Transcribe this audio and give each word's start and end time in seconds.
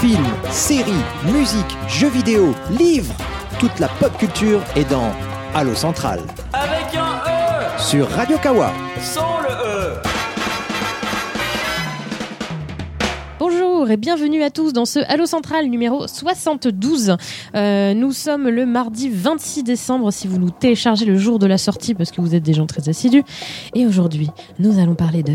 Films, 0.00 0.26
séries, 0.50 0.92
musique, 1.32 1.64
jeux 1.88 2.10
vidéo, 2.10 2.54
livres, 2.78 3.14
toute 3.58 3.78
la 3.80 3.88
pop 3.88 4.14
culture 4.18 4.60
est 4.76 4.84
dans 4.90 5.10
Allo 5.54 5.74
Central 5.74 6.20
Avec 6.52 6.94
un 6.94 7.16
E 7.26 7.80
sur 7.80 8.06
Radio 8.10 8.36
Kawa. 8.36 8.72
Sans 9.00 9.40
le 9.40 9.48
E 9.48 10.02
Bonjour 13.38 13.90
et 13.90 13.96
bienvenue 13.96 14.42
à 14.42 14.50
tous 14.50 14.74
dans 14.74 14.84
ce 14.84 14.98
Halo 15.08 15.24
Central 15.24 15.66
numéro 15.68 16.06
72. 16.06 17.16
Euh, 17.54 17.94
nous 17.94 18.12
sommes 18.12 18.48
le 18.48 18.66
mardi 18.66 19.08
26 19.08 19.62
décembre 19.62 20.10
si 20.12 20.28
vous 20.28 20.38
nous 20.38 20.50
téléchargez 20.50 21.06
le 21.06 21.16
jour 21.16 21.38
de 21.38 21.46
la 21.46 21.56
sortie 21.56 21.94
parce 21.94 22.10
que 22.10 22.20
vous 22.20 22.34
êtes 22.34 22.42
des 22.42 22.52
gens 22.52 22.66
très 22.66 22.86
assidus. 22.90 23.24
Et 23.74 23.86
aujourd'hui, 23.86 24.28
nous 24.58 24.78
allons 24.78 24.94
parler 24.94 25.22
de 25.22 25.34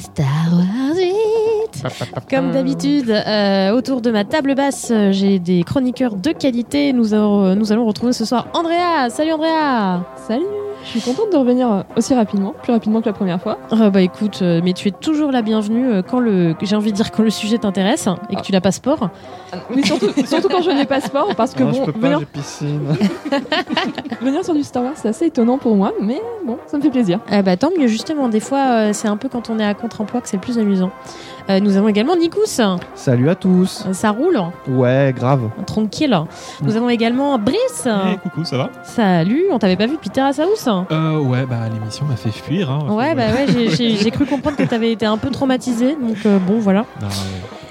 Star 0.00 0.26
Wars 0.52 0.96
8. 0.96 1.84
Comme 2.30 2.50
d'habitude, 2.52 3.10
euh, 3.10 3.70
autour 3.72 4.00
de 4.00 4.10
ma 4.10 4.24
table 4.24 4.54
basse, 4.54 4.88
euh, 4.90 5.12
j'ai 5.12 5.38
des 5.38 5.62
chroniqueurs 5.62 6.14
de 6.16 6.30
qualité. 6.32 6.92
Nous, 6.92 7.14
allons- 7.14 7.54
nous 7.54 7.72
allons 7.72 7.86
retrouver 7.86 8.12
ce 8.12 8.24
soir 8.24 8.48
Andrea. 8.54 9.08
Salut 9.10 9.32
Andrea 9.32 10.04
Salut 10.26 10.44
Je 10.84 10.88
suis 10.88 11.00
contente 11.00 11.32
de 11.32 11.36
revenir 11.36 11.70
euh, 11.70 11.82
aussi 11.96 12.14
rapidement, 12.14 12.54
plus 12.62 12.72
rapidement 12.72 13.00
que 13.00 13.06
la 13.06 13.12
première 13.12 13.40
fois. 13.40 13.58
Ah 13.70 13.90
bah 13.90 14.00
écoute, 14.00 14.40
euh, 14.42 14.60
mais 14.64 14.72
tu 14.72 14.88
es 14.88 14.90
toujours 14.90 15.30
la 15.30 15.42
bienvenue 15.42 15.86
euh, 15.86 16.02
quand 16.02 16.20
le, 16.20 16.54
j'ai 16.62 16.76
envie 16.76 16.90
de 16.90 16.96
dire 16.96 17.10
quand 17.10 17.22
le 17.22 17.30
sujet 17.30 17.58
t'intéresse 17.58 18.08
et 18.30 18.36
que 18.36 18.40
tu 18.40 18.52
n'as 18.52 18.60
pas 18.60 18.72
sport. 18.72 19.10
Mais 19.74 19.82
surtout, 19.82 20.08
surtout 20.26 20.48
quand 20.48 20.62
je 20.62 20.70
n'ai 20.70 20.86
pas 20.86 21.00
sport, 21.00 21.34
parce 21.36 21.54
que 21.54 21.62
Non, 21.62 21.70
bon, 21.70 21.76
je 21.80 21.84
peux 21.84 21.92
pas, 21.92 22.08
venir, 22.08 22.18
j'ai 22.20 22.26
piscine. 22.26 22.80
venir 24.20 24.44
sur 24.44 24.54
du 24.54 24.62
Star 24.62 24.82
Wars, 24.82 24.92
c'est 24.96 25.08
assez 25.08 25.26
étonnant 25.26 25.58
pour 25.58 25.76
moi, 25.76 25.92
mais 26.00 26.20
bon, 26.46 26.58
ça 26.66 26.78
me 26.78 26.82
fait 26.82 26.90
plaisir. 26.90 27.20
Ah 27.30 27.42
bah 27.42 27.56
tant 27.56 27.70
mieux 27.78 27.86
justement, 27.86 28.28
des 28.28 28.40
fois 28.40 28.92
c'est 28.92 29.08
un 29.08 29.16
peu 29.16 29.28
quand 29.28 29.50
on 29.50 29.58
est 29.58 29.64
à 29.64 29.74
contre-emploi 29.74 30.20
que 30.20 30.28
c'est 30.28 30.36
le 30.36 30.42
plus 30.42 30.58
amusant. 30.58 30.90
Euh, 31.48 31.60
nous 31.60 31.76
avons 31.76 31.88
également 31.88 32.16
Nikous, 32.16 32.58
Euh, 32.60 32.76
Salut 32.94 33.28
à 33.30 33.34
tous. 33.34 33.86
ça 33.92 34.10
roule, 34.10 34.40
Ouais, 34.68 35.12
grave. 35.16 35.48
tranquille. 35.66 36.16
Nous 36.62 36.76
avons 36.76 36.88
également 36.88 37.38
Brice. 37.38 37.86
Hey, 37.86 38.18
coucou, 38.18 38.44
ça 38.44 38.56
va? 38.56 38.70
Salut, 38.82 39.44
on 39.50 39.58
t'avait 39.58 39.76
pas 39.76 39.86
vu 39.86 39.94
depuis 39.94 40.10
Terrace 40.10 40.38
House? 40.38 40.68
Euh, 40.90 41.18
ouais, 41.18 41.46
bah 41.46 41.56
l'émission 41.72 42.04
m'a 42.06 42.16
fait 42.16 42.30
fuir. 42.30 42.70
Hein, 42.70 42.86
Ouais, 42.90 43.14
bah 43.14 43.22
ouais, 43.34 43.46
j'ai- 43.48 43.70
j'ai 43.76 43.96
j'ai 43.96 44.10
cru 44.10 44.26
comprendre 44.26 44.56
que 44.56 44.62
t'avais 44.64 44.92
été 44.92 45.06
un 45.06 45.16
peu 45.16 45.30
traumatisé, 45.30 45.94
donc 46.00 46.16
euh, 46.26 46.38
bon 46.38 46.58
voilà. 46.58 46.84
Non, 47.00 47.08
ouais. 47.08 47.12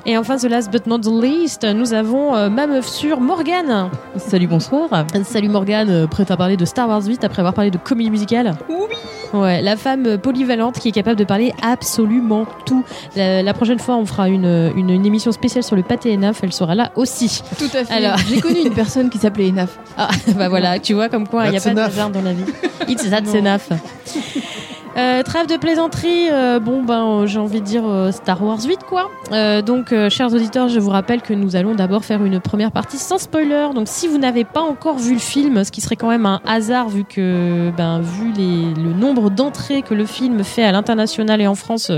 Et 0.06 0.17
enfin, 0.17 0.38
the 0.38 0.45
last 0.45 0.72
but 0.72 0.88
not 0.88 1.00
the 1.00 1.22
least, 1.22 1.66
nous 1.66 1.94
avons 1.94 2.33
euh, 2.36 2.50
ma 2.50 2.66
meuf 2.67 2.88
sûre, 2.88 3.20
Morgane. 3.20 3.89
Salut, 4.17 4.48
bonsoir. 4.48 4.89
Salut 5.23 5.50
Morgane, 5.50 5.89
euh, 5.89 6.08
prête 6.08 6.31
à 6.31 6.38
parler 6.38 6.58
de 6.58 6.66
Star 6.66 6.88
Wars 6.88 7.04
8 7.06 7.23
après 7.23 7.42
avoir 7.42 7.54
parlé 7.54 7.70
de 7.70 7.78
comédie 7.78 8.09
musicale? 8.09 8.56
Oui. 8.70 8.95
Ouais, 9.33 9.61
la 9.61 9.75
femme 9.77 10.17
polyvalente 10.17 10.80
qui 10.80 10.89
est 10.89 10.91
capable 10.91 11.17
de 11.17 11.23
parler 11.23 11.53
absolument 11.61 12.45
tout. 12.66 12.83
La, 13.16 13.44
la 13.44 13.53
prochaine 13.53 13.80
fois, 13.80 13.95
on 13.97 14.05
fera 14.05 14.27
une, 14.27 14.71
une, 14.75 14.89
une 14.89 15.05
émission 15.05 15.31
spéciale 15.31 15.63
sur 15.63 15.75
le 15.75 15.83
pâté 15.83 16.13
Enaf, 16.16 16.39
elle 16.44 16.52
sera 16.53 16.73
là 16.75 16.91
aussi. 16.95 17.41
Tout 17.58 17.66
à 17.77 17.86
fait. 17.86 17.94
Alors- 17.94 18.17
j'ai 18.27 18.41
connu 18.41 18.59
une 18.66 18.73
personne 18.73 19.09
qui 19.09 19.17
s'appelait 19.19 19.49
Enaf. 19.49 19.77
Ah, 19.97 20.09
bah 20.38 20.47
voilà, 20.49 20.80
tu 20.80 20.94
vois 20.94 21.09
comme 21.09 21.27
quoi 21.27 21.45
il 21.45 21.52
n'y 21.52 21.58
a 21.58 21.59
That's 21.59 21.73
pas 21.73 21.73
de 21.75 21.80
enough. 21.80 21.91
hasard 21.91 22.09
dans 22.09 22.21
la 22.21 22.33
vie. 22.33 22.45
It's 22.88 23.09
that 23.09 23.21
Non. 23.21 23.31
Euh, 24.98 25.23
trêve 25.23 25.48
de 25.48 25.56
plaisanterie, 25.56 26.30
euh, 26.32 26.59
bon 26.59 26.84
ben 26.84 27.06
euh, 27.06 27.26
j'ai 27.28 27.40
envie 27.40 27.62
de 27.62 27.66
dire 27.66 27.84
euh, 27.86 28.12
Star 28.12 28.44
Wars 28.44 28.59
8 28.66 28.80
quoi. 28.88 29.09
Donc 29.62 29.94
chers 30.09 30.34
auditeurs, 30.34 30.70
je 30.70 30.80
vous 30.80 30.90
rappelle 30.90 31.22
que 31.22 31.34
nous 31.34 31.56
allons 31.56 31.76
d'abord 31.76 32.04
faire 32.04 32.23
une 32.23 32.40
première 32.40 32.72
partie 32.72 32.98
sans 32.98 33.17
spoiler. 33.20 33.70
Donc 33.76 33.88
si 33.88 34.08
vous 34.08 34.17
n'avez 34.17 34.44
pas 34.44 34.62
encore 34.62 34.98
vu 34.98 35.14
le 35.14 35.20
film, 35.20 35.64
ce 35.64 35.72
qui 35.72 35.82
serait 35.82 35.95
quand 35.95 36.10
même 36.10 36.26
un 36.26 36.42
hasard 36.45 36.90
vu 36.90 37.04
que 37.04 37.72
ben 37.78 38.02
vu 38.02 38.32
les, 38.36 38.73
le 38.73 38.94
nombre 38.94 39.30
d'entrées 39.30 39.84
que 39.84 39.94
le 39.94 40.06
film 40.06 40.44
fait 40.44 40.64
à 40.64 40.72
l'international 40.72 41.42
et 41.42 41.48
en 41.48 41.56
France, 41.56 41.92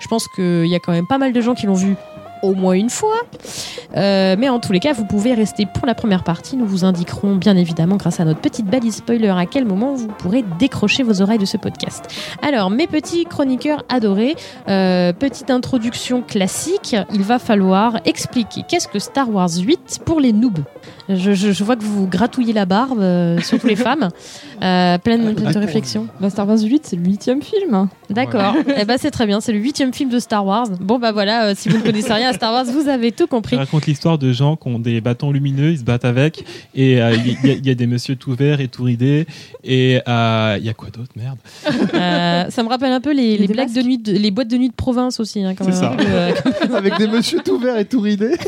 je 0.00 0.08
pense 0.08 0.28
qu'il 0.28 0.66
y 0.66 0.74
a 0.74 0.78
quand 0.78 0.92
même 0.92 1.06
pas 1.06 1.18
mal 1.18 1.32
de 1.32 1.40
gens 1.40 1.54
qui 1.54 1.66
l'ont 1.66 1.74
vu 1.74 1.96
au 2.42 2.54
moins 2.54 2.74
une 2.74 2.90
fois. 2.90 3.16
Euh, 3.96 4.36
mais 4.38 4.48
en 4.48 4.58
tous 4.58 4.72
les 4.72 4.80
cas, 4.80 4.92
vous 4.92 5.04
pouvez 5.04 5.34
rester 5.34 5.66
pour 5.66 5.86
la 5.86 5.94
première 5.94 6.24
partie. 6.24 6.56
Nous 6.56 6.66
vous 6.66 6.84
indiquerons 6.84 7.34
bien 7.36 7.56
évidemment, 7.56 7.96
grâce 7.96 8.20
à 8.20 8.24
notre 8.24 8.40
petite 8.40 8.66
balise 8.66 8.96
spoiler, 8.96 9.28
à 9.28 9.46
quel 9.46 9.64
moment 9.64 9.94
vous 9.94 10.08
pourrez 10.08 10.44
décrocher 10.58 11.02
vos 11.02 11.22
oreilles 11.22 11.38
de 11.38 11.44
ce 11.44 11.56
podcast. 11.56 12.04
Alors, 12.42 12.70
mes 12.70 12.86
petits 12.86 13.24
chroniqueurs 13.24 13.84
adorés, 13.88 14.34
euh, 14.68 15.12
petite 15.12 15.50
introduction 15.50 16.22
classique. 16.22 16.96
Il 17.12 17.22
va 17.22 17.38
falloir 17.38 17.98
expliquer 18.04 18.62
qu'est-ce 18.68 18.88
que 18.88 18.98
Star 18.98 19.30
Wars 19.30 19.50
8 19.58 20.00
pour 20.04 20.20
les 20.20 20.32
noobs. 20.32 20.58
Je, 21.08 21.34
je- 21.34 21.52
je 21.52 21.64
vois 21.64 21.76
que 21.76 21.84
vous 21.84 22.06
gratouillez 22.06 22.52
la 22.52 22.66
barbe, 22.66 23.00
euh, 23.00 23.38
surtout 23.40 23.66
les 23.68 23.76
femmes. 23.76 24.08
Euh, 24.62 24.98
pleine, 24.98 25.34
pleine 25.34 25.52
de 25.52 25.58
réflexion. 25.58 26.08
Bah, 26.20 26.30
Star 26.30 26.48
Wars 26.48 26.58
8, 26.60 26.82
c'est 26.86 26.96
le 26.96 27.04
huitième 27.04 27.42
film. 27.42 27.88
D'accord. 28.10 28.54
Eh 28.76 28.84
ben 28.84 28.96
c'est 28.98 29.10
très 29.10 29.26
bien. 29.26 29.40
C'est 29.40 29.52
le 29.52 29.58
huitième 29.58 29.92
film 29.92 30.10
de 30.10 30.18
Star 30.18 30.44
Wars. 30.44 30.66
Bon 30.80 30.98
bah 30.98 31.12
voilà. 31.12 31.44
euh, 31.46 31.54
si 31.56 31.68
vous 31.68 31.78
ne 31.78 31.82
connaissez 31.82 32.12
rien 32.12 32.25
à 32.26 32.32
Star 32.34 32.52
Wars, 32.52 32.64
vous 32.66 32.88
avez 32.88 33.12
tout 33.12 33.24
Je 33.24 33.28
compris. 33.28 33.56
raconte 33.56 33.86
l'histoire 33.86 34.18
de 34.18 34.32
gens 34.32 34.56
qui 34.56 34.68
ont 34.68 34.78
des 34.78 35.00
bâtons 35.00 35.30
lumineux, 35.32 35.70
ils 35.72 35.78
se 35.78 35.84
battent 35.84 36.04
avec, 36.04 36.44
et 36.74 37.00
euh, 37.00 37.14
il 37.16 37.48
y, 37.48 37.52
a- 37.52 37.54
il 37.54 37.66
y 37.66 37.70
a 37.70 37.74
des 37.74 37.86
messieurs 37.86 38.16
tout 38.16 38.34
verts 38.34 38.60
et 38.60 38.68
tout 38.68 38.82
ridés, 38.84 39.26
et 39.64 40.00
euh, 40.06 40.56
il 40.60 40.64
y 40.66 40.68
a 40.68 40.74
quoi 40.74 40.88
d'autre, 40.90 41.10
merde? 41.16 41.38
Euh, 41.94 42.50
ça 42.50 42.62
me 42.62 42.68
rappelle 42.68 42.92
un 42.92 43.00
peu 43.00 43.12
les, 43.12 43.36
les 43.38 43.46
des 43.46 43.52
blagues 43.54 43.72
de 43.72 43.82
nuit, 43.82 43.98
de- 43.98 44.12
les 44.12 44.30
boîtes 44.30 44.48
de 44.48 44.56
nuit 44.56 44.68
de 44.68 44.74
province 44.74 45.18
aussi. 45.20 45.42
Hein, 45.42 45.54
quand 45.56 45.64
C'est 45.64 45.70
même, 45.70 45.80
ça. 45.80 45.96
peu, 45.96 46.04
euh, 46.08 46.76
Avec 46.76 46.96
des 46.98 47.06
monsieur 47.08 47.40
tout 47.44 47.58
verts 47.58 47.78
et 47.78 47.84
tout 47.84 48.00
ridés. 48.00 48.34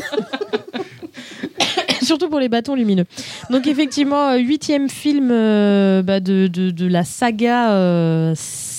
surtout 2.01 2.29
pour 2.29 2.39
les 2.39 2.49
bâtons 2.49 2.75
lumineux. 2.75 3.05
Donc 3.49 3.67
effectivement, 3.67 4.35
huitième 4.35 4.89
film 4.89 5.29
euh, 5.31 6.01
bah, 6.01 6.19
de, 6.19 6.47
de, 6.47 6.71
de 6.71 6.87
la 6.87 7.03
saga 7.03 7.71
euh, 7.73 8.33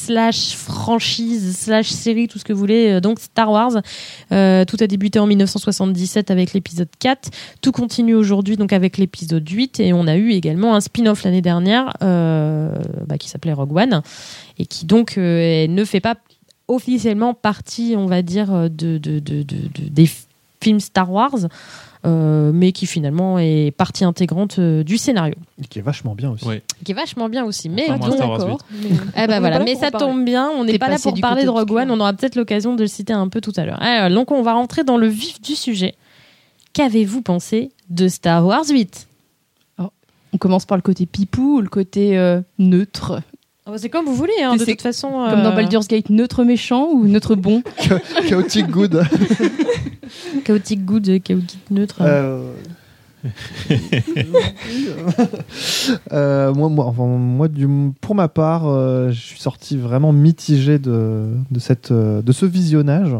slash 0.05 0.55
franchise 0.55 1.57
slash 1.57 1.89
série, 1.91 2.27
tout 2.29 2.39
ce 2.39 2.45
que 2.45 2.53
vous 2.53 2.59
voulez. 2.59 2.89
euh, 2.93 3.01
donc 3.01 3.21
Star 3.21 3.51
Wars. 3.51 3.73
Euh, 4.33 4.65
tout 4.65 4.77
a 4.81 4.87
débuté 4.87 5.19
en 5.19 5.27
1977 5.27 6.31
avec 6.31 6.53
l'épisode 6.53 6.89
4. 6.99 7.31
Tout 7.61 7.73
continue 7.73 8.15
aujourd'hui 8.15 8.57
donc 8.57 8.73
avec 8.73 8.99
l'épisode 8.99 9.49
8 9.49 9.81
et 9.81 9.93
on 9.93 10.07
a 10.07 10.17
eu 10.17 10.31
également 10.33 10.75
un 10.75 10.81
spin-off 10.81 11.25
l'année 11.25 11.43
dernière 11.43 11.93
euh, 12.03 12.71
bah, 13.07 13.19
qui 13.19 13.29
s'appelait 13.29 13.53
Rogue 13.53 13.77
One 13.77 14.03
et 14.59 14.67
qui 14.67 14.87
donc 14.87 15.17
ne 15.17 15.85
fait 15.85 16.01
pas 16.01 16.17
officiellement 16.69 17.35
partie, 17.35 17.95
on 17.97 18.07
va 18.07 18.23
dire, 18.23 18.49
de, 18.71 18.99
de, 18.99 19.19
de, 19.19 19.19
de- 19.19 19.43
de- 19.43 19.89
des 19.91 20.09
films 20.63 20.81
Star 20.81 21.11
Wars, 21.11 21.37
euh, 22.07 22.51
mais 22.55 22.73
qui 22.73 22.87
finalement 22.87 23.39
est 23.39 23.73
partie 23.77 24.05
intégrante 24.05 24.59
euh, 24.59 24.83
du 24.83 24.97
scénario, 24.99 25.35
Qui 25.69 25.81
est 25.81 25.83
vachement 25.83 26.15
bien 26.15 26.31
aussi. 26.31 26.47
Ouais. 26.47 26.63
qui 26.85 26.93
est 26.93 26.95
vachement 26.95 27.29
bien 27.29 27.45
aussi. 27.45 27.69
Mais 27.69 27.85
Enfin, 27.91 27.99
donc- 27.99 28.61
eh 29.17 29.27
ben 29.27 29.41
voilà, 29.41 29.59
mais 29.59 29.73
pour 29.73 29.81
ça 29.83 29.89
en 29.89 29.91
parler. 29.91 30.07
tombe 30.07 30.25
bien, 30.25 30.49
on 30.51 30.65
n'est 30.65 30.79
pas 30.79 30.89
là 30.89 30.99
pour 30.99 31.15
parler 31.21 31.45
de 31.45 31.49
Rogue. 31.51 31.71
One, 31.73 31.91
on 31.91 32.01
aura 32.01 32.13
peut-être 32.15 32.37
l'occasion 32.37 32.75
de 32.75 32.83
le 32.83 32.89
citer 32.89 33.13
un 33.13 33.29
peu 33.29 33.41
tout 33.41 33.53
à 33.57 33.65
l'heure. 33.67 33.81
Alors, 33.83 34.09
donc 34.15 34.31
on 34.31 34.43
va 34.43 34.55
rentrer 34.55 34.83
dans 34.85 34.97
le 34.97 35.07
vif 35.09 35.41
du 35.43 35.55
sujet. 35.55 35.95
Qu'avez-vous 36.73 37.21
pensé 37.23 37.71
de 37.91 38.09
Star 38.09 38.47
Wars 38.47 38.65
8 38.71 39.09
On 40.33 40.39
commence 40.39 40.65
par 40.65 40.79
le 40.79 40.83
côté 40.83 41.07
pipou 41.07 41.57
ou 41.57 41.61
le 41.61 41.69
côté 41.69 42.17
euh, 42.17 42.41
neutre? 42.59 43.21
Ah 43.71 43.75
bah, 43.75 43.79
C'est 43.79 43.89
comme 43.89 44.07
vous 44.07 44.17
voulez, 44.17 44.33
hein, 44.43 44.57
de 44.57 44.65
toute 44.65 44.83
façon. 44.83 45.09
Comme 45.31 45.45
dans 45.45 45.53
euh, 45.53 45.55
Baldur's 45.55 45.87
Gate, 45.87 46.11
neutre 46.11 46.43
méchant 46.43 46.89
ou 46.91 47.07
neutre 47.07 47.37
bon 47.37 47.63
Chaotic 48.29 48.69
good. 48.69 49.05
Chaotique 50.45 50.85
good, 50.85 51.23
chaotique 51.23 51.71
neutre. 51.71 51.99
Euh, 52.01 52.53
Euh, 56.11 56.55
moi, 56.55 56.69
moi, 56.71 56.87
enfin, 56.87 57.05
moi 57.05 57.49
du, 57.49 57.69
pour 58.01 58.15
ma 58.15 58.29
part, 58.29 58.67
euh, 58.67 59.11
je 59.11 59.21
suis 59.21 59.39
sorti 59.39 59.77
vraiment 59.77 60.11
mitigé 60.13 60.79
de, 60.79 61.27
de, 61.51 61.61
cette, 61.61 61.91
euh, 61.93 62.23
de 62.23 62.33
ce 62.33 62.47
visionnage. 62.47 63.15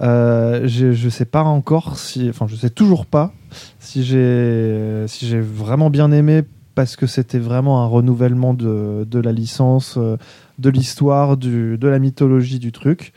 Euh, 0.00 0.62
je, 0.66 0.92
je 0.92 1.08
sais 1.08 1.24
pas 1.24 1.44
encore 1.44 1.96
si, 1.98 2.28
enfin, 2.28 2.46
je 2.48 2.56
sais 2.56 2.70
toujours 2.70 3.06
pas 3.06 3.32
si 3.78 4.02
j'ai, 4.02 5.04
si 5.06 5.26
j'ai 5.28 5.40
vraiment 5.40 5.88
bien 5.88 6.10
aimé 6.10 6.42
parce 6.74 6.96
que 6.96 7.06
c'était 7.06 7.38
vraiment 7.38 7.82
un 7.82 7.86
renouvellement 7.86 8.54
de, 8.54 9.06
de 9.08 9.18
la 9.18 9.32
licence, 9.32 9.96
euh, 9.96 10.16
de 10.58 10.70
l'histoire, 10.70 11.36
de 11.36 11.88
la 11.88 11.98
mythologie 11.98 12.58
du 12.58 12.72
truc. 12.72 13.12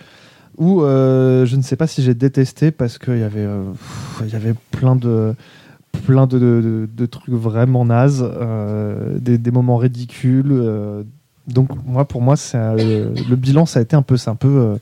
Ou 0.58 0.84
euh, 0.84 1.46
je 1.46 1.56
ne 1.58 1.62
sais 1.62 1.76
pas 1.76 1.88
si 1.88 2.02
j'ai 2.02 2.14
détesté 2.14 2.72
parce 2.72 2.98
qu'il 2.98 3.18
y 3.18 3.24
avait, 3.24 3.46
euh, 3.46 3.64
y 4.28 4.36
avait 4.36 4.56
plein 4.72 4.96
de, 4.96 5.34
plein 6.06 6.28
de, 6.28 6.88
trucs 7.06 7.34
vraiment 7.34 7.86
nazes, 7.86 8.26
des, 9.20 9.38
des 9.38 9.52
moments 9.52 9.78
ridicules. 9.78 11.06
donc 11.48 11.70
moi, 11.86 12.06
pour 12.06 12.22
moi, 12.22 12.36
un- 12.54 12.76
le, 12.76 13.36
bilan, 13.36 13.66
ça 13.66 13.80
a 13.80 13.82
été 13.82 13.98
un 13.98 14.02
peu, 14.02 14.16
c'est 14.16 14.30
un 14.30 14.36
peu, 14.36 14.78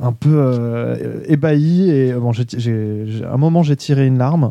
un 0.00 0.12
peu 0.12 0.30
euh, 0.32 1.20
ébahi. 1.28 1.90
Et 1.90 2.12
bon, 2.14 2.32
j'ai, 2.32 2.44
j'ai- 2.56 3.04
j'ai- 3.06 3.24
à 3.24 3.32
un 3.32 3.36
moment, 3.36 3.62
j'ai 3.62 3.76
tiré 3.76 4.06
une 4.06 4.18
larme, 4.18 4.50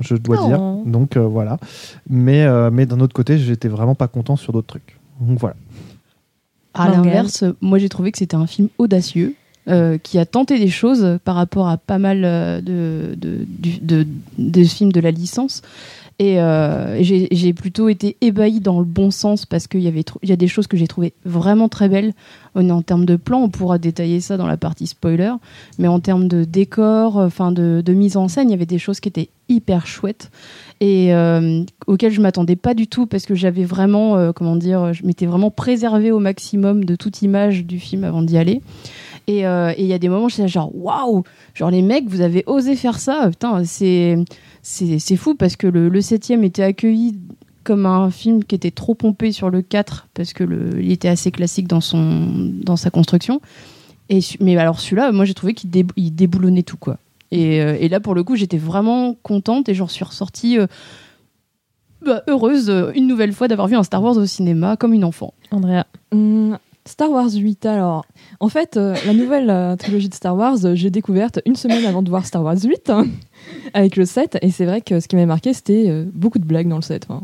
je 0.00 0.14
dois 0.16 0.38
Oh. 0.40 0.46
dire. 0.46 0.58
Donc 0.90 1.16
euh, 1.16 1.20
voilà. 1.20 1.58
Mais, 2.08 2.44
euh, 2.44 2.70
mais 2.72 2.86
d'un 2.86 3.00
autre 3.00 3.14
côté, 3.14 3.38
j'étais 3.38 3.68
vraiment 3.68 3.94
pas 3.94 4.08
content 4.08 4.36
sur 4.36 4.52
d'autres 4.52 4.66
trucs. 4.68 4.98
Donc 5.20 5.38
voilà. 5.38 5.56
À 6.74 6.88
l'inverse, 6.88 7.44
moi 7.60 7.78
j'ai 7.78 7.88
trouvé 7.88 8.10
que 8.12 8.18
c'était 8.18 8.36
un 8.36 8.46
film 8.46 8.68
audacieux. 8.78 9.34
euh, 9.66 9.96
qui 9.96 10.18
a 10.18 10.26
tenté 10.26 10.58
des 10.58 10.68
choses 10.68 11.18
par 11.24 11.36
rapport 11.36 11.68
à 11.70 11.78
pas 11.78 11.96
mal 11.98 12.20
euh, 12.26 12.60
de, 12.60 13.16
de- 13.80 14.06
de 14.36 14.62
films 14.64 14.92
de 14.92 15.00
la 15.00 15.10
licence 15.10 15.62
Et 16.20 16.40
euh, 16.40 17.02
j'ai 17.02 17.52
plutôt 17.52 17.88
été 17.88 18.16
ébahie 18.20 18.60
dans 18.60 18.78
le 18.78 18.84
bon 18.84 19.10
sens 19.10 19.46
parce 19.46 19.66
qu'il 19.66 19.80
y 19.80 20.04
y 20.22 20.32
a 20.32 20.36
des 20.36 20.48
choses 20.48 20.68
que 20.68 20.76
j'ai 20.76 20.86
trouvées 20.86 21.12
vraiment 21.24 21.68
très 21.68 21.88
belles 21.88 22.12
en, 22.54 22.68
en 22.70 22.82
termes 22.82 23.04
de 23.04 23.16
plan. 23.16 23.42
On 23.42 23.48
pourra 23.48 23.78
détailler 23.78 24.20
ça 24.20 24.36
dans 24.36 24.46
la 24.46 24.56
partie 24.56 24.86
spoiler, 24.86 25.32
mais 25.78 25.88
en 25.88 25.98
termes 25.98 26.28
de 26.28 26.44
décor, 26.44 27.16
enfin 27.16 27.50
de, 27.50 27.82
mise 27.88 28.16
en 28.16 28.28
scène, 28.28 28.48
il 28.48 28.52
y 28.52 28.54
avait 28.54 28.64
des 28.64 28.78
choses 28.78 29.00
qui 29.00 29.08
étaient 29.08 29.30
hyper 29.48 29.86
chouettes 29.86 30.30
et 30.80 31.12
euh, 31.14 31.64
auxquelles 31.86 32.12
je 32.12 32.20
m'attendais 32.20 32.56
pas 32.56 32.74
du 32.74 32.86
tout 32.86 33.06
parce 33.06 33.26
que 33.26 33.34
j'avais 33.34 33.64
vraiment, 33.64 34.16
euh, 34.16 34.32
comment 34.32 34.56
dire, 34.56 34.92
je 34.92 35.04
m'étais 35.04 35.26
vraiment 35.26 35.50
préservée 35.50 36.12
au 36.12 36.18
maximum 36.20 36.84
de 36.84 36.96
toute 36.96 37.22
image 37.22 37.64
du 37.64 37.78
film 37.78 38.04
avant 38.04 38.22
d'y 38.22 38.38
aller. 38.38 38.60
Et 39.26 39.46
euh, 39.46 39.72
il 39.78 39.86
y 39.86 39.92
a 39.92 39.98
des 39.98 40.08
moments, 40.08 40.28
je 40.28 40.34
suis 40.34 40.42
là, 40.42 40.48
genre 40.48 40.70
waouh, 40.74 41.24
genre 41.54 41.70
les 41.70 41.82
mecs, 41.82 42.06
vous 42.08 42.20
avez 42.20 42.44
osé 42.46 42.76
faire 42.76 42.98
ça, 42.98 43.28
putain, 43.30 43.64
c'est 43.64 44.16
c'est 44.66 45.16
fou 45.16 45.34
parce 45.34 45.56
que 45.56 45.66
le, 45.66 45.88
le 45.88 46.00
septième 46.00 46.42
était 46.42 46.62
accueilli 46.62 47.18
comme 47.64 47.86
un 47.86 48.10
film 48.10 48.42
qui 48.44 48.54
était 48.54 48.70
trop 48.70 48.94
pompé 48.94 49.30
sur 49.30 49.50
le 49.50 49.62
4 49.62 50.08
parce 50.14 50.32
que 50.32 50.42
le, 50.44 50.82
il 50.82 50.90
était 50.90 51.08
assez 51.08 51.30
classique 51.30 51.68
dans 51.68 51.80
son 51.80 52.50
dans 52.62 52.76
sa 52.76 52.90
construction. 52.90 53.40
Et 54.10 54.20
mais 54.40 54.56
alors 54.56 54.80
celui-là, 54.80 55.12
moi 55.12 55.24
j'ai 55.24 55.34
trouvé 55.34 55.54
qu'il 55.54 55.70
dé- 55.70 55.86
il 55.96 56.14
déboulonnait 56.14 56.62
tout 56.62 56.76
quoi. 56.78 56.98
Et, 57.30 57.60
euh, 57.60 57.76
et 57.78 57.88
là 57.88 58.00
pour 58.00 58.14
le 58.14 58.22
coup, 58.24 58.36
j'étais 58.36 58.58
vraiment 58.58 59.14
contente 59.22 59.68
et 59.68 59.74
j'en 59.74 59.88
suis 59.88 60.04
ressortie 60.04 60.58
euh, 60.58 60.66
bah, 62.04 62.22
heureuse 62.28 62.68
euh, 62.70 62.90
une 62.94 63.06
nouvelle 63.06 63.32
fois 63.32 63.48
d'avoir 63.48 63.66
vu 63.68 63.76
un 63.76 63.82
Star 63.82 64.02
Wars 64.02 64.16
au 64.16 64.26
cinéma 64.26 64.76
comme 64.76 64.92
une 64.92 65.04
enfant. 65.04 65.32
Andrea. 65.50 65.84
Hum, 66.12 66.58
Star 66.86 67.10
Wars 67.10 67.30
8, 67.32 67.64
alors. 67.66 68.04
En 68.40 68.48
fait, 68.48 68.76
euh, 68.76 68.94
la 69.06 69.14
nouvelle 69.14 69.48
euh, 69.48 69.74
trilogie 69.76 70.08
de 70.10 70.14
Star 70.14 70.36
Wars, 70.36 70.56
euh, 70.64 70.74
j'ai 70.74 70.90
découverte 70.90 71.40
une 71.46 71.56
semaine 71.56 71.84
avant 71.86 72.02
de 72.02 72.10
voir 72.10 72.26
Star 72.26 72.42
Wars 72.42 72.58
8, 72.62 72.90
hein, 72.90 73.06
avec 73.74 73.96
le 73.96 74.04
7. 74.04 74.38
Et 74.42 74.50
c'est 74.50 74.66
vrai 74.66 74.82
que 74.82 75.00
ce 75.00 75.08
qui 75.08 75.16
m'a 75.16 75.24
marqué, 75.24 75.54
c'était 75.54 76.04
beaucoup 76.12 76.38
de 76.38 76.44
blagues 76.44 76.68
dans 76.68 76.76
le 76.76 76.82
7. 76.82 77.06
hein. 77.10 77.22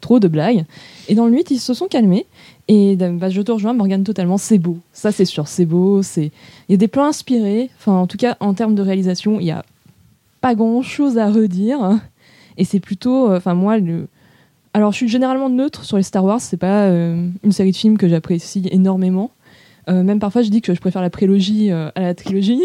Trop 0.00 0.18
de 0.18 0.28
blagues. 0.28 0.64
Et 1.08 1.14
dans 1.14 1.26
le 1.26 1.32
8, 1.34 1.50
ils 1.50 1.58
se 1.60 1.74
sont 1.74 1.86
calmés. 1.88 2.26
Et 2.68 2.96
euh, 3.00 3.12
bah, 3.12 3.28
je 3.28 3.42
te 3.42 3.52
rejoins, 3.52 3.74
Morgane, 3.74 4.02
totalement. 4.02 4.38
C'est 4.38 4.58
beau. 4.58 4.78
Ça, 4.92 5.12
c'est 5.12 5.26
sûr. 5.26 5.46
C'est 5.46 5.66
beau. 5.66 6.02
C'est... 6.02 6.32
Il 6.68 6.72
y 6.72 6.74
a 6.74 6.78
des 6.78 6.88
plans 6.88 7.04
inspirés. 7.04 7.70
Enfin, 7.78 7.92
en 7.92 8.06
tout 8.06 8.16
cas, 8.16 8.36
en 8.40 8.54
termes 8.54 8.74
de 8.74 8.82
réalisation, 8.82 9.38
il 9.40 9.44
n'y 9.44 9.52
a 9.52 9.64
pas 10.40 10.54
grand-chose 10.54 11.18
à 11.18 11.30
redire. 11.30 11.82
hein. 11.82 12.00
Et 12.56 12.64
c'est 12.64 12.80
plutôt... 12.80 13.30
Enfin, 13.32 13.54
moi, 13.54 13.76
le... 13.78 14.08
Alors, 14.74 14.92
je 14.92 14.96
suis 14.96 15.08
généralement 15.08 15.50
neutre 15.50 15.84
sur 15.84 15.98
les 15.98 16.02
Star 16.02 16.24
Wars. 16.24 16.40
C'est 16.40 16.56
pas 16.56 16.84
euh, 16.84 17.28
une 17.42 17.52
série 17.52 17.72
de 17.72 17.76
films 17.76 17.98
que 17.98 18.08
j'apprécie 18.08 18.66
énormément. 18.70 19.30
Euh, 19.88 20.02
même 20.02 20.18
parfois, 20.18 20.42
je 20.42 20.48
dis 20.48 20.62
que 20.62 20.74
je 20.74 20.80
préfère 20.80 21.02
la 21.02 21.10
prélogie 21.10 21.70
euh, 21.70 21.90
à 21.94 22.00
la 22.00 22.14
trilogie. 22.14 22.60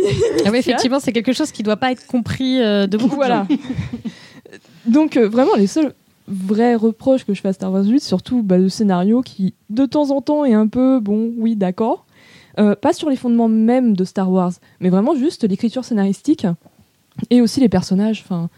Ah 0.45 0.49
oui, 0.51 0.57
effectivement, 0.59 0.99
c'est 0.99 1.11
quelque 1.11 1.33
chose 1.33 1.51
qui 1.51 1.63
doit 1.63 1.77
pas 1.77 1.91
être 1.91 2.07
compris 2.07 2.59
de 2.59 2.97
beaucoup 2.97 3.11
de 3.11 3.15
voilà. 3.15 3.45
gens. 3.49 3.57
Donc, 4.91 5.17
vraiment, 5.17 5.55
les 5.57 5.67
seuls 5.67 5.93
vrais 6.29 6.75
reproches 6.75 7.25
que 7.25 7.33
je 7.33 7.41
fais 7.41 7.49
à 7.49 7.53
Star 7.53 7.71
Wars 7.73 7.85
8, 7.85 7.99
surtout 7.99 8.41
bah, 8.41 8.57
le 8.57 8.69
scénario 8.69 9.21
qui, 9.21 9.53
de 9.69 9.85
temps 9.85 10.11
en 10.11 10.21
temps, 10.21 10.45
est 10.45 10.53
un 10.53 10.67
peu 10.67 10.99
bon, 10.99 11.33
oui, 11.37 11.55
d'accord. 11.55 12.05
Pas 12.81 12.91
sur 12.91 13.11
les 13.11 13.15
fondements 13.15 13.49
même 13.49 13.95
de 13.95 14.03
Star 14.03 14.31
Wars, 14.31 14.53
mais 14.79 14.89
vraiment 14.89 15.13
juste 15.13 15.47
l'écriture 15.47 15.85
scénaristique 15.85 16.47
et 17.29 17.39
aussi 17.39 17.59
les 17.59 17.69
personnages. 17.69 18.23
Enfin, 18.25 18.49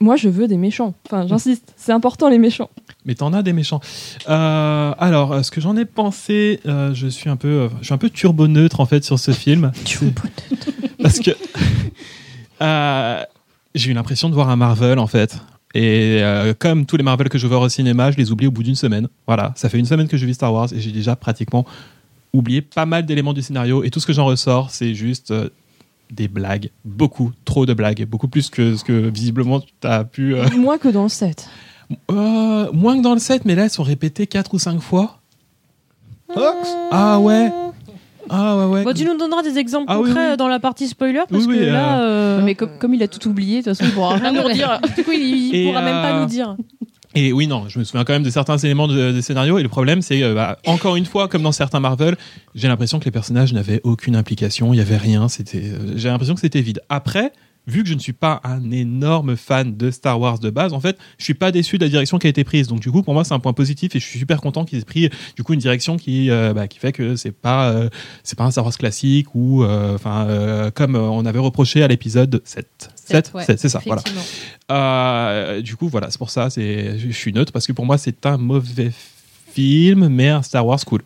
moi, 0.00 0.16
je 0.16 0.28
veux 0.28 0.48
des 0.48 0.56
méchants. 0.56 0.94
Enfin, 1.06 1.26
j'insiste, 1.26 1.74
c'est 1.76 1.92
important 1.92 2.28
les 2.28 2.38
méchants. 2.38 2.70
Mais 3.04 3.14
t'en 3.14 3.32
as 3.32 3.42
des 3.42 3.52
méchants. 3.52 3.80
Euh, 4.28 4.92
alors, 4.98 5.32
euh, 5.32 5.42
ce 5.42 5.50
que 5.50 5.60
j'en 5.60 5.76
ai 5.76 5.84
pensé, 5.84 6.60
euh, 6.66 6.94
je 6.94 7.06
suis 7.06 7.28
un 7.28 7.36
peu, 7.36 7.48
euh, 7.48 7.68
je 7.80 7.86
suis 7.86 7.94
un 7.94 7.98
peu 7.98 8.10
turbo 8.10 8.48
neutre 8.48 8.80
en 8.80 8.86
fait 8.86 9.04
sur 9.04 9.18
ce 9.18 9.32
film. 9.32 9.72
Parce 11.02 11.20
que 11.20 11.30
euh, 12.62 13.22
j'ai 13.74 13.90
eu 13.90 13.94
l'impression 13.94 14.28
de 14.28 14.34
voir 14.34 14.48
un 14.48 14.56
Marvel 14.56 14.98
en 14.98 15.06
fait. 15.06 15.38
Et 15.74 16.18
euh, 16.20 16.52
comme 16.58 16.84
tous 16.86 16.96
les 16.96 17.04
Marvel 17.04 17.28
que 17.28 17.38
je 17.38 17.46
vois 17.46 17.60
au 17.60 17.68
cinéma, 17.68 18.10
je 18.10 18.16
les 18.16 18.32
oublie 18.32 18.46
au 18.46 18.50
bout 18.50 18.62
d'une 18.62 18.74
semaine. 18.74 19.08
Voilà, 19.26 19.52
ça 19.54 19.68
fait 19.68 19.78
une 19.78 19.86
semaine 19.86 20.08
que 20.08 20.16
je 20.16 20.26
vis 20.26 20.34
Star 20.34 20.52
Wars 20.52 20.68
et 20.72 20.80
j'ai 20.80 20.90
déjà 20.92 21.14
pratiquement 21.14 21.64
oublié 22.32 22.60
pas 22.62 22.86
mal 22.86 23.06
d'éléments 23.06 23.32
du 23.32 23.42
scénario. 23.42 23.84
Et 23.84 23.90
tout 23.90 24.00
ce 24.00 24.06
que 24.06 24.12
j'en 24.12 24.24
ressors, 24.24 24.70
c'est 24.70 24.94
juste 24.94 25.30
euh, 25.30 25.48
des 26.12 26.28
blagues, 26.28 26.70
beaucoup, 26.84 27.32
trop 27.44 27.66
de 27.66 27.74
blagues, 27.74 28.04
beaucoup 28.06 28.28
plus 28.28 28.50
que 28.50 28.76
ce 28.76 28.84
que 28.84 28.92
visiblement 29.08 29.60
tu 29.60 29.68
as 29.86 30.04
pu. 30.04 30.34
euh, 30.36 30.48
Moins 30.56 30.78
que 30.78 30.88
dans 30.88 31.04
le 31.04 31.08
7. 31.08 31.48
euh, 32.10 32.70
moins 32.72 32.96
que 32.96 33.02
dans 33.02 33.14
le 33.14 33.20
7, 33.20 33.44
mais 33.44 33.54
là, 33.54 33.64
elles 33.64 33.70
sont 33.70 33.82
répétées 33.82 34.26
4 34.26 34.54
ou 34.54 34.58
5 34.58 34.80
fois. 34.80 35.18
Hox 36.34 36.68
Ah 36.92 37.18
ouais 37.20 37.50
Ah 38.28 38.56
ouais, 38.56 38.64
ouais. 38.66 38.84
Bon, 38.84 38.92
tu 38.94 39.04
nous 39.04 39.16
donneras 39.16 39.42
des 39.42 39.58
exemples 39.58 39.86
Ah 39.88 39.96
concrets 39.96 40.12
oui. 40.14 40.32
euh, 40.32 40.36
dans 40.36 40.46
la 40.48 40.60
partie 40.60 40.86
spoiler 40.86 41.22
parce 41.28 41.44
Oui, 41.46 41.58
que 41.58 41.64
là. 41.64 42.00
euh, 42.02 42.40
Mais 42.42 42.54
comme, 42.54 42.70
comme 42.78 42.94
il 42.94 43.02
a 43.02 43.08
tout 43.08 43.26
oublié, 43.28 43.62
de 43.62 43.64
toute 43.70 43.76
façon, 43.76 43.90
il 43.90 43.94
pourra 43.94 44.14
rien 44.16 44.32
nous 44.32 44.42
redire. 44.42 44.80
Du 44.96 45.02
coup, 45.02 45.10
il, 45.12 45.54
il 45.54 45.66
pourra 45.66 45.82
même 45.82 45.94
pas 46.02 46.12
euh, 46.14 46.20
nous 46.20 46.26
dire. 46.26 46.56
Et 47.16 47.32
oui, 47.32 47.48
non, 47.48 47.68
je 47.68 47.78
me 47.80 47.84
souviens 47.84 48.04
quand 48.04 48.12
même 48.12 48.22
de 48.22 48.30
certains 48.30 48.56
éléments 48.58 48.86
de- 48.86 49.10
des 49.10 49.22
scénarios. 49.22 49.58
Et 49.58 49.62
le 49.64 49.68
problème, 49.68 50.00
c'est 50.00 50.20
que, 50.20 50.32
bah, 50.32 50.58
encore 50.66 50.94
une 50.96 51.06
fois, 51.06 51.26
comme 51.26 51.42
dans 51.42 51.50
certains 51.52 51.80
Marvel, 51.80 52.16
j'ai 52.54 52.68
l'impression 52.68 53.00
que 53.00 53.04
les 53.04 53.10
personnages 53.10 53.52
n'avaient 53.52 53.80
aucune 53.82 54.14
implication. 54.14 54.72
Il 54.72 54.76
y 54.76 54.80
avait 54.80 54.96
rien. 54.96 55.28
C'était, 55.28 55.58
euh, 55.64 55.94
j'ai 55.96 56.08
l'impression 56.08 56.34
que 56.34 56.40
c'était 56.40 56.60
vide. 56.60 56.80
Après, 56.88 57.32
vu 57.66 57.82
que 57.82 57.88
je 57.88 57.94
ne 57.94 57.98
suis 57.98 58.12
pas 58.12 58.40
un 58.44 58.70
énorme 58.70 59.36
fan 59.36 59.76
de 59.76 59.90
Star 59.90 60.20
Wars 60.20 60.38
de 60.38 60.50
base, 60.50 60.72
en 60.72 60.78
fait, 60.80 60.98
je 61.18 61.24
suis 61.24 61.34
pas 61.34 61.50
déçu 61.52 61.78
de 61.78 61.84
la 61.84 61.90
direction 61.90 62.18
qui 62.18 62.26
a 62.28 62.30
été 62.30 62.42
prise. 62.44 62.68
Donc 62.68 62.78
du 62.80 62.90
coup, 62.92 63.02
pour 63.02 63.12
moi, 63.14 63.22
c'est 63.24 63.34
un 63.34 63.38
point 63.40 63.52
positif 63.52 63.94
et 63.96 64.00
je 64.00 64.04
suis 64.06 64.18
super 64.20 64.40
content 64.40 64.64
qu'ils 64.64 64.78
aient 64.78 64.84
pris 64.84 65.10
du 65.36 65.42
coup 65.42 65.52
une 65.52 65.60
direction 65.60 65.96
qui, 65.96 66.30
euh, 66.30 66.52
bah, 66.54 66.68
qui 66.68 66.78
fait 66.78 66.92
que 66.92 67.16
c'est 67.16 67.32
pas, 67.32 67.70
euh, 67.70 67.88
c'est 68.24 68.36
pas 68.38 68.44
un 68.44 68.50
Star 68.50 68.64
Wars 68.64 68.76
classique 68.76 69.34
ou, 69.34 69.62
euh, 69.62 69.94
enfin, 69.94 70.26
euh, 70.28 70.70
comme 70.70 70.94
euh, 70.96 71.00
on 71.00 71.26
avait 71.26 71.38
reproché 71.38 71.82
à 71.82 71.88
l'épisode 71.88 72.40
7. 72.44 72.66
7, 73.10 73.32
ouais, 73.34 73.44
c'est 73.46 73.68
ça, 73.68 73.80
voilà. 73.84 74.02
Euh, 74.70 75.60
du 75.60 75.76
coup, 75.76 75.88
voilà, 75.88 76.10
c'est 76.10 76.18
pour 76.18 76.30
ça, 76.30 76.50
c'est, 76.50 76.98
je 76.98 77.10
suis 77.10 77.32
neutre 77.32 77.52
parce 77.52 77.66
que 77.66 77.72
pour 77.72 77.86
moi, 77.86 77.98
c'est 77.98 78.26
un 78.26 78.36
mauvais 78.36 78.92
film, 79.52 80.08
mais 80.08 80.28
un 80.28 80.42
Star 80.42 80.66
Wars 80.66 80.84
cool. 80.84 81.02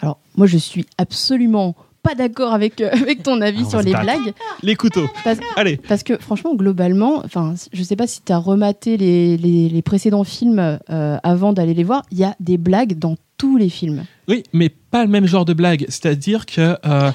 Alors, 0.00 0.18
moi, 0.36 0.46
je 0.46 0.58
suis 0.58 0.86
absolument 0.98 1.74
pas 2.02 2.14
d'accord 2.14 2.52
avec, 2.52 2.80
euh, 2.80 2.90
avec 2.92 3.22
ton 3.22 3.40
avis 3.40 3.68
sur 3.68 3.80
les 3.80 3.92
blagues. 3.92 4.34
Les 4.62 4.76
couteaux. 4.76 5.08
Parce, 5.24 5.38
Allez. 5.56 5.78
parce 5.78 6.02
que 6.02 6.18
franchement, 6.18 6.54
globalement, 6.54 7.22
enfin, 7.24 7.54
je 7.72 7.82
sais 7.82 7.96
pas 7.96 8.06
si 8.06 8.20
tu 8.22 8.32
as 8.32 8.38
rematé 8.38 8.96
les, 8.96 9.36
les, 9.36 9.68
les 9.68 9.82
précédents 9.82 10.24
films 10.24 10.78
euh, 10.90 11.16
avant 11.22 11.52
d'aller 11.52 11.74
les 11.74 11.84
voir, 11.84 12.02
il 12.12 12.18
y 12.18 12.24
a 12.24 12.36
des 12.40 12.58
blagues 12.58 12.98
dans 12.98 13.16
tous 13.38 13.56
les 13.56 13.70
films. 13.70 14.04
Oui, 14.28 14.42
mais 14.52 14.68
pas 14.68 15.04
le 15.04 15.10
même 15.10 15.26
genre 15.26 15.44
de 15.44 15.54
blague. 15.54 15.86
C'est-à-dire 15.88 16.46
que 16.46 16.76
euh, 16.84 17.10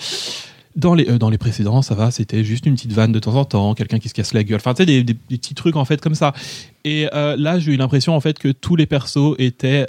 dans, 0.79 0.95
les, 0.95 1.09
euh, 1.09 1.17
dans 1.17 1.29
les 1.29 1.37
précédents, 1.37 1.81
ça 1.81 1.95
va, 1.95 2.11
c'était 2.11 2.43
juste 2.43 2.65
une 2.65 2.75
petite 2.75 2.93
vanne 2.93 3.11
de 3.11 3.19
temps 3.19 3.35
en 3.35 3.45
temps, 3.45 3.73
quelqu'un 3.75 3.99
qui 3.99 4.09
se 4.09 4.13
casse 4.13 4.33
la 4.33 4.43
gueule. 4.43 4.57
Enfin, 4.57 4.73
tu 4.73 4.85
sais, 4.85 5.03
des, 5.03 5.13
petits 5.13 5.55
trucs 5.55 5.75
en 5.75 5.85
fait 5.85 6.01
comme 6.01 6.15
ça. 6.15 6.33
Et 6.85 7.07
euh, 7.13 7.35
là, 7.37 7.59
j'ai 7.59 7.73
eu 7.73 7.77
l'impression 7.77 8.15
en 8.15 8.19
fait 8.19 8.39
que 8.39 8.49
tous 8.49 8.75
les 8.75 8.85
persos 8.85 9.35
étaient. 9.37 9.85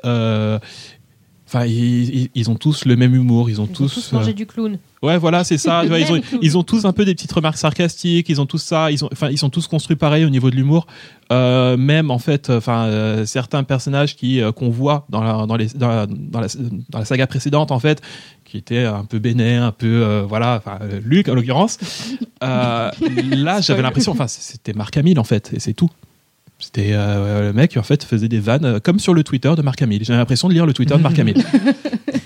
Enfin, 1.52 1.66
ils, 1.66 2.14
ils- 2.14 2.30
ils 2.36 2.48
ont 2.48 2.54
tous 2.54 2.84
le 2.84 2.94
même 2.94 3.12
humour, 3.12 3.50
ils 3.50 3.60
ont 3.60 3.64
Ils 3.64 3.70
ont 3.70 3.74
tous. 3.74 3.94
tous 3.94 4.12
euh, 4.12 4.18
mangé 4.18 4.32
du 4.34 4.46
clown. 4.46 4.78
Ouais, 5.02 5.18
voilà, 5.18 5.42
c'est 5.42 5.58
ça. 5.58 5.82
Vois, 5.86 5.98
ils, 5.98 6.12
ont, 6.12 6.20
ils 6.40 6.56
ont 6.56 6.62
tous 6.62 6.84
un 6.84 6.92
peu 6.92 7.04
des 7.04 7.14
petites 7.16 7.32
remarques 7.32 7.56
sarcastiques. 7.56 8.28
Ils 8.28 8.40
ont 8.40 8.46
tous 8.46 8.58
ça. 8.62 8.92
Ils 8.92 9.04
ont, 9.04 9.08
enfin, 9.12 9.30
ils 9.30 9.38
sont 9.38 9.50
tous 9.50 9.66
construits 9.66 9.96
pareil 9.96 10.24
au 10.24 10.30
niveau 10.30 10.48
de 10.50 10.54
l'humour. 10.56 10.86
Euh, 11.32 11.76
même 11.76 12.12
en 12.12 12.18
fait, 12.20 12.50
enfin, 12.50 12.84
euh, 12.84 13.26
certains 13.26 13.64
personnages 13.64 14.14
qui 14.14 14.40
qu'on 14.54 14.70
voit 14.70 15.06
dans 15.08 15.22
la, 15.24 15.46
dans 15.46 15.56
les 15.56 15.66
dans 15.68 15.88
la, 15.88 16.06
dans 16.06 16.40
la 16.40 16.46
dans 16.88 16.98
la 17.00 17.04
saga 17.04 17.26
précédente 17.26 17.72
en 17.72 17.80
fait, 17.80 18.00
qui 18.44 18.56
étaient 18.56 18.84
un 18.84 19.04
peu 19.04 19.18
bénés, 19.18 19.56
un 19.56 19.72
peu 19.72 19.86
euh, 20.04 20.22
voilà, 20.28 20.56
enfin 20.64 20.78
Luc 21.04 21.28
en 21.28 21.34
l'occurrence. 21.34 21.78
Euh, 22.44 22.90
là, 23.32 23.60
j'avais 23.60 23.82
l'impression, 23.82 24.12
enfin, 24.12 24.28
c'était 24.28 24.72
Marc 24.72 24.96
Hamill 24.96 25.18
en 25.18 25.24
fait, 25.24 25.50
et 25.52 25.58
c'est 25.60 25.74
tout. 25.74 25.90
C'était 26.60 26.90
euh, 26.92 27.48
le 27.48 27.52
mec 27.52 27.70
qui 27.72 27.78
en 27.78 27.82
fait 27.82 28.04
faisait 28.04 28.28
des 28.28 28.38
vannes 28.40 28.64
euh, 28.64 28.78
comme 28.80 28.98
sur 29.00 29.14
le 29.14 29.24
Twitter 29.24 29.52
de 29.56 29.62
Marc 29.62 29.80
Hamill. 29.82 30.04
J'ai 30.04 30.12
l'impression 30.12 30.46
de 30.48 30.52
lire 30.54 30.66
le 30.66 30.72
Twitter 30.74 30.94
de 30.94 31.00
Marc 31.02 31.18
Hamill. 31.18 31.36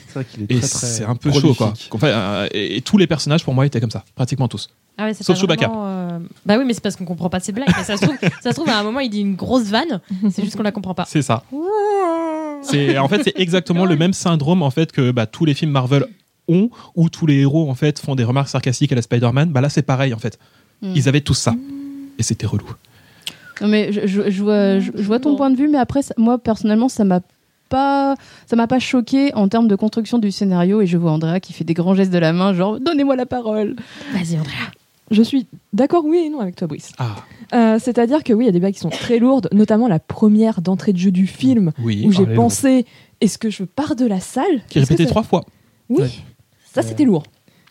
C'est 0.08 0.14
vrai 0.14 0.24
qu'il 0.30 0.42
est 0.42 0.52
Et 0.52 0.60
très, 0.60 0.68
très 0.68 0.86
c'est 0.86 1.04
un 1.04 1.16
peu 1.16 1.32
chaud, 1.32 1.54
quoi. 1.54 1.72
euh, 2.04 2.48
et, 2.52 2.76
et 2.76 2.80
tous 2.82 2.98
les 2.98 3.06
personnages, 3.08 3.42
pour 3.44 3.52
moi, 3.54 3.66
étaient 3.66 3.80
comme 3.80 3.90
ça. 3.90 4.04
Pratiquement 4.14 4.46
tous. 4.46 4.68
Ah 4.96 5.06
ouais, 5.06 5.14
Sauf 5.14 5.26
pas 5.26 5.34
Chewbacca. 5.34 5.66
vraiment, 5.66 5.84
euh, 5.86 6.18
Bah 6.46 6.56
oui, 6.56 6.64
mais 6.64 6.72
c'est 6.72 6.80
parce 6.82 6.94
qu'on 6.94 7.04
comprend 7.04 7.28
pas 7.28 7.40
ses 7.40 7.50
blagues. 7.50 7.66
Mais 7.76 7.82
ça 7.82 7.96
se 7.96 8.02
trouve, 8.04 8.16
ça 8.40 8.50
se 8.50 8.54
trouve 8.54 8.68
à 8.68 8.78
un 8.78 8.84
moment 8.84 9.00
il 9.00 9.10
dit 9.10 9.20
une 9.20 9.34
grosse 9.34 9.64
vanne. 9.64 10.00
C'est 10.30 10.44
juste 10.44 10.56
qu'on 10.56 10.62
la 10.62 10.70
comprend 10.70 10.94
pas. 10.94 11.04
C'est 11.08 11.22
ça. 11.22 11.42
C'est, 12.62 12.96
en 12.98 13.08
fait, 13.08 13.22
c'est 13.24 13.34
exactement 13.36 13.84
le 13.86 13.96
même 13.96 14.12
syndrome, 14.12 14.62
en 14.62 14.70
fait, 14.70 14.92
que 14.92 15.10
bah, 15.10 15.26
tous 15.26 15.44
les 15.44 15.54
films 15.54 15.72
Marvel 15.72 16.06
ont, 16.48 16.70
où 16.94 17.08
tous 17.08 17.26
les 17.26 17.40
héros, 17.40 17.68
en 17.68 17.74
fait, 17.74 17.98
font 17.98 18.14
des 18.14 18.24
remarques 18.24 18.48
sarcastiques 18.48 18.92
à 18.92 18.94
la 18.94 19.02
Spider-Man. 19.02 19.50
Bah 19.50 19.60
là, 19.60 19.68
c'est 19.68 19.82
pareil, 19.82 20.14
en 20.14 20.18
fait. 20.18 20.38
Hmm. 20.80 20.92
Ils 20.94 21.08
avaient 21.08 21.20
tous 21.22 21.34
ça. 21.34 21.54
Et 22.18 22.22
c'était 22.22 22.46
relou. 22.46 22.66
Non, 23.61 23.68
mais 23.68 23.92
je, 23.92 24.06
je- 24.06 24.30
je 24.30 24.42
vois, 24.42 24.78
je, 24.80 24.90
je 24.94 25.02
vois 25.02 25.18
ton 25.20 25.37
point 25.37 25.50
de 25.50 25.56
vue, 25.56 25.68
mais 25.68 25.78
après, 25.78 26.02
ça- 26.02 26.14
moi, 26.16 26.38
personnellement, 26.38 26.88
ça 26.88 27.04
m'a 27.04 27.20
pas 27.70 28.14
ça 28.46 28.56
m'a 28.56 28.66
pas 28.66 28.78
choqué 28.78 29.32
en 29.34 29.49
termes 29.49 29.68
de 29.68 29.75
construction 29.76 30.18
du 30.18 30.30
scénario 30.30 30.80
et 30.82 30.87
je 30.87 30.99
vois 30.99 31.12
Andrea 31.12 31.40
qui 31.40 31.52
fait 31.54 31.64
des 31.64 31.73
grands 31.75 31.94
gestes 31.94 32.12
de 32.12 32.18
la 32.18 32.32
main 32.34 32.52
genre 32.52 32.78
donnez-moi 32.78 33.16
la 33.16 33.25
parole 33.26 33.75
Vas-y, 34.12 34.38
Andrea. 34.38 34.70
Je 35.11 35.23
suis 35.23 35.46
d'accord, 35.73 36.04
oui 36.04 36.25
et 36.26 36.28
non, 36.30 36.40
avec 36.40 36.56
toi, 36.56 36.66
Brice. 36.68 36.92
Ah, 36.99 37.16
Euh, 37.54 37.78
C'est-à-dire 37.78 38.23
que 38.23 38.32
oui, 38.32 38.44
il 38.44 38.46
y 38.46 38.49
a 38.50 38.52
des 38.52 38.61
blagues 38.61 38.75
qui 38.75 38.80
sont 38.80 38.90
très 38.90 39.18
lourdes, 39.18 39.49
notamment 39.52 39.88
la 39.88 39.99
première 39.99 40.61
d'entrée 40.61 40.92
de 40.92 40.99
jeu 40.99 41.11
du 41.11 41.26
film, 41.26 41.73
oui. 41.82 42.04
où 42.06 42.12
j'ai 42.12 42.26
pensé 42.26 42.84
est-ce 43.20 43.38
que 43.38 43.49
je 43.50 43.64
pars 43.64 43.96
de 43.96 44.06
la 44.06 44.20
salle? 44.20 44.62
Qui 44.68 44.78
répétait 44.80 45.04
ça- 45.04 45.11
trois 45.11 45.23
fois. 45.23 45.44
Oui, 45.88 46.02
Ouais. 46.02 46.11
ça 46.73 46.82
c'était 46.82 47.04
lourd. 47.04 47.23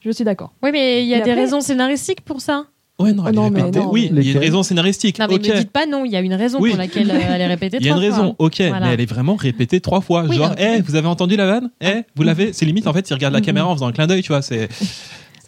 Je 0.02 0.10
suis 0.12 0.24
d'accord. 0.24 0.54
Oui, 0.64 0.70
mais 0.74 1.04
il 1.04 1.08
y 1.08 1.14
a 1.14 1.22
des 1.22 1.32
après- 1.32 1.42
raisons 1.44 1.62
scénaristiques 1.62 2.22
pour 2.22 2.42
ça. 2.42 2.66
Ouais, 3.04 3.14
non, 3.14 3.28
elle 3.28 3.36
non, 3.36 3.48
est 3.48 3.50
mais 3.52 3.62
répétée. 3.64 3.80
non, 3.80 3.92
oui, 3.92 4.10
il 4.12 4.24
y 4.24 4.30
a 4.30 4.32
une 4.34 4.38
raison 4.40 4.64
scénaristique. 4.64 5.20
Non, 5.20 5.26
mais 5.30 5.36
ok. 5.36 5.48
ne 5.48 5.54
dites 5.58 5.72
pas 5.72 5.86
non, 5.86 6.06
il 6.06 6.12
y 6.12 6.16
a 6.16 6.22
une 6.22 6.34
raison 6.34 6.60
Oui. 6.62 6.70
pour 6.72 6.80
laquelle 6.80 7.12
euh, 7.12 7.20
elle 7.30 7.42
est 7.42 7.48
répétée 7.48 7.78
Il 7.82 7.86
y 7.86 7.90
a 7.90 7.92
une 7.92 7.98
trois 8.00 8.10
raison, 8.10 8.36
fois. 8.38 8.46
ok, 8.48 8.56
Voilà. 8.70 8.88
mais 8.88 8.94
elle 8.94 9.02
est 9.02 9.06
vraiment 9.10 9.36
répétée 9.36 9.80
trois 9.82 10.02
fois. 10.02 10.26
Oui, 10.28 10.36
Genre, 10.36 10.50
non. 10.50 10.56
eh, 10.58 10.82
vous 10.82 10.96
avez 10.96 11.08
entendu 11.08 11.36
la 11.36 11.46
vanne? 11.46 11.70
Eh, 11.82 12.04
vous 12.16 12.24
l'avez? 12.24 12.54
C'est 12.54 12.66
limite, 12.66 12.88
en 12.88 12.94
fait, 12.94 13.10
il 13.10 13.14
regarde 13.14 13.34
la 13.34 13.42
caméra 13.42 13.68
en 13.68 13.74
faisant 13.76 13.88
un 13.88 13.92
clin 13.92 14.08
d'œil, 14.08 14.22
tu 14.24 14.30
vois. 14.30 14.42
C'est. 14.42 14.70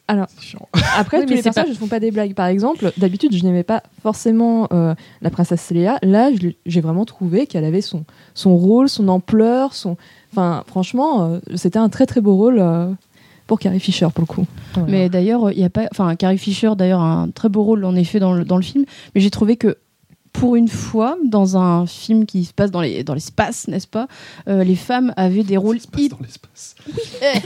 Alors. 0.07 0.27
Après, 0.97 1.17
Oui, 1.19 1.25
tous 1.25 1.33
les 1.33 1.41
personnages 1.41 1.69
ne 1.69 1.73
font 1.75 1.87
pas 1.87 1.99
des 1.99 2.11
blagues. 2.11 2.35
Par 2.35 2.45
exemple, 2.45 2.91
d'habitude, 2.97 3.35
je 3.35 3.43
n'aimais 3.43 3.63
pas 3.63 3.81
forcément 4.03 4.67
euh, 4.71 4.93
la 5.23 5.29
princesse 5.31 5.71
Léa. 5.71 5.97
Là, 6.03 6.29
j'ai 6.67 6.81
vraiment 6.81 7.05
trouvé 7.05 7.47
qu'elle 7.47 7.65
avait 7.65 7.81
son, 7.81 8.03
son 8.35 8.55
rôle, 8.55 8.87
son 8.87 9.07
ampleur, 9.07 9.73
son. 9.73 9.97
Enfin, 10.31 10.63
franchement, 10.67 11.23
euh, 11.31 11.39
c'était 11.55 11.79
un 11.79 11.89
très 11.89 12.05
très 12.05 12.21
beau 12.21 12.35
rôle 12.35 12.59
euh, 12.59 12.87
pour 13.47 13.59
Carrie 13.59 13.79
Fisher 13.79 14.07
pour 14.13 14.21
le 14.21 14.25
coup. 14.27 14.45
Mais 14.87 15.09
d'ailleurs, 15.09 15.51
il 15.51 15.59
y 15.59 15.63
a 15.63 15.69
pas. 15.69 15.87
Enfin, 15.91 16.15
Carrie 16.15 16.37
Fisher, 16.37 16.71
d'ailleurs, 16.75 17.01
a 17.01 17.21
un 17.21 17.29
très 17.29 17.49
beau 17.49 17.63
rôle 17.63 17.85
en 17.85 17.95
effet 17.95 18.19
dans 18.19 18.33
le, 18.33 18.43
dans 18.43 18.57
le 18.57 18.63
film. 18.63 18.85
Mais 19.13 19.21
j'ai 19.21 19.29
trouvé 19.29 19.57
que 19.57 19.77
pour 20.39 20.55
une 20.55 20.67
fois, 20.67 21.17
dans 21.25 21.57
un 21.57 21.85
film 21.85 22.25
qui 22.25 22.45
se 22.45 22.53
passe 22.53 22.71
dans 22.71 22.81
les 22.81 23.03
dans 23.03 23.13
l'espace, 23.13 23.67
n'est-ce 23.67 23.87
pas, 23.87 24.07
euh, 24.47 24.63
les 24.63 24.75
femmes 24.75 25.13
avaient 25.17 25.43
des 25.43 25.57
rôles 25.57 25.79
Ça 25.79 25.85
se 25.85 25.91
passe 25.91 26.09
dans 26.09 26.19
l'espace. 26.21 26.75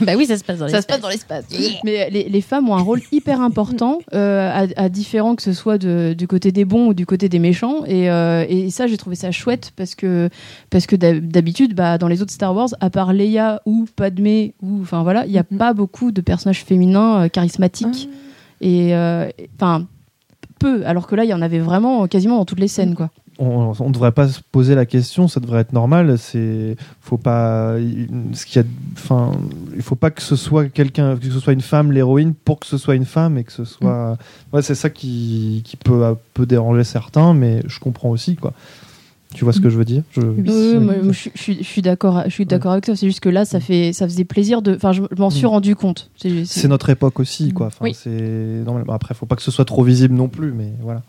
bah 0.02 0.12
oui, 0.16 0.26
ça 0.26 0.36
se 0.36 0.44
passe 0.44 0.58
dans 0.58 0.66
les 0.66 0.72
ça 0.72 0.82
se 0.82 0.86
passe 0.86 1.00
dans 1.00 1.08
l'espace. 1.08 1.44
Mais 1.84 2.10
les, 2.10 2.28
les 2.28 2.40
femmes 2.40 2.68
ont 2.68 2.74
un 2.76 2.82
rôle 2.82 3.00
hyper 3.12 3.40
important, 3.40 3.98
euh, 4.14 4.50
à, 4.52 4.82
à 4.84 4.88
différent 4.88 5.34
que 5.36 5.42
ce 5.42 5.52
soit 5.52 5.78
de- 5.78 6.14
du 6.16 6.26
côté 6.26 6.52
des 6.52 6.64
bons 6.64 6.88
ou 6.88 6.94
du 6.94 7.06
côté 7.06 7.28
des 7.28 7.38
méchants. 7.38 7.84
Et, 7.86 8.10
euh, 8.10 8.44
et 8.48 8.70
ça, 8.70 8.86
j'ai 8.86 8.96
trouvé 8.96 9.16
ça 9.16 9.30
chouette 9.30 9.72
parce 9.76 9.94
que, 9.94 10.28
parce 10.70 10.86
que 10.86 10.96
d'hab- 10.96 11.26
d'habitude, 11.28 11.74
bah, 11.74 11.96
dans 11.98 12.08
les 12.08 12.22
autres 12.22 12.32
Star 12.32 12.54
Wars, 12.54 12.70
à 12.80 12.90
part 12.90 13.12
Leia 13.12 13.60
ou 13.66 13.86
Padmé, 13.96 14.54
ou 14.62 14.80
enfin 14.82 15.02
voilà, 15.02 15.26
il 15.26 15.32
n'y 15.32 15.38
a 15.38 15.44
Mhm. 15.50 15.58
pas 15.58 15.72
beaucoup 15.74 16.10
de 16.12 16.20
personnages 16.20 16.64
féminins 16.64 17.24
euh, 17.24 17.28
charismatiques. 17.28 18.08
Et 18.60 18.94
euh, 18.94 19.28
enfin. 19.60 19.86
Peu, 20.60 20.86
alors 20.86 21.08
que 21.08 21.16
là, 21.16 21.24
il 21.24 21.30
y 21.30 21.34
en 21.34 21.42
avait 21.42 21.58
vraiment 21.58 22.06
quasiment 22.06 22.36
dans 22.36 22.44
toutes 22.44 22.60
les 22.60 22.68
scènes, 22.68 22.94
quoi. 22.94 23.10
on 23.42 23.72
ne 23.88 23.92
devrait 23.92 24.12
pas 24.12 24.28
se 24.28 24.40
poser 24.52 24.74
la 24.74 24.84
question, 24.84 25.26
ça 25.26 25.40
devrait 25.40 25.62
être 25.62 25.72
normal. 25.72 26.18
C'est, 26.18 26.76
faut 27.00 27.16
pas, 27.16 27.76
il- 27.78 28.08
ce 28.34 28.44
qu'il 28.44 28.60
y 28.60 28.64
a, 28.64 28.68
enfin, 28.92 29.32
il 29.74 29.80
faut 29.82 29.94
pas 29.96 30.10
que 30.10 30.20
ce 30.22 30.36
soit 30.36 30.66
quelqu'un, 30.68 31.16
que 31.16 31.24
ce 31.30 31.40
soit 31.40 31.54
une 31.54 31.62
femme 31.62 31.90
l'héroïne 31.90 32.34
pour 32.34 32.60
que 32.60 32.66
ce 32.66 32.76
soit 32.76 32.94
une 32.96 33.06
femme 33.06 33.38
et 33.38 33.44
que 33.44 33.52
ce 33.52 33.64
soit, 33.64 34.18
ouais, 34.52 34.60
c'est 34.62 34.74
ça 34.74 34.90
qui, 34.90 35.62
qui 35.64 35.76
peut 35.78 36.04
un 36.04 36.16
peu 36.34 36.44
déranger 36.44 36.84
certains, 36.84 37.32
mais 37.32 37.62
je 37.66 37.80
comprends 37.80 38.10
aussi 38.10 38.36
quoi. 38.36 38.52
Tu 39.34 39.44
vois 39.44 39.52
ce 39.52 39.60
que 39.60 39.70
je 39.70 39.78
veux 39.78 39.84
dire? 39.84 40.02
Je, 40.10 40.20
Oui, 40.22 40.42
je, 40.44 41.12
suis- 41.12 41.30
je 41.34 41.40
suis- 41.42 41.58
je 41.58 41.62
suis 41.68 41.82
d'accord, 41.82 42.22
je 42.26 42.30
suis 42.30 42.46
d'accord 42.46 42.72
avec 42.72 42.84
toi. 42.84 42.96
C'est 42.96 43.06
juste 43.06 43.20
que 43.20 43.28
là, 43.28 43.44
ça 43.44 43.60
fait, 43.60 43.92
ça 43.92 44.06
faisait 44.08 44.24
plaisir 44.24 44.60
de. 44.60 44.74
Enfin, 44.74 44.90
je, 44.92 45.02
je 45.10 45.20
m'en 45.20 45.30
suis 45.30 45.44
Mm. 45.46 45.50
rendu 45.50 45.76
compte. 45.76 46.10
C'est- 46.16 46.66
notre 46.68 46.90
époque 46.90 47.20
aussi 47.20 47.52
quoi. 47.52 47.66
Enfin, 47.66 47.84
Oui. 47.84 47.94
c'est 47.94 48.62
Après, 48.88 49.14
faut 49.14 49.26
pas 49.26 49.36
que 49.36 49.42
ce 49.42 49.50
soit 49.52 49.64
trop 49.64 49.84
visible 49.84 50.14
non 50.14 50.28
plus, 50.28 50.52
mais 50.52 50.72
voilà. 50.82 51.02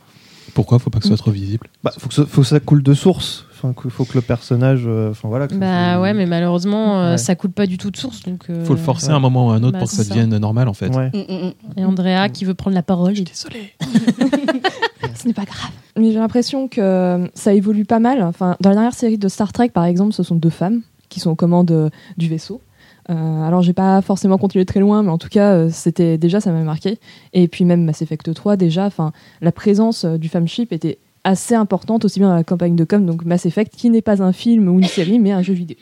Pourquoi 0.54 0.80
faut 0.80 0.90
pas 0.90 0.98
que 1.00 1.06
ce 1.06 1.10
soit 1.10 1.18
trop 1.18 1.32
visible? 1.32 1.68
Bah, 1.84 1.92
faut 1.98 2.10
que, 2.10 2.14
ce- 2.14 2.26
faut 2.26 2.42
que 2.42 2.48
ça 2.48 2.60
coule 2.60 2.84
de 2.84 2.94
source. 2.94 3.46
Enfin, 3.64 3.74
faut 3.90 4.06
que 4.06 4.16
le 4.16 4.22
personnage, 4.22 4.84
euh, 4.86 5.12
enfin 5.12 5.28
voilà. 5.30 5.48
que 5.48 5.54
Bah 5.56 5.94
soit- 5.94 6.02
ouais, 6.02 6.14
mais 6.14 6.26
malheureusement, 6.26 7.00
euh, 7.00 7.12
Ouais. 7.12 7.18
ça 7.18 7.36
coule 7.36 7.52
pas 7.52 7.68
du 7.68 7.78
tout 7.78 7.90
de 7.92 7.96
source. 7.98 8.24
Donc, 8.24 8.50
euh, 8.50 8.66
Faut 8.66 8.74
le 8.74 8.80
forcer 8.80 9.08
ouais. 9.08 9.14
à 9.14 9.16
un 9.16 9.20
moment 9.20 9.48
ou 9.48 9.52
à 9.52 9.56
un 9.56 9.64
autre 9.64 9.74
Bah, 9.74 9.80
pour 9.80 9.88
que 9.90 9.94
ça 9.96 10.04
devienne 10.04 10.36
normal 10.38 10.68
en 10.68 10.74
fait. 10.74 10.90
Ouais. 10.94 11.10
Mm, 11.14 11.18
mm, 11.32 11.46
mm. 11.48 11.80
Et 11.80 11.86
Andrea 11.86 12.28
qui 12.30 12.44
veut 12.46 12.54
prendre 12.56 12.74
la 12.76 12.84
parole. 12.84 13.18
il- 13.18 13.24
Désolé. 13.24 13.74
Ce 15.22 15.28
n'est 15.28 15.34
pas 15.34 15.46
grave. 15.46 15.72
Mais 15.98 16.12
j'ai 16.12 16.20
l'impression 16.20 16.68
que 16.68 16.82
euh, 16.82 17.28
ça 17.34 17.54
évolue 17.54 17.86
pas 17.86 18.00
mal. 18.00 18.24
Enfin, 18.24 18.56
dans 18.60 18.70
la 18.70 18.76
dernière 18.76 18.94
série 18.94 19.18
de 19.18 19.28
Star 19.28 19.54
Trek, 19.54 19.70
par 19.70 19.86
exemple, 19.86 20.14
ce 20.14 20.24
sont 20.24 20.36
deux 20.36 20.50
femmes 20.50 20.82
qui 21.10 21.20
sont 21.20 21.32
aux 21.32 21.36
commandes 21.36 21.72
euh, 21.72 21.90
du 22.18 22.28
vaisseau. 22.28 22.62
Euh, 23.10 23.44
alors, 23.44 23.62
j'ai 23.62 23.74
pas 23.74 24.02
forcément 24.02 24.38
continué 24.38 24.66
très 24.66 24.80
loin, 24.80 25.04
mais 25.04 25.10
en 25.10 25.18
tout 25.18 25.30
cas, 25.30 25.54
euh, 25.54 25.70
c'était 25.72 26.18
déjà 26.18 26.40
ça 26.40 26.52
m'a 26.52 26.62
marqué. 26.62 27.00
Et 27.34 27.48
puis 27.48 27.66
même 27.66 27.84
Mass 27.84 28.02
Effect 28.02 28.34
3, 28.34 28.58
déjà, 28.58 28.86
enfin, 28.86 29.12
la 29.42 29.52
présence 29.52 30.06
euh, 30.06 30.18
du 30.18 30.30
femship 30.30 30.72
était 30.72 30.98
assez 31.24 31.56
importante 31.56 32.06
aussi 32.06 32.20
bien 32.20 32.30
dans 32.30 32.36
la 32.36 32.44
campagne 32.44 32.76
de 32.76 32.84
com. 32.84 33.06
Donc 33.06 33.26
Mass 33.26 33.46
Effect, 33.46 33.76
qui 33.76 33.90
n'est 33.90 34.02
pas 34.02 34.24
un 34.24 34.34
film 34.34 34.70
ou 34.70 34.80
une 34.80 34.88
série, 34.88 35.20
mais 35.20 35.32
un 35.32 35.42
jeu 35.42 35.54
vidéo. 35.54 35.78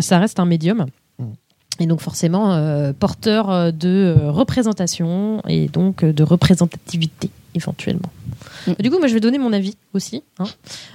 Ça 0.00 0.18
reste 0.18 0.40
un 0.40 0.44
médium. 0.44 0.86
Mm. 1.18 1.24
Et 1.80 1.86
donc 1.86 2.00
forcément 2.00 2.52
euh, 2.52 2.92
porteur 2.92 3.72
de 3.72 4.16
représentation 4.26 5.40
et 5.46 5.68
donc 5.68 6.04
de 6.04 6.22
représentativité 6.24 7.30
éventuellement. 7.58 8.10
Mm. 8.66 8.72
Du 8.80 8.90
coup, 8.90 8.98
moi 8.98 9.08
je 9.08 9.14
vais 9.14 9.20
donner 9.20 9.38
mon 9.38 9.52
avis 9.52 9.76
aussi. 9.94 10.22
hein. 10.38 10.44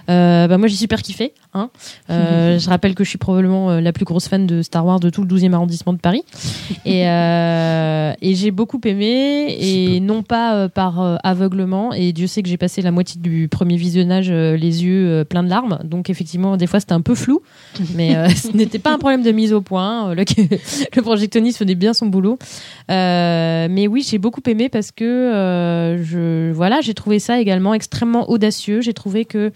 Euh, 0.09 0.47
bah, 0.47 0.57
moi 0.57 0.67
j'ai 0.67 0.75
super 0.75 1.01
kiffé. 1.01 1.33
hein. 1.53 1.69
Euh, 2.09 2.57
je 2.63 2.69
rappelle 2.69 2.95
que 2.95 3.03
je 3.03 3.09
suis 3.09 3.17
probablement 3.17 3.69
euh, 3.71 3.81
la 3.81 3.93
plus 3.93 4.05
grosse 4.05 4.27
fan 4.27 4.47
de 4.47 4.61
Star 4.61 4.85
Wars 4.85 4.99
de 4.99 5.09
tout 5.09 5.21
le 5.23 5.27
12e 5.27 5.53
arrondissement 5.53 5.93
de 5.93 5.99
Paris. 5.99 6.23
Et, 6.85 7.07
euh, 7.07 8.13
et 8.21 8.35
j'ai 8.35 8.51
beaucoup 8.51 8.79
aimé, 8.85 9.55
et 9.59 9.99
non 9.99 10.21
pas 10.23 10.67
par 10.69 11.19
aveuglement. 11.23 11.93
Et 11.93 12.11
Dieu 12.13 12.27
sait 12.27 12.41
que 12.43 12.49
j'ai 12.49 12.57
passé 12.57 12.81
la 12.81 12.91
moitié 12.91 13.19
du 13.21 13.47
premier 13.47 13.77
visionnage 13.77 14.29
les 14.31 14.83
yeux 14.85 15.23
pleins 15.29 15.43
de 15.43 15.49
larmes. 15.49 15.79
Donc 15.83 16.09
effectivement, 16.09 16.57
des 16.57 16.67
fois 16.67 16.79
c'était 16.79 16.93
un 16.93 17.01
peu 17.01 17.15
flou. 17.15 17.41
Mais 17.95 18.29
ce 18.35 18.55
n'était 18.55 18.79
pas 18.79 18.93
un 18.93 18.97
problème 18.97 19.23
de 19.23 19.31
mise 19.31 19.53
au 19.53 19.61
point. 19.61 20.13
Le, 20.13 20.23
le 20.95 21.01
projectionniste 21.01 21.57
faisait 21.59 21.75
bien 21.75 21.93
son 21.93 22.07
boulot. 22.07 22.37
Mais 22.89 23.87
oui, 23.89 24.05
j'ai 24.07 24.17
beaucoup 24.17 24.41
aimé 24.47 24.69
parce 24.69 24.91
que 24.91 25.97
je, 26.03 26.51
voilà, 26.53 26.81
j'ai 26.81 26.93
trouvé 26.93 27.19
ça 27.19 27.39
également 27.39 27.73
extrêmement 27.73 28.29
audacieux. 28.29 28.81
J'ai 28.81 28.93
trouvé 28.93 29.25
que 29.25 29.51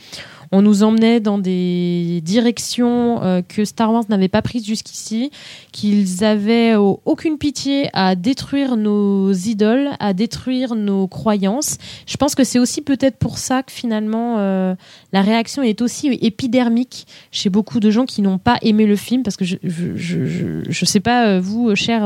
on 0.51 0.61
nous 0.61 0.83
emmenait 0.83 1.19
dans 1.19 1.37
des 1.37 2.21
directions 2.23 3.21
euh, 3.21 3.41
que 3.41 3.65
Star 3.65 3.91
Wars 3.91 4.05
n'avait 4.09 4.27
pas 4.29 4.41
prises 4.41 4.65
jusqu'ici, 4.65 5.31
qu'ils 5.71 6.23
avaient 6.23 6.75
euh, 6.75 6.93
aucune 7.05 7.37
pitié 7.37 7.89
à 7.93 8.15
détruire 8.15 8.77
nos 8.77 9.33
idoles, 9.33 9.89
à 9.99 10.13
détruire 10.13 10.75
nos 10.75 11.07
croyances. 11.07 11.77
Je 12.05 12.17
pense 12.17 12.35
que 12.35 12.43
c'est 12.43 12.59
aussi 12.59 12.81
peut-être 12.81 13.17
pour 13.17 13.37
ça 13.37 13.63
que 13.63 13.71
finalement 13.71 14.35
euh, 14.39 14.75
la 15.11 15.21
réaction 15.21 15.63
est 15.63 15.81
aussi 15.81 16.07
épidermique 16.21 17.07
chez 17.31 17.49
beaucoup 17.49 17.79
de 17.79 17.91
gens 17.91 18.05
qui 18.05 18.21
n'ont 18.21 18.37
pas 18.39 18.57
aimé 18.61 18.85
le 18.85 18.95
film, 18.95 19.23
parce 19.23 19.35
que 19.35 19.45
je 19.45 19.57
je, 19.63 19.95
je, 19.95 20.25
je, 20.25 20.47
je 20.69 20.85
sais 20.85 20.99
pas 20.99 21.39
vous, 21.39 21.75
chers, 21.75 22.03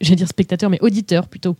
j'allais 0.00 0.16
dire 0.16 0.28
spectateurs, 0.28 0.68
mais 0.70 0.78
auditeurs 0.82 1.28
plutôt. 1.28 1.56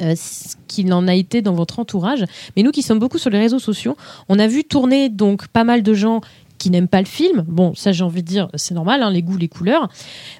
Euh, 0.00 0.14
ce 0.16 0.56
qu'il 0.66 0.92
en 0.92 1.08
a 1.08 1.14
été 1.14 1.42
dans 1.42 1.54
votre 1.54 1.78
entourage. 1.78 2.24
Mais 2.56 2.62
nous 2.62 2.70
qui 2.70 2.82
sommes 2.82 2.98
beaucoup 2.98 3.18
sur 3.18 3.30
les 3.30 3.38
réseaux 3.38 3.58
sociaux, 3.58 3.96
on 4.28 4.38
a 4.38 4.46
vu 4.46 4.64
tourner 4.64 5.08
donc 5.08 5.48
pas 5.48 5.64
mal 5.64 5.82
de 5.82 5.94
gens 5.94 6.20
qui 6.58 6.70
n'aiment 6.70 6.88
pas 6.88 7.00
le 7.00 7.06
film. 7.06 7.44
Bon, 7.46 7.74
ça 7.74 7.92
j'ai 7.92 8.04
envie 8.04 8.22
de 8.22 8.28
dire, 8.28 8.48
c'est 8.54 8.74
normal, 8.74 9.02
hein, 9.02 9.10
les 9.10 9.22
goûts, 9.22 9.36
les 9.36 9.48
couleurs. 9.48 9.88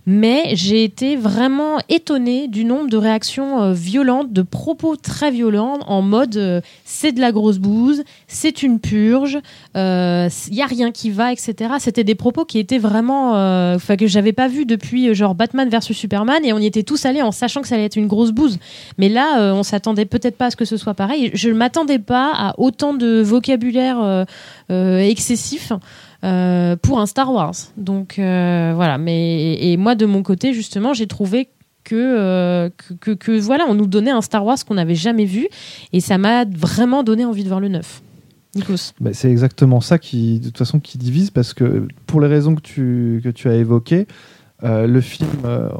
Mais 0.06 0.50
j'ai 0.54 0.84
été 0.84 1.16
vraiment 1.16 1.78
étonnée 1.88 2.48
du 2.48 2.64
nombre 2.64 2.88
de 2.88 2.96
réactions 2.96 3.62
euh, 3.62 3.72
violentes, 3.72 4.32
de 4.32 4.42
propos 4.42 4.96
très 4.96 5.30
violents, 5.30 5.78
en 5.86 6.02
mode 6.02 6.36
euh, 6.36 6.60
c'est 6.84 7.12
de 7.12 7.20
la 7.20 7.32
grosse 7.32 7.58
bouse, 7.58 8.02
c'est 8.26 8.62
une 8.62 8.80
purge, 8.80 9.38
il 9.74 10.54
y 10.54 10.62
a 10.62 10.66
rien 10.66 10.90
qui 10.92 11.10
va, 11.10 11.32
etc. 11.32 11.74
C'était 11.78 12.04
des 12.04 12.14
propos 12.14 12.44
qui 12.44 12.58
étaient 12.58 12.78
vraiment, 12.78 13.36
euh, 13.36 13.76
enfin 13.76 13.96
que 13.96 14.06
j'avais 14.06 14.32
pas 14.32 14.48
vu 14.48 14.64
depuis 14.66 15.08
euh, 15.08 15.14
genre 15.14 15.34
Batman 15.34 15.68
versus 15.68 15.96
Superman, 15.96 16.44
et 16.44 16.52
on 16.52 16.58
y 16.58 16.66
était 16.66 16.82
tous 16.82 17.06
allés 17.06 17.22
en 17.22 17.32
sachant 17.32 17.60
que 17.60 17.68
ça 17.68 17.74
allait 17.74 17.84
être 17.84 17.96
une 17.96 18.06
grosse 18.06 18.32
bouse. 18.32 18.58
Mais 18.98 19.08
là, 19.08 19.40
euh, 19.40 19.52
on 19.52 19.62
s'attendait 19.62 20.04
peut-être 20.04 20.36
pas 20.36 20.46
à 20.46 20.50
ce 20.50 20.56
que 20.56 20.64
ce 20.64 20.76
soit 20.76 20.94
pareil. 20.94 21.30
Je 21.34 21.48
ne 21.48 21.54
m'attendais 21.54 21.98
pas 21.98 22.32
à 22.34 22.54
autant 22.58 22.94
de 22.94 23.20
vocabulaire 23.22 24.00
euh, 24.00 24.24
euh, 24.70 24.98
excessif. 24.98 25.72
Euh, 26.24 26.74
pour 26.74 26.98
un 26.98 27.06
Star 27.06 27.32
Wars. 27.32 27.54
Donc 27.76 28.18
euh, 28.18 28.72
voilà, 28.74 28.98
mais 28.98 29.54
et 29.54 29.76
moi 29.76 29.94
de 29.94 30.04
mon 30.04 30.24
côté 30.24 30.52
justement, 30.52 30.92
j'ai 30.92 31.06
trouvé 31.06 31.48
que, 31.84 31.94
euh, 31.94 32.70
que, 33.00 33.12
que, 33.12 33.38
voilà, 33.38 33.66
on 33.68 33.74
nous 33.74 33.86
donnait 33.86 34.10
un 34.10 34.20
Star 34.20 34.44
Wars 34.44 34.58
qu'on 34.66 34.74
n'avait 34.74 34.96
jamais 34.96 35.26
vu 35.26 35.46
et 35.92 36.00
ça 36.00 36.18
m'a 36.18 36.44
vraiment 36.44 37.04
donné 37.04 37.24
envie 37.24 37.44
de 37.44 37.48
voir 37.48 37.60
le 37.60 37.68
neuf. 37.68 38.02
Nikos. 38.56 38.94
Bah, 39.00 39.10
c'est 39.12 39.30
exactement 39.30 39.80
ça 39.80 39.98
qui, 39.98 40.40
de 40.40 40.46
toute 40.46 40.58
façon, 40.58 40.80
qui 40.80 40.98
divise 40.98 41.30
parce 41.30 41.54
que 41.54 41.86
pour 42.06 42.20
les 42.20 42.26
raisons 42.26 42.56
que 42.56 42.62
tu, 42.62 43.20
que 43.22 43.28
tu 43.28 43.48
as 43.48 43.54
évoquées, 43.54 44.08
le 44.64 45.00
film, 45.00 45.28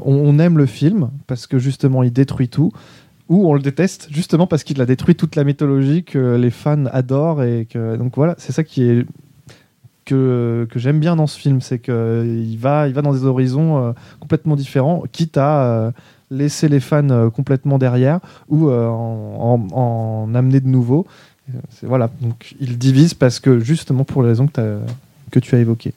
on, 0.05 0.39
aime 0.39 0.57
le 0.57 0.65
film 0.65 1.09
parce 1.27 1.47
que 1.47 1.59
justement 1.59 2.01
il 2.01 2.13
détruit 2.13 2.47
tout, 2.47 2.71
ou 3.27 3.49
on 3.49 3.53
le 3.53 3.59
déteste 3.59 4.07
justement 4.09 4.47
parce 4.47 4.63
qu'il 4.63 4.79
a 4.81 4.85
détruit 4.85 5.15
toute 5.15 5.35
la 5.35 5.43
mythologie 5.43 6.05
que 6.05 6.37
les 6.37 6.49
fans 6.49 6.85
adorent 6.85 7.43
et 7.43 7.67
donc 7.75 8.15
voilà, 8.15 8.35
c'est 8.37 8.53
ça 8.53 8.63
qui 8.63 8.83
est 8.83 9.05
que, 10.09 10.67
j'aime 10.75 10.99
bien 10.99 11.15
dans 11.15 11.27
ce 11.27 11.39
film, 11.39 11.61
c'est 11.61 11.79
que 11.79 12.23
il 12.25 12.57
va, 12.57 12.87
il 12.87 12.93
va 12.93 13.01
dans 13.01 13.13
des 13.13 13.25
horizons 13.25 13.77
euh, 13.77 13.91
complètement 14.19 14.55
différents, 14.55 15.03
quitte 15.11 15.37
à 15.37 15.63
euh, 15.63 15.91
laisser 16.31 16.67
les 16.67 16.79
fans 16.79 17.09
euh, 17.09 17.29
complètement 17.29 17.77
derrière 17.77 18.19
ou 18.49 18.69
euh, 18.69 18.87
en, 18.87 19.67
en- 19.71 20.27
en 20.27 20.35
amener 20.35 20.59
de. 20.59 20.69
Euh, 21.49 21.59
c'est- 21.69 21.85
Voilà, 21.87 22.09
donc 22.21 22.55
il 22.59 22.77
divise 22.77 23.13
parce 23.13 23.39
que 23.39 23.59
justement 23.59 24.03
pour 24.03 24.23
les 24.23 24.29
raisons 24.29 24.47
que, 24.47 25.39
tu 25.39 25.55
as 25.55 25.59
évoquées. 25.59 25.93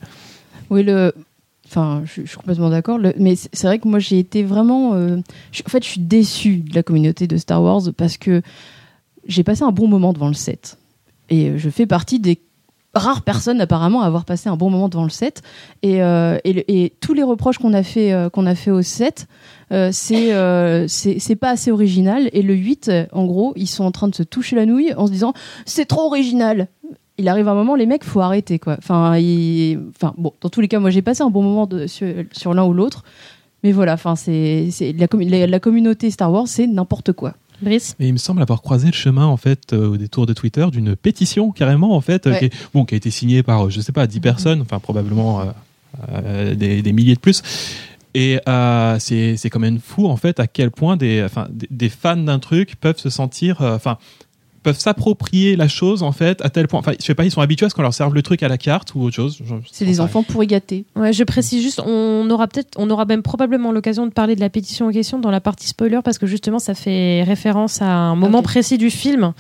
Oui, 0.71 0.83
le. 0.83 1.13
Enfin, 1.67 2.03
je, 2.05 2.27
suis 2.27 2.37
complètement 2.37 2.69
d'accord. 2.69 2.99
Mais 3.19 3.35
c'est 3.35 3.67
vrai 3.67 3.79
que 3.79 3.89
moi, 3.89 3.99
j'ai 3.99 4.19
été 4.19 4.43
vraiment. 4.43 4.93
euh, 4.95 5.17
en 5.17 5.71
fait, 5.71 5.83
je 5.83 5.89
suis 5.89 6.01
déçue 6.03 6.57
de 6.59 6.75
la 6.75 6.83
communauté 6.83 7.27
de 7.27 7.37
Star 7.39 7.63
Wars 7.63 7.81
parce 7.97 8.19
que 8.19 8.43
j'ai 9.27 9.43
passé 9.43 9.63
un 9.63 9.71
bon 9.73 9.89
moment 9.89 10.13
devant 10.13 10.29
le 10.29 10.35
set. 10.35 10.77
Et 11.31 11.49
euh, 11.49 11.57
je 11.59 11.71
fais 11.71 11.87
partie 11.87 12.21
des 12.21 12.39
rare 12.95 13.23
personne 13.23 13.61
apparemment 13.61 14.03
à 14.03 14.07
avoir 14.07 14.25
passé 14.25 14.49
un 14.49 14.57
bon 14.57 14.71
moment 14.71 14.89
devant 14.89 15.05
le 15.05 15.11
set. 15.11 15.43
Et, 15.83 16.03
euh, 16.03 16.39
et, 16.45 16.93
tous 17.01 17.15
les 17.15 17.23
reproches 17.23 17.59
qu'on 17.59 17.73
a 17.73 17.83
fait 17.83 18.13
euh, 18.13 18.29
qu'on 18.29 18.47
a 18.47 18.55
fait 18.55 18.71
au 18.71 18.83
set, 18.83 19.27
euh, 19.73 19.91
c'est 19.93 20.35
euh, 20.35 20.87
c'est 20.89 21.19
c'est 21.19 21.37
pas 21.37 21.51
assez 21.51 21.71
original. 21.71 22.29
Et 22.33 22.43
le 22.43 22.55
8, 22.55 22.89
euh, 22.89 23.07
en 23.13 23.25
gros, 23.25 23.53
ils 23.57 23.67
sont 23.67 23.85
en 23.85 23.91
train 23.93 24.09
de 24.09 24.15
se 24.15 24.23
toucher 24.23 24.57
la 24.57 24.67
nouille 24.67 24.93
en 24.95 25.07
se 25.07 25.13
disant 25.13 25.33
c'est 25.65 25.87
trop 25.87 26.03
original. 26.07 26.69
Il 27.19 27.29
arrive 27.29 27.47
un 27.49 27.55
moment, 27.55 27.75
les 27.75 27.87
mecs, 27.87 28.05
faut 28.05 28.21
arrêter 28.21 28.59
quoi. 28.59 28.77
Enfin, 28.79 29.17
il- 29.19 29.79
enfin 29.95 30.15
bon, 30.17 30.33
dans 30.41 30.49
tous 30.49 30.61
les 30.61 30.69
cas, 30.69 30.79
moi 30.81 30.91
j'ai 30.91 31.03
passé 31.03 31.23
un 31.23 31.31
bon 31.31 31.43
moment 31.43 31.69
sur, 31.87 32.07
sur 32.33 32.55
l'un 32.55 32.65
ou 32.65 32.73
l'autre. 32.73 33.05
Mais 33.65 33.71
voilà, 33.71 33.93
enfin 33.95 34.17
c'est 34.17 34.69
la, 34.99 35.07
la, 35.13 35.47
la 35.47 35.61
communauté 35.61 36.11
Star 36.11 36.33
Wars, 36.33 36.49
c'est 36.49 36.67
n'importe 36.67 37.13
quoi. 37.13 37.35
Brice 37.63 37.95
Et 38.01 38.07
il 38.09 38.13
me 38.13 38.19
semble 38.19 38.43
avoir 38.43 38.61
croisé 38.63 38.87
le 38.89 38.93
chemin 38.93 39.27
en 39.27 39.37
fait 39.37 39.73
euh, 39.73 39.89
au 39.91 39.97
détour 39.97 40.27
de 40.27 40.33
Twitter 40.33 40.67
d'une 40.71 40.97
pétition 40.97 41.51
carrément 41.53 41.95
en 41.97 42.01
fait 42.01 42.27
euh, 42.27 42.31
Ouais. 42.33 42.39
qui, 42.39 42.45
est- 42.47 42.53
bon, 42.75 42.85
qui 42.85 42.95
a 42.95 42.97
été 42.97 43.11
signée 43.11 43.43
par 43.43 43.67
euh, 43.67 43.71
je 43.71 43.81
sais 43.81 43.93
pas 43.93 44.07
10 44.07 44.21
personnes, 44.21 44.61
enfin 44.61 44.79
probablement 44.79 45.43
euh, 46.13 46.55
des, 46.55 46.83
des 46.83 46.93
milliers 46.93 47.15
de 47.15 47.21
plus. 47.21 47.43
Et 48.15 48.39
euh, 48.47 48.99
c'est 48.99 49.37
c'est 49.39 49.49
quand 49.49 49.59
même 49.61 49.79
fou 49.79 50.07
en 50.07 50.17
fait 50.17 50.39
à 50.41 50.47
quel 50.47 50.71
point 50.71 50.97
des, 50.99 51.23
enfin, 51.25 51.49
des, 51.51 51.67
des 51.71 51.89
fans 51.89 52.17
d'un 52.17 52.39
truc 52.39 52.77
peuvent 52.77 52.99
se 52.99 53.09
sentir, 53.11 53.63
euh, 53.63 53.75
enfin 53.77 53.97
peuvent 54.63 54.79
s'approprier 54.79 55.57
la 55.57 55.69
chose 55.69 56.03
en 56.03 56.13
fait 56.13 56.41
à 56.45 56.51
tel 56.51 56.69
point, 56.69 56.81
enfin 56.81 56.93
je 56.99 57.05
sais 57.05 57.15
pas, 57.15 57.25
ils 57.25 57.31
sont 57.31 57.41
habitués 57.41 57.67
à 57.67 57.69
ce 57.71 57.75
qu'on 57.75 57.83
leur 57.83 57.95
serve 57.95 58.15
le 58.15 58.23
truc 58.23 58.43
à 58.43 58.49
la 58.49 58.59
carte 58.59 58.95
ou 58.95 59.03
autre 59.03 59.17
chose. 59.17 59.39
C'est 59.71 59.85
des 59.85 60.01
enfants 60.01 60.23
pourri 60.23 60.47
gâtés. 60.47 60.85
Ouais, 60.97 61.13
je 61.13 61.25
précise 61.25 61.63
juste, 61.63 61.81
on 61.85 62.29
aura 62.31 62.47
peut-être, 62.47 62.75
on 62.79 62.89
aura 62.91 63.05
même 63.05 63.23
probablement 63.23 63.73
l'occasion 63.73 64.07
de 64.07 64.13
parler 64.13 64.37
de 64.37 64.41
la 64.41 64.51
pétition 64.51 64.87
en 64.87 64.93
question 64.93 65.19
dans 65.19 65.31
la 65.31 65.41
partie 65.41 65.67
spoiler 65.69 66.01
parce 66.05 66.19
que 66.19 66.27
justement 66.27 66.59
ça 66.59 66.75
fait 66.75 67.23
référence 67.25 67.83
à 67.83 67.87
un 67.87 68.15
moment 68.17 68.43
précis 68.43 68.79
du 68.79 68.91
film 68.91 69.33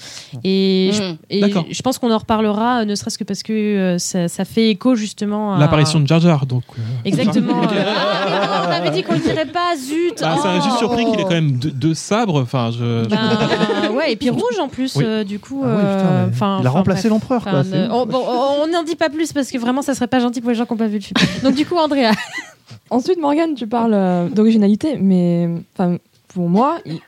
et, 0.44 0.90
je, 0.92 1.02
Mm. 1.02 1.16
et 1.30 1.40
D'accord. 1.40 1.64
je 1.70 1.82
pense 1.82 1.98
qu'on 1.98 2.10
en 2.12 2.18
reparlera, 2.18 2.84
ne 2.84 2.94
serait-ce 2.94 3.18
que 3.18 3.24
parce 3.24 3.42
que 3.42 3.52
euh, 3.52 3.98
ça, 3.98 4.28
ça 4.28 4.44
fait 4.44 4.70
écho 4.70 4.94
justement 4.94 5.54
à 5.54 5.58
L'apparition 5.58 6.00
de 6.00 6.06
Jar 6.06 6.20
Jar 6.20 6.46
donc. 6.46 6.62
euh, 6.78 6.82
Exactement. 7.04 7.62
euh, 7.62 7.66
ah, 7.86 8.66
on 8.68 8.70
avait 8.70 8.90
dit 8.90 9.02
qu'on 9.02 9.14
le 9.14 9.20
dirait 9.20 9.46
pas, 9.46 9.76
zut. 9.76 10.20
bah, 10.20 10.36
ça 10.36 10.48
m'a 10.54 10.58
oh. 10.58 10.64
juste 10.64 10.78
surpris 10.78 11.04
qu'il 11.04 11.20
ait 11.20 11.24
quand 11.24 11.30
même 11.30 11.52
deux, 11.52 11.70
deux 11.70 11.94
sabres. 11.94 12.40
Enfin, 12.42 12.70
je. 12.70 13.06
Ben, 13.08 13.90
ouais, 14.04 14.12
et 14.12 14.16
puis 14.16 14.30
rouge 14.30 14.58
en 14.60 14.68
plus, 14.68 14.96
Oui. 14.96 15.04
euh, 15.06 15.24
du 15.24 15.38
coup. 15.38 15.62
Ah 15.64 15.68
oui, 15.76 15.82
putain, 16.32 16.46
euh, 16.54 16.58
il 16.60 16.66
a 16.66 16.70
remplacé 16.70 17.08
l'empereur, 17.08 17.42
quoi. 17.42 17.62
Euh, 17.72 17.88
on 17.90 18.06
bon, 18.06 18.66
n'en 18.72 18.82
dit 18.82 18.96
pas 18.96 19.08
plus 19.10 19.32
parce 19.32 19.50
que 19.50 19.58
vraiment 19.58 19.82
ça 19.82 19.94
serait 19.94 20.06
pas 20.08 20.20
gentil 20.20 20.40
pour 20.40 20.50
les 20.50 20.56
gens 20.56 20.66
qui 20.66 20.72
n'ont 20.72 20.78
pas 20.78 20.86
vu 20.88 20.96
le 20.98 21.00
film. 21.02 21.18
Donc 21.42 21.54
du 21.54 21.64
coup, 21.66 21.76
Andrea. 21.76 22.10
Ensuite, 22.90 23.18
Morgane, 23.20 23.54
tu 23.54 23.66
parles 23.66 23.94
euh, 23.94 24.28
d'originalité, 24.28 24.98
mais 25.00 25.48
pour 26.28 26.48
moi, 26.48 26.78
il, 26.84 26.98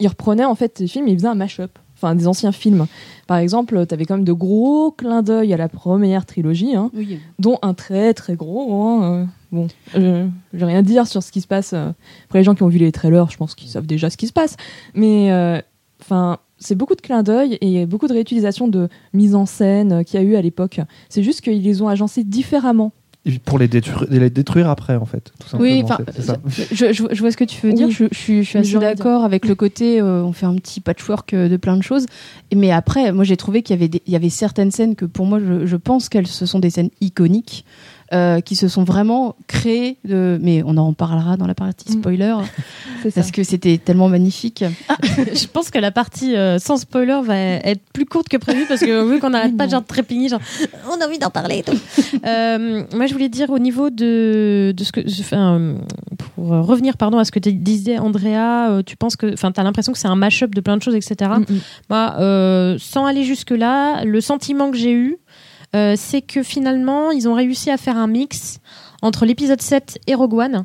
il 0.00 0.08
reprenait 0.08 0.44
en 0.44 0.54
fait 0.54 0.78
ces 0.78 0.86
films 0.86 1.08
il 1.08 1.16
faisait 1.16 1.28
un 1.28 1.34
mash-up, 1.34 1.70
enfin 1.96 2.14
des 2.14 2.26
anciens 2.28 2.52
films. 2.52 2.86
Par 3.26 3.38
exemple, 3.38 3.86
tu 3.86 3.94
avais 3.94 4.04
quand 4.04 4.16
même 4.16 4.24
de 4.24 4.32
gros 4.32 4.90
clins 4.92 5.22
d'œil 5.22 5.52
à 5.52 5.56
la 5.56 5.68
première 5.68 6.26
trilogie, 6.26 6.74
hein, 6.76 6.90
Oui. 6.94 7.18
dont 7.38 7.58
un 7.62 7.72
très 7.74 8.14
très 8.14 8.34
gros. 8.34 8.72
hein, 8.84 9.02
euh, 9.04 9.24
bon, 9.52 9.68
je 9.94 10.26
je 10.52 10.58
vais 10.58 10.66
rien 10.66 10.82
dire 10.82 11.06
sur 11.06 11.22
ce 11.22 11.32
qui 11.32 11.40
se 11.40 11.46
passe. 11.46 11.72
euh, 11.72 11.90
Après, 12.26 12.38
les 12.40 12.44
gens 12.44 12.54
qui 12.54 12.62
ont 12.62 12.68
vu 12.68 12.78
les 12.78 12.92
trailers, 12.92 13.30
je 13.30 13.36
pense 13.36 13.54
qu'ils 13.54 13.70
savent 13.70 13.86
déjà 13.86 14.10
ce 14.10 14.16
qui 14.16 14.26
se 14.26 14.32
passe. 14.32 14.56
Mais 14.94 15.32
euh, 15.32 15.60
enfin, 16.02 16.38
c'est 16.58 16.74
beaucoup 16.74 16.94
de 16.94 17.00
clins 17.00 17.22
d'œil 17.22 17.58
et 17.60 17.86
beaucoup 17.86 18.06
de 18.08 18.12
réutilisation 18.12 18.68
de 18.68 18.88
mise 19.14 19.34
en 19.34 19.46
scène 19.46 20.04
qu'il 20.04 20.20
y 20.20 20.22
a 20.22 20.26
eu 20.26 20.36
à 20.36 20.42
l'époque. 20.42 20.80
C'est 21.08 21.22
juste 21.22 21.40
qu'ils 21.40 21.62
les 21.62 21.82
ont 21.82 21.88
agencés 21.88 22.24
différemment. 22.24 22.92
Et 23.24 23.38
Pour 23.38 23.56
les 23.60 23.68
détruire, 23.68 24.04
les 24.10 24.30
détruire 24.30 24.68
après, 24.68 24.96
en 24.96 25.04
fait. 25.04 25.30
Tout 25.38 25.48
simplement, 25.48 25.72
Oui, 25.72 25.82
enfin, 25.84 25.98
c'est- 26.08 26.12
c'est 26.16 26.22
ça. 26.22 26.36
je, 26.72 26.92
je- 26.92 27.04
je 27.14 27.20
vois 27.20 27.30
ce 27.30 27.36
que 27.36 27.44
tu 27.44 27.64
veux 27.64 27.72
dire. 27.72 27.86
Oui. 27.86 27.92
Je, 27.92 28.06
je 28.10 28.18
suis, 28.18 28.42
je 28.42 28.48
suis 28.48 28.58
Mais 28.58 28.66
assez 28.66 28.78
d'accord 28.80 29.22
avec 29.24 29.46
le 29.46 29.54
côté, 29.54 30.00
euh, 30.00 30.24
on 30.24 30.32
fait 30.32 30.46
un 30.46 30.56
petit 30.56 30.80
patchwork 30.80 31.32
euh, 31.32 31.48
de 31.48 31.56
plein 31.56 31.76
de 31.76 31.82
choses. 31.84 32.06
Et- 32.50 32.56
Mais 32.56 32.72
après, 32.72 33.12
moi, 33.12 33.22
j'ai 33.22 33.36
trouvé 33.36 33.62
qu'il 33.62 33.76
y 33.76 33.78
avait, 33.78 33.86
des- 33.86 34.02
il 34.08 34.12
y 34.12 34.16
avait 34.16 34.28
certaines 34.28 34.72
scènes 34.72 34.96
que, 34.96 35.04
pour 35.04 35.26
moi, 35.26 35.38
je, 35.38 35.66
je 35.66 35.76
pense 35.76 36.08
qu'elles 36.08 36.26
ce 36.26 36.46
sont 36.46 36.58
des 36.58 36.70
scènes 36.70 36.90
iconiques. 37.00 37.64
Euh, 38.12 38.40
qui 38.40 38.56
se 38.56 38.68
sont 38.68 38.84
vraiment 38.84 39.36
créées 39.46 39.98
de... 40.04 40.38
mais 40.42 40.62
on 40.64 40.76
en 40.76 40.92
parlera 40.92 41.36
dans 41.36 41.46
la 41.46 41.54
partie 41.54 41.72
Mm. 41.90 42.00
spoiler 42.00 42.36
parce 43.14 43.30
que 43.30 43.42
c'était 43.42 43.78
tellement 43.78 44.08
magnifique 44.08 44.64
Je 45.02 45.46
pense 45.46 45.70
que 45.70 45.78
la 45.78 45.90
partie 45.90 46.36
euh, 46.36 46.58
sans 46.58 46.76
spoiler 46.76 47.20
va 47.24 47.36
être 47.36 47.82
plus 47.92 48.04
courte 48.06 48.28
que 48.28 48.36
prévu 48.36 48.66
parce 48.66 48.80
que 48.80 49.10
vu 49.10 49.18
qu'on 49.18 49.30
n'arrête 49.30 49.56
pas 49.56 49.66
de 49.66 49.72
genre 49.72 49.84
trépigner, 49.84 50.28
genre 50.28 50.40
on 50.90 51.00
a 51.00 51.06
envie 51.06 51.18
d'en 51.18 51.30
parler 51.30 51.58
et 51.58 51.62
tout. 51.62 51.78
Euh, 52.26 52.84
moi, 52.94 53.06
je 53.06 53.12
voulais 53.12 53.28
dire 53.28 53.50
au 53.50 53.58
niveau 53.58 53.90
de, 53.90 54.72
de 54.76 54.84
ce 54.84 54.92
que. 54.92 55.00
Enfin, 55.20 55.74
pour 56.18 56.48
revenir 56.48 56.96
pardon, 56.96 57.18
à 57.18 57.24
ce 57.24 57.32
que 57.32 57.38
tu 57.38 57.52
disais, 57.52 57.98
Andrea, 57.98 58.82
tu 58.84 58.96
penses 58.96 59.16
que. 59.16 59.32
Enfin, 59.32 59.52
tu 59.52 59.60
as 59.60 59.64
l'impression 59.64 59.92
que 59.92 59.98
c'est 59.98 60.08
un 60.08 60.16
mash-up 60.16 60.54
de 60.54 60.60
plein 60.60 60.76
de 60.76 60.82
choses, 60.82 60.94
etc. 60.94 61.30
Mm, 61.38 61.54
mm. 61.54 61.60
Euh, 61.92 62.76
sans 62.78 63.06
aller 63.06 63.24
jusque-là, 63.24 64.04
le 64.04 64.20
sentiment 64.20 64.70
que 64.70 64.76
j'ai 64.76 64.92
eu, 64.92 65.18
euh, 65.74 65.94
c'est 65.96 66.22
que 66.22 66.42
finalement, 66.42 67.10
ils 67.10 67.28
ont 67.28 67.34
réussi 67.34 67.70
à 67.70 67.76
faire 67.76 67.96
un 67.96 68.06
mix 68.06 68.60
entre 69.00 69.24
l'épisode 69.24 69.60
7 69.60 69.98
et 70.06 70.14
Rogue 70.14 70.34
One, 70.34 70.64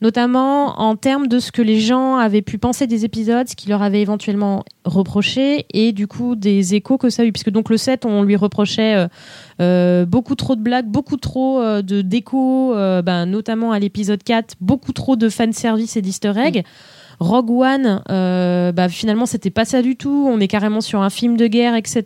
notamment 0.00 0.80
en 0.80 0.96
termes 0.96 1.28
de 1.28 1.38
ce 1.38 1.52
que 1.52 1.62
les 1.62 1.78
gens 1.78 2.16
avaient 2.16 2.42
pu 2.42 2.58
penser 2.58 2.86
des 2.86 3.04
épisodes, 3.04 3.46
ce 3.48 3.54
qu'ils 3.54 3.70
leur 3.70 3.82
avaient 3.82 4.00
éventuellement 4.00 4.64
reproché, 4.84 5.66
et 5.72 5.92
du 5.92 6.06
coup 6.06 6.36
des 6.36 6.74
échos 6.74 6.96
que 6.96 7.10
ça 7.10 7.22
a 7.22 7.26
eu. 7.26 7.32
Puisque 7.32 7.50
donc 7.50 7.68
le 7.68 7.76
7, 7.76 8.06
on 8.06 8.22
lui 8.22 8.36
reprochait 8.36 8.94
euh, 8.94 9.08
euh, 9.60 10.06
beaucoup 10.06 10.34
trop 10.34 10.56
de 10.56 10.62
blagues, 10.62 10.86
beaucoup 10.86 11.18
trop 11.18 11.62
de 11.82 12.00
déco, 12.00 12.72
ben, 12.74 13.26
notamment 13.26 13.72
à 13.72 13.78
l'épisode 13.78 14.22
4, 14.22 14.54
beaucoup 14.60 14.92
trop 14.92 15.16
de 15.16 15.28
fanservice 15.28 15.96
et 15.96 16.02
d'easter 16.02 16.32
eggs. 16.36 16.64
Rogue 17.18 17.50
One, 17.50 18.02
euh, 18.10 18.72
bah, 18.72 18.88
finalement, 18.88 19.26
c'était 19.26 19.50
pas 19.50 19.64
ça 19.64 19.80
du 19.80 19.96
tout. 19.96 20.28
On 20.30 20.38
est 20.38 20.48
carrément 20.48 20.80
sur 20.80 21.00
un 21.00 21.10
film 21.10 21.36
de 21.36 21.46
guerre, 21.46 21.74
etc. 21.74 22.02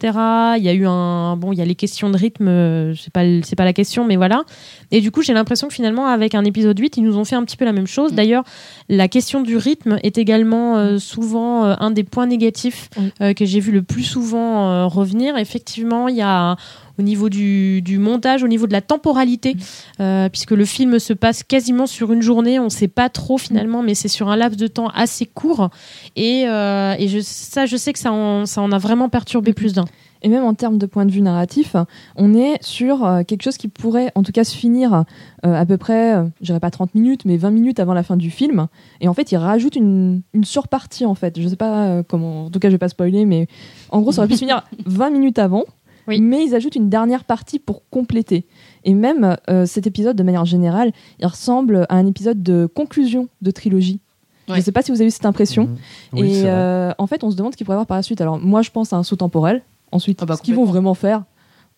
Il 0.57 0.63
y 0.63 0.69
a 0.69 0.73
eu 0.73 0.87
un, 0.87 1.37
bon, 1.37 1.53
il 1.53 1.59
y 1.59 1.63
a 1.63 1.65
les 1.65 1.75
questions 1.75 2.11
de 2.11 2.17
rythme, 2.17 2.49
euh, 2.49 2.95
c'est 2.95 3.13
pas, 3.13 3.23
c'est 3.43 3.57
pas 3.57 3.65
la 3.65 3.73
question, 3.73 4.05
mais 4.05 4.17
voilà. 4.17 4.45
Et 4.93 5.01
du 5.01 5.11
coup, 5.11 5.23
j'ai 5.23 5.33
l'impression 5.33 5.69
que 5.69 5.75
finalement, 5.75 6.07
avec 6.07 6.35
un 6.35 6.45
épisode 6.45 6.79
8, 6.79 6.97
ils 6.97 7.03
nous 7.03 7.17
ont 7.17 7.25
fait 7.25 7.37
un 7.37 7.45
petit 7.45 7.57
peu 7.57 7.65
la 7.65 7.73
même 7.73 7.89
chose. 7.89 8.13
Mm. 8.13 8.17
D'ailleurs, 8.17 8.45
la 8.89 9.09
question 9.09 9.41
du 9.43 9.57
rythme 9.57 9.99
est 10.03 10.17
également 10.17 10.77
euh, 10.77 10.99
souvent 10.99 11.65
euh, 11.65 11.75
un 11.81 11.91
des 11.91 12.05
points 12.05 12.27
négatifs 12.27 12.89
que 13.21 13.45
j'ai 13.45 13.61
vu 13.61 13.73
le 13.73 13.83
plus 13.83 14.03
souvent 14.03 14.89
revenir. 14.89 15.37
Effectivement, 15.37 16.09
il 16.09 16.17
y 16.17 16.23
a 16.23 16.57
au 16.99 17.03
niveau 17.03 17.29
du, 17.29 17.83
du 17.83 17.99
montage, 17.99 18.43
au 18.43 18.49
niveau 18.49 18.67
de 18.67 18.73
la 18.73 18.81
temporalité, 18.81 19.57
euh, 20.01 20.29
puisque 20.29 20.51
le 20.53 20.65
film 20.65 20.99
se 20.99 21.13
passe 21.13 21.43
quasiment 21.43 21.87
sur 21.87 22.13
une 22.13 22.23
journée, 22.23 22.59
on 22.59 22.65
ne 22.65 22.69
sait 22.69 22.89
pas 22.89 23.09
trop 23.09 23.39
finalement, 23.39 23.83
mais 23.83 23.95
c'est 23.95 24.09
sur 24.09 24.29
un 24.29 24.37
laps 24.37 24.59
de 24.59 24.67
temps 24.67 24.89
assez 24.89 25.27
court. 25.27 25.71
Et, 26.17 26.45
euh, 26.47 26.95
et 26.99 27.23
ça, 27.23 27.67
je 27.67 27.77
sais 27.77 27.93
que 27.93 27.99
ça 27.99 28.13
en, 28.13 28.47
ça 28.47 28.61
en 28.63 28.73
a 28.73 28.79
vraiment 28.79 29.09
perturbé 29.09 29.53
plus 29.53 29.73
d'un. 29.73 29.87
Et 30.23 30.29
même 30.29 30.45
en 30.45 30.53
termes 30.53 30.77
de 30.77 30.85
point 30.85 31.07
de 31.07 31.11
vue 31.11 31.23
narratif, 31.23 31.77
on 32.15 32.35
est 32.35 32.63
sur 32.63 33.07
euh, 33.07 33.23
quelque 33.23 33.43
chose 33.43 33.57
qui 33.57 33.69
pourrait 33.69 34.13
en 34.15 34.23
tout 34.23 34.33
cas 34.33 34.45
se 34.45 34.55
finir 34.55 35.05
à 35.43 35.65
peu 35.65 35.79
près, 35.79 36.23
je 36.43 36.47
dirais 36.47 36.61
pas 36.61 36.71
30 36.71 36.95
minutes, 36.95 37.25
mais 37.25 37.39
20 37.39 37.51
minutes 37.51 37.81
avant 37.81 37.95
la 37.95 38.03
fin 38.03 38.19
du 38.19 38.31
film. 38.31 38.67
Et 39.01 39.09
en 39.09 39.15
fait, 39.15 39.33
il 39.33 39.39
rajoute 39.39 39.75
une, 39.75 40.21
une 40.35 40.45
surpartie 40.45 41.07
en 41.07 41.15
fait. 41.15 41.41
Je 41.41 41.49
sais 41.49 41.57
pas 41.57 42.03
comment, 42.03 42.45
en 42.45 42.51
tout 42.51 42.59
cas, 42.59 42.69
je 42.69 42.75
vais 42.75 42.79
pas 42.79 42.91
spoiler, 42.91 43.25
mais 43.25 43.47
en 43.89 44.03
gros, 44.03 44.13
ça 44.13 44.21
aurait 44.21 44.29
pu 44.29 44.35
se 44.35 44.41
finir 44.41 44.63
20 44.85 45.09
minutes 45.09 45.39
avant. 45.39 45.65
Oui. 46.11 46.21
Mais 46.21 46.45
ils 46.45 46.55
ajoutent 46.55 46.75
une 46.77 46.91
dernière 46.91 47.25
partie 47.25 47.59
pour 47.59 47.89
compléter. 47.89 48.45
Et 48.85 48.93
même 48.95 49.37
euh, 49.49 49.65
cet 49.65 49.87
épisode, 49.87 50.17
de 50.17 50.23
manière 50.23 50.45
générale, 50.45 50.93
il 51.19 51.27
ressemble 51.27 51.87
à 51.89 51.97
un 51.97 52.07
épisode 52.07 52.43
de 52.43 52.67
conclusion 52.67 53.29
de 53.41 53.51
trilogie. 53.51 54.01
Je 54.49 54.55
Ouais. 54.55 54.61
sais 54.63 54.73
pas 54.73 54.83
si 54.83 54.91
vous 54.91 55.01
avez 55.01 55.07
eu 55.09 55.11
cette 55.13 55.27
impression. 55.27 55.65
Mhm. 55.67 55.77
Oui, 56.21 56.39
et 56.39 56.43
euh, 56.47 56.93
en 56.99 57.07
fait, 57.07 57.23
on 57.25 57.31
se 57.31 57.37
demande 57.37 57.53
ce 57.53 57.57
qu'il 57.57 57.65
pourrait 57.65 57.75
y 57.75 57.79
avoir 57.79 57.87
par 57.87 57.97
la 57.97 58.03
suite. 58.03 58.21
Alors, 58.21 58.39
moi, 58.39 58.63
je 58.63 58.71
pense 58.71 58.93
à 58.93 58.97
un 58.97 59.03
saut 59.05 59.17
temporel. 59.17 59.63
Ensuite, 59.93 60.19
Ah 60.23 60.27
bah, 60.27 60.37
ce 60.37 60.43
qu'ils 60.43 60.55
vont 60.57 60.65
vraiment 60.65 60.95
faire, 60.95 61.23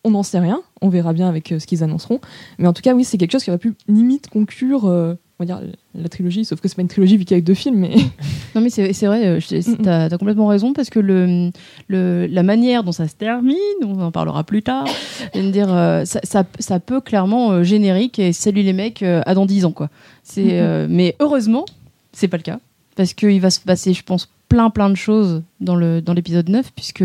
on 0.05 0.11
n'en 0.11 0.23
sait 0.23 0.39
rien. 0.39 0.63
On 0.81 0.89
verra 0.89 1.13
bien 1.13 1.29
avec 1.29 1.53
euh, 1.53 1.59
ce 1.59 1.67
qu'ils 1.67 1.85
annonceront. 1.85 2.19
Mais 2.59 2.67
en 2.67 2.73
tout 2.73 2.83
cas, 2.83 2.95
oui, 2.95 3.05
c'est 3.05 3.19
quelque 3.19 3.33
chose 3.33 3.45
qui 3.45 3.51
aurait 3.51 3.59
pu 3.59 3.75
limite 3.89 4.29
conclure 4.31 4.87
euh, 4.89 5.15
on 5.43 5.55
va 5.55 5.61
dire, 5.61 5.73
la 5.95 6.09
trilogie. 6.09 6.45
Sauf 6.45 6.61
que 6.61 6.69
c'est 6.69 6.77
pas 6.77 6.83
une 6.83 6.89
trilogie 6.89 7.17
vu 7.17 7.25
qu'il 7.25 7.37
y 7.37 7.39
a 7.39 7.41
que 7.41 7.47
deux 7.47 7.55
films. 7.55 7.77
Mais 7.77 7.95
Non 8.55 8.61
mais 8.61 8.71
c'est 8.71 9.07
vrai, 9.07 9.27
euh, 9.27 9.41
t'as 9.83 10.05
as 10.05 10.19
complètement 10.19 10.47
raison 10.47 10.73
parce 10.73 10.91
que 10.91 11.01
le, 11.01 11.51
le, 11.89 12.27
la 12.27 12.43
manière 12.43 12.85
dont 12.85 12.93
ça 12.93 13.09
se 13.09 13.15
termine, 13.15 13.57
on 13.83 14.01
en 14.01 14.13
parlera 14.13 14.45
plus 14.45 14.63
tard, 14.63 14.87
dire, 15.35 15.73
euh, 15.75 16.05
ça, 16.05 16.21
ça, 16.23 16.45
ça 16.59 16.81
peut 16.81 17.01
clairement 17.01 17.53
euh, 17.53 17.63
générique 17.63 18.19
et 18.19 18.33
salut 18.33 18.63
les 18.63 18.73
mecs 18.73 19.03
euh, 19.03 19.23
à 19.27 19.35
dans 19.35 19.47
10 19.47 19.65
ans 19.65 19.73
quoi. 19.73 19.89
C'est 20.23 20.61
euh, 20.61 20.87
mais 20.89 21.17
heureusement 21.21 21.65
c'est 22.13 22.29
pas 22.29 22.37
le 22.37 22.43
cas 22.43 22.61
parce 22.95 23.15
qu'il 23.15 23.41
va 23.41 23.51
se 23.51 23.61
passer 23.61 23.95
je 23.95 24.03
pense 24.03 24.29
plein 24.49 24.71
plein 24.71 24.91
de 24.91 24.95
choses 24.95 25.43
dans 25.61 25.75
le 25.75 26.03
dans 26.03 26.13
l'épisode 26.13 26.49
9 26.49 26.73
puisque 26.75 27.05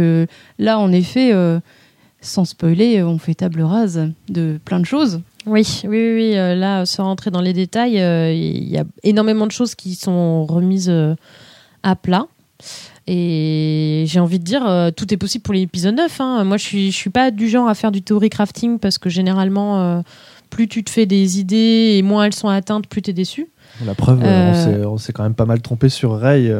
là 0.60 0.80
en 0.80 0.91
effet 0.91 1.32
sans 2.21 2.45
spoiler 2.45 3.02
on 3.04 3.17
fait 3.17 3.36
table 3.36 3.62
rase 3.62 4.12
de 4.30 4.60
plein 4.65 4.80
de 4.80 4.86
choses. 4.86 5.21
Oui, 5.47 5.63
oui, 5.83 5.89
oui, 5.89 6.13
oui, 6.15 6.38
euh, 6.38 6.55
là, 6.55 6.86
sans 6.86 7.05
rentrer 7.05 7.31
dans 7.31 7.41
les 7.41 7.53
détails, 7.53 7.99
euh, 8.01 8.31
il 8.33 8.67
y 8.69 8.77
a 8.77 8.83
énormément 9.03 9.47
de 9.47 9.51
choses 9.51 9.75
qui 9.75 9.95
sont 9.95 10.45
remises 10.45 10.89
euh, 10.89 11.15
à 11.83 11.95
plat. 11.95 12.27
Et 13.07 14.03
j'ai 14.07 14.19
envie 14.19 14.39
de 14.39 14.43
dire, 14.43 14.67
euh, 14.67 14.91
tout 14.91 15.13
est 15.13 15.17
possible 15.17 15.43
pour 15.43 15.53
l'épisode 15.53 15.95
9. 15.95 16.19
hein. 16.21 16.43
Moi, 16.43 16.57
je 16.57 16.63
suis, 16.63 16.91
je 16.91 16.95
suis 16.97 17.10
pas 17.10 17.31
du 17.31 17.47
genre 17.47 17.67
à 17.69 17.73
faire 17.75 17.91
du 17.91 18.01
theory 18.01 18.29
crafting 18.29 18.79
parce 18.79 18.97
que 18.97 19.10
généralement, 19.10 19.79
euh, 19.81 20.01
plus 20.49 20.67
tu 20.67 20.83
te 20.83 20.89
fais 20.89 21.05
des 21.05 21.39
idées 21.39 21.95
et 21.97 22.01
moins 22.01 22.25
elles 22.25 22.33
sont 22.36 22.49
atteintes, 22.49 22.88
plus 22.88 23.01
tu 23.01 23.12
es 23.12 23.13
déçu. 23.13 23.47
La 23.86 23.93
preuve, 23.95 24.21
euh, 24.23 24.86
on 24.88 24.97
s'est- 24.97 25.13
quand 25.13 25.23
même 25.23 25.36
pas 25.36 25.45
mal 25.45 25.62
trompé 25.62 25.88
sur 25.88 26.17
Ray. 26.19 26.51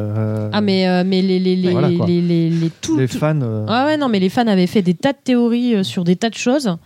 Ah, 0.52 0.60
mais, 0.60 1.04
mais 1.04 1.20
les, 1.20 1.38
les, 1.38 1.56
les, 1.56 1.70
Voilà, 1.72 1.88
les, 1.88 2.20
les, 2.22 2.48
les- 2.50 2.70
tout- 2.80 2.96
les 2.98 3.08
tout- 3.08 3.18
fans. 3.18 3.40
euh, 3.42 3.66
Ouais, 3.86 3.96
non, 3.96 4.08
mais 4.08 4.20
les 4.20 4.28
fans 4.28 4.46
avaient 4.46 4.66
fait 4.66 4.82
des 4.82 4.94
tas 4.94 5.12
de 5.12 5.18
théories 5.22 5.84
sur 5.84 6.04
des 6.04 6.16
tas 6.16 6.30
de 6.30 6.34
choses. 6.36 6.76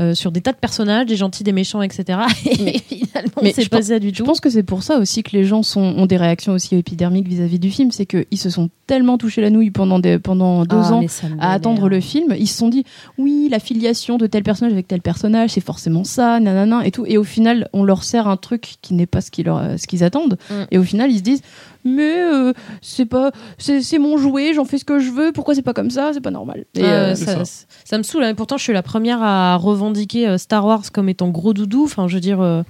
Euh, 0.00 0.14
sur 0.14 0.32
des 0.32 0.40
tas 0.40 0.52
de 0.52 0.56
personnages, 0.56 1.06
des 1.06 1.16
gentils, 1.16 1.44
des 1.44 1.52
méchants, 1.52 1.82
etc. 1.82 2.18
Et 2.46 2.78
finalement, 2.88 3.30
Mais 3.42 3.52
c'est 3.52 3.62
je 3.62 3.68
pas 3.68 3.78
pense- 3.78 3.86
ça 3.86 3.98
du 3.98 4.08
Je 4.08 4.14
tout. 4.14 4.24
pense 4.24 4.40
que 4.40 4.48
c'est 4.50 4.62
pour 4.62 4.82
ça 4.82 4.98
aussi 4.98 5.22
que 5.22 5.30
les 5.32 5.44
gens 5.44 5.62
sont, 5.62 5.80
ont 5.82 6.06
des 6.06 6.16
réactions 6.16 6.52
aussi 6.54 6.74
épidermiques 6.76 7.28
vis-à-vis 7.28 7.58
du 7.58 7.70
film. 7.70 7.90
C'est 7.92 8.06
qu'ils 8.06 8.38
se 8.38 8.50
sont 8.50 8.70
tellement 8.86 9.18
touchés 9.18 9.40
la 9.40 9.50
nouille 9.50 9.70
pendant, 9.70 9.98
des, 9.98 10.18
pendant 10.18 10.64
deux 10.64 10.76
Ah, 10.82 10.92
ans 10.94 11.00
mais 11.00 11.08
ça 11.08 11.28
me 11.28 11.40
à 11.40 11.50
attendre 11.52 11.88
le 11.88 12.00
film. 12.00 12.34
Ils 12.38 12.48
se 12.48 12.56
sont 12.58 12.68
dit, 12.68 12.84
oui, 13.18 13.48
la 13.50 13.58
filiation 13.58 14.16
de 14.16 14.26
tel 14.26 14.42
personnage 14.42 14.72
avec 14.72 14.88
tel 14.88 15.00
personnage, 15.02 15.50
c'est 15.50 15.60
forcément 15.60 16.04
ça, 16.04 16.40
nanana, 16.40 16.84
et 16.86 16.90
tout. 16.90 17.04
Et 17.06 17.18
au 17.18 17.24
final, 17.24 17.68
on 17.72 17.84
leur 17.84 18.02
sert 18.04 18.26
un 18.26 18.36
truc 18.36 18.74
qui 18.82 18.94
n'est 18.94 19.06
pas 19.06 19.20
ce 19.20 19.30
qu'ils 19.30 19.44
ce 19.76 19.86
qu'ils 19.86 20.02
attendent. 20.02 20.38
Mm. 20.50 20.54
Et 20.72 20.78
au 20.78 20.82
final, 20.82 21.10
ils 21.10 21.18
se 21.18 21.22
disent, 21.22 21.42
mais 21.84 22.16
euh, 22.22 22.52
c'est 22.82 23.06
pas, 23.06 23.30
c'est 23.58 23.98
mon 23.98 24.16
jouet, 24.18 24.52
j'en 24.54 24.64
fais 24.64 24.78
ce 24.78 24.84
que 24.84 24.98
je 25.00 25.10
veux, 25.10 25.32
pourquoi 25.32 25.54
c'est 25.54 25.62
pas 25.62 25.72
comme 25.74 25.90
ça, 25.90 26.10
c'est 26.12 26.20
pas 26.20 26.30
normal. 26.30 26.64
Et, 26.74 26.84
euh, 26.84 27.14
ça, 27.14 27.44
ça. 27.44 27.64
ça 27.84 27.98
me 27.98 28.02
saoule. 28.02 28.24
hein. 28.24 28.34
Pourtant, 28.34 28.56
je 28.58 28.62
suis 28.64 28.72
la 28.72 28.82
première 28.82 29.22
à 29.22 29.56
revendiquer 29.56 30.28
euh, 30.28 30.38
Star 30.38 30.64
Wars 30.66 30.82
comme 30.92 31.08
étant 31.08 31.28
gros 31.28 31.52
doudou. 31.54 31.84
Enfin, 31.84 32.08
je 32.08 32.14
veux 32.14 32.20
dire, 32.20 32.40
euh, 32.40 32.62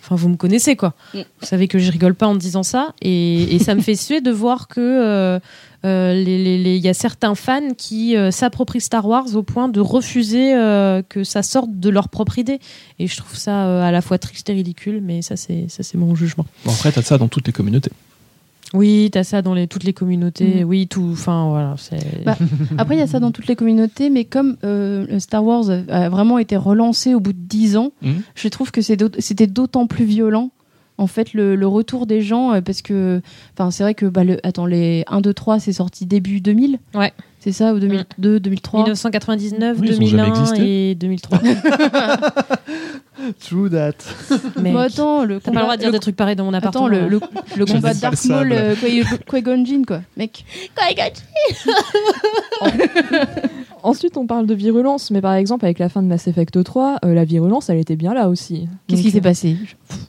enfin, 0.00 0.14
vous 0.16 0.28
me 0.28 0.36
connaissez 0.36 0.76
quoi. 0.76 0.94
Mm. 1.14 1.18
Vous 1.40 1.46
savez 1.46 1.68
que 1.68 1.78
je 1.78 1.90
rigole 1.90 2.14
pas 2.14 2.26
en 2.26 2.34
disant 2.34 2.62
ça, 2.62 2.94
et, 3.02 3.54
et 3.54 3.58
ça 3.58 3.74
me 3.74 3.80
fait 3.80 3.94
suer 3.96 4.20
de 4.20 4.30
voir 4.30 4.68
que 4.68 4.80
euh, 4.80 5.38
les- 5.84 6.38
les- 6.44 6.58
les- 6.62 6.76
il 6.76 6.82
y 6.84 6.88
a 6.88 6.94
certains 6.94 7.34
fans 7.34 7.74
qui 7.76 8.16
euh, 8.16 8.30
s'approprient 8.30 8.80
Star 8.80 9.04
Wars 9.08 9.34
au 9.34 9.42
point 9.42 9.68
de 9.68 9.80
refuser 9.80 10.54
euh, 10.54 11.02
que 11.08 11.24
ça 11.24 11.42
sorte 11.42 11.70
de 11.72 11.88
leur 11.90 12.08
propre 12.08 12.38
idée. 12.38 12.60
Et 13.00 13.08
je 13.08 13.16
trouve 13.16 13.36
ça 13.36 13.66
euh, 13.66 13.82
à 13.82 13.90
la 13.90 14.00
fois 14.00 14.18
triste 14.18 14.48
et 14.50 14.52
ridicule, 14.52 15.00
mais 15.02 15.22
ça 15.22 15.34
c'est 15.36 15.66
ça 15.68 15.82
c'est 15.82 15.98
mon 15.98 16.14
jugement. 16.14 16.46
Bon, 16.64 16.70
après, 16.72 16.92
t'as 16.92 17.02
ça 17.02 17.18
dans 17.18 17.26
toutes 17.26 17.48
les 17.48 17.52
communautés. 17.52 17.90
Oui, 18.74 19.10
t'as 19.12 19.22
ça 19.24 19.42
dans 19.42 19.52
les, 19.54 19.66
toutes 19.66 19.84
les 19.84 19.92
communautés. 19.92 20.64
Mm. 20.64 20.68
Oui, 20.68 20.86
tout. 20.88 21.08
Enfin, 21.12 21.48
voilà. 21.50 21.74
c'est- 21.78 22.24
Bah, 22.24 22.36
Après, 22.78 22.94
il 22.96 22.98
y 22.98 23.02
a 23.02 23.06
ça 23.06 23.20
dans 23.20 23.30
toutes 23.30 23.46
les 23.46 23.56
communautés, 23.56 24.08
mais 24.10 24.24
comme 24.24 24.56
euh, 24.64 25.18
Star 25.18 25.44
Wars 25.44 25.64
a 25.88 26.08
vraiment 26.08 26.38
été 26.38 26.56
relancé 26.56 27.14
au 27.14 27.20
bout 27.20 27.32
de 27.32 27.38
10 27.38 27.76
ans, 27.76 27.92
Mhm. 28.02 28.22
je 28.34 28.48
trouve 28.48 28.70
que 28.70 28.80
c'était 28.80 29.46
d'autant 29.46 29.86
plus 29.86 30.04
violent. 30.06 30.50
En 30.98 31.06
fait, 31.06 31.32
le, 31.34 31.56
le 31.56 31.66
retour 31.66 32.06
des 32.06 32.20
gens, 32.22 32.52
euh, 32.52 32.60
parce 32.60 32.80
que, 32.82 33.20
enfin, 33.54 33.70
c'est 33.70 33.82
vrai 33.82 33.94
que, 33.94 34.06
bah, 34.06 34.24
le, 34.24 34.38
attends, 34.46 34.66
les 34.66 35.04
1, 35.08 35.20
2, 35.20 35.34
3, 35.34 35.58
c'est 35.58 35.72
sorti 35.72 36.06
début 36.06 36.40
2000. 36.40 36.78
Ouais. 36.94 37.12
C'est 37.44 37.50
ça, 37.50 37.74
ou 37.74 37.80
2002, 37.80 38.38
2003. 38.38 38.82
1999, 38.84 39.76
Oui, 39.80 39.88
ils 39.90 40.00
ont 40.00 40.06
jamais 40.06 40.22
2001 40.30 40.40
existé. 40.42 40.90
et 40.90 40.94
2003. 40.94 41.38
True 43.40 43.68
that. 43.70 43.92
Mais 44.60 44.72
Bah, 44.72 44.82
attends, 44.82 45.24
le 45.24 45.40
t'as 45.40 45.50
pas 45.50 45.58
le 45.58 45.62
droit 45.64 45.74
de 45.76 45.80
dire 45.80 45.88
le- 45.88 45.92
des 45.94 45.98
trucs 45.98 46.14
pareils 46.14 46.36
dans 46.36 46.44
mon 46.44 46.54
appartement. 46.54 46.86
Attends, 46.86 46.94
le, 46.94 47.08
le, 47.08 47.20
le 47.56 47.66
combat 47.66 47.94
de 47.94 48.00
Dark 48.00 48.24
Maul, 48.26 48.52
euh, 48.52 48.74
Qui- 48.76 49.02
Qui-Gon 49.28 49.64
Jinn, 49.64 49.84
quoi. 49.84 50.02
Mec. 50.16 50.44
Ensuite, 53.82 54.16
on 54.16 54.26
parle 54.26 54.46
de 54.46 54.54
virulence, 54.54 55.10
mais 55.10 55.20
par 55.20 55.34
exemple, 55.34 55.64
avec 55.64 55.78
la 55.80 55.88
fin 55.88 56.02
de 56.02 56.06
Mass 56.06 56.28
Effect 56.28 56.62
3, 56.62 56.98
euh, 57.04 57.14
la 57.14 57.24
virulence, 57.24 57.68
elle 57.70 57.78
était 57.78 57.96
bien 57.96 58.14
là 58.14 58.28
aussi. 58.28 58.68
Qu'est-ce 58.86 59.02
qui 59.02 59.10
s'est 59.10 59.18
euh, 59.18 59.22
passé? 59.22 59.56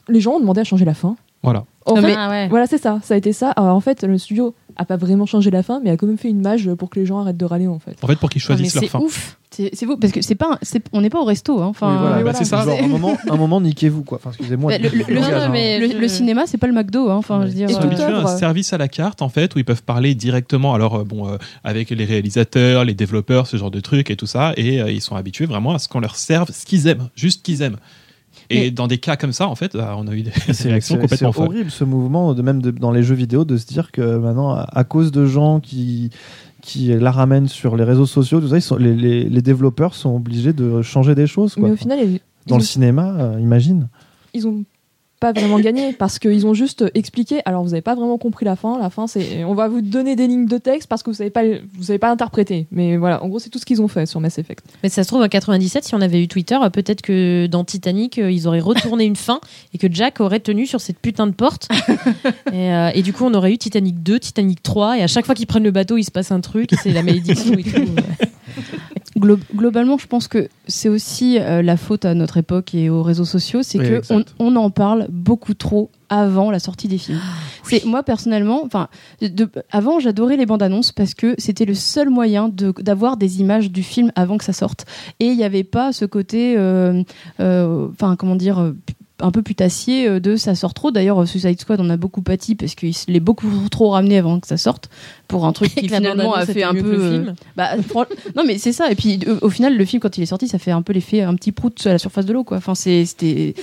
Les 0.08 0.20
gens 0.20 0.34
ont 0.34 0.40
demandé 0.40 0.60
à 0.60 0.64
changer 0.64 0.84
la 0.84 0.94
fin. 0.94 1.16
Voilà. 1.42 1.64
En 1.84 1.96
Non, 1.96 2.00
fait, 2.00 2.06
mais- 2.08 2.14
Ah 2.16 2.30
ouais. 2.30 2.48
Voilà, 2.48 2.66
c'est 2.66 2.78
ça. 2.78 3.00
Ça 3.02 3.14
a 3.14 3.16
été 3.16 3.32
ça. 3.32 3.50
Alors, 3.50 3.74
en 3.76 3.80
fait, 3.80 4.04
le 4.04 4.16
studio 4.18 4.54
a 4.76 4.84
pas 4.84 4.96
vraiment 4.96 5.26
changé 5.26 5.50
la 5.50 5.62
fin, 5.62 5.80
mais 5.82 5.90
a 5.90 5.96
quand 5.96 6.06
même 6.06 6.18
fait 6.18 6.28
une 6.30 6.40
mage 6.40 6.70
pour 6.74 6.90
que 6.90 6.98
les 7.00 7.06
gens 7.06 7.18
arrêtent 7.20 7.36
de 7.36 7.44
râler, 7.44 7.66
en 7.68 7.78
fait. 7.78 7.96
En 8.02 8.06
fait, 8.06 8.16
pour 8.16 8.28
qu'ils 8.30 8.42
Ah, 8.44 8.50
mais 8.50 8.56
choisissent 8.56 8.74
leur 8.74 8.82
c'est 8.84 8.88
fin. 8.90 8.98
ouf. 9.00 9.38
C'est 9.50 9.70
c'est 9.72 9.86
vous, 9.86 9.96
parce 9.96 10.12
que 10.12 10.20
c'est 10.20 10.34
pas, 10.34 10.54
un- 10.54 10.58
c'est- 10.62 10.82
on 10.92 11.00
n'est 11.00 11.10
pas 11.10 11.20
au 11.20 11.24
resto, 11.24 11.62
hein. 11.62 11.66
Enfin, 11.66 11.92
Oui, 11.92 11.98
voilà, 12.00 12.10
euh, 12.10 12.16
bah, 12.16 12.22
voilà. 12.22 12.38
c'est 12.38 12.44
ça. 12.44 12.64
Genre, 12.64 12.76
un 12.82 12.88
moment, 12.88 13.16
un 13.30 13.36
moment 13.36 13.60
niquez-vous 13.60 14.02
quoi. 14.02 14.18
Enfin, 14.18 14.30
excusez-moi. 14.30 14.72
Bah, 14.72 14.78
le- 14.78 14.88
le- 14.88 15.04
du 15.04 15.10
le- 15.14 15.20
langage, 15.20 15.44
non, 15.46 15.52
mais- 15.52 15.78
Le, 15.78 15.90
je- 15.92 15.96
le 15.96 16.08
cinéma, 16.08 16.42
c'est 16.46 16.58
pas 16.58 16.66
le 16.66 16.72
McDo, 16.72 17.08
hein. 17.08 17.14
Enfin, 17.16 17.42
je 17.42 17.48
veux 17.48 17.54
dire. 17.54 17.70
Et 17.70 17.74
euh, 17.74 18.24
un 18.24 18.36
service 18.36 18.72
à 18.72 18.78
la 18.78 18.88
carte 18.88 19.22
en 19.22 19.28
fait 19.28 19.54
où 19.54 19.60
ils 19.60 19.64
peuvent 19.64 19.84
parler 19.84 20.16
directement 20.16 20.74
alors 20.74 20.96
euh, 20.96 21.04
bon 21.04 21.28
euh, 21.28 21.36
avec 21.62 21.90
les 21.90 22.04
réalisateurs, 22.04 22.84
les 22.84 22.94
développeurs, 22.94 23.46
ce 23.46 23.56
genre 23.56 23.70
de 23.70 23.78
trucs 23.80 24.10
et 24.10 24.16
tout 24.16 24.26
ça 24.26 24.54
et 24.56 24.80
euh, 24.82 24.90
ils 24.90 25.00
sont 25.00 25.14
habitués 25.14 25.46
vraiment 25.46 25.72
à 25.74 25.78
ce 25.78 25.86
qu'on 25.88 26.00
leur 26.00 26.16
serve 26.16 26.50
ce 26.50 26.66
qu'ils 26.66 26.88
aiment, 26.88 27.08
juste 27.14 27.38
ce 27.38 27.42
qu'ils 27.44 27.62
aiment. 27.62 27.76
Et 28.50 28.60
Mais- 28.64 28.70
dans 28.70 28.86
des 28.86 28.98
cas 28.98 29.16
comme 29.16 29.32
ça 29.32 29.48
en 29.48 29.54
fait, 29.54 29.74
bah, 29.76 29.94
on 29.98 30.06
a 30.06 30.12
eu 30.14 30.22
des, 30.22 30.30
C'est 30.52 30.68
réactions 30.68 30.96
c'est- 30.96 31.00
complètement 31.00 31.32
c'est 31.32 31.36
folles. 31.38 31.46
horrible 31.48 31.70
ce 31.70 31.84
mouvement, 31.84 32.34
de 32.34 32.42
même 32.42 32.60
de- 32.60 32.70
dans 32.70 32.90
les 32.92 33.02
jeux 33.02 33.14
vidéo, 33.14 33.44
de 33.44 33.56
se 33.56 33.66
dire 33.66 33.90
que 33.92 34.16
maintenant, 34.18 34.50
à, 34.50 34.66
à 34.70 34.84
cause 34.84 35.12
de 35.12 35.24
gens 35.26 35.60
qui 35.60 36.10
qui 36.60 36.86
la 36.88 37.10
ramènent 37.10 37.48
sur 37.48 37.76
les 37.76 37.84
réseaux 37.84 38.06
sociaux, 38.06 38.40
tout 38.40 38.48
ça, 38.48 38.56
ils 38.56 38.62
sont, 38.62 38.76
les, 38.76 38.94
les, 38.94 39.28
les 39.28 39.42
développeurs 39.42 39.94
sont 39.94 40.16
obligés 40.16 40.54
de 40.54 40.80
changer 40.80 41.14
des 41.14 41.26
choses. 41.26 41.54
Quoi. 41.56 41.64
Mais 41.68 41.74
au 41.74 41.76
final, 41.76 41.98
dans 41.98 42.06
ils 42.06 42.20
le 42.48 42.54
ont- 42.54 42.60
cinéma, 42.60 43.14
euh, 43.18 43.38
imagine. 43.40 43.88
ils 44.32 44.46
ont 44.48 44.64
pas 45.24 45.32
vraiment 45.32 45.58
gagné 45.58 45.94
parce 45.94 46.18
qu'ils 46.18 46.46
ont 46.46 46.52
juste 46.52 46.84
expliqué. 46.92 47.40
Alors, 47.46 47.64
vous 47.64 47.72
avez 47.72 47.80
pas 47.80 47.94
vraiment 47.94 48.18
compris 48.18 48.44
la 48.44 48.56
fin. 48.56 48.78
La 48.78 48.90
fin, 48.90 49.06
c'est 49.06 49.42
on 49.44 49.54
va 49.54 49.68
vous 49.68 49.80
donner 49.80 50.16
des 50.16 50.26
lignes 50.26 50.44
de 50.44 50.58
texte 50.58 50.86
parce 50.86 51.02
que 51.02 51.08
vous 51.08 51.16
savez 51.16 51.30
pas, 51.30 51.44
vous 51.44 51.84
savez 51.84 51.98
pas 51.98 52.10
interpréter. 52.10 52.66
Mais 52.70 52.98
voilà, 52.98 53.24
en 53.24 53.28
gros, 53.28 53.38
c'est 53.38 53.48
tout 53.48 53.58
ce 53.58 53.64
qu'ils 53.64 53.80
ont 53.80 53.88
fait 53.88 54.04
sur 54.04 54.20
Mass 54.20 54.36
Effect. 54.36 54.62
Mais 54.82 54.90
ça 54.90 55.02
se 55.02 55.08
trouve, 55.08 55.22
en 55.22 55.28
97, 55.28 55.82
si 55.82 55.94
on 55.94 56.02
avait 56.02 56.22
eu 56.22 56.28
Twitter, 56.28 56.58
euh, 56.62 56.68
peut-être 56.68 57.00
que 57.00 57.46
dans 57.46 57.64
Titanic, 57.64 58.18
euh, 58.18 58.30
ils 58.30 58.46
auraient 58.46 58.60
retourné 58.60 59.04
une 59.04 59.16
fin 59.16 59.40
et 59.72 59.78
que 59.78 59.86
Jack 59.90 60.20
aurait 60.20 60.40
tenu 60.40 60.66
sur 60.66 60.82
cette 60.82 60.98
putain 60.98 61.26
de 61.26 61.32
porte. 61.32 61.68
et, 62.52 62.70
euh, 62.74 62.90
et 62.92 63.00
du 63.00 63.14
coup, 63.14 63.24
on 63.24 63.32
aurait 63.32 63.52
eu 63.54 63.56
Titanic 63.56 64.02
2, 64.02 64.18
Titanic 64.18 64.62
3, 64.62 64.98
et 64.98 65.02
à 65.02 65.06
chaque 65.06 65.24
fois 65.24 65.34
qu'ils 65.34 65.46
prennent 65.46 65.64
le 65.64 65.70
bateau, 65.70 65.96
il 65.96 66.04
se 66.04 66.10
passe 66.10 66.32
un 66.32 66.40
truc, 66.40 66.68
c'est 66.82 66.92
la 66.92 67.02
malédiction 67.02 67.54
et 67.54 67.62
tout. 67.62 67.80
Glo- 69.24 69.38
globalement, 69.54 69.98
je 69.98 70.06
pense 70.06 70.28
que 70.28 70.48
c'est 70.68 70.88
aussi 70.88 71.38
euh, 71.38 71.62
la 71.62 71.76
faute 71.76 72.04
à 72.04 72.14
notre 72.14 72.36
époque 72.36 72.74
et 72.74 72.90
aux 72.90 73.02
réseaux 73.02 73.24
sociaux, 73.24 73.62
c'est 73.62 73.78
Oui, 73.78 73.84
que 73.88 73.94
on, 74.10 74.18
exact. 74.20 74.34
on 74.38 74.54
en 74.56 74.70
parle 74.70 75.06
beaucoup 75.10 75.54
trop 75.54 75.90
avant 76.08 76.50
la 76.50 76.58
sortie 76.58 76.86
des 76.88 76.98
films. 76.98 77.20
C'est 77.64 77.84
moi 77.86 78.02
personnellement, 78.02 78.62
enfin, 78.64 78.88
avant 79.72 79.98
j'adorais 79.98 80.36
les 80.36 80.46
bandes 80.46 80.62
annonces 80.62 80.92
parce 80.92 81.14
que 81.14 81.34
c'était 81.38 81.64
le 81.64 81.74
seul 81.74 82.10
moyen 82.10 82.48
de- 82.48 82.74
d'avoir 82.80 83.16
des 83.16 83.40
images 83.40 83.70
du 83.72 83.82
film 83.82 84.12
avant 84.14 84.36
que 84.38 84.44
ça 84.44 84.52
sorte. 84.52 84.84
Et 85.20 85.26
il 85.26 85.36
n'y 85.36 85.44
avait 85.44 85.64
pas 85.64 85.92
ce 85.92 86.04
côté, 86.04 86.54
euh, 86.56 87.02
euh, 87.40 87.88
enfin 87.92 88.16
comment 88.16 88.36
dire. 88.36 88.72
Euh, 89.22 89.26
un 89.26 89.30
peu 89.30 89.42
putassier 89.42 90.08
euh, 90.08 90.20
de 90.20 90.36
ça 90.36 90.54
sort 90.54 90.74
trop. 90.74 90.90
D'ailleurs, 90.90 91.26
Suicide 91.26 91.60
Squad 91.60 91.80
on 91.80 91.90
a 91.90 91.96
beaucoup 91.96 92.22
pâti 92.22 92.54
parce 92.54 92.74
qu'il 92.74 92.92
l'est 93.08 93.20
beaucoup 93.20 93.48
trop 93.70 93.90
ramené 93.90 94.18
avant 94.18 94.40
que 94.40 94.46
ça 94.46 94.56
sorte 94.56 94.88
pour 95.28 95.46
un 95.46 95.52
truc 95.52 95.74
qui 95.74 95.88
finalement 95.88 96.34
a 96.34 96.44
fait 96.46 96.62
un 96.62 96.74
peu 96.74 96.80
le 96.82 97.00
euh, 97.00 97.10
film. 97.24 97.34
bah, 97.56 97.70
non 98.36 98.44
mais 98.46 98.58
c'est 98.58 98.72
ça 98.72 98.90
et 98.90 98.94
puis 98.94 99.20
euh, 99.26 99.38
au 99.42 99.48
final 99.50 99.76
le 99.76 99.84
film 99.84 100.00
quand 100.00 100.16
il 100.18 100.22
est 100.22 100.26
sorti 100.26 100.48
ça 100.48 100.58
fait 100.58 100.70
un 100.70 100.82
peu 100.82 100.92
l'effet 100.92 101.22
un 101.22 101.34
petit 101.34 101.52
prout 101.52 101.86
à 101.86 101.90
la 101.92 101.98
surface 101.98 102.26
de 102.26 102.32
l'eau 102.32 102.44
quoi 102.44 102.58
enfin 102.58 102.74
c'est- 102.74 103.04
c'était 103.06 103.54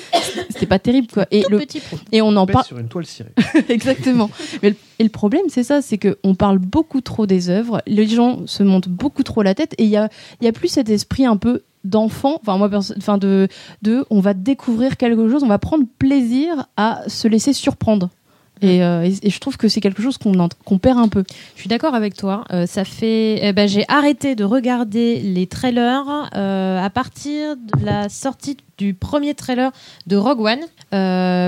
c'était 0.49 0.65
pas 0.65 0.79
terrible 0.79 1.07
quoi 1.13 1.27
et 1.31 1.43
le 1.49 1.59
Petit 1.59 1.79
pro. 1.79 1.97
et 2.11 2.21
on 2.21 2.35
en 2.35 2.45
parle 2.47 2.65
sur 2.65 2.79
une 2.79 2.87
toile 2.87 3.05
cirée. 3.05 3.29
exactement 3.69 4.29
mais 4.63 4.71
le, 4.71 4.75
et 4.99 5.03
le 5.03 5.09
problème 5.09 5.43
c'est 5.49 5.63
ça 5.63 5.81
c'est 5.81 5.97
que 5.97 6.17
on 6.23 6.33
parle 6.35 6.57
beaucoup 6.57 7.01
trop 7.01 7.25
des 7.27 7.49
œuvres 7.49 7.81
les 7.85 8.07
gens 8.07 8.47
se 8.47 8.63
montent 8.63 8.89
beaucoup 8.89 9.23
trop 9.23 9.43
la 9.43 9.53
tête 9.53 9.75
et 9.77 9.83
il 9.83 9.89
y 9.89 9.97
a 9.97 10.09
il 10.41 10.45
y 10.45 10.47
a 10.47 10.51
plus 10.53 10.67
cet 10.69 10.89
esprit 10.89 11.25
un 11.25 11.37
peu 11.37 11.61
d'enfant 11.83 12.39
enfin 12.41 12.57
moi 12.57 12.69
enfin 12.97 13.17
de 13.17 13.47
de 13.81 14.05
on 14.09 14.19
va 14.19 14.33
découvrir 14.33 14.97
quelque 14.97 15.29
chose 15.29 15.43
on 15.43 15.47
va 15.47 15.59
prendre 15.59 15.85
plaisir 15.97 16.67
à 16.77 17.01
se 17.07 17.27
laisser 17.27 17.53
surprendre 17.53 18.09
et, 18.61 18.83
euh, 18.83 19.03
et- 19.03 19.27
et 19.27 19.29
je 19.29 19.39
trouve 19.39 19.57
que 19.57 19.67
c'est 19.67 19.81
quelque 19.81 20.01
chose 20.01 20.17
qu'on 20.17 20.77
perd 20.77 20.97
un 20.99 21.07
peu 21.07 21.23
Je 21.55 21.59
suis 21.61 21.69
d'accord 21.69 21.95
avec 21.95 22.15
toi. 22.15 22.43
Euh, 22.51 22.65
ça 22.65 22.83
fait, 22.85 23.39
eh 23.41 23.53
ben, 23.53 23.67
j'ai 23.67 23.85
arrêté 23.87 24.35
de 24.35 24.43
regarder 24.43 25.19
les 25.19 25.47
trailers 25.47 26.29
euh, 26.35 26.79
à 26.83 26.89
partir 26.89 27.55
de 27.57 27.85
la 27.85 28.09
sortie 28.09 28.57
du 28.77 28.93
premier 28.95 29.35
trailer 29.35 29.71
de 30.07 30.15
Rogue 30.15 30.41
One, 30.41 30.59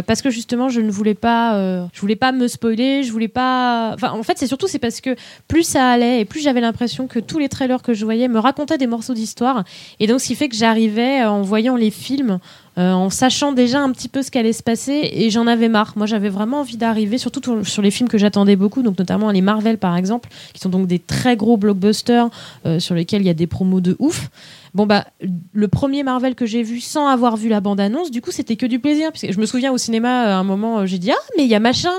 parce 0.06 0.22
que 0.22 0.30
justement, 0.30 0.70
je 0.70 0.82
ne 0.82 0.92
voulais 0.92 1.16
pas, 1.16 1.88
je 1.92 2.00
voulais 2.00 2.16
pas 2.16 2.32
me 2.32 2.48
spoiler, 2.48 3.02
je 3.04 3.12
voulais 3.12 3.28
pas. 3.28 3.92
Enfin, 3.96 4.12
en 4.12 4.22
fait, 4.22 4.38
c'est 4.38 4.46
surtout 4.46 4.68
c'est 4.68 4.78
parce 4.80 5.02
que 5.02 5.16
plus 5.48 5.64
ça 5.64 5.90
allait 5.90 6.22
et 6.22 6.26
plus 6.26 6.42
j'avais 6.42 6.62
l'impression 6.62 7.08
que 7.08 7.20
tous 7.20 7.40
les 7.40 7.50
trailers 7.50 7.82
que 7.82 7.94
je 7.96 8.06
voyais 8.06 8.28
me 8.28 8.38
racontaient 8.40 8.78
des 8.78 8.86
morceaux 8.88 9.16
d'histoire, 9.16 9.64
et 10.00 10.06
donc 10.06 10.20
ce 10.22 10.28
qui 10.28 10.36
fait 10.36 10.48
que 10.50 10.56
j'arrivais 10.56 11.24
en 11.24 11.42
voyant 11.42 11.76
les 11.76 11.90
films. 11.92 12.40
Euh, 12.78 12.92
en 12.92 13.10
sachant 13.10 13.52
déjà 13.52 13.82
un 13.82 13.92
petit 13.92 14.10
peu 14.10 14.24
ce 14.24 14.32
qu'allait 14.32 14.54
se 14.54 14.64
passer 14.64 15.10
et 15.14 15.30
j'en 15.30 15.46
avais 15.48 15.70
marre. 15.70 15.94
Moi 15.96 16.06
j'avais 16.08 16.30
vraiment 16.30 16.62
envie 16.62 16.78
d'arriver, 16.78 17.18
surtout 17.18 17.64
sur- 17.64 17.82
les 17.84 17.92
films 17.92 18.10
que 18.10 18.18
j'attendais 18.18 18.56
beaucoup, 18.56 18.82
donc 18.82 18.98
notamment 18.98 19.30
les 19.32 19.42
Marvel 19.42 19.78
par 19.78 19.96
exemple, 19.96 20.30
qui 20.54 20.60
sont 20.62 20.70
donc 20.70 20.88
des 20.88 21.00
très 21.00 21.36
gros 21.38 21.58
blockbusters 21.58 22.30
euh, 22.66 22.80
sur 22.80 22.96
lesquels 22.96 23.22
il 23.22 23.28
y 23.28 23.30
a 23.30 23.34
des 23.36 23.48
promos 23.48 23.82
de 23.82 23.96
ouf. 24.00 24.30
Bon 24.74 24.88
bah 24.88 25.06
le 25.54 25.68
premier 25.68 26.02
Marvel 26.02 26.34
que 26.34 26.48
j'ai 26.48 26.64
vu 26.64 26.80
sans 26.82 27.08
avoir 27.08 27.38
vu 27.38 27.48
la 27.48 27.62
bande 27.62 27.80
annonce, 27.80 28.10
du 28.10 28.22
coup 28.22 28.32
c'était 28.32 28.56
que 28.56 28.66
du 28.66 28.80
plaisir. 28.80 29.12
Je 29.16 29.40
me 29.40 29.46
souviens 29.46 29.72
au 29.72 29.78
cinéma 29.78 30.36
à 30.36 30.36
un 30.38 30.44
moment 30.44 30.80
euh, 30.80 30.86
j'ai 30.88 30.98
dit 30.98 31.12
ah 31.12 31.16
mais 31.38 31.44
il 31.44 31.50
y 31.50 31.56
a 31.56 31.60
machin 31.60 31.92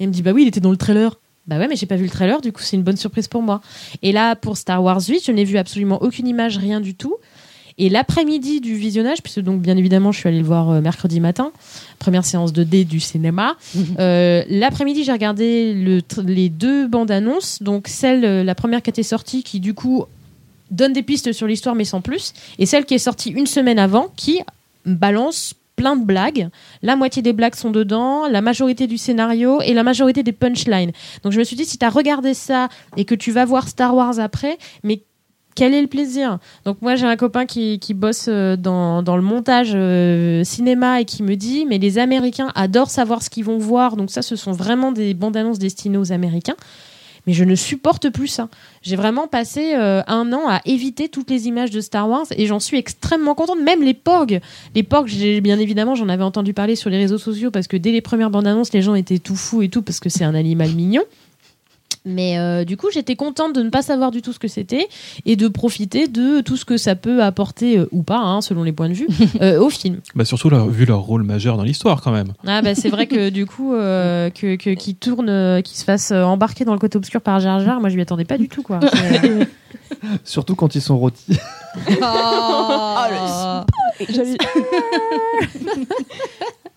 et 0.00 0.04
il 0.04 0.08
me 0.08 0.12
dit 0.12 0.22
bah 0.22 0.32
oui 0.32 0.42
il 0.42 0.48
était 0.48 0.60
dans 0.60 0.72
le 0.72 0.76
trailer. 0.76 1.20
Bah 1.46 1.58
ouais 1.58 1.68
mais 1.68 1.76
j'ai 1.76 1.86
pas 1.86 1.94
vu 1.94 2.02
le 2.02 2.10
trailer 2.10 2.40
du 2.40 2.50
coup 2.50 2.60
c'est 2.62 2.74
une 2.74 2.82
bonne 2.82 2.96
surprise 2.96 3.28
pour 3.28 3.42
moi. 3.42 3.60
Et 4.02 4.10
là 4.10 4.34
pour 4.34 4.56
Star 4.56 4.82
Wars 4.82 5.00
8 5.08 5.22
je 5.24 5.30
n'ai 5.30 5.44
vu 5.44 5.56
absolument 5.56 6.02
aucune 6.02 6.26
image 6.26 6.58
rien 6.58 6.80
du 6.80 6.96
tout. 6.96 7.14
Et 7.78 7.90
l'après-midi 7.90 8.60
du 8.60 8.74
visionnage, 8.74 9.22
puisque 9.22 9.40
donc 9.40 9.60
bien 9.60 9.76
évidemment 9.76 10.10
je 10.10 10.18
suis 10.18 10.28
allée 10.28 10.38
le 10.38 10.46
voir 10.46 10.70
euh, 10.70 10.80
mercredi 10.80 11.20
matin, 11.20 11.52
première 11.98 12.24
séance 12.24 12.52
de 12.52 12.64
D 12.64 12.84
du 12.84 13.00
cinéma. 13.00 13.56
Euh, 13.98 14.42
l'après-midi 14.48 15.04
j'ai 15.04 15.12
regardé 15.12 15.72
le 15.72 16.02
les 16.22 16.48
deux 16.48 16.86
bandes 16.86 17.10
annonces, 17.10 17.62
donc 17.62 17.88
celle 17.88 18.24
euh, 18.24 18.44
la 18.44 18.54
première 18.54 18.82
qui 18.82 18.90
était 18.90 19.02
sortie 19.02 19.42
qui 19.42 19.58
du 19.58 19.74
coup 19.74 20.04
donne 20.70 20.92
des 20.92 21.02
pistes 21.02 21.32
sur 21.32 21.46
l'histoire 21.46 21.74
mais 21.74 21.84
sans 21.84 22.00
plus, 22.00 22.34
et 22.58 22.66
celle 22.66 22.84
qui 22.84 22.94
est 22.94 22.98
sortie 22.98 23.30
une 23.30 23.46
semaine 23.46 23.78
avant 23.78 24.12
qui 24.16 24.40
balance 24.84 25.54
plein 25.76 25.96
de 25.96 26.04
blagues. 26.04 26.48
La 26.82 26.96
moitié 26.96 27.22
des 27.22 27.32
blagues 27.32 27.54
sont 27.54 27.70
dedans, 27.70 28.28
la 28.28 28.40
majorité 28.40 28.86
du 28.86 28.98
scénario 28.98 29.60
et 29.62 29.72
la 29.72 29.82
majorité 29.82 30.22
des 30.22 30.32
punchlines. 30.32 30.92
Donc 31.22 31.32
je 31.32 31.38
me 31.38 31.44
suis 31.44 31.56
dit 31.56 31.64
si 31.64 31.78
tu 31.78 31.84
as 31.84 31.90
regardé 31.90 32.34
ça 32.34 32.68
et 32.96 33.04
que 33.04 33.14
tu 33.14 33.30
vas 33.30 33.44
voir 33.44 33.68
Star 33.68 33.94
Wars 33.94 34.18
après, 34.18 34.58
mais 34.82 35.02
quel 35.56 35.74
est 35.74 35.82
le 35.82 35.88
plaisir? 35.88 36.38
Donc 36.64 36.80
moi 36.82 36.94
j'ai 36.94 37.06
un 37.06 37.16
copain 37.16 37.46
qui, 37.46 37.80
qui 37.80 37.94
bosse 37.94 38.26
euh, 38.28 38.56
dans, 38.56 39.02
dans 39.02 39.16
le 39.16 39.22
montage 39.22 39.72
euh, 39.74 40.44
cinéma 40.44 41.00
et 41.00 41.04
qui 41.04 41.24
me 41.24 41.34
dit 41.34 41.66
mais 41.66 41.78
les 41.78 41.98
Américains 41.98 42.52
adorent 42.54 42.90
savoir 42.90 43.22
ce 43.22 43.30
qu'ils 43.30 43.44
vont 43.44 43.58
voir, 43.58 43.96
donc 43.96 44.10
ça 44.10 44.22
ce 44.22 44.36
sont 44.36 44.52
vraiment 44.52 44.92
des 44.92 45.14
bandes 45.14 45.36
annonces 45.36 45.58
destinées 45.58 45.98
aux 45.98 46.12
Américains. 46.12 46.54
Mais 47.26 47.32
je 47.32 47.42
ne 47.42 47.56
supporte 47.56 48.08
plus 48.10 48.28
ça. 48.28 48.48
J'ai 48.82 48.94
vraiment 48.94 49.26
passé 49.26 49.74
euh, 49.74 50.00
un 50.06 50.32
an 50.32 50.48
à 50.48 50.60
éviter 50.64 51.08
toutes 51.08 51.28
les 51.28 51.48
images 51.48 51.72
de 51.72 51.80
Star 51.80 52.08
Wars 52.08 52.26
et 52.30 52.46
j'en 52.46 52.60
suis 52.60 52.76
extrêmement 52.76 53.34
contente. 53.34 53.58
Même 53.60 53.82
les 53.82 53.94
porgs, 53.94 54.38
les 54.76 54.82
porgs, 54.84 55.10
bien 55.42 55.58
évidemment 55.58 55.96
j'en 55.96 56.08
avais 56.08 56.22
entendu 56.22 56.54
parler 56.54 56.76
sur 56.76 56.88
les 56.88 56.98
réseaux 56.98 57.18
sociaux 57.18 57.50
parce 57.50 57.66
que 57.66 57.76
dès 57.76 57.90
les 57.90 58.00
premières 58.00 58.30
bandes 58.30 58.46
annonces, 58.46 58.72
les 58.72 58.82
gens 58.82 58.94
étaient 58.94 59.18
tout 59.18 59.34
fous 59.34 59.62
et 59.62 59.68
tout 59.68 59.82
parce 59.82 59.98
que 59.98 60.08
c'est 60.08 60.22
un 60.22 60.36
animal 60.36 60.70
mignon. 60.70 61.02
Mais 62.06 62.38
euh, 62.38 62.64
du 62.64 62.76
coup, 62.76 62.86
j'étais 62.92 63.16
contente 63.16 63.52
de 63.54 63.62
ne 63.62 63.68
pas 63.68 63.82
savoir 63.82 64.12
du 64.12 64.22
tout 64.22 64.32
ce 64.32 64.38
que 64.38 64.46
c'était 64.48 64.86
et 65.24 65.34
de 65.36 65.48
profiter 65.48 66.06
de 66.06 66.40
tout 66.40 66.56
ce 66.56 66.64
que 66.64 66.76
ça 66.76 66.94
peut 66.94 67.22
apporter 67.22 67.78
euh, 67.78 67.88
ou 67.90 68.02
pas, 68.04 68.18
hein, 68.18 68.40
selon 68.40 68.62
les 68.62 68.72
points 68.72 68.88
de 68.88 68.94
vue, 68.94 69.08
euh, 69.42 69.58
au 69.60 69.68
film. 69.70 69.98
Bah 70.14 70.24
surtout 70.24 70.48
leur- 70.48 70.68
vu 70.68 70.84
leur 70.86 71.00
rôle 71.00 71.24
majeur 71.24 71.56
dans 71.56 71.64
l'histoire 71.64 72.00
quand 72.02 72.12
même. 72.12 72.32
Ah 72.46 72.62
bah 72.62 72.74
c'est 72.76 72.88
vrai 72.90 73.06
que 73.08 73.28
du 73.30 73.44
coup, 73.44 73.74
euh, 73.74 74.30
que 74.30 74.54
que- 74.56 74.70
qui 74.74 74.94
tourne, 74.94 75.62
qui 75.62 75.76
se 75.76 75.84
fasse 75.84 76.12
embarquer 76.12 76.64
dans 76.64 76.72
le 76.74 76.78
côté 76.78 76.96
obscur 76.96 77.20
par 77.20 77.40
Jar 77.40 77.58
Jar, 77.60 77.80
moi 77.80 77.88
je 77.88 77.96
m'y 77.96 78.02
attendais 78.02 78.24
pas 78.24 78.38
du 78.38 78.48
tout 78.48 78.62
quoi. 78.62 78.78
Surtout 80.24 80.54
quand 80.54 80.74
ils 80.74 80.80
sont 80.80 80.96
rôtis. 80.98 81.38
J'allais... 84.08 84.36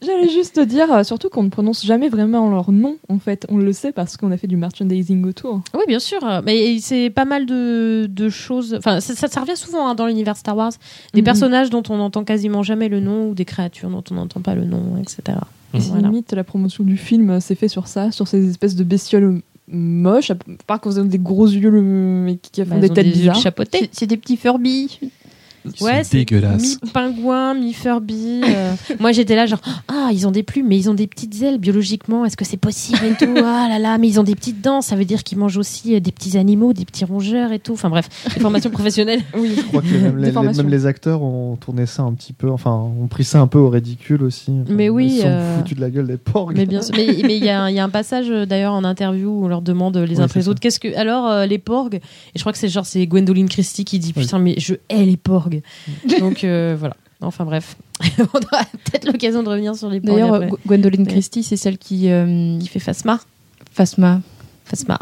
J'allais 0.02 0.30
juste 0.30 0.60
dire, 0.62 0.92
euh, 0.94 1.04
surtout 1.04 1.28
qu'on 1.30 1.44
ne 1.44 1.50
prononce 1.50 1.86
jamais 1.86 2.08
vraiment 2.08 2.50
leur 2.50 2.72
nom, 2.72 2.98
en 3.10 3.20
fait. 3.20 3.46
On 3.50 3.58
le 3.58 3.74
sait 3.74 3.92
parce 3.92 4.16
qu'on 4.16 4.32
a 4.32 4.38
fait 4.38 4.48
du 4.48 4.56
merchandising 4.56 5.26
autour. 5.26 5.62
Oui, 5.74 5.82
bien 5.88 6.00
sûr. 6.00 6.20
euh, 6.24 6.42
Mais 6.46 6.80
c'est 6.80 7.10
pas 7.10 7.26
mal 7.26 7.46
de, 7.46 8.08
de 8.10 8.30
choses. 8.30 8.76
Enfin, 8.78 9.02
ça, 9.02 9.14
ça, 9.16 9.28
ça 9.28 9.42
revient 9.42 9.58
souvent 9.58 9.88
hein, 9.90 9.96
dans 9.96 10.08
l'univers 10.08 10.38
Star 10.38 10.56
Wars. 10.56 10.72
Des 11.14 11.20
Mhm. 11.22 11.26
personnages 11.26 11.70
dont 11.70 11.84
on 11.90 11.98
n'entend 11.98 12.24
quasiment 12.24 12.64
jamais 12.64 12.88
le 12.88 13.02
nom 13.02 13.30
ou 13.30 13.34
des 13.34 13.46
créatures 13.46 13.90
dont 13.90 14.04
on 14.12 14.14
n'entend 14.16 14.40
pas 14.40 14.56
le 14.56 14.64
nom, 14.64 14.98
etc. 15.02 15.38
Et 15.74 15.80
Voilà. 15.80 16.08
limite 16.08 16.32
la 16.34 16.44
promotion 16.46 16.84
du 16.86 16.96
film 16.98 17.30
euh, 17.30 17.40
s'est 17.42 17.56
fait 17.56 17.68
sur 17.68 17.88
ça, 17.88 18.12
sur 18.12 18.28
ces 18.28 18.50
espèces 18.50 18.76
de 18.76 18.84
bestioles 18.86 19.42
moches, 19.68 20.32
à 20.32 20.36
part 20.66 20.80
qu'on 20.82 20.90
faisait 20.92 21.04
des 21.04 21.20
gros 21.20 21.46
yeux 21.46 21.70
le- 21.70 21.82
mais 21.82 22.38
qui 22.38 22.64
font 22.64 22.70
Bah, 22.76 22.80
des 22.80 22.90
têtes 22.90 23.06
des 23.06 23.12
bizarres. 23.12 23.38
C'est 23.92 24.08
des 24.08 24.18
petits 24.18 24.38
Furby. 24.38 25.00
Ouais, 25.82 26.04
c'est 26.04 26.18
dégueulasses. 26.18 26.78
Mi-pingouin, 26.84 27.54
mi-Furby. 27.54 28.42
euh. 28.46 28.74
Moi, 29.00 29.12
j'étais 29.12 29.36
là, 29.36 29.46
genre, 29.46 29.62
ah, 29.88 30.10
ils 30.12 30.28
ont 30.28 30.32
des 30.32 30.44
plumes, 30.44 30.68
mais 30.68 30.78
ils 30.78 30.90
ont 30.90 30.94
des 30.94 31.08
petites 31.08 31.42
ailes 31.42 31.58
biologiquement. 31.58 32.26
Est-ce 32.26 32.38
que 32.38 32.46
c'est 32.46 32.58
possible 32.58 33.00
et 33.06 33.14
tout? 33.16 33.34
Ah 33.38 33.68
là 33.70 33.80
là, 33.80 33.98
mais 33.98 34.08
ils 34.08 34.20
ont 34.20 34.24
des 34.24 34.36
petites 34.36 34.62
dents. 34.62 34.82
Ça 34.82 34.96
veut 34.96 35.06
dire 35.06 35.24
qu'ils 35.24 35.38
mangent 35.38 35.58
aussi 35.58 35.96
euh, 35.96 36.00
des 36.00 36.12
petits 36.12 36.38
animaux, 36.38 36.74
des 36.74 36.86
petits 36.86 37.06
rongeurs 37.06 37.52
et 37.52 37.60
tout. 37.60 37.74
Enfin 37.74 37.90
bref, 37.90 38.10
des 38.34 38.40
formations 38.40 38.70
professionnelles. 38.70 39.22
Oui, 39.38 39.54
Je 39.56 39.62
crois 39.64 39.82
que 39.82 39.88
même 39.88 40.16
les, 40.18 40.22
les- 40.24 40.28
Déformation. 40.30 40.64
même 40.64 40.72
les 40.72 40.86
acteurs 40.86 41.22
ont 41.22 41.56
tourné 41.56 41.86
ça 41.86 42.04
un 42.04 42.14
petit 42.14 42.34
peu, 42.34 42.50
enfin, 42.50 42.72
ont 42.72 43.08
pris 43.08 43.24
ça 43.24 43.40
un 43.40 43.48
peu 43.48 43.58
au 43.60 43.70
ridicule 43.70 44.24
aussi. 44.24 44.52
Enfin, 44.52 44.74
Mais 44.74 44.90
oui, 44.90 45.08
Ils 45.16 45.22
sont 45.22 45.28
euh, 45.28 45.58
foutus 45.58 45.76
de 45.78 45.82
la 45.82 45.90
gueule 45.90 46.08
des 46.08 46.18
porcs. 46.18 46.52
Mais 46.56 46.66
bien 46.66 46.82
sûr. 46.82 46.94
Mais 46.98 47.06
il 47.08 47.32
y, 47.44 47.50
a 47.50 47.64
un- 47.64 47.70
il 47.70 47.76
y 47.76 47.80
a 47.80 47.84
un 47.84 47.90
passage 47.90 48.26
euh, 48.30 48.46
d'ailleurs 48.46 48.74
en 48.74 48.84
interview 48.84 49.30
où 49.30 49.46
on 49.46 49.48
leur 49.48 49.62
demande 49.62 49.98
les 49.98 50.20
uns 50.20 50.24
après 50.24 50.40
les 50.42 50.50
autres 50.50 50.60
qu'est-ce 50.60 50.80
que. 50.80 50.96
Alors, 50.98 51.28
euh, 51.28 51.46
les 51.46 51.58
porgs? 51.58 51.96
Et 51.96 52.02
je 52.36 52.40
crois 52.42 52.52
que 52.52 52.58
c'est 52.58 52.68
genre, 52.70 52.86
c'est 52.86 53.06
Gwendoline 53.08 53.48
Christie 53.50 53.86
qui 53.86 54.00
dit 54.00 54.14
Oui. 54.16 54.24
putain, 54.24 54.40
mais 54.40 54.56
je 54.58 54.76
hais 54.90 55.06
les 55.06 55.18
porgs. 55.18 55.59
Donc 56.20 56.44
euh, 56.44 56.76
voilà. 56.80 56.96
Enfin 57.22 57.46
bref. 57.46 57.76
on 58.20 58.24
aura 58.38 58.64
peut-être 58.86 59.06
l'occasion 59.06 59.44
de 59.44 59.50
revenir 59.50 59.76
sur 59.76 59.90
les. 59.90 60.00
D'ailleurs, 60.00 60.42
Gwendoline. 60.66 61.06
Christie, 61.06 61.44
c'est 61.44 61.58
celle 61.58 61.78
qui. 61.78 62.10
euh, 62.10 62.58
qui 62.60 62.68
fait 62.68 62.80
Phasma. 62.80 63.20
Phasma. 63.74 64.22
Phasma. 64.66 65.00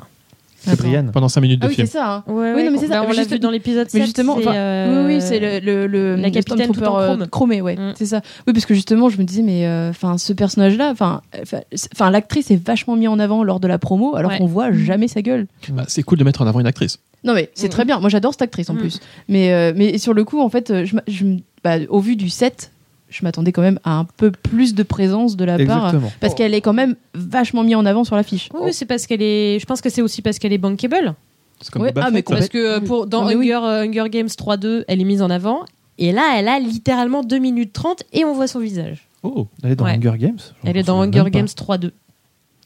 C'est 0.72 0.78
Brienne. 0.78 1.12
Pendant 1.14 1.30
5 1.30 1.42
minutes 1.42 1.62
de 1.62 1.66
Ah 1.66 1.70
oui, 1.70 1.76
c'est 1.76 1.84
film. 1.88 1.92
ça. 2.02 2.14
hein. 2.16 2.24
Ouais, 2.28 2.54
Oui, 2.56 2.64
non, 2.64 2.72
mais 2.72 2.78
c'est 2.78 2.88
ça. 2.88 3.00
Bah, 3.02 3.06
on 3.06 3.10
l'a 3.10 3.14
Juste- 3.16 3.32
vu 3.32 3.40
dans 3.40 3.52
l'épisode 3.52 3.90
7. 3.90 4.00
Mais 4.00 4.06
justement, 4.06 4.36
c'est, 4.38 4.48
enfin, 4.48 4.56
euh, 4.56 5.06
Oui, 5.08 5.16
oui, 5.16 5.22
c'est 5.22 5.40
le, 5.40 5.60
le, 5.60 5.88
le- 5.88 6.16
la 6.16 6.30
capitaine 6.32 6.72
tout 6.72 6.84
en 6.84 7.00
euh, 7.00 7.06
chrome. 7.16 7.28
chromé, 7.28 7.62
ouais, 7.62 7.76
Mm. 7.76 7.94
c'est 7.98 8.06
ça. 8.06 8.22
Oui, 8.48 8.54
parce 8.54 8.66
que 8.66 8.74
justement, 8.74 9.10
je 9.10 9.18
me 9.18 9.24
disais, 9.24 9.42
mais 9.44 9.66
euh, 9.66 9.90
enfin, 9.90 10.18
ce 10.18 10.34
personnage-là, 10.34 10.90
enfin, 10.92 11.22
enfin, 11.42 11.60
c'est- 11.74 11.90
enfin, 11.94 12.10
l'actrice 12.12 12.52
est 12.52 12.64
vachement 12.64 12.96
mise 12.96 13.08
en 13.10 13.20
avant 13.20 13.44
lors 13.44 13.60
de 13.60 13.68
la 13.68 13.78
promo, 13.78 14.16
alors 14.16 14.32
Ouais. 14.32 14.38
qu'on 14.38 14.46
voit 14.48 14.72
jamais 14.72 15.08
sa 15.08 15.22
gueule. 15.22 15.48
Bah, 15.70 15.86
c'est 15.88 16.04
cool 16.04 16.18
de 16.18 16.24
mettre 16.24 16.42
en 16.42 16.48
avant 16.48 16.60
une 16.60 16.68
actrice. 16.68 17.00
Non, 17.24 17.34
mais 17.34 17.50
c'est 17.56 17.68
Mm. 17.68 17.72
très 17.72 17.86
bien. 17.86 18.00
Moi, 18.00 18.10
j'adore 18.10 18.32
cette 18.34 18.44
actrice 18.44 18.70
en 18.70 18.74
Mm. 18.76 18.78
plus. 18.80 19.00
Mais, 19.28 19.52
euh, 19.54 19.74
mais 19.76 19.98
sur 19.98 20.14
le 20.14 20.24
coup, 20.24 20.40
en 20.42 20.50
fait, 20.50 20.86
je, 20.86 20.96
je 21.08 21.26
bah, 21.64 21.78
au 21.90 22.00
vu 22.00 22.16
du 22.16 22.30
set, 22.30 22.72
je 23.10 23.24
m'attendais 23.24 23.52
quand 23.52 23.62
même 23.62 23.80
à 23.84 23.98
un 23.98 24.04
peu 24.06 24.32
plus 24.32 24.76
de 24.76 24.84
présence 24.84 25.38
de 25.38 25.46
la 25.46 25.58
part. 25.58 25.86
Exactement. 25.88 26.12
Parce 26.20 26.34
qu'elle 26.34 26.54
est 26.54 26.62
quand 26.62 26.74
même 26.74 26.96
vachement 27.13 27.63
mise 27.63 27.76
en 27.76 27.86
avant 27.86 28.04
sur 28.04 28.15
l'affiche. 28.15 28.50
Oui, 28.54 28.62
oui, 28.65 28.74
c'est 28.74 28.86
parce 28.86 29.08
qu'elle 29.08 29.22
est. 29.22 29.60
Je 29.60 29.65
pense 29.65 29.82
que 29.82 29.89
c'est 29.89 30.02
aussi 30.02 30.22
parce 30.22 30.39
qu'elle 30.39 30.54
est 30.54 30.58
bankable. 30.58 31.15
C'est 31.62 31.72
comme 31.72 31.82
Ouais, 31.84 31.93
ah, 31.96 32.10
mais. 32.12 32.22
Parce 32.22 32.50
que 32.50 32.58
euh, 32.58 32.80
pour, 32.80 33.08
dans 33.08 33.22
Non, 33.22 33.28
mais 33.30 33.36
oui. 33.36 33.52
Hunger, 33.54 33.65
euh, 33.65 33.84
Hunger 33.88 34.10
Games 34.10 34.28
3.2, 34.28 34.84
elle 34.88 35.02
est 35.02 35.06
mise 35.06 35.22
en 35.22 35.30
avant. 35.30 35.65
Et 35.98 36.12
là, 36.12 36.36
elle 36.38 36.48
a 36.48 36.60
littéralement 36.60 37.24
2 37.24 37.39
minutes 37.39 37.74
30 37.74 38.04
et 38.13 38.24
on 38.26 38.34
voit 38.34 38.48
son 38.48 38.60
visage. 38.60 39.08
Oh, 39.24 39.48
Elle 39.63 39.72
est 39.72 39.76
dans 39.76 39.86
Ouais. 39.86 39.93
Hunger 39.96 40.13
Games 40.17 40.38
Elle 40.63 40.78
est 40.78 40.84
dans 40.84 41.02
Hunger. 41.02 41.24
Games 41.32 41.48
3.2. 41.48 41.91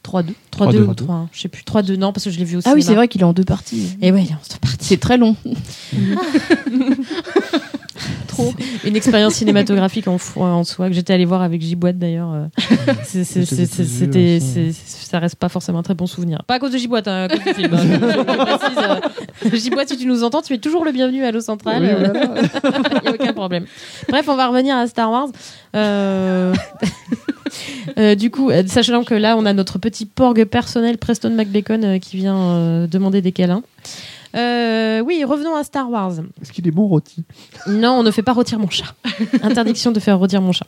3.2 0.04 0.34
3-2. 0.34 0.34
3.2 0.52 0.82
ou 0.82 0.92
3.1 0.94 1.28
Je 1.32 1.42
sais 1.42 1.48
plus. 1.48 1.64
3.2, 1.64 1.96
non, 1.96 2.12
parce 2.12 2.26
que 2.26 2.32
je 2.32 2.40
l'ai 2.40 2.44
vu 2.46 2.58
aussi. 2.58 2.68
Ah 2.68 2.74
oui, 2.74 2.82
c'est 2.84 2.96
vrai 2.96 3.08
qu'il 3.08 3.22
est 3.22 3.26
en 3.26 3.34
deux 3.34 3.44
parties. 3.46 3.96
Et 4.02 4.12
ouais, 4.12 4.24
il 4.24 4.32
est 4.32 4.34
en 4.34 4.38
deux 4.52 4.58
parties. 4.60 4.78
C'est 4.86 5.00
très 5.00 5.18
long. 5.18 5.36
Une 8.86 8.96
expérience 8.96 9.36
cinématographique 9.36 10.08
en, 10.08 10.18
soi 10.64 10.88
que 10.88 10.94
j'étais 10.94 11.14
allée 11.14 11.26
voir 11.26 11.42
avec 11.42 11.62
J-Boîte 11.62 11.98
d'ailleurs. 11.98 12.32
euh, 12.34 12.48
C'était 13.04 14.40
ça 14.40 15.20
reste 15.20 15.36
pas 15.36 15.50
forcément 15.50 15.80
un 15.80 15.84
très 15.84 15.94
bon 15.94 16.08
souvenir. 16.08 16.42
Pas 16.48 16.56
à 16.56 16.60
cause 16.60 16.72
de 16.72 16.78
J-Boîte, 16.78 17.08
hein, 17.08 17.24
à 17.24 17.28
cause 17.28 17.44
du 17.44 17.54
film. 17.54 17.74
hein. 17.74 19.02
Euh, 19.46 19.58
si 19.58 19.98
tu 19.98 20.06
nous 20.06 20.24
entends, 20.24 20.42
tu 20.42 20.54
es 20.54 20.58
toujours 20.58 20.86
le 20.86 20.92
bienvenu 20.92 21.24
à 21.24 21.32
l'eau 21.32 21.42
centrale. 21.42 21.84
Oui, 21.84 21.90
voilà. 21.98 22.14
Il 22.96 23.02
n'y 23.02 23.08
a 23.10 23.12
aucun 23.14 23.34
problème. 23.34 23.66
Bref, 24.10 24.28
on 24.28 24.36
va 24.36 24.48
revenir 24.48 24.76
à 24.76 24.88
Star 24.88 25.12
Wars. 25.12 25.30
Euh, 25.76 26.54
euh, 27.98 28.16
du 28.16 28.32
coup, 28.32 28.50
euh, 28.50 28.64
sachant 28.68 29.04
que 29.04 29.14
là, 29.14 29.36
on 29.38 29.46
a 29.46 29.54
notre 29.54 29.80
petit 29.80 30.06
porg 30.06 30.44
personnel, 30.46 30.98
Preston 30.98 31.32
McBacon, 31.32 31.84
euh, 31.84 32.00
qui 32.00 32.18
vient 32.18 32.88
demander 32.88 33.22
des 33.22 33.32
câlins. 33.32 33.64
Euh, 34.36 35.00
oui, 35.02 35.24
revenons 35.24 35.56
à 35.56 35.64
Star 35.64 35.90
Wars. 35.90 36.14
Est-ce 36.42 36.52
qu'il 36.52 36.68
est 36.68 36.72
bon 36.72 36.88
rôti? 36.88 37.24
Non, 37.68 37.92
on 38.00 38.04
ne 38.04 38.12
fait 38.12 38.24
pas 38.24 38.34
rôtir 38.34 38.60
mon 38.60 38.70
chat. 38.70 38.94
Interdiction 39.44 39.92
de 39.92 40.00
faire 40.00 40.18
rôtir 40.20 40.42
mon 40.42 40.52
chat. 40.52 40.68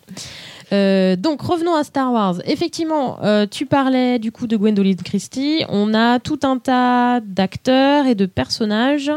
Euh, 0.72 1.16
donc 1.16 1.42
revenons 1.42 1.76
à 1.76 1.84
Star 1.84 2.12
Wars. 2.12 2.36
Effectivement, 2.46 3.20
euh, 3.24 3.46
tu 3.50 3.66
parlais 3.66 4.20
du 4.20 4.32
coup 4.32 4.48
de 4.48 4.58
Gwendoline 4.58 4.98
Christie. 4.98 5.64
On 5.70 5.94
a 5.94 6.20
tout 6.20 6.40
un 6.44 6.58
tas 6.58 7.20
d'acteurs 7.22 8.06
et 8.08 8.16
de 8.16 8.26
personnages. 8.26 9.12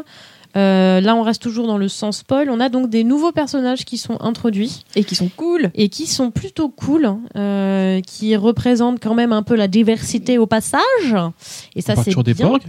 Euh, 0.57 1.01
là, 1.03 1.15
on 1.15 1.23
reste 1.23 1.43
toujours 1.43 1.67
dans 1.67 1.77
le 1.77 1.89
sens 1.89 2.19
spoil. 2.19 2.49
On 2.51 2.61
a 2.61 2.69
donc 2.71 2.89
des 2.89 3.05
nouveaux 3.05 3.33
personnages 3.33 3.85
qui 3.85 3.99
sont 3.99 4.17
introduits 4.21 4.85
Et 4.95 5.05
qui 5.05 5.15
sont 5.15 5.29
cool. 5.37 5.71
et 5.75 5.91
qui 5.91 6.07
sont 6.07 6.31
plutôt 6.31 6.71
cool, 6.71 7.15
euh, 7.37 8.01
qui 8.01 8.37
représentent 8.37 8.99
quand 9.03 9.15
même 9.15 9.33
un 9.33 9.43
peu 9.43 9.55
la 9.55 9.69
diversité 9.69 10.39
au 10.39 10.47
passage. 10.47 10.81
Et 11.75 11.83
ça, 11.83 11.95
c'est 11.97 12.05
toujours 12.05 12.25
des 12.25 12.33
bien. 12.33 12.49
porgs 12.49 12.63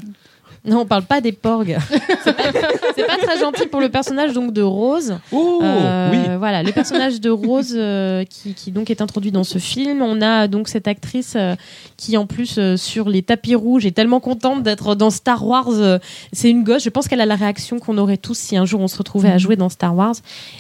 Non, 0.67 0.82
on 0.82 0.86
parle 0.86 1.03
pas 1.03 1.21
des 1.21 1.32
porgs. 1.32 1.77
c'est 2.23 3.06
pas, 3.08 3.17
très 3.17 3.39
gentil 3.39 3.67
pour 3.67 3.80
le 3.80 3.89
personnage 3.89 4.34
donc 4.34 4.53
de 4.53 4.62
Rose. 4.62 5.17
Oh, 5.32 5.62
Euh, 5.63 6.12
oui. 6.12 6.17
Voilà, 6.38 6.62
le 6.63 6.71
personnage 6.71 7.19
de 7.21 7.30
Rose 7.30 7.73
euh, 7.75 8.23
qui, 8.25 8.53
qui 8.53 8.71
donc 8.71 8.89
est 8.89 9.01
introduit 9.01 9.32
dans 9.32 9.43
ce 9.43 9.58
film. 9.60 10.01
On 10.01 10.21
a 10.21 10.47
donc 10.47 10.67
cette 10.67 10.88
actrice 10.88 11.34
euh, 11.36 11.56
qui 11.95 12.17
en 12.17 12.25
plus 12.25 12.58
euh, 12.58 12.75
sur 12.77 13.10
les 13.10 13.21
tapis 13.23 13.56
rouges 13.56 13.86
est 13.86 13.91
tellement 13.91 14.19
contente 14.19 14.62
d'être 14.63 14.93
dans 14.95 15.10
Star 15.10 15.45
Wars. 15.47 15.69
euh, 15.69 15.99
c'est 16.34 16.49
une 16.49 16.63
gosse. 16.63 16.84
Je 16.84 16.89
pense 16.89 17.08
qu'elle 17.08 17.21
a 17.21 17.25
la 17.25 17.36
réaction 17.36 17.80
qu'on 17.80 17.97
aurait 17.97 18.17
tous 18.17 18.38
si 18.38 18.58
un 18.58 18.65
jour 18.65 18.82
on 18.82 18.88
se 18.88 18.97
retrouvait 18.97 19.32
à 19.32 19.38
jouer 19.38 19.56
dans 19.56 19.69
Star 19.69 19.95
Wars. 19.95 20.15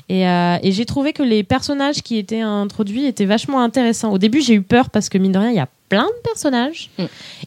Et, 0.09 0.27
euh, 0.27 0.57
et 0.63 0.71
j'ai 0.71 0.85
trouvé 0.85 1.13
que 1.13 1.23
les 1.23 1.43
personnages 1.43 2.01
qui 2.01 2.17
étaient 2.17 2.41
introduits 2.41 3.05
étaient 3.05 3.25
vachement 3.25 3.61
intéressants. 3.61 4.11
Au 4.11 4.17
début, 4.17 4.41
j'ai 4.41 4.53
eu 4.53 4.61
peur 4.61 4.89
parce 4.89 5.09
que 5.09 5.17
mine 5.17 5.31
de 5.33 5.39
rien, 5.39 5.49
il 5.49 5.55
y 5.55 5.59
a 5.59 5.67
plein 5.89 6.05
de 6.05 6.21
personnages 6.23 6.89
Mm. 6.99 7.03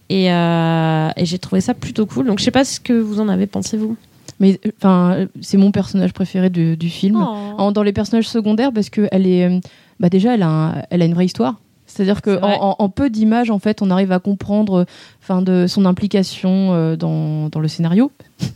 et, 0.08 0.32
euh, 0.32 1.08
et 1.16 1.24
j'ai 1.26 1.38
trouvé 1.38 1.60
ça 1.60 1.74
plutôt 1.74 2.06
cool. 2.06 2.26
Donc 2.26 2.38
je 2.38 2.44
sais 2.44 2.50
pas 2.50 2.64
ce 2.64 2.80
que 2.80 2.92
vous 2.92 3.20
en 3.20 3.28
avez 3.28 3.46
pensé 3.46 3.76
vous. 3.76 3.96
Mais 4.38 4.58
enfin, 4.78 5.12
euh, 5.18 5.26
c'est 5.42 5.58
mon 5.58 5.70
personnage 5.70 6.12
préféré 6.14 6.48
du, 6.48 6.76
du 6.76 6.88
film. 6.88 7.16
Oh. 7.16 7.54
En- 7.58 7.72
dans 7.72 7.82
les 7.82 7.92
personnages 7.92 8.28
secondaires, 8.28 8.72
parce 8.72 8.88
que 8.88 9.06
elle 9.12 9.26
est, 9.26 9.44
euh, 9.44 9.60
bah 9.98 10.08
déjà, 10.08 10.34
elle 10.34 10.42
a, 10.42 10.48
un- 10.48 10.82
elle 10.90 11.02
a 11.02 11.04
une 11.04 11.12
vraie 11.14 11.26
histoire. 11.26 11.56
C'est-à-dire 11.86 12.22
que 12.22 12.40
en, 12.40 12.70
en- 12.70 12.76
en 12.78 12.88
peu 12.88 13.10
d'images, 13.10 13.50
en 13.50 13.58
fait, 13.58 13.82
on 13.82 13.90
arrive 13.90 14.12
à 14.12 14.18
comprendre, 14.20 14.86
enfin, 15.22 15.42
de 15.42 15.66
son 15.66 15.84
implication 15.84 16.72
euh, 16.72 16.96
dans, 16.96 17.48
dans 17.50 17.60
le 17.60 17.68
scénario. 17.68 18.10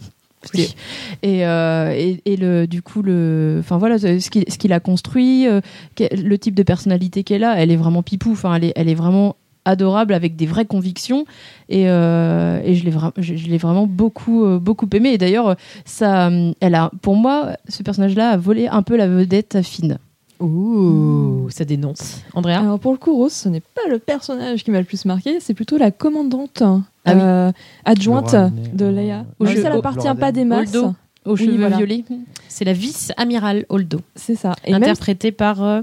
Oui. 0.52 0.74
Et, 1.22 1.46
euh, 1.46 1.90
et, 1.96 2.20
et 2.26 2.36
le, 2.36 2.66
du 2.66 2.82
coup, 2.82 3.00
le, 3.00 3.56
enfin 3.60 3.78
voilà, 3.78 3.98
ce 3.98 4.28
qu'il 4.28 4.44
ce 4.46 4.58
qu'il 4.58 4.74
a 4.74 4.78
construit, 4.80 5.48
euh, 5.48 5.62
le 5.98 6.36
type 6.36 6.54
de 6.54 6.62
personnalité 6.62 7.24
qu'elle 7.24 7.44
a, 7.44 7.56
elle 7.58 7.70
est 7.70 7.76
vraiment 7.76 8.02
pipou. 8.02 8.32
Enfin, 8.32 8.54
elle 8.56 8.64
est, 8.64 8.72
elle 8.76 8.90
est 8.90 8.94
vraiment 8.94 9.36
adorable 9.64 10.12
avec 10.14 10.36
des 10.36 10.46
vraies 10.46 10.64
convictions 10.66 11.24
et, 11.68 11.88
euh, 11.88 12.60
et 12.64 12.74
je 12.74 12.84
l'ai 12.84 12.90
vra- 12.90 13.12
je, 13.16 13.34
je 13.36 13.46
l'ai 13.48 13.58
vraiment 13.58 13.86
beaucoup 13.86 14.44
euh, 14.44 14.58
beaucoup 14.58 14.88
aimé 14.92 15.10
et 15.10 15.18
d'ailleurs 15.18 15.56
ça 15.84 16.28
euh, 16.28 16.52
elle 16.60 16.74
a 16.74 16.90
pour 17.02 17.16
moi 17.16 17.50
ce 17.68 17.82
personnage 17.82 18.14
là 18.14 18.30
a 18.30 18.36
volé 18.36 18.68
un 18.68 18.82
peu 18.82 18.96
la 18.96 19.08
vedette 19.08 19.54
à 19.56 19.62
Finn 19.62 19.98
Ouh, 20.40 21.46
ça 21.50 21.64
dénonce. 21.64 22.20
Andrea 22.34 22.58
Alors 22.58 22.78
pour 22.78 22.92
le 22.92 22.98
coup, 22.98 23.14
Rose, 23.16 23.32
ce 23.32 23.48
n'est 23.48 23.60
pas 23.60 23.82
le 23.88 23.98
personnage 23.98 24.64
qui 24.64 24.70
m'a 24.72 24.78
le 24.80 24.84
plus 24.84 25.04
marqué, 25.04 25.38
c'est 25.40 25.54
plutôt 25.54 25.78
la 25.78 25.90
commandante 25.90 26.60
Ah 26.62 26.74
oui. 27.06 27.12
euh, 27.20 27.52
adjointe 27.84 28.32
Laura 28.32 28.50
de 28.74 28.84
Leia. 28.86 29.24
Au 29.38 29.44
Même 29.44 29.54
jeu- 29.54 29.60
si 29.60 29.66
elle 29.66 29.72
au- 29.74 29.78
appartient 29.78 29.98
Laura 30.08 30.14
pas 30.16 30.32
des 30.32 30.44
masses. 30.44 30.74
Holdo. 30.74 30.94
Aux 31.24 31.36
cheveux 31.36 31.56
voilà. 31.56 31.76
violets. 31.78 32.04
C'est 32.48 32.64
la 32.66 32.72
vice-amiral 32.74 33.64
Holdo, 33.70 34.00
C'est 34.14 34.34
ça. 34.36 34.54
Et, 34.64 34.72
même- 34.72 34.82
interprétée 34.82 35.32
par 35.32 35.62
euh, 35.64 35.80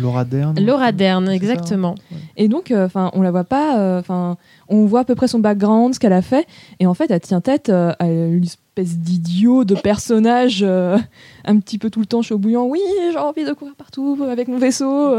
Laura 0.00 0.24
Dern. 0.24 0.58
Laura 0.58 0.90
Dern, 0.92 1.28
exactement. 1.28 1.94
et 2.36 2.48
donc, 2.48 2.70
euh, 2.70 2.86
enfin, 2.86 3.10
on 3.14 3.20
la 3.22 3.30
voit 3.30 3.44
pas. 3.44 3.78
euh, 3.78 4.00
Enfin, 4.00 4.36
on 4.68 4.86
voit 4.86 5.00
à 5.00 5.04
peu 5.04 5.14
près 5.14 5.28
son 5.28 5.38
background, 5.38 5.94
ce 5.94 6.00
qu'elle 6.00 6.12
a 6.14 6.22
fait, 6.22 6.46
et 6.78 6.86
en 6.86 6.94
fait, 6.94 7.10
elle 7.10 7.20
tient 7.20 7.40
tête 7.40 7.68
euh, 7.68 7.92
à 7.98 8.06
une 8.06 8.44
espèce 8.44 8.96
d'idiot 8.96 9.64
de 9.64 9.74
personnage 9.74 10.60
euh, 10.62 10.96
un 11.44 11.58
petit 11.58 11.76
peu 11.76 11.90
tout 11.90 12.00
le 12.00 12.06
temps 12.06 12.22
chaud 12.22 12.38
bouillant. 12.38 12.64
Oui, 12.66 12.80
j'ai 13.12 13.18
envie 13.18 13.44
de 13.44 13.52
courir 13.52 13.74
partout 13.76 14.18
avec 14.30 14.48
mon 14.48 14.58
vaisseau. 14.58 15.14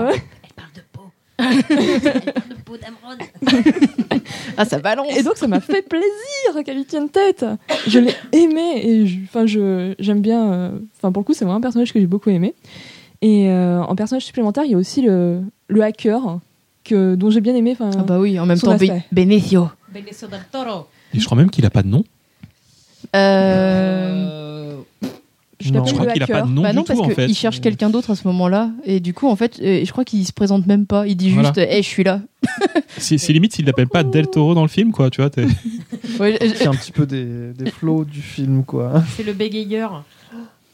euh. 1.42 2.32
Ah, 4.58 4.66
ça 4.66 4.80
balance. 4.80 5.16
Et 5.18 5.24
donc 5.24 5.38
ça 5.38 5.48
m'a 5.48 5.60
fait 5.62 5.82
plaisir 5.82 6.64
qu'elle 6.66 6.80
y 6.80 6.86
tienne 6.86 7.10
tête. 7.10 7.46
Je 7.88 8.00
l'ai 8.00 8.14
aimé 8.32 8.82
et 8.84 9.08
je- 9.08 9.20
enfin 9.24 9.46
je 9.46 9.94
j'aime 10.00 10.22
bien. 10.22 10.52
euh, 10.52 10.70
Enfin 10.98 11.12
pour 11.12 11.22
le 11.22 11.26
coup 11.26 11.34
c'est 11.34 11.46
vraiment 11.46 11.58
un 11.58 11.62
personnage 11.62 11.94
que 11.94 12.00
j'ai 12.00 12.08
beaucoup 12.08 12.30
aimé. 12.30 12.54
Et 13.22 13.50
euh, 13.50 13.82
en 13.82 13.96
personnage 13.96 14.24
supplémentaire 14.26 14.64
il 14.66 14.72
y 14.72 14.76
a 14.76 14.78
aussi 14.78 15.02
le, 15.02 15.42
le 15.68 15.82
hacker 15.84 16.40
que 16.84 17.16
dont 17.16 17.30
j'ai 17.30 17.42
bien 17.42 17.56
aimé. 17.56 17.76
Ah 17.80 17.90
bah 18.06 18.20
oui, 18.20 18.40
en 18.40 18.46
même 18.46 18.60
temps, 18.60 18.72
aspect. 18.72 19.04
Benicio. 19.12 19.70
Benicio 19.94 20.28
del 20.28 20.42
Toro. 20.52 20.88
Et 21.14 21.20
je 21.20 21.26
crois 21.26 21.38
même 21.38 21.50
qu'il 21.50 21.66
a 21.66 21.70
pas 21.70 21.84
de 21.84 21.88
nom. 21.88 22.04
Euh... 23.16 24.78
je 25.62 25.72
Non. 25.72 25.80
l'appelle 25.80 25.90
Je 25.90 25.94
crois 25.94 26.06
le 26.08 26.14
qu'il 26.14 26.24
a 26.24 26.28
pas 26.28 26.34
hacker. 26.34 26.48
de 26.48 26.52
nom 26.54 26.62
bah 26.62 26.74
non, 26.74 26.82
du 26.82 26.88
parce 26.88 27.00
tout 27.00 27.06
en 27.06 27.10
fait. 27.10 27.26
qu'il 27.28 27.36
cherche 27.36 27.62
quelqu'un 27.62 27.90
d'autre 27.90 28.12
à 28.12 28.16
ce 28.16 28.28
moment-là. 28.28 28.72
Et 28.86 29.00
du 29.00 29.14
coup, 29.14 29.28
en 29.28 29.36
fait, 29.36 29.60
euh, 29.62 29.84
je 29.86 29.92
crois 29.92 30.04
qu'il 30.06 30.26
se 30.26 30.34
présente 30.34 30.66
même 30.68 30.86
pas. 30.86 31.08
Il 31.08 31.16
dit 31.16 31.30
Voilà. 31.32 31.50
juste, 31.56 31.60
hé, 31.60 31.78
je 31.82 31.88
suis 31.88 32.04
là. 32.04 32.22
C'est 32.98 33.18
limite 33.30 33.54
s'il 33.54 33.66
l'appelle 33.66 33.88
pas 33.88 34.04
Del 34.04 34.28
Toro 34.28 34.54
dans 34.56 34.64
le 34.64 34.68
film, 34.68 34.92
quoi. 34.92 35.10
Tu 35.10 35.22
vois, 35.22 35.30
t'es- 35.30 35.46
Ouais, 36.20 36.38
je- 36.42 36.56
C'est 36.56 36.68
un 36.68 36.72
petit 36.72 36.92
peu 36.92 37.06
des, 37.06 37.54
des 37.54 37.70
flots 37.72 38.04
du 38.06 38.22
film, 38.22 38.64
quoi. 38.64 39.04
C'est 39.16 39.24
le 39.24 39.34
bégayeur. 39.34 40.04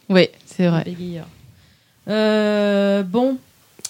ouais, 0.09 0.31
c'est 0.45 0.63
Le 0.63 0.69
vrai. 0.69 0.83
bégayeur. 0.85 1.27
Euh, 2.09 3.03
bon, 3.03 3.37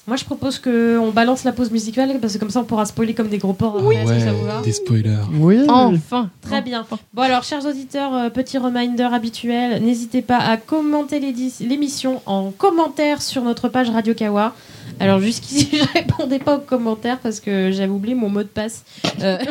moi 0.07 0.15
je 0.15 0.23
propose 0.23 0.57
que 0.57 0.97
on 0.97 1.11
balance 1.11 1.43
la 1.43 1.51
pause 1.51 1.69
musicale 1.69 2.17
parce 2.21 2.33
que 2.33 2.39
comme 2.39 2.49
ça 2.49 2.61
on 2.61 2.63
pourra 2.63 2.85
spoiler 2.85 3.13
comme 3.13 3.27
des 3.27 3.37
gros 3.37 3.53
porcs. 3.53 3.77
après, 3.77 3.95
est-ce 3.95 4.13
que 4.13 4.19
ça 4.19 4.31
vous 4.31 4.45
va 4.45 4.61
des 4.61 4.71
spoilers. 4.71 5.17
Oui. 5.33 5.59
Enfin. 5.67 6.29
Très 6.41 6.61
bien. 6.61 6.85
Bon 7.13 7.21
alors, 7.21 7.43
chers 7.43 7.65
auditeurs, 7.65 8.13
euh, 8.13 8.29
petit 8.29 8.57
reminder 8.57 9.03
habituel, 9.03 9.83
n'hésitez 9.83 10.21
pas 10.21 10.37
à 10.37 10.57
commenter 10.57 11.19
l'émission 11.59 12.21
en 12.25 12.51
commentaire 12.51 13.21
sur 13.21 13.43
notre 13.43 13.67
page 13.67 13.89
Radio 13.89 14.13
Kawa. 14.13 14.55
Alors 14.99 15.19
jusqu'ici, 15.19 15.69
je 15.73 15.83
répondais 15.93 16.39
pas 16.39 16.55
aux 16.55 16.61
commentaires 16.61 17.19
parce 17.19 17.41
que 17.41 17.71
j'avais 17.71 17.91
oublié 17.91 18.15
mon 18.15 18.29
mot 18.29 18.43
de 18.43 18.47
passe. 18.47 18.83
Euh, 19.21 19.37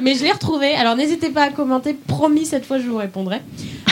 Mais 0.00 0.14
je 0.14 0.22
l'ai 0.22 0.32
retrouvé. 0.32 0.74
Alors 0.74 0.94
n'hésitez 0.94 1.30
pas 1.30 1.42
à 1.42 1.50
commenter. 1.50 1.94
Promis, 1.94 2.46
cette 2.46 2.64
fois, 2.64 2.78
je 2.78 2.86
vous 2.86 2.96
répondrai. 2.96 3.40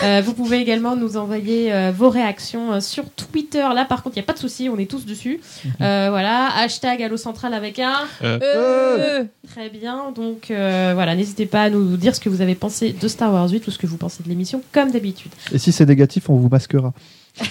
Euh, 0.03 0.21
vous 0.25 0.35
pouvez 0.35 0.59
également 0.59 0.97
nous 0.97 1.17
envoyer 1.17 1.73
euh, 1.73 1.93
vos 1.97 2.11
réactions 2.11 2.73
euh, 2.73 2.81
sur 2.81 3.05
Twitter. 3.11 3.67
Là, 3.75 3.85
par 3.85 4.03
contre, 4.03 4.17
il 4.17 4.19
n'y 4.21 4.25
a 4.25 4.27
pas 4.27 4.33
de 4.33 4.39
souci, 4.39 4.69
on 4.69 4.77
est 4.79 4.91
tous 4.91 5.07
dessus. 5.07 5.41
Euh, 5.81 6.09
voilà, 6.11 6.49
hashtag 6.57 7.03
Allo 7.03 7.17
Central 7.17 7.55
avec 7.55 7.79
un. 7.79 7.95
Euh, 8.23 9.25
Très 9.53 9.71
bien, 9.71 10.11
donc 10.15 10.51
euh, 10.51 10.93
voilà, 10.95 11.15
n'hésitez 11.15 11.47
pas 11.47 11.63
à 11.65 11.71
nous 11.71 11.97
dire 11.97 12.15
ce 12.15 12.21
que 12.21 12.29
vous 12.29 12.41
avez 12.41 12.55
pensé 12.55 12.93
de 12.99 13.09
Star 13.09 13.33
Wars 13.33 13.49
8 13.49 13.67
ou 13.67 13.71
ce 13.71 13.79
que 13.79 13.87
vous 13.87 13.97
pensez 13.97 14.23
de 14.23 14.29
l'émission, 14.29 14.63
comme 14.73 14.91
d'habitude. 14.91 15.31
Et 15.53 15.59
si 15.59 15.71
c'est 15.71 15.87
négatif, 15.87 16.29
on 16.29 16.37
vous 16.37 16.49
masquera. 16.49 16.93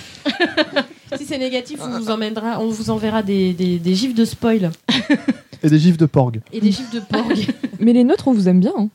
Si 1.15 1.25
c'est 1.25 1.37
négatif, 1.37 1.79
on 1.79 1.99
vous 1.99 2.09
emmènera, 2.09 2.59
on 2.59 2.69
vous 2.69 2.89
enverra 2.89 3.21
des, 3.21 3.53
des, 3.53 3.77
des 3.77 3.93
gifs 3.93 4.15
de 4.15 4.25
spoil 4.25 4.71
Et 5.61 5.69
des 5.69 5.77
gifs 5.77 5.95
de 5.97 6.07
porg. 6.07 6.39
et 6.51 6.59
des 6.59 6.71
gifs 6.71 6.89
de 6.91 6.99
porg. 6.99 7.37
Mais 7.79 7.93
les 7.93 8.03
neutres 8.03 8.27
on 8.27 8.33
vous 8.33 8.49
aime 8.49 8.59
bien. 8.59 8.73
hein. 8.75 8.89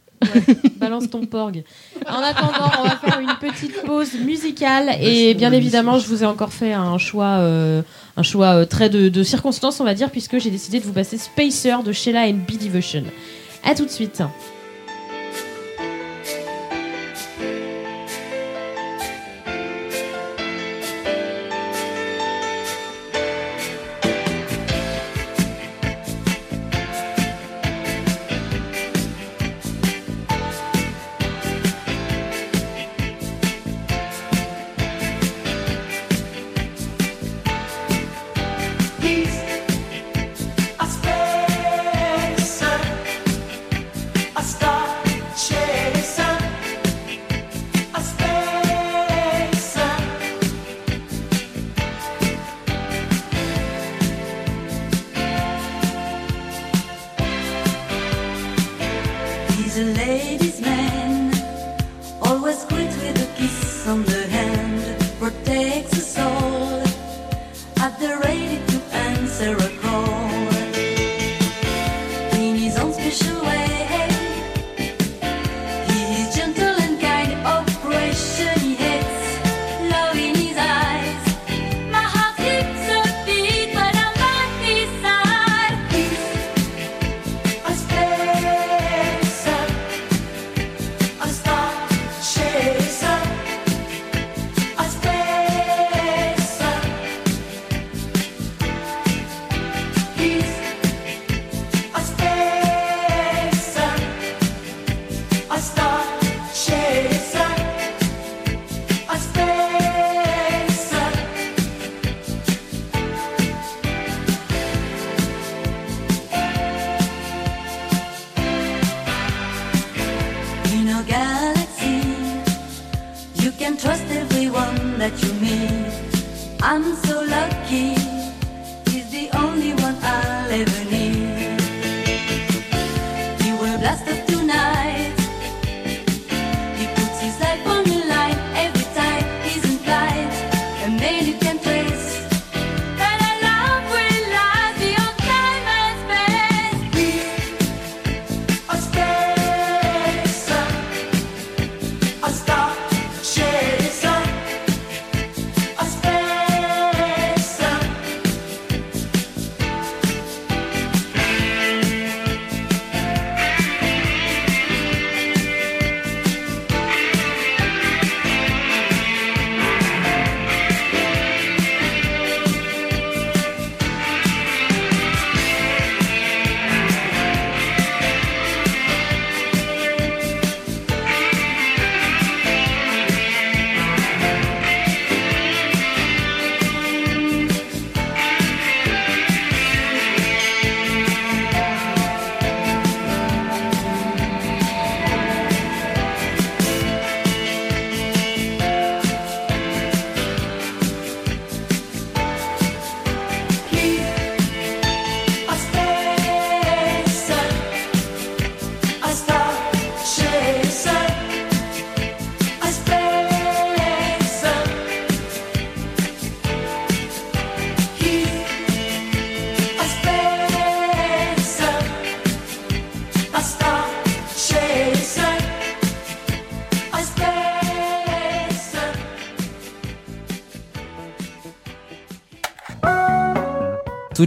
Balance 0.76 1.10
ton 1.10 1.26
porg. 1.26 1.62
En 2.08 2.22
attendant, 2.22 2.70
on 2.80 2.82
va 2.84 2.96
faire 2.96 3.20
une 3.20 3.34
petite 3.40 3.82
pause 3.82 4.14
musicale 4.14 4.96
et 5.00 5.34
bien 5.34 5.52
évidemment, 5.52 5.98
je 5.98 6.06
vous 6.06 6.22
ai 6.22 6.26
encore 6.26 6.52
fait 6.52 6.72
un 6.72 6.98
choix, 6.98 7.38
euh, 7.38 7.82
un 8.16 8.22
choix 8.22 8.54
euh, 8.54 8.64
très 8.64 8.88
de, 8.88 9.08
de 9.08 9.22
circonstance, 9.22 9.80
on 9.80 9.84
va 9.84 9.94
dire, 9.94 10.10
puisque 10.10 10.38
j'ai 10.38 10.50
décidé 10.50 10.80
de 10.80 10.84
vous 10.84 10.92
passer 10.92 11.18
Spacer 11.18 11.82
de 11.84 11.92
Sheila 11.92 12.26
and 12.26 12.40
B 12.48 12.58
Devotion. 12.62 13.04
À 13.64 13.74
tout 13.74 13.84
de 13.84 13.90
suite. 13.90 14.22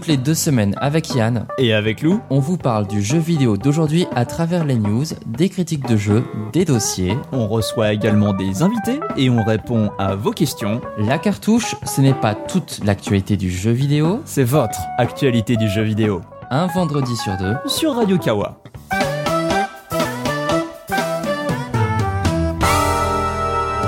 Toutes 0.02 0.08
les 0.08 0.18
deux 0.18 0.34
semaines 0.34 0.74
avec 0.82 1.14
Yann, 1.14 1.45
Et 1.60 1.74
avec 1.76 2.02
Lou, 2.02 2.22
on 2.32 2.39
vous 2.39 2.58
parle 2.58 2.88
du 2.88 3.04
jeu 3.04 3.20
vidéo 3.20 3.56
d'aujourd'hui 3.56 4.08
à 4.16 4.26
travers 4.26 4.66
les 4.66 4.74
news, 4.74 5.04
des 5.28 5.47
critiques 5.47 5.88
de 5.88 5.95
jeux, 5.95 6.24
des 6.54 6.66
dossiers. 6.66 7.16
on 7.32 7.47
reçoit 7.47 7.93
également 7.93 8.34
des 8.34 8.64
invités 8.64 8.99
et 9.16 9.30
on 9.30 9.43
répond 9.43 9.91
à 9.99 10.16
vos 10.16 10.32
questions. 10.32 10.82
La 10.97 11.20
cartouche, 11.20 11.76
ce 11.86 12.02
n'est 12.02 12.16
pas 12.16 12.34
toute 12.34 12.82
l'actualité 12.84 13.38
du 13.38 13.52
jeu 13.52 13.70
vidéo, 13.70 14.22
C'est 14.26 14.43
votre 14.43 14.80
actualité 14.97 15.56
du 15.56 15.70
jeu 15.70 15.84
vidéo 15.84 16.22
un 16.49 16.66
vendredi 16.66 17.16
sur 17.16 17.38
deux. 17.38 17.54
sur 17.68 17.93
Radio 17.95 18.18
Kawa. 18.18 18.60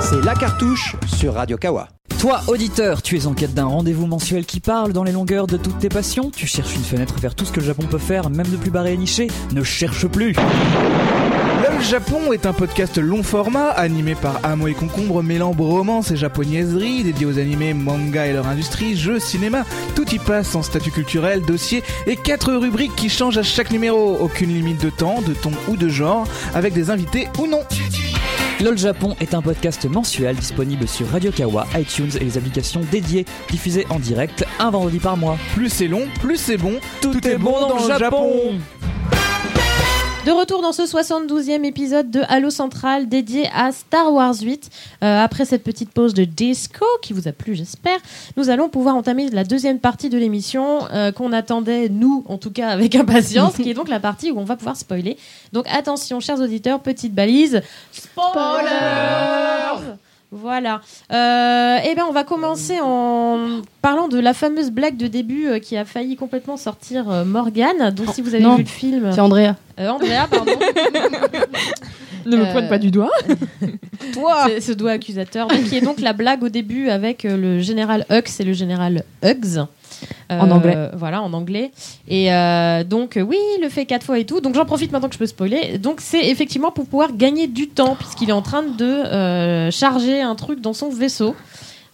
C'est 0.00 0.24
La 0.24 0.34
Cartouche 0.36 0.94
sur 1.08 1.34
Radio 1.34 1.56
Kawa. 1.56 1.88
Toi, 2.24 2.40
auditeur, 2.46 3.02
tu 3.02 3.18
es 3.18 3.26
en 3.26 3.34
quête 3.34 3.52
d'un 3.52 3.66
rendez-vous 3.66 4.06
mensuel 4.06 4.46
qui 4.46 4.58
parle 4.58 4.94
dans 4.94 5.04
les 5.04 5.12
longueurs 5.12 5.46
de 5.46 5.58
toutes 5.58 5.78
tes 5.78 5.90
passions 5.90 6.30
Tu 6.34 6.46
cherches 6.46 6.74
une 6.74 6.82
fenêtre 6.82 7.16
vers 7.20 7.34
tout 7.34 7.44
ce 7.44 7.52
que 7.52 7.60
le 7.60 7.66
Japon 7.66 7.82
peut 7.82 7.98
faire, 7.98 8.30
même 8.30 8.46
de 8.46 8.56
plus 8.56 8.70
barré 8.70 8.94
et 8.94 8.96
niché 8.96 9.26
Ne 9.52 9.62
cherche 9.62 10.06
plus 10.06 10.32
LOL 10.32 11.82
Japon 11.82 12.32
est 12.32 12.46
un 12.46 12.54
podcast 12.54 12.96
long 12.96 13.22
format 13.22 13.68
animé 13.68 14.14
par 14.14 14.40
Amo 14.42 14.68
et 14.68 14.72
Concombre 14.72 15.22
mêlant 15.22 15.52
romance 15.52 16.12
et 16.12 16.16
japonaiserie 16.16 17.02
dédié 17.02 17.26
aux 17.26 17.38
animés, 17.38 17.74
manga 17.74 18.24
et 18.26 18.32
leur 18.32 18.46
industrie, 18.46 18.96
jeux, 18.96 19.18
cinéma. 19.18 19.66
Tout 19.94 20.08
y 20.08 20.18
passe 20.18 20.54
en 20.54 20.62
statut 20.62 20.92
culturel, 20.92 21.42
dossier 21.42 21.82
et 22.06 22.16
quatre 22.16 22.54
rubriques 22.54 22.96
qui 22.96 23.10
changent 23.10 23.36
à 23.36 23.42
chaque 23.42 23.70
numéro. 23.70 24.16
Aucune 24.18 24.48
limite 24.48 24.82
de 24.82 24.88
temps, 24.88 25.20
de 25.20 25.34
ton 25.34 25.50
ou 25.68 25.76
de 25.76 25.90
genre, 25.90 26.26
avec 26.54 26.72
des 26.72 26.88
invités 26.88 27.28
ou 27.38 27.46
non. 27.46 27.60
LOL 28.64 28.78
Japon 28.78 29.14
est 29.20 29.34
un 29.34 29.42
podcast 29.42 29.84
mensuel 29.84 30.36
disponible 30.36 30.88
sur 30.88 31.06
Radio 31.10 31.30
Kawa, 31.30 31.66
iTunes 31.76 32.08
et 32.18 32.24
les 32.24 32.38
applications 32.38 32.80
dédiées, 32.90 33.26
diffusé 33.50 33.86
en 33.90 33.98
direct 33.98 34.46
un 34.58 34.70
vendredi 34.70 35.00
par 35.00 35.18
mois. 35.18 35.36
Plus 35.52 35.68
c'est 35.68 35.86
long, 35.86 36.08
plus 36.20 36.38
c'est 36.38 36.56
bon. 36.56 36.80
Tout, 37.02 37.28
est, 37.28 37.36
bon 37.36 37.60
dans, 37.60 37.86
le 37.86 37.98
Japon. 37.98 38.58
De 40.24 40.30
retour 40.30 40.62
dans 40.62 40.72
ce 40.72 40.84
72e 40.84 41.64
épisode 41.64 42.10
de 42.10 42.22
Halo 42.28 42.48
Central 42.48 43.10
dédié 43.10 43.46
à 43.54 43.72
Star 43.72 44.10
Wars 44.10 44.34
8. 44.40 44.70
Euh, 45.02 45.22
après 45.22 45.44
cette 45.44 45.62
petite 45.62 45.90
pause 45.90 46.14
de 46.14 46.24
disco 46.24 46.86
qui 47.02 47.12
vous 47.12 47.28
a 47.28 47.32
plu, 47.32 47.54
j'espère, 47.54 47.98
nous 48.38 48.48
allons 48.48 48.70
pouvoir 48.70 48.96
entamer 48.96 49.28
la 49.28 49.44
deuxième 49.44 49.80
partie 49.80 50.08
de 50.08 50.16
l'émission 50.16 50.88
euh, 50.94 51.12
qu'on 51.12 51.30
attendait, 51.34 51.90
nous 51.90 52.24
en 52.26 52.38
tout 52.38 52.50
cas, 52.50 52.70
avec 52.70 52.94
impatience, 52.94 53.56
qui 53.56 53.68
est 53.68 53.74
donc 53.74 53.90
la 53.90 54.00
partie 54.00 54.30
où 54.30 54.38
on 54.38 54.44
va 54.44 54.56
pouvoir 54.56 54.78
spoiler. 54.78 55.18
Donc 55.52 55.66
attention, 55.70 56.20
chers 56.20 56.40
auditeurs, 56.40 56.80
petite 56.80 57.14
balise. 57.14 57.60
Spoiler 57.92 59.63
voilà. 60.34 60.80
Euh, 61.12 61.78
eh 61.84 61.94
bien, 61.94 62.04
on 62.08 62.12
va 62.12 62.24
commencer 62.24 62.78
en 62.82 63.62
parlant 63.82 64.08
de 64.08 64.18
la 64.18 64.34
fameuse 64.34 64.70
blague 64.70 64.96
de 64.96 65.06
début 65.06 65.46
euh, 65.46 65.58
qui 65.58 65.76
a 65.76 65.84
failli 65.84 66.16
complètement 66.16 66.56
sortir 66.56 67.08
euh, 67.10 67.24
Morgane. 67.24 67.90
Donc, 67.90 68.08
si 68.14 68.20
vous 68.20 68.34
avez 68.34 68.42
non. 68.44 68.56
vu 68.56 68.64
le 68.64 68.68
film, 68.68 69.10
C'est 69.12 69.20
Andrea. 69.20 69.54
Euh, 69.78 69.88
Andrea, 69.88 70.26
pardon. 70.30 70.52
Ne 72.26 72.36
me 72.38 72.46
Euh, 72.46 72.52
pointe 72.52 72.68
pas 72.70 72.78
du 72.78 72.90
doigt. 72.90 73.10
Toi 74.14 74.46
Ce 74.60 74.72
doigt 74.72 74.92
accusateur. 74.92 75.46
Donc, 75.46 75.62
qui 75.64 75.76
est 75.76 75.82
donc 75.82 76.00
la 76.00 76.14
blague 76.14 76.42
au 76.42 76.48
début 76.48 76.88
avec 76.88 77.24
euh, 77.26 77.36
le 77.36 77.60
général 77.60 78.06
Hux 78.10 78.40
et 78.40 78.44
le 78.44 78.54
général 78.54 79.04
Hugs. 79.22 79.66
Euh, 80.32 80.38
En 80.40 80.50
anglais. 80.50 80.90
Voilà, 80.94 81.22
en 81.22 81.32
anglais. 81.32 81.70
Et 82.08 82.32
euh, 82.32 82.84
donc, 82.84 83.16
euh, 83.16 83.22
oui, 83.22 83.36
il 83.56 83.62
le 83.62 83.68
fait 83.68 83.86
quatre 83.86 84.04
fois 84.04 84.18
et 84.18 84.24
tout. 84.24 84.40
Donc, 84.40 84.54
j'en 84.54 84.64
profite 84.64 84.92
maintenant 84.92 85.08
que 85.08 85.14
je 85.14 85.18
peux 85.18 85.26
spoiler. 85.26 85.78
Donc, 85.78 86.00
c'est 86.00 86.28
effectivement 86.28 86.70
pour 86.70 86.86
pouvoir 86.86 87.14
gagner 87.16 87.46
du 87.46 87.68
temps, 87.68 87.96
puisqu'il 87.96 88.30
est 88.30 88.32
en 88.32 88.42
train 88.42 88.62
de 88.62 88.84
euh, 88.84 89.70
charger 89.70 90.20
un 90.22 90.34
truc 90.34 90.60
dans 90.60 90.72
son 90.72 90.88
vaisseau. 90.88 91.34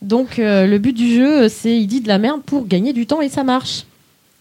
Donc, 0.02 0.38
euh, 0.38 0.66
le 0.66 0.78
but 0.78 0.92
du 0.96 1.14
jeu, 1.14 1.48
c'est 1.48 1.76
il 1.76 1.86
dit 1.86 2.00
de 2.00 2.08
la 2.08 2.18
merde 2.18 2.42
pour 2.42 2.66
gagner 2.66 2.92
du 2.92 3.06
temps 3.06 3.20
et 3.20 3.28
ça 3.28 3.44
marche. 3.44 3.84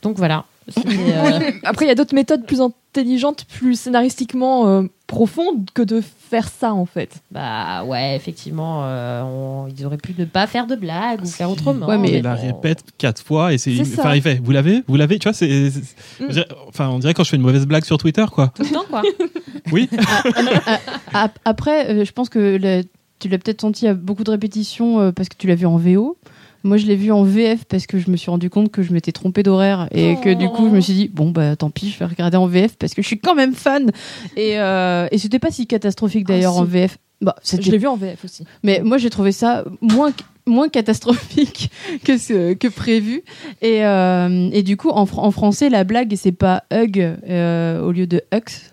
Donc, 0.01 0.17
voilà. 0.17 0.45
Euh, 0.86 1.51
Après, 1.63 1.86
il 1.86 1.88
y 1.88 1.91
a 1.91 1.95
d'autres 1.95 2.13
méthodes 2.13 2.45
plus 2.45 2.61
intelligentes, 2.61 3.45
plus 3.45 3.80
scénaristiquement 3.80 4.67
euh, 4.67 4.84
profondes 5.10 5.70
que 5.74 5.82
de 5.82 6.01
faire 6.01 6.47
ça 6.47 6.74
en 6.74 6.86
fait. 6.86 7.16
bah, 7.32 7.84
ouais, 7.84 8.16
effectivement, 8.16 8.82
euh, 8.86 9.22
on- 9.24 9.68
ils 9.68 9.86
auraient 9.86 9.97
pu 9.97 10.14
ne 10.18 10.24
pas 10.26 10.47
faire 10.47 10.68
de 10.68 10.76
blagues 10.76 11.22
ou 11.24 11.26
faire 11.26 11.49
autrement. 11.49 11.88
Ouais, 11.88 11.97
mais- 11.97 12.20
il 12.20 12.24
la 12.24 12.36
répète 12.36 12.84
quatre 12.97 13.22
fois 13.22 13.51
et 13.53 13.57
c'est. 13.57 13.76
C'est 13.76 13.84
ça. 13.86 14.03
Enfin, 14.03 14.16
il 14.16 14.22
fait. 14.22 14.39
Vous 14.43 14.51
l'avez 14.51 14.84
Vous 14.88 14.95
l'avez 14.95 15.20
Tu 15.20 15.24
vois, 15.28 15.34
c'est. 15.34 15.70
c'est- 15.72 15.80
Mm. 16.22 16.26
on 16.28 16.32
dirait- 16.32 16.47
Enfin, 16.70 16.88
on 16.89 16.99
dirait 16.99 17.14
quand 17.14 17.24
je 17.26 17.30
fais 17.32 17.36
une 17.36 17.41
mauvaise 17.41 17.66
blague 17.66 17.84
sur 17.84 17.97
Twitter, 17.97 18.26
quoi. 18.32 18.53
Tout 18.55 18.64
le 18.64 18.70
temps, 18.70 18.86
quoi. 18.89 19.01
Oui. 19.74 19.89
Ap- 21.14 21.39
Après, 21.45 21.89
euh, 21.89 22.05
je 22.05 22.12
pense 22.12 22.30
que 22.30 22.57
la- 22.57 22.84
tu 23.20 23.28
l'as 23.28 23.38
peut-être 23.38 23.62
senti 23.62 23.88
à 23.88 23.93
beaucoup 23.93 24.24
de 24.24 24.32
répétitions 24.32 24.99
euh, 25.01 25.12
parce 25.12 25.28
que 25.30 25.36
tu 25.38 25.47
l'as 25.47 25.55
vu 25.55 25.66
en 25.66 25.78
VO. 25.78 26.18
Moi, 26.64 26.78
je 26.78 26.86
l'ai 26.88 26.95
vu 26.95 27.12
en 27.12 27.24
VF 27.24 27.66
parce 27.66 27.88
que 27.88 27.99
je 27.99 28.10
me 28.12 28.18
suis 28.18 28.30
rendu 28.30 28.49
compte 28.49 28.70
que 28.72 28.82
je 28.84 28.91
m'étais 28.91 29.12
trompée 29.14 29.43
d'horaire 29.43 29.88
et 29.91 30.16
que 30.24 30.34
du 30.34 30.49
coup, 30.49 30.68
je 30.70 30.76
me 30.76 30.82
suis 30.82 30.93
dit 30.93 31.07
bon 31.07 31.30
bah 31.32 31.55
tant 31.55 31.70
pis, 31.70 31.89
je 31.89 31.97
vais 31.99 32.05
regarder 32.05 32.36
en 32.38 32.47
VF 32.47 32.76
parce 32.78 32.93
que 32.93 33.01
je 33.01 33.07
suis 33.07 33.20
quand 33.20 33.36
même 33.36 33.53
fan. 33.53 33.91
Et, 34.36 34.60
euh, 34.60 35.07
et 35.12 35.18
c'était 35.18 35.39
pas 35.39 35.51
si 35.51 35.68
catastrophique 35.68 36.26
d'ailleurs 36.28 36.53
Ah, 36.57 36.62
en 36.62 36.66
si. 36.66 36.72
VF. 36.72 36.97
Bah, 37.22 37.36
Je 37.43 37.70
l'ai 37.72 37.78
vu 37.78 37.88
en 37.88 37.95
VF 37.97 38.24
aussi. 38.26 38.45
mais 38.64 38.82
moi, 38.84 38.97
j'ai 38.97 39.10
trouvé 39.10 39.32
ça 39.34 39.66
moins, 39.82 40.12
moins 40.45 40.70
catastrophique 40.70 41.70
que, 42.05 42.18
ce, 42.18 42.53
que 42.53 42.68
prévu. 42.70 43.24
Et, 43.62 43.86
euh, 43.86 44.49
et 44.53 44.64
du 44.64 44.78
coup, 44.78 44.89
en, 44.89 45.01
en 45.12 45.32
français, 45.32 45.70
la 45.70 45.84
blague, 45.84 46.14
c'est 46.16 46.32
pas 46.32 46.64
hug 46.74 46.97
euh, 46.99 47.82
au 47.82 47.91
lieu 47.91 48.07
de 48.07 48.22
hux. 48.34 48.72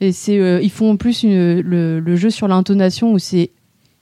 Et 0.00 0.12
c'est, 0.12 0.38
euh, 0.38 0.60
ils 0.62 0.70
font 0.70 0.92
en 0.92 0.96
plus 0.96 1.24
une- 1.24 1.60
le, 1.60 1.98
le 1.98 2.16
jeu 2.16 2.30
sur 2.30 2.46
l'intonation 2.46 3.12
où 3.12 3.18
c'est, 3.18 3.50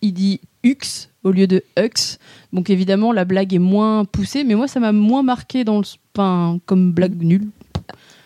il 0.03 0.13
dit 0.13 0.41
hux 0.63 1.09
au 1.27 1.33
lieu 1.33 1.47
de 1.47 1.63
hux. 1.79 2.19
Donc 2.53 2.71
évidemment, 2.71 3.13
la 3.13 3.25
blague 3.25 3.53
est 3.53 3.59
moins 3.59 4.05
poussée, 4.05 4.45
mais 4.45 4.55
moi, 4.55 4.69
ça 4.69 4.81
m'a 4.81 4.93
moins 4.93 5.23
marqué 5.23 5.65
dans 5.65 5.79
le, 5.79 5.85
enfin, 6.17 6.59
comme 6.67 6.93
blague 6.93 7.21
nulle. 7.23 7.49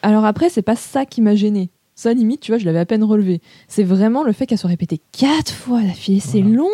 Alors 0.03 0.25
après, 0.25 0.49
c'est 0.51 0.63
pas 0.63 0.77
ça 0.77 1.05
qui 1.07 1.21
m'a 1.21 1.35
gêné. 1.35 1.71
Ça, 1.95 2.15
limite, 2.15 2.41
tu 2.41 2.51
vois, 2.51 2.59
je 2.59 2.65
l'avais 2.65 2.79
à 2.79 2.87
peine 2.87 3.05
relevé. 3.05 3.43
C'est 3.69 3.83
vraiment 3.83 4.23
le 4.25 4.33
fait 4.33 4.47
qu'elle 4.47 4.57
soit 4.57 4.71
répétée 4.71 5.03
quatre 5.13 5.53
fois 5.53 5.83
d'affilée. 5.83 6.19
C'est 6.21 6.41
long. 6.41 6.69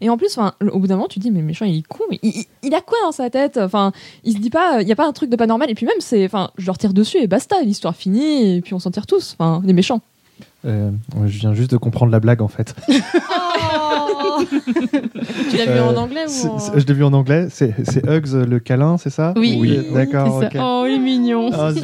Et 0.00 0.08
en 0.08 0.16
plus, 0.16 0.38
enfin, 0.38 0.52
au 0.72 0.78
bout 0.78 0.86
d'un 0.86 0.94
moment, 0.94 1.08
tu 1.08 1.18
te 1.18 1.24
dis, 1.24 1.32
mais 1.32 1.40
le 1.40 1.46
méchant, 1.46 1.64
il 1.64 1.78
est 1.78 1.82
con. 1.86 2.04
mais 2.10 2.20
il, 2.22 2.30
il- 2.30 2.44
il 2.62 2.72
a 2.74 2.80
quoi 2.80 2.96
dans 3.04 3.10
sa 3.10 3.28
tête? 3.28 3.56
Enfin, 3.58 3.90
il 4.22 4.34
se 4.34 4.38
dit 4.38 4.50
pas, 4.50 4.80
il 4.80 4.86
y 4.86 4.92
a 4.92 4.96
pas 4.96 5.06
un 5.08 5.12
truc 5.12 5.30
de 5.30 5.34
pas 5.36 5.48
normal. 5.48 5.68
Et 5.68 5.74
puis 5.74 5.84
même, 5.84 5.96
c'est, 5.98 6.24
enfin, 6.24 6.50
je 6.58 6.66
leur 6.66 6.78
tire 6.78 6.92
dessus 6.92 7.18
et 7.18 7.26
basta, 7.26 7.60
l'histoire 7.62 7.96
finie. 7.96 8.56
Et 8.56 8.60
puis 8.60 8.72
on 8.74 8.78
s'en 8.78 8.92
tire 8.92 9.06
tous. 9.08 9.34
Enfin, 9.36 9.62
les 9.64 9.72
méchants. 9.72 10.00
Euh, 10.64 10.92
je 11.26 11.38
viens 11.40 11.54
juste 11.54 11.72
de 11.72 11.76
comprendre 11.76 12.12
la 12.12 12.20
blague 12.20 12.40
en 12.40 12.46
fait. 12.48 12.72
Oh 12.88 12.92
tu 15.50 15.56
l'as 15.56 15.64
vu 15.66 15.70
Euh, 15.72 15.84
en 15.88 15.96
anglais 15.96 16.24
ou 16.26 16.46
en... 16.48 16.58
c'est- 16.58 16.78
Je 16.80 16.86
l'ai 16.86 16.94
vu 16.94 17.04
en 17.04 17.12
anglais. 17.12 17.46
C'est 17.50 17.74
Hugs 18.06 18.32
le 18.48 18.58
câlin, 18.58 18.96
c'est 18.98 19.10
ça 19.10 19.32
Oui. 19.36 19.56
Oui. 19.60 19.78
D'accord. 19.94 20.42
Oh, 20.60 20.84
il 20.88 20.94
est 20.94 20.98
mignon. 20.98 21.50
Ça. 21.52 21.72
zut. 21.72 21.82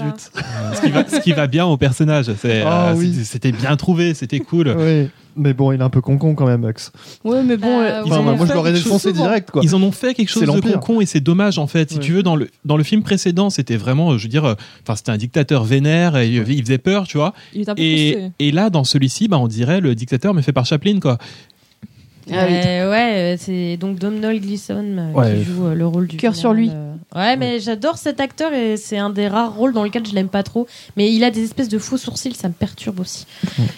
ce, 0.75 0.81
qui 0.83 0.91
va, 0.91 1.05
ce 1.09 1.21
qui 1.21 1.33
va 1.33 1.47
bien 1.47 1.67
au 1.67 1.77
personnage. 1.77 2.27
Ah 2.65 2.91
euh, 2.91 2.95
oui. 2.97 3.15
c'était- 3.25 3.53
bien 3.53 3.77
trouvé, 3.77 4.15
c'était 4.15 4.41
cool. 4.41 4.75
Oui. 4.79 5.09
Mais 5.41 5.53
bon, 5.55 5.71
il 5.71 5.79
est 5.81 5.85
un 5.85 5.89
peu 5.91 6.01
con-con 6.01 6.35
quand 6.35 6.47
même, 6.47 6.65
Hugs. 6.65 6.91
Ouais, 7.25 7.45
mais 7.45 7.57
bon, 7.57 7.69
Bah, 7.79 7.85
euh, 7.85 8.03
Ils 8.05 8.11
Enfin, 8.13 8.21
en 8.21 8.23
moi, 8.25 8.33
ont 8.33 8.39
je 8.39 8.45
fait 8.47 8.55
l'aurais 8.55 8.73
quelque 8.73 8.83
chose 8.83 9.03
défoncé 9.03 9.13
direct, 9.13 9.51
quoi. 9.53 9.63
Ils 9.65 9.73
en 9.77 9.83
ont 9.85 9.93
fait 9.93 10.13
quelque 10.15 10.31
chose 10.31 10.43
de 10.43 10.47
l'Empire. 10.49 10.81
con 10.81 11.01
et 11.01 11.07
c'est 11.07 11.21
dommage 11.21 11.61
en 11.61 11.69
fait. 11.69 11.91
Si 11.91 11.97
Ouais. 11.99 12.03
tu 12.03 12.13
veux, 12.13 12.25
dans 12.25 12.35
le, 12.35 12.49
dans 12.65 12.77
le 12.77 12.83
film 12.83 13.05
précédent, 13.05 13.49
c'était 13.49 13.77
vraiment, 13.77 14.11
euh, 14.13 14.19
je 14.19 14.25
veux 14.25 14.29
dire, 14.29 14.45
euh, 14.45 14.55
enfin, 14.83 14.97
c'était 14.97 15.13
un 15.13 15.17
dictateur 15.17 15.63
vénère 15.63 16.17
et 16.17 16.29
il 16.29 16.51
il 16.51 16.63
faisait 16.63 16.79
peur, 16.79 17.07
tu 17.07 17.19
vois. 17.19 17.35
Il 17.55 17.61
est 17.61 17.69
un 17.69 17.75
peu 17.77 17.81
Et, 17.83 18.31
et 18.41 18.51
là, 18.51 18.69
dans 18.69 18.83
celui-ci, 18.83 19.29
bah, 19.29 19.39
on 19.39 19.47
dirait 19.47 19.81
le 19.81 19.95
dictateur 19.95 20.35
mais 20.35 20.43
fait 20.43 20.53
par 20.53 20.67
Chaplin, 20.67 20.99
quoi. 20.99 21.19
Ah 22.33 22.47
oui. 22.49 22.55
Euh, 22.55 22.91
ouais, 22.91 23.35
euh, 23.35 23.37
c'est 23.39 23.77
donc 23.77 23.99
Domhnall 23.99 24.41
Gleeson 24.41 24.85
euh, 24.99 25.13
Ouais. 25.13 25.37
qui 25.39 25.45
joue 25.45 25.67
euh, 25.67 25.75
le 25.75 25.87
rôle 25.87 26.07
du 26.07 26.17
Cœur 26.17 26.35
sur 26.35 26.53
lui. 26.53 26.71
euh. 26.73 26.95
Ouais, 27.15 27.37
mais 27.37 27.59
j'adore 27.61 27.97
cet 27.99 28.21
acteur 28.21 28.53
et 28.53 28.77
c'est 28.77 28.99
un 28.99 29.11
des 29.11 29.29
rares 29.29 29.55
rôles 29.55 29.73
dans 29.73 29.83
lesquels 29.85 30.07
je 30.07 30.15
l'aime 30.15 30.29
pas 30.29 30.43
trop. 30.43 30.67
Mais 30.97 31.13
il 31.13 31.25
a 31.25 31.31
des 31.31 31.43
espèces 31.45 31.69
de 31.69 31.79
faux 31.79 31.97
sourcils, 31.97 32.35
ça 32.35 32.49
me 32.49 32.53
perturbe 32.55 33.01
aussi. 33.01 33.27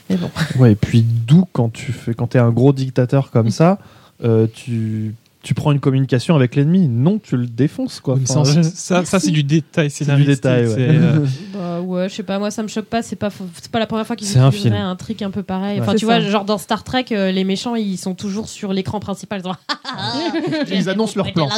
Mais 0.08 0.16
bon. 0.16 0.30
Ouais, 0.58 0.72
et 0.72 0.76
puis 0.76 1.02
d'où 1.26 1.44
quand 1.52 1.72
tu 1.72 1.92
fais, 1.92 2.12
quand 2.14 2.26
t'es 2.28 2.38
un 2.40 2.50
gros 2.50 2.72
dictateur 2.72 3.30
comme 3.30 3.50
ça, 3.50 3.78
euh, 4.24 4.46
tu, 4.52 5.14
tu 5.42 5.54
prends 5.54 5.72
une 5.72 5.80
communication 5.80 6.34
avec 6.36 6.56
l'ennemi. 6.56 6.88
Non, 6.88 7.18
tu 7.22 7.36
le 7.36 7.46
défonces, 7.46 8.00
quoi. 8.00 8.18
Enfin, 8.22 8.44
ça, 8.44 8.62
ça, 8.62 9.04
ça, 9.04 9.20
c'est 9.20 9.30
du 9.30 9.42
détail 9.44 9.90
c'est 9.90 10.12
du 10.14 10.24
détail, 10.24 10.66
ouais. 10.66 10.74
c'est, 10.74 10.88
euh, 10.88 11.24
ouais, 11.90 12.08
je 12.08 12.14
sais 12.14 12.22
pas, 12.22 12.38
moi 12.38 12.50
ça 12.50 12.62
me 12.62 12.68
choque 12.68 12.86
pas, 12.86 13.02
c'est 13.02 13.16
pas, 13.16 13.30
c'est 13.60 13.70
pas 13.70 13.78
la 13.78 13.86
première 13.86 14.06
fois 14.06 14.16
qu'ils 14.16 14.38
un 14.38 14.48
utiliseraient 14.48 14.76
film. 14.76 14.86
un 14.86 14.96
truc 14.96 15.22
un 15.22 15.30
peu 15.30 15.42
pareil. 15.42 15.78
Ouais. 15.78 15.82
Enfin, 15.82 15.94
tu 15.94 16.04
vois, 16.04 16.20
genre 16.20 16.44
dans 16.44 16.58
Star 16.58 16.84
Trek, 16.84 17.06
euh, 17.12 17.30
les 17.30 17.44
méchants 17.44 17.74
ils 17.74 17.98
sont 17.98 18.14
toujours 18.14 18.48
sur 18.48 18.72
l'écran 18.72 19.00
principal. 19.00 19.42
Ils, 20.70 20.88
annoncent 20.88 21.14
leur 21.16 21.32
plan. 21.32 21.48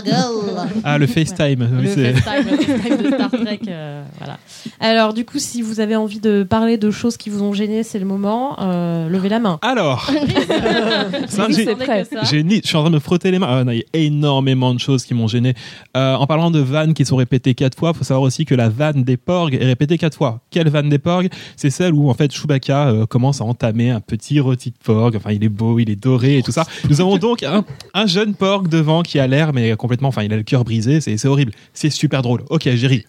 Ah, 0.85 0.99
le 0.99 1.07
FaceTime. 1.07 1.69
oui, 1.79 1.89
le 1.97 2.15
FaceTime, 2.15 2.51
le 2.51 2.57
FaceTime 2.57 3.03
de 3.03 3.09
Star 3.09 3.31
Trek. 3.31 3.61
euh, 3.69 4.03
voilà. 4.19 4.39
Alors, 4.81 5.15
du 5.15 5.25
coup, 5.25 5.39
si 5.39 5.63
vous 5.63 5.81
avez 5.81 5.97
envie 5.97 6.21
de 6.21 6.43
parler 6.43 6.77
de 6.77 6.91
choses 6.91 7.17
qui 7.17 7.31
vous 7.31 7.43
ont 7.43 7.53
gêné, 7.53 7.83
c'est 7.83 7.99
le 7.99 8.05
moment. 8.05 8.57
Euh, 8.61 9.09
levez 9.09 9.29
la 9.29 9.39
main. 9.39 9.59
Alors, 9.63 10.07
je 10.11 12.61
suis 12.65 12.77
en 12.77 12.81
train 12.81 12.91
de 12.91 12.95
me 12.95 12.99
frotter 12.99 13.31
les 13.31 13.39
mains. 13.39 13.65
Ah, 13.67 13.73
il 13.73 13.79
y 13.79 13.81
a 13.81 14.01
énormément 14.01 14.75
de 14.75 14.81
choses 14.81 15.05
qui 15.05 15.15
m'ont 15.15 15.29
gêné. 15.29 15.55
Euh, 15.97 16.15
en 16.15 16.27
parlant 16.27 16.51
de 16.51 16.61
vannes 16.61 16.95
qui 16.95 17.05
sont 17.05 17.17
répétées 17.17 17.55
quatre 17.55 17.79
fois, 17.79 17.93
faut 17.93 18.05
savoir 18.05 18.23
aussi 18.23 18.45
que 18.45 18.55
la 18.55 18.69
vanne 18.69 19.05
des 19.05 19.17
porgs 19.17 19.55
est 19.55 19.65
répétée 19.65 19.99
quatre 19.99 20.17
fois. 20.17 20.22
Quelle 20.51 20.69
vanne 20.69 20.89
des 20.89 20.99
porgs 20.99 21.29
C'est 21.57 21.71
celle 21.71 21.95
où 21.95 22.09
en 22.11 22.15
fait 22.15 22.31
Chewbacca 22.33 22.89
euh, 22.89 23.07
commence 23.07 23.41
à 23.41 23.45
entamer 23.45 23.91
un 23.91 24.01
petit 24.01 24.41
rôti 24.41 24.71
de 24.71 24.77
porg. 24.83 25.17
Enfin, 25.17 25.33
il 25.33 25.43
est 25.45 25.49
beau, 25.49 25.79
il 25.79 25.91
est 25.91 25.97
doré 25.97 26.39
et 26.39 26.43
tout 26.43 26.53
ça. 26.53 26.65
Nous 26.89 27.01
avons 27.01 27.17
donc 27.19 27.43
un, 27.43 27.65
un 27.95 28.07
jeune 28.07 28.35
porg 28.35 28.69
devant 28.69 29.03
qui 29.03 29.19
a 29.19 29.27
l'air 29.27 29.53
mais 29.53 29.77
complètement. 29.77 30.09
Enfin, 30.09 30.23
il 30.23 30.33
a 30.33 30.37
le 30.37 30.43
cœur 30.43 30.65
brisé. 30.65 31.01
C'est 31.01 31.25
horrible. 31.27 31.53
C'est 31.75 31.91
super 31.91 32.23
drôle. 32.23 32.43
Ok, 32.51 32.69
j'ai 32.75 32.87
ri. 32.87 33.05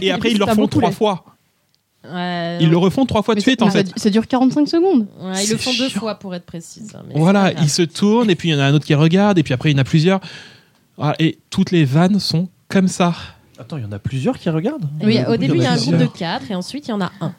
et 0.00 0.10
après 0.10 0.30
ils 0.32 0.38
le 0.38 0.44
refont 0.44 0.66
trois 0.66 0.90
fois. 0.90 1.24
Ouais, 2.04 2.58
Ils 2.60 2.70
le 2.70 2.76
refont 2.78 3.04
trois 3.06 3.22
fois 3.22 3.34
de 3.34 3.40
suite 3.40 3.58
ça, 3.60 3.66
en 3.66 3.70
fait. 3.70 3.88
ça 3.96 4.08
dure 4.08 4.26
45 4.26 4.66
secondes. 4.68 5.06
ouais, 5.20 5.44
ils 5.44 5.50
le 5.50 5.56
font 5.58 5.72
deux 5.72 5.88
chiant. 5.88 6.00
fois 6.00 6.14
pour 6.14 6.34
être 6.34 6.46
précise. 6.46 6.92
hein, 6.94 7.02
mais 7.08 7.14
Voilà, 7.16 7.52
il 7.60 7.68
se 7.68 7.82
tourne 7.82 8.30
et 8.30 8.34
puis 8.36 8.48
il 8.50 8.52
y 8.52 8.54
en 8.54 8.60
a 8.60 8.64
un 8.66 8.72
autre 8.74 8.86
qui 8.86 8.94
regarde 8.94 9.36
et 9.38 9.42
puis 9.42 9.52
après 9.52 9.70
il 9.70 9.74
y 9.74 9.76
en 9.76 9.80
a 9.80 9.84
plusieurs. 9.84 10.20
Voilà, 10.96 11.16
et 11.18 11.38
toutes 11.50 11.70
les 11.72 11.84
vannes 11.84 12.18
sont 12.20 12.48
comme 12.68 12.88
ça. 12.88 13.14
Attends, 13.58 13.76
il 13.76 13.82
y 13.82 13.86
en 13.86 13.92
a 13.92 13.98
plusieurs 13.98 14.38
qui 14.38 14.48
regardent 14.50 14.88
Oui, 15.02 15.18
au 15.28 15.36
début, 15.36 15.56
il 15.56 15.62
y 15.62 15.66
a 15.66 15.72
un 15.72 15.74
plusieurs. 15.76 15.98
groupe 15.98 16.12
de 16.12 16.18
quatre 16.18 16.50
et 16.50 16.54
ensuite, 16.54 16.86
il 16.86 16.90
y 16.90 16.94
en 16.94 17.00
a 17.00 17.10
un. 17.20 17.32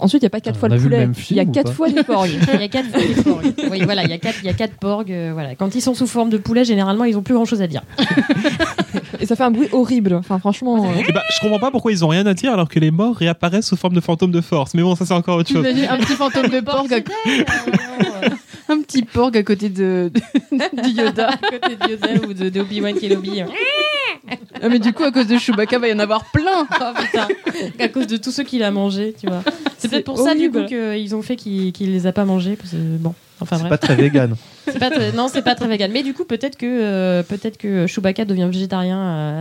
Ensuite, 0.00 0.22
il 0.22 0.26
n'y 0.26 0.28
a 0.28 0.30
pas 0.30 0.40
quatre 0.40 0.54
On 0.56 0.58
fois 0.60 0.68
le 0.68 0.78
poulet. 0.80 1.08
Il 1.30 1.36
y 1.36 1.40
a 1.40 1.44
quatre 1.44 1.72
fois 1.72 1.88
des 1.90 2.04
porgs. 2.04 2.28
Il 2.28 2.60
y 2.60 2.62
a 2.62 2.68
quatre 2.68 2.88
porgs. 3.24 3.42
Oui, 3.68 3.80
voilà, 3.82 4.04
il 4.04 4.10
y 4.10 4.12
a 4.12 4.18
quatre, 4.18 4.38
il 4.44 4.46
y 4.46 4.48
a 4.48 4.52
quatre 4.52 4.74
porgs. 4.74 5.10
euh, 5.10 5.30
voilà. 5.32 5.56
Quand 5.56 5.74
ils 5.74 5.80
sont 5.80 5.92
sous 5.94 6.06
forme 6.06 6.30
de 6.30 6.38
poulet, 6.38 6.64
généralement, 6.64 7.02
ils 7.02 7.16
ont 7.18 7.22
plus 7.22 7.34
grand 7.34 7.44
chose 7.46 7.62
à 7.62 7.66
dire. 7.66 7.82
Et 9.18 9.26
ça 9.26 9.34
fait 9.34 9.42
un 9.42 9.50
bruit 9.50 9.66
horrible. 9.72 10.14
Enfin, 10.14 10.38
franchement. 10.38 10.84
euh, 10.88 11.02
Et 11.08 11.10
bah, 11.12 11.24
je 11.34 11.40
comprends 11.40 11.58
pas 11.58 11.72
pourquoi 11.72 11.90
ils 11.90 12.04
ont 12.04 12.08
rien 12.08 12.24
à 12.26 12.34
dire 12.34 12.52
alors 12.52 12.68
que 12.68 12.78
les 12.78 12.92
morts 12.92 13.16
réapparaissent 13.16 13.66
sous 13.66 13.76
forme 13.76 13.94
de 13.94 14.00
fantômes 14.00 14.30
de 14.30 14.40
force. 14.40 14.72
Mais 14.74 14.82
bon, 14.82 14.94
ça 14.94 15.04
c'est 15.04 15.14
encore 15.14 15.36
autre 15.38 15.48
chose. 15.52 15.66
Un 15.66 15.98
petit 15.98 16.12
fantôme 16.12 16.46
de 16.48 16.60
porc, 16.60 16.86
un 18.72 18.80
petit 18.82 19.02
porc 19.02 19.34
à 19.34 19.42
côté 19.42 19.68
de, 19.68 20.10
Yoda. 20.86 21.30
à 21.30 21.36
côté 21.36 21.76
de 21.76 21.90
Yoda 21.90 22.26
ou 22.26 22.32
de, 22.34 22.48
de 22.48 22.60
Obi-Wan 22.60 22.94
Kenobi. 22.94 23.42
Ah, 24.60 24.68
mais 24.68 24.78
du 24.78 24.92
coup, 24.92 25.04
à 25.04 25.12
cause 25.12 25.26
de 25.26 25.38
Chewbacca, 25.38 25.78
va 25.78 25.88
y 25.88 25.92
en 25.92 25.98
avoir 25.98 26.30
plein. 26.32 26.66
Oh 26.80 26.94
putain, 27.00 27.28
à 27.78 27.88
cause 27.88 28.06
de 28.06 28.16
tous 28.16 28.30
ceux 28.30 28.44
qu'il 28.44 28.62
a 28.62 28.70
mangé, 28.70 29.14
tu 29.18 29.26
vois. 29.26 29.42
C'est 29.78 29.88
peut-être 29.88 30.04
pour 30.04 30.18
ça 30.18 30.34
du 30.34 30.50
coup 30.50 30.64
qu'ils 30.64 31.14
ont 31.14 31.22
fait 31.22 31.36
qu'ils 31.36 31.72
qu'ils 31.72 31.92
les 31.92 32.06
a 32.06 32.12
pas 32.12 32.24
mangés. 32.24 32.56
Parce 32.56 32.70
que, 32.70 32.76
bon, 32.76 33.14
enfin 33.40 33.58
C'est 33.58 33.68
pas 33.68 33.78
très 33.78 33.94
vegan. 33.96 34.34
C'est 34.66 34.78
pas 34.78 34.90
très- 34.90 35.12
non, 35.12 35.28
c'est 35.28 35.42
pas 35.42 35.54
très 35.54 35.66
vegan. 35.66 35.90
Mais 35.92 36.02
du 36.02 36.12
coup, 36.12 36.24
peut-être 36.24 36.56
que 36.58 36.66
euh, 36.66 37.22
peut-être 37.22 37.56
que 37.56 37.86
Chewbacca 37.86 38.24
devient 38.26 38.48
végétarien 38.52 38.98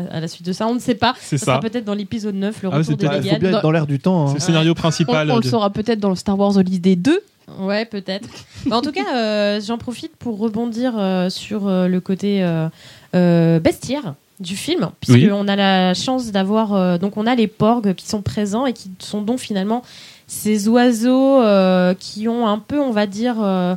à, 0.10 0.16
à 0.16 0.20
la 0.22 0.28
suite 0.28 0.46
de 0.46 0.54
ça. 0.54 0.68
On 0.68 0.74
ne 0.76 0.80
sait 0.80 0.96
pas. 0.96 1.14
C'est 1.20 1.38
Ça 1.38 1.60
peut-être 1.60 1.84
dans 1.86 1.94
l'épisode 1.96 2.36
9, 2.36 2.64
le 2.64 2.70
Ah, 2.72 2.78
retour 2.78 2.86
c'est 2.86 2.96
des 2.96 3.20
bien 3.20 3.34
être 3.36 3.62
dans 3.62 3.72
l'air 3.72 3.88
du 3.88 4.00
temps. 4.00 4.28
C'est 4.28 4.32
hein. 4.32 4.36
le 4.36 4.40
scénario 4.42 4.72
On, 4.72 4.76
principal. 4.76 5.30
on 5.32 5.36
le 5.38 5.42
saura 5.44 5.70
peut-être 5.70 6.00
dans 6.00 6.10
le 6.10 6.16
Star 6.16 6.40
Wars 6.40 6.56
Holiday 6.56 6.96
2. 6.96 7.20
Ouais, 7.60 7.86
peut-être. 7.86 8.28
Bah, 8.66 8.78
en 8.78 8.82
tout 8.82 8.92
cas, 8.92 9.16
euh, 9.16 9.60
j'en 9.66 9.78
profite 9.78 10.16
pour 10.18 10.38
rebondir 10.38 10.94
euh, 10.98 11.30
sur 11.30 11.68
euh, 11.68 11.88
le 11.88 12.00
côté 12.02 12.44
euh, 12.44 12.68
euh, 13.16 13.60
bestiaire 13.60 14.16
du 14.40 14.56
film, 14.56 14.90
puisque 15.02 15.16
Oui. 15.18 15.30
on 15.32 15.48
a 15.48 15.56
la 15.56 15.94
chance 15.94 16.32
d'avoir 16.32 16.74
euh, 16.74 16.98
donc 16.98 17.18
on 17.18 17.26
a 17.26 17.36
les 17.36 17.48
porgs 17.48 17.94
qui 17.96 18.06
sont 18.08 18.22
présents 18.22 18.66
et 18.66 18.74
qui 18.74 18.92
sont 19.00 19.22
donc 19.22 19.40
finalement 19.40 19.82
ces 20.28 20.68
oiseaux 20.68 21.42
euh, 21.42 21.94
qui 21.98 22.28
ont 22.28 22.48
un 22.48 22.60
peu, 22.60 22.80
on 22.80 22.92
va 22.92 23.08
dire, 23.08 23.36
euh, 23.42 23.76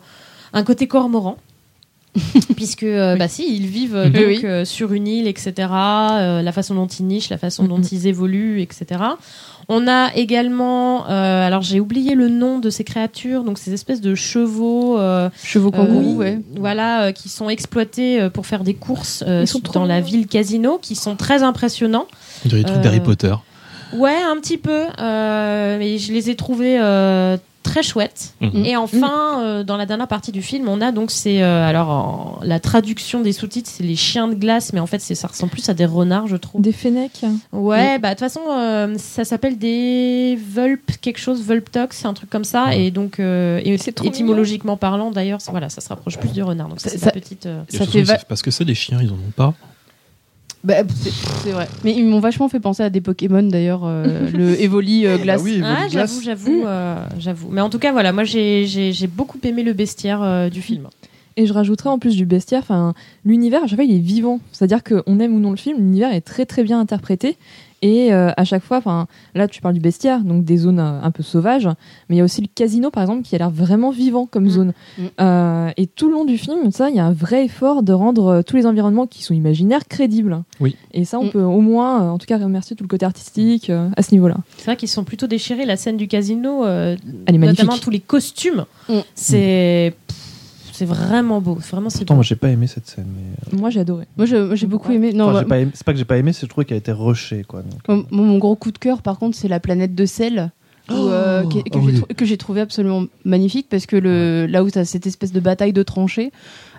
un 0.52 0.62
côté 0.64 0.86
cormoran. 0.88 1.36
puisque 2.56 2.82
euh, 2.82 3.14
bah 3.14 3.28
si 3.28 3.54
ils 3.54 3.66
vivent 3.68 3.94
euh, 3.94 4.08
donc 4.10 4.24
Oui. 4.26 4.66
sur 4.66 4.92
une 4.92 5.06
île 5.06 5.28
etc 5.28 5.68
euh, 5.70 6.42
la 6.42 6.50
façon 6.50 6.74
dont 6.74 6.88
ils 6.88 7.06
nichent 7.06 7.28
la 7.30 7.38
façon 7.38 7.62
dont 7.68 7.80
ils 7.80 8.08
évoluent 8.08 8.60
etc 8.62 9.00
on 9.68 9.86
a 9.86 10.12
également 10.16 11.08
euh, 11.08 11.46
alors 11.46 11.62
j'ai 11.62 11.78
oublié 11.78 12.16
le 12.16 12.28
nom 12.28 12.58
de 12.58 12.68
ces 12.68 12.82
créatures 12.82 13.44
donc 13.44 13.58
ces 13.58 13.72
espèces 13.72 14.00
de 14.00 14.16
chevaux 14.16 14.98
euh, 14.98 15.30
Chevaux 15.44 15.70
kangourous, 15.70 16.14
euh, 16.20 16.24
ouais. 16.24 16.40
voilà 16.56 17.04
euh, 17.04 17.12
qui 17.12 17.28
sont 17.28 17.48
exploités 17.48 18.20
euh, 18.20 18.28
pour 18.28 18.44
faire 18.44 18.64
des 18.64 18.74
courses 18.74 19.22
euh, 19.24 19.46
dans 19.72 19.84
la 19.84 20.00
ville 20.00 20.26
casino 20.26 20.78
qui 20.82 20.96
sont 20.96 21.14
très 21.14 21.44
impressionnants 21.44 22.08
On 22.44 22.48
dirait 22.48 22.62
des 22.62 22.66
trucs 22.66 22.78
Euh, 22.80 22.82
d'Harry 22.82 23.00
Potter. 23.00 23.34
Ouais, 23.92 24.16
un 24.22 24.36
petit 24.40 24.58
peu, 24.58 24.86
euh, 24.98 25.78
mais 25.78 25.98
je 25.98 26.12
les 26.12 26.30
ai 26.30 26.36
trouvés 26.36 26.78
euh, 26.80 27.36
très 27.62 27.82
chouettes. 27.82 28.34
Mhm. 28.40 28.64
Et 28.64 28.76
enfin, 28.76 29.42
euh, 29.42 29.62
dans 29.64 29.76
la 29.76 29.84
dernière 29.84 30.08
partie 30.08 30.32
du 30.32 30.42
film, 30.42 30.68
on 30.68 30.80
a 30.80 30.92
donc 30.92 31.10
c'est 31.10 31.42
alors 31.42 31.88
en- 31.90 32.38
la 32.42 32.58
traduction 32.60 33.20
des 33.20 33.32
sous-titres, 33.32 33.68
c'est 33.72 33.82
les 33.82 33.96
chiens 33.96 34.28
de 34.28 34.34
glace, 34.34 34.72
mais 34.72 34.80
en 34.80 34.86
fait 34.86 34.98
c'est 35.00 35.14
ça 35.14 35.28
ressemble 35.28 35.52
plus 35.52 35.68
à 35.68 35.74
des 35.74 35.84
renards, 35.84 36.26
je 36.26 36.36
trouve. 36.36 36.62
Des 36.62 36.72
fennecs. 36.72 37.20
Ouais, 37.52 37.98
bah 37.98 38.08
de 38.08 38.14
toute 38.14 38.20
façon, 38.20 38.40
euh, 38.50 38.94
ça 38.96 39.24
s'appelle 39.24 39.58
des 39.58 40.38
Vulp 40.40 40.92
quelque 41.00 41.18
chose, 41.18 41.42
Vulptox, 41.42 42.04
un 42.06 42.14
truc 42.14 42.30
comme 42.30 42.44
ça, 42.44 42.74
et 42.74 42.90
donc 42.90 43.20
euh, 43.20 43.60
et 43.64 43.76
C'est 43.76 43.92
trop 43.92 44.06
étymologiquement 44.06 44.76
parlant, 44.76 45.10
d'ailleurs, 45.10 45.40
voilà, 45.50 45.68
ça 45.68 45.80
se 45.80 45.88
rapproche 45.90 46.16
plus 46.18 46.32
du 46.32 46.42
renard. 46.42 46.68
Donc 46.68 46.80
ça, 46.80 46.88
Ça- 46.88 46.94
c'est 46.94 46.98
ça- 47.00 47.06
la 47.06 47.12
petite. 47.12 47.46
euh, 47.46 47.62
Et 47.72 47.76
ça 47.76 47.86
fait 47.86 48.02
va- 48.02 48.18
Parce 48.28 48.42
que 48.42 48.50
c'est 48.50 48.64
des 48.64 48.74
chiens, 48.74 49.00
ils 49.02 49.10
en 49.10 49.14
ont 49.14 49.32
pas. 49.36 49.52
Bah, 50.62 50.74
c'est 51.42 51.52
vrai. 51.52 51.68
Mais 51.84 51.94
ils 51.96 52.04
m'ont 52.06 52.20
vachement 52.20 52.48
fait 52.50 52.60
penser 52.60 52.82
à 52.82 52.90
des 52.90 53.00
Pokémon 53.00 53.42
d'ailleurs, 53.42 53.82
euh, 53.84 54.28
le 54.34 54.60
Evoli 54.62 55.06
euh, 55.06 55.16
glace. 55.16 55.42
Bah 55.42 55.44
oui, 55.50 55.60
Ah, 55.64 55.72
Evoli 55.86 55.90
Glace. 55.90 55.92
j'avoue, 55.92 56.22
j'avoue, 56.22 56.62
euh, 56.66 56.96
j'avoue. 57.18 57.48
Mais 57.50 57.60
en 57.62 57.70
tout 57.70 57.78
cas, 57.78 57.92
voilà, 57.92 58.12
moi 58.12 58.24
j'ai 58.24 58.66
j'ai- 58.66 58.92
j'ai 58.92 59.06
beaucoup 59.06 59.38
aimé 59.42 59.62
le 59.62 59.72
bestiaire 59.72 60.22
euh, 60.22 60.48
du 60.50 60.60
film. 60.60 60.88
Et 61.36 61.46
je 61.46 61.52
rajouterais 61.54 61.88
en 61.88 61.98
plus 61.98 62.16
du 62.16 62.26
bestiaire, 62.26 62.60
enfin, 62.62 62.92
l'univers 63.24 63.62
à 63.64 63.66
chaque 63.66 63.76
fois 63.78 63.84
il 63.84 63.94
est 63.94 63.98
vivant. 64.00 64.40
C'est-à-dire 64.52 64.82
qu'on 64.84 65.18
aime 65.20 65.34
ou 65.34 65.38
non 65.40 65.50
le 65.50 65.56
film, 65.56 65.78
l'univers 65.78 66.12
est 66.12 66.20
très 66.20 66.44
très 66.44 66.62
bien 66.64 66.78
interprété. 66.78 67.38
Et 67.82 68.12
euh, 68.12 68.30
à 68.36 68.44
chaque 68.44 68.62
fois, 68.62 68.76
enfin, 68.76 69.06
là 69.34 69.48
tu 69.48 69.62
parles 69.62 69.72
du 69.74 69.80
bestiaire, 69.80 70.20
donc 70.20 70.44
des 70.44 70.58
zones 70.58 70.80
euh, 70.80 71.00
un 71.02 71.10
peu 71.10 71.22
sauvages, 71.22 71.66
mais 72.08 72.16
il 72.16 72.18
y 72.18 72.20
a 72.20 72.24
aussi 72.24 72.42
le 72.42 72.48
casino 72.54 72.90
par 72.90 73.02
exemple 73.04 73.22
qui 73.22 73.34
a 73.34 73.38
l'air 73.38 73.50
vraiment 73.50 73.90
vivant 73.90 74.26
comme 74.26 74.44
Mm. 74.44 74.50
zone. 74.50 74.72
Mm. 74.98 75.02
Euh, 75.20 75.70
et 75.78 75.86
tout 75.86 76.08
le 76.08 76.12
long 76.14 76.24
du 76.26 76.36
film, 76.36 76.70
ça, 76.72 76.90
il 76.90 76.96
y 76.96 77.00
a 77.00 77.06
un 77.06 77.12
vrai 77.12 77.46
effort 77.46 77.82
de 77.82 77.92
rendre 77.94 78.26
euh, 78.26 78.42
tous 78.42 78.56
les 78.56 78.66
environnements 78.66 79.06
qui 79.06 79.22
sont 79.22 79.32
imaginaires 79.34 79.86
crédibles. 79.88 80.42
Oui. 80.60 80.76
Et 80.92 81.04
ça, 81.06 81.18
on 81.18 81.24
Mm. 81.24 81.30
peut 81.30 81.42
au 81.42 81.60
moins, 81.62 82.02
euh, 82.02 82.08
en 82.10 82.18
tout 82.18 82.26
cas, 82.26 82.36
remercier 82.38 82.76
tout 82.76 82.84
le 82.84 82.88
côté 82.88 83.06
artistique 83.06 83.70
euh, 83.70 83.88
à 83.96 84.02
ce 84.02 84.12
niveau-là. 84.12 84.36
C'est 84.58 84.64
vrai 84.66 84.76
qu'ils 84.76 84.88
sont 84.88 85.04
plutôt 85.04 85.26
déchirés. 85.26 85.64
La 85.64 85.76
scène 85.76 85.96
du 85.96 86.06
casino, 86.08 86.64
euh, 86.66 86.96
Elle 87.26 87.34
est 87.34 87.38
magnifique. 87.38 87.60
notamment 87.60 87.78
tous 87.80 87.90
les 87.90 88.00
costumes, 88.00 88.66
c'est 89.14 89.94
pff, 90.06 90.16
c'est 90.80 90.86
vraiment 90.86 91.40
beau. 91.42 91.58
C'est 91.60 91.70
Vraiment, 91.72 91.90
c'est 91.90 91.98
Pourtant, 91.98 92.14
beau. 92.14 92.18
moi, 92.18 92.24
j'ai 92.24 92.36
pas 92.36 92.48
aimé 92.48 92.66
cette 92.66 92.86
scène. 92.88 93.06
Mais... 93.14 93.58
Moi, 93.58 93.68
j'ai 93.70 93.80
adoré. 93.80 94.06
Moi, 94.16 94.26
j'ai 94.26 94.66
beaucoup 94.66 94.88
Ouais. 94.88 94.94
aimé. 94.96 95.12
Non, 95.12 95.24
Enfin, 95.26 95.32
bah, 95.34 95.40
j'ai 95.40 95.46
pas 95.48 95.58
aimé- 95.58 95.70
C'est 95.74 95.84
pas 95.84 95.92
que 95.92 95.98
j'ai 95.98 96.04
pas 96.06 96.16
aimé, 96.16 96.32
c'est 96.32 96.40
que 96.40 96.46
je 96.46 96.50
trouve 96.50 96.64
qu'elle 96.64 96.76
a 96.76 96.78
été 96.78 96.92
rushée. 96.92 97.44
Quoi, 97.46 97.62
donc. 97.62 98.06
Mon, 98.10 98.38
gros 98.38 98.56
coup 98.56 98.72
de 98.72 98.78
cœur, 98.78 99.02
par 99.02 99.18
contre, 99.18 99.36
c'est 99.36 99.48
la 99.48 99.60
planète 99.60 99.94
de 99.94 100.06
sel. 100.06 100.50
où, 100.88 100.92
euh, 100.94 101.42
que 101.42 101.58
oh 101.58 101.62
j'ai 101.74 101.78
oui. 101.78 101.94
trou- 102.00 102.06
que 102.16 102.24
j'ai 102.24 102.36
trouvé 102.36 102.60
absolument 102.62 103.04
magnifique 103.24 103.68
parce 103.70 103.86
que 103.86 103.94
le, 103.94 104.46
là 104.46 104.64
où 104.64 104.70
tu 104.70 104.78
as 104.78 104.84
cette 104.84 105.06
espèce 105.06 105.30
de 105.32 105.38
bataille 105.38 105.72
de 105.72 105.84
tranchées 105.84 106.32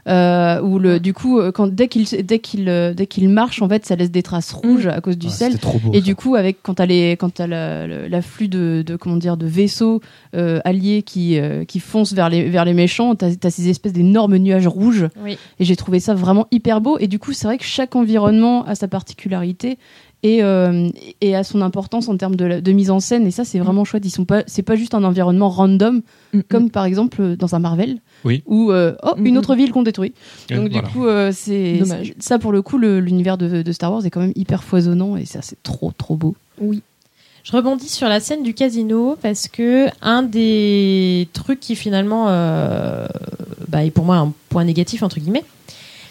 euh, 0.08 0.62
où 0.62 0.80
le, 0.80 0.99
du 0.99 1.14
coup 1.14 1.39
euh, 1.39 1.52
quand, 1.52 1.68
dès 1.68 1.88
qu'il 1.88 2.06
dès 2.26 2.39
qu'il 2.39 2.68
euh, 2.70 2.93
dès 2.93 3.06
qu'il 3.06 3.30
marche 3.30 3.62
en 3.62 3.70
fait 3.70 3.86
ça 3.86 3.95
laisse 3.95 4.10
des 4.12 4.24
traces 4.24 4.52
rouges 4.52 4.88
à 4.88 4.99
cause 5.02 5.18
du 5.18 5.28
Ah, 5.28 5.32
sel 5.32 5.60
trop 5.60 5.78
beau. 5.80 5.91
et 5.93 5.99
ça. 5.99 6.06
du 6.06 6.16
coup, 6.16 6.36
avec 6.36 6.58
quand 6.64 6.76
t'as 6.76 6.86
les 6.86 7.12
quand 7.12 7.34
t'as 7.34 7.47
la- 7.47 7.86
le- 7.88 8.08
l'afflux 8.08 8.47
de, 8.47 8.84
de 8.86 8.95
comment 8.95 9.18
dire 9.18 9.38
de 9.38 9.45
vaisseaux 9.45 10.02
euh, 10.36 10.60
alliés 10.66 11.04
qui 11.04 11.38
euh, 11.39 11.66
qui 11.66 11.80
foncent 11.80 12.14
vers 12.14 12.30
les 12.30 12.49
vers 12.49 12.66
les 12.66 12.74
méchants, 12.74 13.16
t'as 13.16 13.30
as 13.43 13.49
ces 13.52 13.70
espèces 13.70 13.93
d'énormes 13.93 14.38
nuages 14.38 14.68
rouges. 14.68 15.08
Oui. 15.24 15.38
Et 15.60 15.66
j'ai 15.66 15.76
trouvé 15.76 15.99
ça 15.99 16.14
vraiment 16.16 16.47
hyper 16.52 16.82
beau. 16.82 16.97
Et 16.99 17.08
du 17.08 17.20
coup, 17.20 17.34
c'est 17.34 17.45
vrai 17.47 17.58
que 17.58 17.64
chaque 17.64 17.95
environnement 17.95 18.66
a 18.66 18.76
sa 18.76 18.88
particularité 18.88 19.78
et 20.24 20.43
euh, 20.43 20.89
et 21.22 21.36
a 21.36 21.43
son 21.43 21.62
importance 21.62 22.08
en 22.10 22.16
termes 22.18 22.36
de, 22.36 22.45
la- 22.45 22.62
de 22.62 22.72
mise 22.72 22.91
en 22.91 22.99
scène. 22.99 23.26
Et 23.28 23.32
ça, 23.32 23.43
c'est 23.45 23.60
vraiment 23.60 23.84
chouette. 23.86 24.06
Ils 24.06 24.10
sont 24.12 24.26
pas 24.26 24.43
c'est 24.47 24.62
pas 24.64 24.76
juste 24.76 24.93
un 24.95 25.04
environnement 25.04 25.49
random 25.49 26.02
Mm, 26.34 26.39
comme 26.47 26.70
par 26.72 26.86
exemple 26.86 27.36
dans 27.36 27.56
un 27.56 27.60
Marvel. 27.60 27.97
Oui. 28.24 28.44
Où 28.46 28.72
euh, 28.72 28.94
oh 29.04 29.14
une 29.18 29.38
autre 29.38 29.56
ville 29.56 29.72
qu'on 29.72 29.84
détruit. 29.84 30.14
Donc 30.50 30.70
voilà. 30.72 30.88
du 30.88 30.94
coup, 30.94 31.06
euh, 31.08 31.32
c'est 31.34 31.80
Dommage. 31.80 32.14
ça 32.20 32.38
pour 32.40 32.52
le 32.52 32.62
coup, 32.62 32.78
le- 32.78 33.00
l'univers 33.00 33.38
de, 33.38 33.62
de 33.62 33.72
Star 33.72 33.92
Wars 33.92 34.06
est 34.06 34.10
quand 34.10 34.22
même 34.22 34.34
hyper 34.36 34.64
foisonnant 34.64 35.16
et 35.18 35.26
ça 35.26 35.42
c'est 35.42 35.62
trop 35.64 35.92
trop 35.98 36.16
beau. 36.16 36.36
Oui. 36.60 36.82
Je 37.44 37.52
rebondis 37.54 37.90
sur 37.90 38.08
la 38.08 38.20
scène 38.20 38.44
du 38.44 38.54
casino 38.54 39.18
parce 39.20 39.48
que 39.48 39.88
un 40.04 40.22
des 40.22 41.28
trucs 41.34 41.60
qui 41.60 41.76
finalement 41.76 42.26
euh, 42.30 43.08
bah, 43.68 43.84
est 43.84 43.90
pour 43.90 44.06
moi 44.06 44.18
un 44.18 44.32
point 44.50 44.64
négatif 44.64 45.02
entre 45.02 45.20
guillemets, 45.20 45.44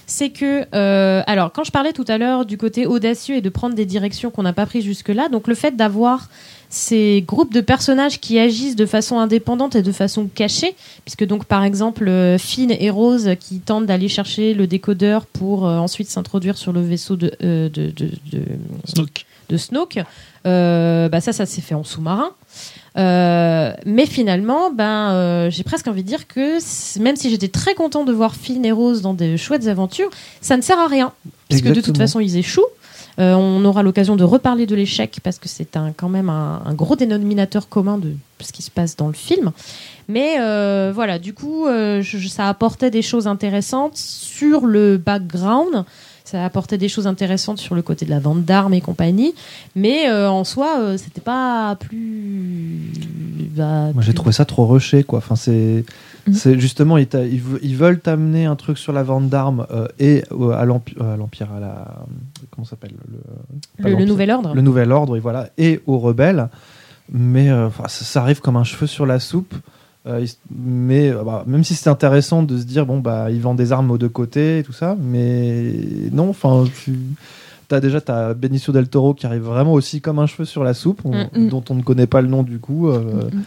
c'est 0.09 0.31
que 0.31 0.65
euh, 0.75 1.23
alors 1.29 1.53
quand 1.53 1.63
je 1.63 1.71
parlais 1.71 1.93
tout 1.93 2.05
à 2.09 2.19
l'heure 2.19 2.45
du 2.47 2.59
côté 2.59 2.85
audacieux 2.85 3.37
et 3.37 3.41
de 3.43 3.49
prendre 3.49 3.77
des 3.77 3.87
directions 3.87 4.33
qu'on 4.33 4.43
n'a 4.43 4.53
pas 4.53 4.67
prises 4.67 4.83
jusque-là, 4.83 5.29
donc 5.29 5.47
le 5.47 5.55
fait 5.55 5.77
d'avoir 5.77 6.29
ces 6.73 7.23
groupes 7.27 7.53
de 7.53 7.61
personnages 7.61 8.21
qui 8.21 8.39
agissent 8.39 8.77
de 8.77 8.87
façon 8.87 9.19
indépendante 9.19 9.75
et 9.75 9.83
de 9.83 9.91
façon 9.93 10.29
cachée, 10.33 10.75
puisque 11.05 11.27
donc 11.27 11.45
par 11.45 11.65
exemple 11.65 12.07
euh, 12.09 12.39
Finn 12.39 12.71
et 12.71 12.91
Rose 12.91 13.31
qui 13.41 13.59
tentent 13.59 13.87
d'aller 13.87 14.09
chercher 14.09 14.55
le 14.55 14.67
décodeur 14.69 15.27
pour 15.27 15.67
euh, 15.67 15.77
ensuite 15.79 16.09
s'introduire 16.09 16.57
sur 16.57 16.73
le 16.73 16.81
vaisseau 16.81 17.17
de, 17.17 17.33
euh, 17.43 17.69
de, 17.69 17.91
de, 17.91 18.11
de- 18.33 18.43
Snoke. 18.87 19.27
de 19.49 19.57
Snoke. 19.57 19.99
Euh, 20.47 21.09
bah 21.09 21.21
ça, 21.21 21.33
ça 21.33 21.45
s'est 21.45 21.61
fait 21.61 21.75
en 21.75 21.83
sous-marin. 21.85 22.31
Euh, 22.97 23.73
mais 23.85 24.07
finalement, 24.07 24.71
ben, 24.71 25.11
euh, 25.13 25.51
j'ai 25.51 25.63
presque 25.65 25.87
envie 25.89 26.03
de 26.03 26.09
dire 26.09 26.27
que 26.27 26.59
même 27.01 27.17
si 27.17 27.31
j'étais 27.31 27.49
très 27.49 27.75
content 27.75 28.05
de 28.05 28.13
voir 28.13 28.35
Finn 28.35 28.65
et 28.65 28.73
Rose 28.73 29.03
dans 29.03 29.15
des 29.15 29.37
chouettes 29.37 29.67
aventures, 29.67 30.11
ça 30.41 30.57
ne 30.57 30.63
sert 30.63 30.79
à 30.79 30.87
rien. 30.87 31.13
Puisque 31.49 31.67
de 31.73 31.81
toute 31.81 31.99
façon, 31.99 32.21
ils 32.21 32.37
échouent. 32.37 32.67
Euh, 33.19 33.35
on 33.35 33.65
aura 33.65 33.83
l'occasion 33.83 34.17
de 34.17 34.25
reparler 34.25 34.67
de 34.67 34.75
l'échec 34.75 35.21
parce 35.23 35.39
que 35.39 35.49
c'est 35.49 35.77
quand 35.97 36.09
même 36.09 36.29
un, 36.29 36.75
gros 36.75 36.97
dénominateur 36.97 37.69
commun 37.69 37.99
de 37.99 38.15
ce 38.41 38.53
qui 38.53 38.63
se 38.63 38.71
passe 38.71 38.97
dans 38.97 39.09
le 39.09 39.15
film. 39.15 39.53
Mais 40.09 40.37
euh, 40.41 40.93
voilà, 40.95 41.19
du 41.19 41.35
coup, 41.35 41.67
euh, 41.67 42.03
ça 42.29 42.49
apportait 42.49 42.91
des 42.91 43.03
choses 43.03 43.27
intéressantes 43.27 43.97
sur 43.97 44.67
le 44.67 44.97
background. 44.97 45.85
Ça 46.31 46.45
apportait 46.45 46.79
des 46.79 46.89
choses 46.89 47.09
intéressantes 47.09 47.59
sur 47.59 47.75
le 47.75 47.83
côté 47.83 48.05
de 48.05 48.11
la 48.11 48.21
vente 48.21 48.45
d'armes 48.45 48.73
et 48.73 48.81
compagnie. 48.81 49.35
Mais 49.75 50.09
euh, 50.09 50.31
en 50.31 50.45
soi, 50.45 50.77
euh, 50.79 50.97
c'était 50.97 51.21
pas 51.21 51.75
plus. 51.75 52.93
bah, 53.57 53.91
Moi, 53.93 54.03
j'ai 54.03 54.11
plus- 54.13 54.15
trouvé 54.15 54.33
ça 54.33 54.45
trop 54.45 54.65
rushé. 54.67 55.03
Quoi. 55.03 55.19
Enfin, 55.19 55.35
c'est. 55.35 55.85
Mhm. 56.29 56.61
Justement, 56.61 56.99
ils, 56.99 57.07
veulent 57.75 57.99
t'amener 57.99 58.45
un 58.47 58.55
truc 58.55 58.79
sur 58.79 58.93
la 58.93 59.03
vente 59.03 59.29
d'armes 59.29 59.67
euh, 59.73 59.89
et 59.99 60.23
euh, 60.31 60.51
à 60.53 60.65
l'empi- 60.67 60.95
à 61.01 61.17
l'Empire, 61.17 61.49
à 61.57 61.59
la. 61.59 62.05
Comment 62.51 62.65
ça 62.65 62.71
s'appelle 62.71 62.93
le, 63.79 63.91
Le- 63.91 63.97
le. 63.99 64.05
Nouvel 64.05 64.31
Ordre. 64.31 64.55
Le 64.55 64.61
Nouvel 64.61 64.93
Ordre, 64.93 65.17
et 65.17 65.21
voilà, 65.21 65.49
et 65.59 65.81
aux 65.87 65.99
rebelles. 65.99 66.49
Mais 67.13 67.49
ça 67.89 68.21
arrive 68.23 68.41
comme 68.41 68.57
un 68.57 68.63
cheveu 68.63 68.87
sur 68.87 69.05
la 69.05 69.19
soupe. 69.19 69.55
Euh, 70.07 70.25
mais 70.55 71.11
euh, 71.11 71.23
bah, 71.25 71.45
même 71.47 71.63
si 71.63 71.75
c'est 71.75 71.91
intéressant 71.91 72.43
de 72.43 72.57
se 72.59 72.65
dire, 72.65 72.87
bon, 72.87 72.99
bah, 73.01 73.31
ils 73.31 73.41
vendent 73.41 73.59
des 73.59 73.71
armes 73.73 73.91
aux 73.91 73.99
deux 73.99 74.09
côtés 74.09 74.59
et 74.59 74.63
tout 74.63 74.73
ça, 74.73 74.97
mais 75.01 75.75
non, 76.13 76.31
enfin, 76.31 76.65
tu. 76.85 76.99
As 77.73 77.79
déjà 77.81 78.01
t'as 78.01 78.35
Benicio 78.35 78.73
del 78.73 78.89
Toro 78.89 79.15
qui 79.15 79.27
arrive 79.27 79.43
vraiment 79.43 79.75
aussi 79.75 80.01
comme 80.01 80.19
un 80.19 80.27
cheveu 80.27 80.45
sur 80.45 80.65
la 80.65 80.75
soupe, 80.75 81.03
on- 81.05 81.29
Mm. 81.39 81.49
dont 81.51 81.63
on 81.71 81.77
ne 81.77 81.83
connaît 81.83 82.09
pas 82.09 82.21
le 82.21 82.27
nom 82.27 82.43
du 82.43 82.59
coup. 82.59 82.89
euh, 82.89 83.29
Mm. 83.33 83.43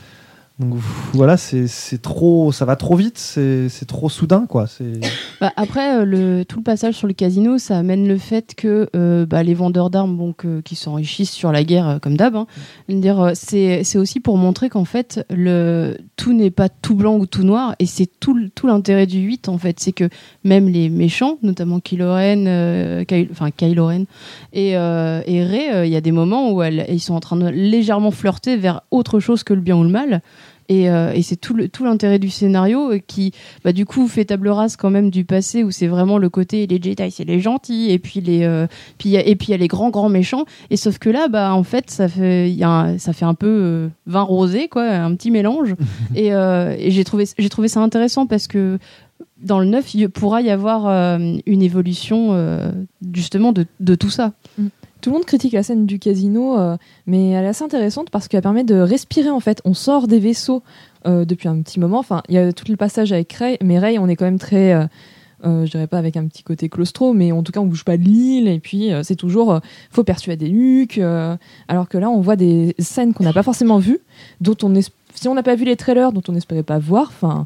Donc 0.59 0.75
voilà, 1.13 1.35
c'est 1.35 1.67
trop, 2.01 2.51
ça 2.51 2.63
va 2.65 2.75
trop 2.75 2.95
vite, 2.95 3.17
c'est 3.17 3.85
trop 3.87 4.07
soudain 4.09 4.45
quoi. 4.47 4.65
Bah, 5.41 5.51
après, 5.57 5.97
euh, 5.97 6.05
le, 6.05 6.45
tout 6.45 6.57
le 6.59 6.63
passage 6.63 6.93
sur 6.95 7.05
le 7.07 7.13
casino, 7.13 7.57
ça 7.57 7.77
amène 7.77 8.07
le 8.07 8.17
fait 8.17 8.53
que 8.55 8.87
euh, 8.95 9.25
bah, 9.25 9.43
les 9.43 9.53
vendeurs 9.55 9.89
d'armes 9.89 10.15
bon, 10.15 10.31
que- 10.31 10.61
qui 10.61 10.75
s'enrichissent 10.75 11.31
sur 11.33 11.51
la 11.51 11.65
guerre, 11.65 11.87
euh, 11.89 11.99
comme 11.99 12.15
d'hab, 12.15 12.35
hein, 12.37 12.47
euh, 12.89 13.31
c'est 13.33 13.97
aussi 13.97 14.19
pour 14.21 14.37
montrer 14.37 14.69
qu'en 14.69 14.85
fait, 14.85 15.25
le, 15.29 15.97
tout 16.15 16.31
n'est 16.31 16.51
pas 16.51 16.69
tout 16.69 16.95
blanc 16.95 17.17
ou 17.17 17.25
tout 17.25 17.43
noir, 17.43 17.75
et 17.79 17.85
c'est 17.85 18.07
tout, 18.21 18.37
l'intérêt 18.63 19.05
du 19.05 19.19
8, 19.19 19.49
en 19.49 19.57
fait. 19.57 19.81
C'est 19.81 19.91
que 19.91 20.07
même 20.45 20.69
les 20.69 20.87
méchants, 20.89 21.39
notamment 21.41 21.81
Kylo 21.81 22.13
Ren, 22.13 22.45
euh, 22.47 23.03
enfin 23.31 23.51
Kylo 23.51 23.87
Ren 23.87 24.05
et, 24.53 24.77
euh, 24.77 25.21
et 25.25 25.43
Rey, 25.43 25.87
il 25.87 25.91
y 25.91 25.95
a 25.97 26.01
des 26.01 26.11
moments 26.13 26.51
où 26.53 26.61
elles- 26.61 26.85
ils 26.89 27.01
sont 27.01 27.15
en 27.15 27.19
train 27.19 27.35
de 27.35 27.47
légèrement 27.49 28.11
flirter 28.11 28.55
vers 28.55 28.81
autre 28.91 29.19
chose 29.19 29.43
que 29.43 29.53
le 29.53 29.61
bien 29.61 29.75
ou 29.75 29.83
le 29.83 29.89
mal. 29.89 30.21
Et, 30.69 30.89
euh, 30.89 31.11
et 31.13 31.21
c'est 31.23 31.35
tout 31.35 31.53
le- 31.53 31.67
tout 31.69 31.83
l'intérêt 31.83 32.19
du 32.19 32.29
scénario 32.29 32.91
euh, 32.93 32.99
qui, 33.05 33.31
bah, 33.63 33.73
du 33.73 33.85
coup, 33.85 34.07
fait 34.07 34.25
table 34.25 34.47
rase 34.49 34.75
quand 34.75 34.89
même 34.89 35.09
du 35.09 35.25
passé 35.25 35.63
où 35.63 35.71
c'est 35.71 35.87
vraiment 35.87 36.17
le 36.17 36.29
côté 36.29 36.67
les 36.67 36.81
Jedi, 36.81 37.11
c'est 37.11 37.25
les 37.25 37.39
gentils, 37.39 37.91
et 37.91 37.99
puis 37.99 38.21
les, 38.21 38.43
euh, 38.43 38.67
puis 38.97 39.09
il 39.09 39.11
y 39.13 39.17
a- 39.17 39.27
et 39.27 39.35
puis 39.35 39.47
il 39.49 39.51
y 39.51 39.53
a 39.53 39.57
les 39.57 39.67
grands 39.67 39.89
grands 39.89 40.09
méchants. 40.09 40.45
Et 40.69 40.77
sauf 40.77 40.97
que 40.99 41.09
là, 41.09 41.27
bah, 41.27 41.53
en 41.53 41.63
fait, 41.63 41.89
ça 41.91 42.07
fait, 42.07 42.49
il 42.49 42.55
y 42.55 42.63
a 42.63 42.69
un- 42.69 42.97
ça 42.97 43.13
fait 43.13 43.25
un 43.25 43.33
peu 43.33 43.47
euh, 43.47 43.87
vin 44.07 44.21
rosé, 44.21 44.67
quoi, 44.69 44.83
un 44.89 45.13
petit 45.15 45.31
mélange. 45.31 45.75
et 46.15 46.33
euh, 46.33 46.75
et 46.77 46.91
j'ai 46.91 47.03
trouvé, 47.03 47.25
j'ai 47.37 47.49
trouvé 47.49 47.67
ça 47.67 47.81
intéressant 47.81 48.25
parce 48.25 48.47
que 48.47 48.77
dans 49.41 49.59
le 49.59 49.65
9, 49.65 49.93
il 49.95 50.07
pourra 50.09 50.41
y 50.41 50.49
avoir 50.49 50.87
euh, 50.87 51.35
une 51.45 51.61
évolution 51.61 52.29
euh, 52.31 52.71
justement 53.13 53.51
de, 53.51 53.65
de 53.81 53.95
tout 53.95 54.09
ça. 54.09 54.31
Tout 55.03 55.09
le 55.09 55.15
monde 55.15 55.25
critique 55.25 55.51
la 55.51 55.63
scène 55.63 55.85
du 55.85 55.99
casino, 55.99 56.57
euh, 56.57 56.77
mais 57.07 57.31
elle 57.31 57.43
est 57.43 57.49
assez 57.49 57.65
intéressante 57.65 58.09
parce 58.09 58.29
qu'elle 58.29 58.41
permet 58.41 58.63
de 58.63 58.75
respirer 58.75 59.29
en 59.29 59.41
fait. 59.41 59.61
On 59.65 59.73
sort 59.73 60.07
des 60.07 60.17
vaisseaux 60.17 60.63
euh, 61.05 61.25
depuis 61.25 61.49
un 61.49 61.61
petit 61.61 61.77
moment. 61.77 61.99
Enfin, 61.99 62.23
il 62.29 62.35
y 62.35 62.37
a 62.37 62.53
tout 62.53 62.63
le 62.69 62.77
passage 62.77 63.11
avec 63.11 63.33
Ray, 63.33 63.57
mais 63.61 63.79
Ray, 63.79 63.99
on 63.99 64.07
est 64.07 64.15
quand 64.15 64.23
même 64.23 64.39
très, 64.39 64.73
euh, 64.73 64.85
euh, 65.45 65.65
je 65.65 65.71
dirais 65.71 65.87
pas 65.87 65.97
avec 65.97 66.15
un 66.15 66.25
petit 66.27 66.41
côté 66.41 66.69
claustro, 66.69 67.11
mais 67.11 67.33
en 67.33 67.43
tout 67.43 67.51
cas, 67.51 67.59
on 67.59 67.65
bouge 67.65 67.83
pas 67.83 67.97
de 67.97 68.03
l'île. 68.03 68.47
Et 68.47 68.59
puis, 68.59 68.91
c'est 69.03 69.17
toujours, 69.17 69.59
faut 69.91 70.05
persuader 70.05 70.87
euh, 70.99 71.35
alors 71.67 71.89
que 71.89 71.97
là, 71.97 72.09
on 72.09 72.21
voit 72.21 72.37
des 72.37 72.73
scènes 72.79 73.13
qu'on 73.13 73.25
n'a 73.25 73.33
pas 73.33 73.43
forcément 73.43 73.79
vues, 73.79 73.99
si 75.15 75.27
on 75.27 75.33
n'a 75.33 75.43
pas 75.43 75.55
vu 75.55 75.65
les 75.65 75.75
trailers, 75.75 76.13
dont 76.13 76.23
on 76.29 76.31
n'espérait 76.31 76.63
pas 76.63 76.79
voir. 76.79 77.09
Enfin. 77.09 77.45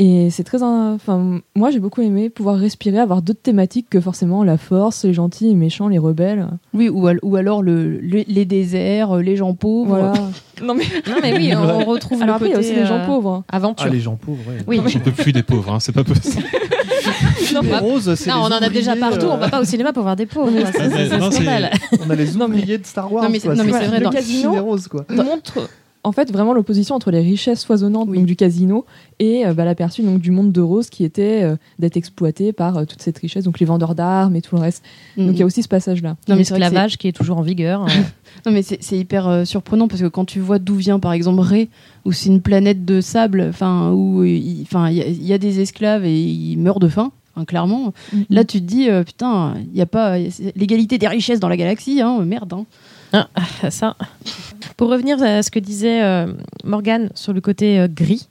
Et 0.00 0.30
c'est 0.30 0.44
très. 0.44 0.62
Enfin, 0.62 1.40
moi, 1.56 1.70
j'ai 1.72 1.80
beaucoup 1.80 2.02
aimé 2.02 2.30
pouvoir 2.30 2.56
respirer, 2.56 2.98
avoir 3.00 3.20
d'autres 3.20 3.42
thématiques 3.42 3.88
que 3.90 4.00
forcément 4.00 4.44
la 4.44 4.56
force, 4.56 5.04
les 5.04 5.12
gentils, 5.12 5.48
les 5.48 5.54
méchants, 5.56 5.88
les 5.88 5.98
rebelles. 5.98 6.46
Oui, 6.72 6.88
ou, 6.88 7.08
al- 7.08 7.18
ou 7.22 7.34
alors 7.34 7.62
le, 7.62 7.98
le- 7.98 8.22
les 8.28 8.44
déserts, 8.44 9.16
euh, 9.16 9.22
les 9.22 9.34
gens 9.34 9.54
pauvres. 9.54 9.88
Voilà. 9.88 10.12
non 10.62 10.74
mais, 10.74 10.84
Non, 11.08 11.16
mais 11.20 11.36
oui, 11.36 11.52
on, 11.56 11.62
on 11.62 11.84
retrouve 11.84 12.22
Alors 12.22 12.38
le 12.38 12.46
après, 12.46 12.46
il 12.46 12.50
y 12.50 12.54
a 12.54 12.56
côté 12.58 12.68
aussi 12.70 12.78
les 12.80 12.86
gens 12.86 13.00
euh, 13.00 13.06
pauvres. 13.06 13.42
aventure. 13.50 13.86
ah 13.88 13.92
les 13.92 13.98
gens 14.00 14.14
pauvres. 14.14 14.38
Ouais. 14.48 14.62
Oui. 14.68 14.80
J'en 14.92 15.00
peux 15.00 15.10
plus 15.10 15.32
des 15.32 15.42
pauvres, 15.42 15.72
hein, 15.72 15.80
c'est 15.80 15.92
pas 15.92 16.04
possible. 16.04 16.44
Non, 17.54 17.62
Les 17.62 17.76
roses, 17.78 18.14
c'est 18.16 18.28
non, 18.30 18.36
on 18.42 18.44
en 18.46 18.50
a 18.50 18.68
déjà 18.68 18.94
partout. 18.94 19.26
euh, 19.26 19.30
On 19.32 19.36
va 19.38 19.48
pas 19.48 19.60
au 19.60 19.64
cinéma 19.64 19.92
pour 19.94 20.02
voir 20.02 20.16
des 20.16 20.26
pauvres. 20.26 20.50
C'est-. 20.72 21.14
On 22.04 22.10
a 22.10 22.14
les 22.14 22.32
Non, 22.34 22.46
mais- 22.48 22.60
de 22.62 22.80
Star 22.84 23.10
Wars. 23.10 23.24
Non, 23.24 23.30
mais 23.30 23.38
c'est- 23.38 23.46
quoi. 23.48 23.56
non, 23.56 23.64
mais 23.64 23.72
C'est 23.72 23.78
c'est 23.80 23.86
vrai, 23.86 23.98
le 23.98 24.04
dans- 24.04 24.10
casino, 24.10 24.52
montre 25.10 25.68
en 26.04 26.12
fait 26.12 26.30
vraiment 26.32 26.52
l'opposition 26.54 26.94
entre 26.94 27.10
les 27.10 27.20
richesses 27.20 27.64
foisonnantes 27.64 28.08
Oui. 28.08 28.18
donc, 28.18 28.26
du 28.26 28.36
casino 28.36 28.86
et 29.18 29.44
euh, 29.46 29.52
bah, 29.54 29.64
l'aperçu 29.64 30.02
donc 30.02 30.20
du 30.20 30.30
monde 30.30 30.52
de 30.52 30.60
Rose 30.60 30.88
qui 30.90 31.04
était 31.04 31.42
euh, 31.42 31.56
d'être 31.78 31.96
exploité 31.96 32.52
par 32.52 32.76
euh, 32.78 32.84
toute 32.84 33.02
cette 33.02 33.18
richesse, 33.18 33.44
donc 33.44 33.58
les 33.60 33.66
vendeurs 33.66 33.94
d'armes 33.94 34.36
et 34.36 34.42
tout 34.42 34.54
le 34.56 34.60
reste. 34.62 34.84
Donc 35.16 35.30
il 35.32 35.38
y 35.38 35.42
a 35.42 35.46
aussi 35.46 35.62
ce 35.62 35.68
passage 35.68 36.02
là. 36.02 36.10
Non, 36.28 36.34
mais 36.34 36.38
L'esclavage 36.38 36.96
qui 36.98 37.08
est 37.08 37.12
toujours 37.12 37.38
en 37.38 37.42
vigueur. 37.42 37.82
euh, 37.84 37.88
Non 38.46 38.52
mais 38.52 38.62
c'est 38.62 38.96
hyper 38.96 39.26
euh, 39.26 39.44
surprenant 39.44 39.88
parce 39.88 40.00
que 40.00 40.06
quand 40.06 40.24
tu 40.24 40.38
vois 40.40 40.58
d'où 40.58 40.76
vient 40.76 40.98
par 41.00 41.12
exemple 41.12 41.40
Ré, 41.40 41.68
où 42.04 42.12
c'est 42.12 42.28
une 42.28 42.40
planète 42.40 42.84
de 42.84 43.00
sable, 43.00 43.46
enfin 43.48 43.90
où 43.92 44.22
il 44.24 44.62
enfin, 44.62 44.90
il 44.90 44.96
y, 44.96 45.02
a- 45.02 45.06
il 45.08 45.26
y 45.26 45.32
a 45.32 45.38
des 45.38 45.60
esclaves 45.60 46.04
et 46.04 46.20
ils 46.22 46.56
meurent 46.56 46.78
de 46.78 46.88
faim, 46.88 47.10
hein, 47.36 47.44
clairement. 47.44 47.92
Là 48.30 48.44
tu 48.44 48.60
te 48.60 48.64
dis 48.66 48.88
euh, 48.88 49.02
putain, 49.02 49.54
il 49.72 49.76
y 49.76 49.82
a 49.82 49.86
pas 49.86 50.16
l'égalité 50.54 50.98
des 50.98 51.08
richesses 51.08 51.40
dans 51.40 51.48
la 51.48 51.56
galaxie, 51.56 52.00
hein, 52.00 52.20
merde. 52.24 52.52
Hein. 52.52 52.64
Ah, 53.12 53.28
ça. 53.70 53.96
Pour 54.76 54.90
revenir 54.90 55.22
à 55.22 55.42
ce 55.42 55.50
que 55.50 55.58
disait 55.58 56.02
euh, 56.02 56.32
Morgane 56.64 57.10
sur 57.14 57.32
le 57.32 57.40
côté 57.40 57.78
euh, 57.78 57.88
gris, 57.88 58.28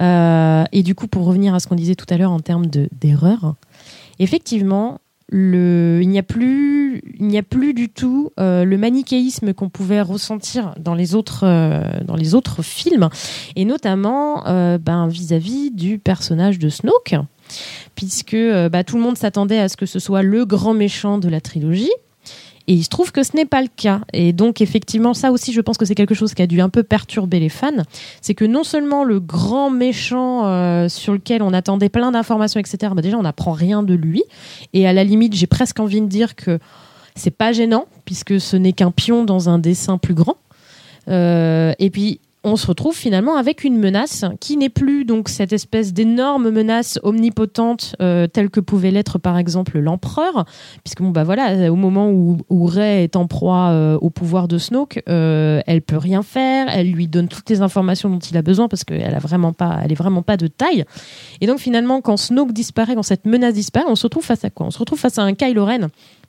euh, 0.00 0.64
et 0.72 0.82
du 0.82 0.94
coup 0.94 1.06
pour 1.08 1.24
revenir 1.24 1.54
à 1.54 1.60
ce 1.60 1.66
qu'on 1.66 1.74
disait 1.76 1.94
tout 1.94 2.06
à 2.10 2.16
l'heure 2.16 2.32
en 2.32 2.40
termes 2.40 2.66
de- 2.66 2.88
d'erreur, 3.00 3.54
effectivement, 4.18 5.00
il 5.30 6.08
n'y 6.08 6.18
a 6.18 6.22
plus, 6.22 7.02
il 7.20 7.26
n'y 7.26 7.36
a 7.38 7.42
plus 7.42 7.74
du 7.74 7.90
tout 7.90 8.30
euh, 8.40 8.64
le 8.64 8.78
manichéisme 8.78 9.52
qu'on 9.52 9.68
pouvait 9.68 10.00
ressentir 10.00 10.74
dans 10.78 10.94
les 10.94 11.14
autres, 11.14 11.44
dans 12.04 12.16
les 12.16 12.34
autres 12.34 12.62
films, 12.62 13.08
et 13.54 13.64
notamment 13.64 14.42
ben, 14.78 15.06
vis-à-vis 15.08 15.70
du 15.70 15.98
personnage 15.98 16.58
de 16.58 16.70
Snoke, 16.70 17.14
puisque 17.94 18.36
bah, 18.72 18.84
tout 18.84 18.96
le 18.96 19.02
monde 19.02 19.18
s'attendait 19.18 19.58
à 19.58 19.68
ce 19.68 19.76
que 19.76 19.86
ce 19.86 19.98
soit 19.98 20.22
le 20.22 20.46
grand 20.46 20.74
méchant 20.74 21.18
de 21.18 21.28
la 21.28 21.40
trilogie. 21.42 21.90
Et 22.68 22.74
il 22.74 22.84
se 22.84 22.90
trouve 22.90 23.12
que 23.12 23.22
ce 23.22 23.34
n'est 23.34 23.46
pas 23.46 23.62
le 23.62 23.68
cas. 23.74 24.02
Et 24.12 24.34
donc, 24.34 24.60
effectivement, 24.60 25.14
ça 25.14 25.32
aussi, 25.32 25.54
je 25.54 25.60
pense 25.62 25.78
que 25.78 25.86
c'est 25.86 25.94
quelque 25.94 26.14
chose 26.14 26.34
qui 26.34 26.42
a 26.42 26.46
dû 26.46 26.60
un 26.60 26.68
peu 26.68 26.82
perturber 26.82 27.40
les 27.40 27.48
fans. 27.48 27.72
C'est 28.20 28.34
que 28.34 28.44
non 28.44 28.62
seulement 28.62 29.04
le 29.04 29.20
grand 29.20 29.70
méchant 29.70 30.46
euh, 30.46 30.90
sur 30.90 31.14
lequel 31.14 31.42
on 31.42 31.54
attendait 31.54 31.88
plein 31.88 32.12
d'informations, 32.12 32.60
etc., 32.60 32.92
bah 32.94 33.00
déjà, 33.00 33.16
on 33.16 33.22
n'apprend 33.22 33.52
rien 33.52 33.82
de 33.82 33.94
lui. 33.94 34.22
Et 34.74 34.86
à 34.86 34.92
la 34.92 35.02
limite, 35.02 35.34
j'ai 35.34 35.46
presque 35.46 35.80
envie 35.80 36.02
de 36.02 36.06
dire 36.06 36.36
que 36.36 36.58
c'est 37.14 37.30
pas 37.30 37.52
gênant, 37.52 37.86
puisque 38.04 38.38
ce 38.38 38.56
n'est 38.56 38.74
qu'un 38.74 38.90
pion 38.90 39.24
dans 39.24 39.48
un 39.48 39.58
dessin 39.58 39.96
plus 39.96 40.14
grand. 40.14 40.36
Euh, 41.08 41.72
et 41.78 41.88
puis, 41.88 42.20
on 42.44 42.56
se 42.56 42.66
retrouve 42.66 42.94
finalement 42.94 43.36
avec 43.36 43.64
une 43.64 43.78
menace 43.78 44.24
qui 44.40 44.56
n'est 44.56 44.68
plus 44.68 45.04
donc 45.04 45.28
cette 45.28 45.52
espèce 45.52 45.92
d'énorme 45.92 46.50
menace 46.50 46.98
omnipotente 47.02 47.96
euh, 48.00 48.26
telle 48.26 48.48
que 48.48 48.60
pouvait 48.60 48.90
l'être 48.90 49.18
par 49.18 49.38
exemple 49.38 49.78
l'empereur, 49.78 50.44
puisque 50.84 51.02
bon 51.02 51.10
bah 51.10 51.24
voilà, 51.24 51.70
au 51.70 51.74
moment 51.76 52.10
où, 52.10 52.38
où 52.48 52.66
Rey 52.66 53.04
est 53.04 53.16
en 53.16 53.26
proie 53.26 53.70
euh, 53.70 53.98
au 54.00 54.10
pouvoir 54.10 54.46
de 54.46 54.58
Snoke, 54.58 55.02
euh, 55.08 55.60
elle 55.66 55.82
peut 55.82 55.96
rien 55.96 56.22
faire, 56.22 56.68
elle 56.70 56.90
lui 56.90 57.08
donne 57.08 57.28
toutes 57.28 57.50
les 57.50 57.60
informations 57.60 58.08
dont 58.08 58.18
il 58.18 58.36
a 58.36 58.42
besoin 58.42 58.68
parce 58.68 58.84
qu'elle 58.84 59.14
a 59.14 59.18
vraiment 59.18 59.52
pas, 59.52 59.80
elle 59.84 59.90
est 59.90 59.96
vraiment 59.96 60.22
pas 60.22 60.36
de 60.36 60.46
taille. 60.46 60.84
Et 61.40 61.46
donc 61.46 61.58
finalement, 61.58 62.00
quand 62.00 62.16
Snoke 62.16 62.52
disparaît, 62.52 62.94
quand 62.94 63.02
cette 63.02 63.26
menace 63.26 63.54
disparaît, 63.54 63.86
on 63.88 63.96
se 63.96 64.04
retrouve 64.04 64.24
face 64.24 64.44
à 64.44 64.50
quoi? 64.50 64.66
On 64.66 64.70
se 64.70 64.78
retrouve 64.78 64.98
face 64.98 65.18
à 65.18 65.22
un 65.22 65.34
Kylo 65.34 65.64
Ren 65.64 65.88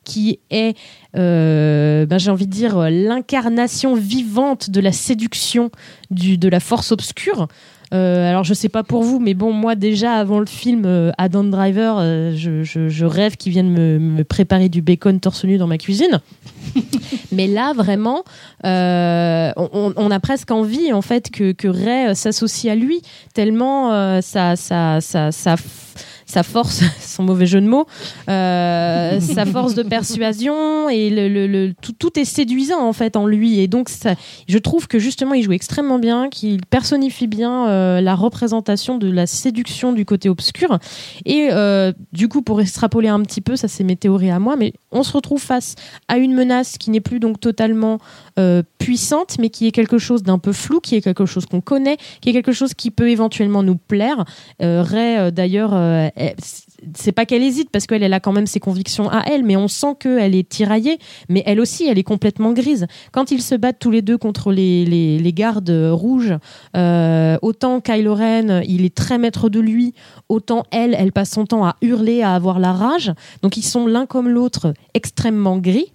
qui 0.10 0.40
est, 0.50 0.76
euh, 1.16 2.06
ben, 2.06 2.18
j'ai 2.18 2.32
envie 2.32 2.48
de 2.48 2.52
dire, 2.52 2.90
l'incarnation 2.90 3.94
vivante 3.96 4.70
de 4.70 4.82
la 4.82 4.92
séduction 4.92 5.70
du, 6.10 6.38
de 6.38 6.50
la 6.50 6.60
force 6.60 6.92
obscure. 6.92 7.48
Euh, 7.92 8.30
alors 8.30 8.44
je 8.44 8.54
sais 8.54 8.70
pas 8.70 8.84
pour 8.84 9.02
vous, 9.02 9.20
mais 9.20 9.34
bon 9.34 9.52
moi 9.52 9.74
déjà 9.74 10.14
avant 10.14 10.40
le 10.40 10.46
film 10.46 10.84
euh, 10.86 11.10
Adam 11.18 11.44
Driver, 11.44 11.98
euh, 11.98 12.34
je, 12.36 12.62
je- 12.62 12.88
je 12.88 13.04
rêve 13.06 13.36
qu'il 13.36 13.52
vienne 13.52 13.72
me, 13.72 13.98
me 13.98 14.24
préparer 14.24 14.70
du 14.70 14.84
bacon 14.84 15.20
torse 15.20 15.44
nu 15.44 15.58
dans 15.58 15.66
ma 15.66 15.80
cuisine. 15.80 16.20
mais 17.32 17.48
là 17.48 17.74
vraiment, 17.76 18.24
on, 18.64 19.94
on 19.96 20.12
a 20.12 20.20
presque 20.20 20.52
envie 20.52 20.94
en 20.94 21.02
fait 21.02 21.32
que, 21.32 21.52
que 21.52 21.68
Ray 21.68 22.16
s'associe 22.16 22.72
à 22.72 22.76
lui 22.76 23.02
tellement 23.34 24.22
ça, 24.22 24.56
ça, 24.56 25.02
ça, 25.02 25.32
ça, 25.32 25.56
sa 26.30 26.44
force, 26.44 26.84
son 27.02 27.24
mauvais 27.24 27.48
jeu 27.48 27.60
de 27.60 27.68
mots, 27.68 27.86
euh, 28.30 29.20
sa 29.20 29.46
force 29.46 29.74
de 29.74 29.84
persuasion 29.84 30.88
et 30.90 31.10
le, 31.10 31.28
le- 31.28 31.48
le- 31.48 31.74
tout, 31.82 31.94
tout 31.94 32.20
est 32.20 32.26
séduisant 32.26 32.80
en 32.82 32.94
fait 32.94 33.16
en 33.16 33.26
lui. 33.26 33.60
Et 33.60 33.68
donc, 33.68 33.90
ça, 33.90 34.14
je 34.48 34.58
trouve 34.60 34.88
que 34.88 35.00
justement, 35.00 35.34
il 35.34 35.44
joue 35.44 35.54
extrêmement 35.54 35.98
bien, 36.00 36.30
qu'il 36.30 36.62
personnifie 36.66 37.28
bien 37.28 37.68
euh, 37.68 38.00
la 38.02 38.16
représentation 38.16 38.98
de 38.98 39.10
la 39.10 39.26
séduction 39.26 39.92
du 39.92 40.06
côté 40.06 40.30
obscur. 40.30 40.78
Et 41.26 41.50
euh, 41.52 41.92
du 42.14 42.28
coup, 42.28 42.42
pour 42.42 42.62
extrapoler 42.62 43.08
un 43.10 43.22
petit 43.22 43.42
peu, 43.42 43.56
ça 43.56 43.68
c'est 43.68 43.84
mes 43.84 43.96
théories 43.96 44.30
à 44.32 44.40
moi, 44.40 44.56
mais 44.56 44.74
on 44.92 45.02
se 45.04 45.12
retrouve 45.14 45.42
face 45.42 45.76
à 46.08 46.18
une 46.18 46.34
menace 46.34 46.78
qui 46.78 46.92
n'est 46.92 47.02
plus 47.02 47.20
donc 47.20 47.40
totalement 47.40 47.98
euh, 48.40 48.64
puissante, 48.78 49.38
mais 49.40 49.50
qui 49.50 49.68
est 49.68 49.72
quelque 49.72 49.98
chose 49.98 50.24
d'un 50.24 50.40
peu 50.40 50.54
flou, 50.54 50.80
qui 50.80 50.96
est 50.96 51.02
quelque 51.02 51.26
chose 51.26 51.46
qu'on 51.46 51.60
connaît, 51.62 51.98
qui 52.22 52.30
est 52.30 52.34
quelque 52.34 52.54
chose 52.54 52.74
qui 52.74 52.90
peut 52.90 53.10
éventuellement 53.10 53.64
nous 53.64 53.76
plaire. 53.76 54.24
Euh, 54.62 54.82
Ray, 54.82 55.18
euh, 55.18 55.32
d'ailleurs, 55.32 55.76
est- 56.16 56.36
c'est 56.96 57.12
pas 57.12 57.26
qu'elle 57.26 57.44
hésite 57.44 57.70
parce 57.70 57.86
qu'elle 57.86 58.02
elle 58.02 58.14
a 58.14 58.22
quand 58.22 58.32
même 58.32 58.48
ses 58.48 58.62
convictions 58.62 59.10
à 59.10 59.24
elle, 59.28 59.44
mais 59.44 59.58
on 59.58 59.68
sent 59.68 59.96
qu'elle 60.00 60.36
est 60.36 60.48
tiraillée. 60.48 60.98
Mais 61.28 61.44
elle 61.46 61.60
aussi, 61.60 61.88
elle 61.88 62.00
est 62.00 62.04
complètement 62.04 62.54
grise. 62.54 62.88
Quand 63.12 63.32
ils 63.32 63.42
se 63.42 63.56
battent 63.56 63.80
tous 63.80 63.92
les 63.92 64.02
deux 64.02 64.18
contre 64.18 64.54
les, 64.54 64.86
les, 64.86 65.34
gardes 65.34 65.70
rouges, 65.92 66.34
autant 67.42 67.82
Kylo 67.82 68.16
Ren, 68.16 68.62
il 68.66 68.86
est 68.86 68.96
très 68.96 69.18
maître 69.18 69.50
de 69.50 69.60
lui, 69.60 69.94
autant 70.30 70.64
elle, 70.72 70.96
elle 70.98 71.12
passe 71.12 71.32
son 71.32 71.46
temps 71.46 71.66
à 71.66 71.76
hurler, 71.82 72.22
à 72.22 72.34
avoir 72.34 72.60
la 72.60 72.72
rage. 72.72 73.12
Donc 73.42 73.58
ils 73.58 73.64
sont 73.64 73.86
l'un 73.86 74.06
comme 74.06 74.30
l'autre 74.30 74.74
extrêmement 74.94 75.58
gris. 75.58 75.92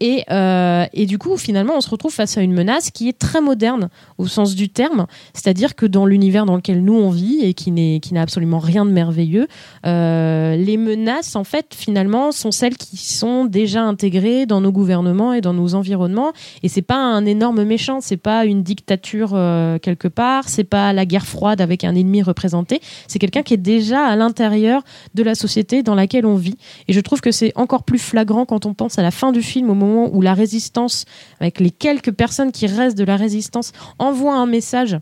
Et, 0.00 0.24
euh, 0.30 0.84
et 0.92 1.06
du 1.06 1.18
coup, 1.18 1.36
finalement, 1.36 1.74
on 1.76 1.80
se 1.80 1.90
retrouve 1.90 2.12
face 2.12 2.36
à 2.38 2.42
une 2.42 2.52
menace 2.52 2.90
qui 2.90 3.08
est 3.08 3.18
très 3.18 3.40
moderne 3.40 3.88
au 4.18 4.26
sens 4.26 4.54
du 4.54 4.68
terme, 4.68 5.06
c'est-à-dire 5.34 5.74
que 5.74 5.86
dans 5.86 6.06
l'univers 6.06 6.46
dans 6.46 6.56
lequel 6.56 6.82
nous 6.82 6.94
on 6.94 7.10
vit 7.10 7.40
et 7.42 7.54
qui 7.54 7.70
n'a 7.70 8.22
absolument 8.22 8.58
rien 8.58 8.84
de 8.84 8.90
merveilleux, 8.90 9.48
euh, 9.86 10.56
les 10.56 10.76
menaces 10.76 11.36
en 11.36 11.44
fait 11.44 11.74
finalement 11.74 12.32
sont 12.32 12.50
celles 12.50 12.76
qui 12.76 12.96
sont 12.96 13.44
déjà 13.44 13.82
intégrées 13.82 14.46
dans 14.46 14.60
nos 14.60 14.72
gouvernements 14.72 15.32
et 15.32 15.40
dans 15.40 15.52
nos 15.52 15.74
environnements. 15.74 16.32
Et 16.62 16.68
c'est 16.68 16.82
pas 16.82 16.96
un 16.96 17.24
énorme 17.24 17.64
méchant, 17.64 18.00
c'est 18.00 18.16
pas 18.16 18.44
une 18.44 18.62
dictature 18.62 19.32
euh, 19.34 19.78
quelque 19.78 20.08
part, 20.08 20.48
c'est 20.48 20.64
pas 20.64 20.92
la 20.92 21.06
guerre 21.06 21.26
froide 21.26 21.60
avec 21.60 21.84
un 21.84 21.94
ennemi 21.94 22.22
représenté, 22.22 22.80
c'est 23.08 23.18
quelqu'un 23.18 23.42
qui 23.42 23.54
est 23.54 23.58
déjà 23.58 24.06
à 24.06 24.16
l'intérieur 24.16 24.82
de 25.14 25.22
la 25.22 25.34
société 25.34 25.82
dans 25.82 25.94
laquelle 25.94 26.26
on 26.26 26.36
vit. 26.36 26.56
Et 26.88 26.92
je 26.92 27.00
trouve 27.00 27.20
que 27.20 27.30
c'est 27.30 27.52
encore 27.56 27.84
plus 27.84 27.98
flagrant 27.98 28.44
quand 28.44 28.66
on 28.66 28.74
pense 28.74 28.98
à 28.98 29.02
la 29.02 29.10
fin 29.10 29.32
du 29.32 29.42
film, 29.42 29.51
au 29.60 29.74
moment 29.74 30.10
où 30.12 30.20
la 30.22 30.34
résistance, 30.34 31.04
avec 31.40 31.60
les 31.60 31.70
quelques 31.70 32.12
personnes 32.12 32.52
qui 32.52 32.66
restent 32.66 32.98
de 32.98 33.04
la 33.04 33.16
résistance, 33.16 33.72
envoie 33.98 34.34
un 34.34 34.46
message 34.46 34.98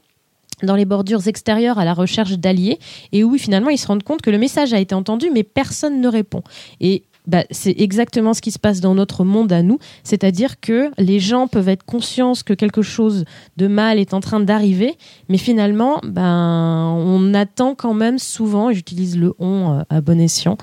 dans 0.63 0.77
les 0.77 0.85
bordures 0.85 1.27
extérieures 1.27 1.79
à 1.79 1.85
la 1.85 1.95
recherche 1.95 2.33
d'alliés 2.33 2.79
et 3.13 3.25
où 3.25 3.37
finalement 3.39 3.71
ils 3.71 3.79
se 3.79 3.87
rendent 3.87 4.03
compte 4.03 4.23
que 4.23 4.31
le 4.31 4.39
message 4.39 4.75
a 4.75 4.79
été 4.79 4.95
entendu 4.95 5.31
mais 5.33 5.43
personne 5.43 6.01
ne 6.01 6.09
répond. 6.09 6.43
Et 6.81 7.05
bah, 7.27 7.45
c'est 7.51 7.79
exactement 7.79 8.35
ce 8.35 8.41
qui 8.41 8.51
se 8.51 8.59
passe 8.59 8.81
dans 8.81 8.95
notre 8.95 9.25
monde 9.25 9.53
à 9.53 9.63
nous, 9.63 9.79
c'est-à-dire 10.05 10.59
que 10.59 10.91
les 10.99 11.21
gens 11.21 11.49
peuvent 11.49 11.69
être 11.69 11.85
conscients 11.85 12.33
que 12.45 12.55
quelque 12.55 12.83
chose 12.83 13.25
de 13.57 13.69
mal 13.69 13.99
est 13.99 14.15
en 14.15 14.21
train 14.21 14.41
d'arriver, 14.41 14.97
mais 15.29 15.39
finalement, 15.39 16.01
ben, 16.03 16.93
on 16.97 17.35
attend 17.35 17.75
quand 17.75 17.95
même 17.95 18.19
souvent, 18.19 18.73
j'utilise 18.73 19.19
le 19.19 19.35
on 19.39 19.79
euh, 19.79 19.83
à 19.91 20.01
bon 20.01 20.19
escient, 20.19 20.57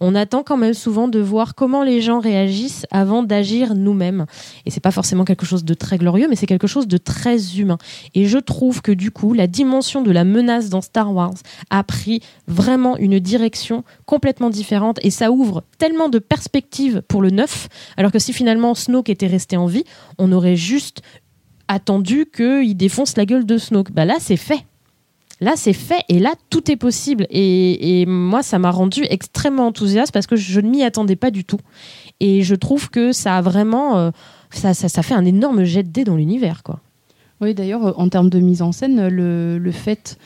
on 0.00 0.14
attend 0.14 0.42
quand 0.42 0.56
même 0.56 0.74
souvent 0.74 1.08
de 1.08 1.18
voir 1.18 1.54
comment 1.54 1.82
les 1.82 2.00
gens 2.00 2.20
réagissent 2.20 2.86
avant 2.90 3.22
d'agir 3.22 3.74
nous-mêmes. 3.74 4.26
Et 4.66 4.70
c'est 4.70 4.80
pas 4.80 4.90
forcément 4.90 5.24
quelque 5.24 5.46
chose 5.46 5.64
de 5.64 5.74
très 5.74 5.98
glorieux, 5.98 6.26
mais 6.28 6.36
c'est 6.36 6.46
quelque 6.46 6.66
chose 6.66 6.86
de 6.86 6.98
très 6.98 7.58
humain. 7.58 7.78
Et 8.14 8.26
je 8.26 8.38
trouve 8.38 8.82
que 8.82 8.92
du 8.92 9.10
coup, 9.10 9.32
la 9.32 9.46
dimension 9.46 10.02
de 10.02 10.10
la 10.10 10.24
menace 10.24 10.68
dans 10.68 10.80
Star 10.80 11.12
Wars 11.12 11.34
a 11.70 11.82
pris 11.84 12.20
vraiment 12.46 12.96
une 12.96 13.18
direction 13.18 13.84
complètement 14.06 14.50
différente 14.50 14.98
et 15.02 15.10
ça 15.10 15.30
ouvre 15.30 15.64
tellement 15.78 16.08
de 16.08 16.18
perspectives 16.18 17.02
pour 17.08 17.22
le 17.22 17.30
neuf, 17.30 17.68
alors 17.96 18.12
que 18.12 18.18
si 18.18 18.32
finalement 18.32 18.74
Snoke 18.74 19.10
était 19.10 19.26
resté 19.26 19.56
en 19.56 19.66
vie, 19.66 19.84
on 20.18 20.32
aurait 20.32 20.56
juste 20.56 21.02
attendu 21.68 22.26
qu'il 22.34 22.76
défonce 22.76 23.16
la 23.16 23.26
gueule 23.26 23.46
de 23.46 23.58
Snoke. 23.58 23.92
Bah 23.92 24.04
là, 24.04 24.16
c'est 24.18 24.36
fait. 24.36 24.64
Là, 25.40 25.52
c'est 25.56 25.72
fait 25.72 26.02
et 26.08 26.18
là, 26.18 26.34
tout 26.50 26.70
est 26.70 26.76
possible. 26.76 27.26
Et, 27.30 28.04
moi, 28.06 28.42
ça 28.42 28.58
m'a 28.58 28.70
rendu 28.70 29.04
extrêmement 29.08 29.66
enthousiaste 29.68 30.12
parce 30.12 30.26
que 30.26 30.36
je 30.36 30.60
ne 30.60 30.68
m'y 30.68 30.82
attendais 30.82 31.16
pas 31.16 31.30
du 31.30 31.44
tout. 31.44 31.60
Et 32.20 32.42
je 32.42 32.54
trouve 32.54 32.90
que 32.90 33.12
ça 33.12 33.36
a 33.36 33.40
vraiment. 33.42 33.98
euh, 33.98 34.10
ça, 34.50 34.74
ça, 34.74 35.02
fait 35.02 35.14
un 35.14 35.24
énorme 35.24 35.64
jet 35.64 35.82
de 35.82 35.90
dés 35.90 36.04
dans 36.04 36.16
l'univers, 36.16 36.62
quoi. 36.62 36.80
Oui, 37.40 37.54
d'ailleurs, 37.54 37.98
en 38.00 38.08
termes 38.08 38.30
de 38.30 38.40
mise 38.40 38.62
en 38.62 38.72
scène, 38.72 39.06
le, 39.06 39.58
le 39.58 39.70
fait 39.70 40.18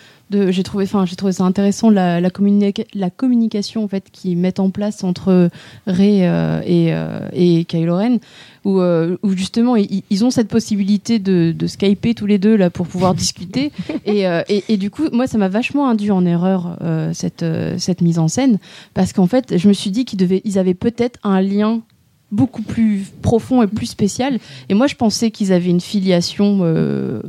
j'ai 0.51 0.63
trouvé, 0.63 0.85
enfin, 0.85 1.07
j'ai 1.07 1.17
trouvé 1.17 1.33
ça 1.33 1.45
intéressant 1.45 1.91
la, 1.91 2.21
la, 2.21 2.31
communica- 2.31 2.87
la 2.95 3.11
communication 3.11 3.85
en 3.85 3.89
fait 3.89 4.05
qu'ils 4.13 4.37
mettent 4.37 4.61
en 4.61 4.71
place 4.71 5.05
entre 5.05 5.51
Rey 5.87 6.21
euh, 6.27 6.61
et, 6.65 6.95
euh, 6.95 7.29
et 7.33 7.65
Kylo 7.65 7.97
Ren, 7.97 8.19
où, 8.65 8.81
euh, 8.81 9.17
où 9.23 9.33
justement 9.37 9.77
ils, 9.77 10.03
ils 10.11 10.25
ont 10.25 10.31
cette 10.31 10.49
possibilité 10.49 11.19
de, 11.19 11.53
de 11.57 11.67
skyper 11.67 12.15
tous 12.15 12.27
les 12.27 12.39
deux 12.39 12.57
là 12.57 12.71
pour 12.71 12.87
pouvoir 12.87 13.15
discuter. 13.17 13.73
Et, 14.07 14.27
euh, 14.27 14.43
et, 14.49 14.65
et 14.69 14.77
du 14.77 14.91
coup, 14.91 15.05
moi, 15.13 15.27
ça 15.27 15.39
m'a 15.39 15.49
vachement 15.49 15.89
induit 15.89 16.11
en 16.11 16.25
erreur 16.27 16.77
cette 17.13 17.45
cette 17.79 18.01
mise 18.01 18.19
en 18.19 18.29
scène 18.29 18.59
parce 18.95 19.13
qu'en 19.13 19.27
fait, 19.27 19.57
je 19.59 19.69
me 19.69 19.73
suis 19.73 19.91
dit 19.91 20.05
qu'ils 20.05 20.19
devaient, 20.19 20.43
ils 20.45 20.59
avaient 20.59 20.75
peut-être 20.75 21.19
un 21.23 21.41
lien 21.41 21.81
beaucoup 22.31 22.63
plus 22.63 23.05
profond 23.21 23.63
et 23.63 23.67
plus 23.67 23.87
spécial. 23.87 24.39
Et 24.69 24.75
moi, 24.75 24.87
je 24.87 24.95
pensais 24.95 25.31
qu'ils 25.31 25.53
avaient 25.53 25.69
une 25.71 25.81
filiation 25.83 26.61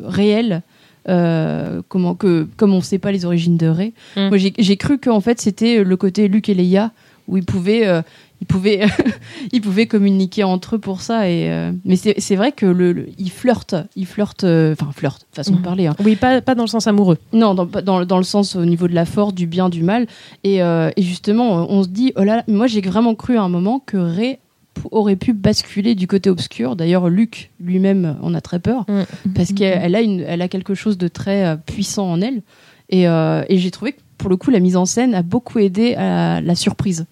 réelle. 0.06 0.62
Euh, 1.10 1.82
comment 1.90 2.16
que 2.16 2.48
comme 2.58 2.74
on 2.74 2.78
ne 2.78 2.82
sait 2.82 3.00
pas 3.00 3.12
les 3.12 3.26
origines 3.26 3.58
de 3.58 3.68
Rey, 3.68 3.94
Mm. 4.16 4.30
moi 4.30 4.38
j'ai 4.38 4.78
cru 4.78 4.98
qu'en 4.98 5.20
fait 5.22 5.40
c'était 5.42 5.84
le 5.84 5.98
côté 5.98 6.28
Luke 6.28 6.50
et 6.50 6.54
Leia 6.54 6.92
où 7.28 7.38
ils 7.38 7.46
pouvaient 7.46 7.88
euh, 7.88 8.02
ils 8.42 8.48
pouvaient 8.48 8.82
ils 9.54 9.62
pouvaient 9.62 9.86
communiquer 9.86 10.44
entre 10.44 10.76
eux 10.76 10.80
pour 10.80 11.02
ça 11.02 11.30
et 11.30 11.50
euh, 11.50 11.72
mais 11.86 11.96
c'est 11.96 12.36
vrai 12.36 12.52
que 12.52 12.66
le, 12.66 12.92
le- 12.92 13.08
ils 13.18 13.32
flirtent 13.32 13.76
ils 13.96 14.06
flirtent 14.06 14.44
enfin 14.44 14.92
flirtent 14.94 15.26
façon 15.32 15.52
de 15.54 15.58
Mhm. 15.58 15.64
parler 15.64 15.88
hein. 15.88 15.96
Oui, 16.04 16.16
pas, 16.16 16.42
pas 16.42 16.54
dans 16.56 16.64
le 16.64 16.68
sens 16.70 16.86
amoureux. 16.88 17.18
Non, 17.32 17.54
dans, 17.56 17.66
dans, 17.66 18.06
dans 18.06 18.18
le 18.18 18.24
sens 18.24 18.56
au 18.56 18.66
niveau 18.66 18.88
de 18.88 18.94
la 18.96 19.06
force, 19.06 19.34
du 19.34 19.48
bien, 19.48 19.70
du 19.70 19.84
mal. 19.84 20.08
Et, 20.44 20.58
et 20.58 21.02
justement, 21.02 21.66
on 21.70 21.84
se 21.84 21.88
dit, 21.88 22.12
oh 22.18 22.24
là 22.24 22.38
là, 22.38 22.44
moi 22.48 22.68
j'ai 22.68 22.82
vraiment 22.82 23.16
cru 23.16 23.38
à 23.38 23.42
un 23.42 23.50
moment 23.50 23.80
que 23.80 23.98
Rey 23.98 24.40
aurait 24.92 25.16
pu 25.16 25.34
basculer 25.34 25.96
du 25.96 26.08
côté 26.08 26.30
obscur. 26.30 26.76
D'ailleurs, 26.76 27.10
Luke 27.10 27.52
lui-même 27.60 28.18
en 28.22 28.34
a 28.34 28.42
très 28.42 28.60
peur 28.60 28.86
Mm. 28.88 29.04
parce 29.36 29.54
qu'elle 29.54 29.80
elle 29.82 29.96
a, 29.96 30.02
une, 30.02 30.22
elle 30.22 30.42
a 30.42 30.48
quelque 30.48 30.74
chose 30.76 30.98
de 30.98 31.08
très 31.08 31.46
euh, 31.46 31.56
puissant 31.56 32.12
en 32.12 32.22
elle. 32.22 32.42
Et, 32.90 33.08
euh, 33.08 33.44
et 33.50 33.58
j'ai 33.58 33.72
trouvé 33.72 33.94
que 33.94 34.00
pour 34.18 34.30
le 34.30 34.38
coup, 34.38 34.52
la 34.52 34.60
mise 34.60 34.76
en 34.78 34.86
scène 34.86 35.14
a 35.16 35.22
beaucoup 35.22 35.60
aidé 35.60 35.96
à 35.96 36.42
la 36.42 36.56
surprise. 36.56 37.06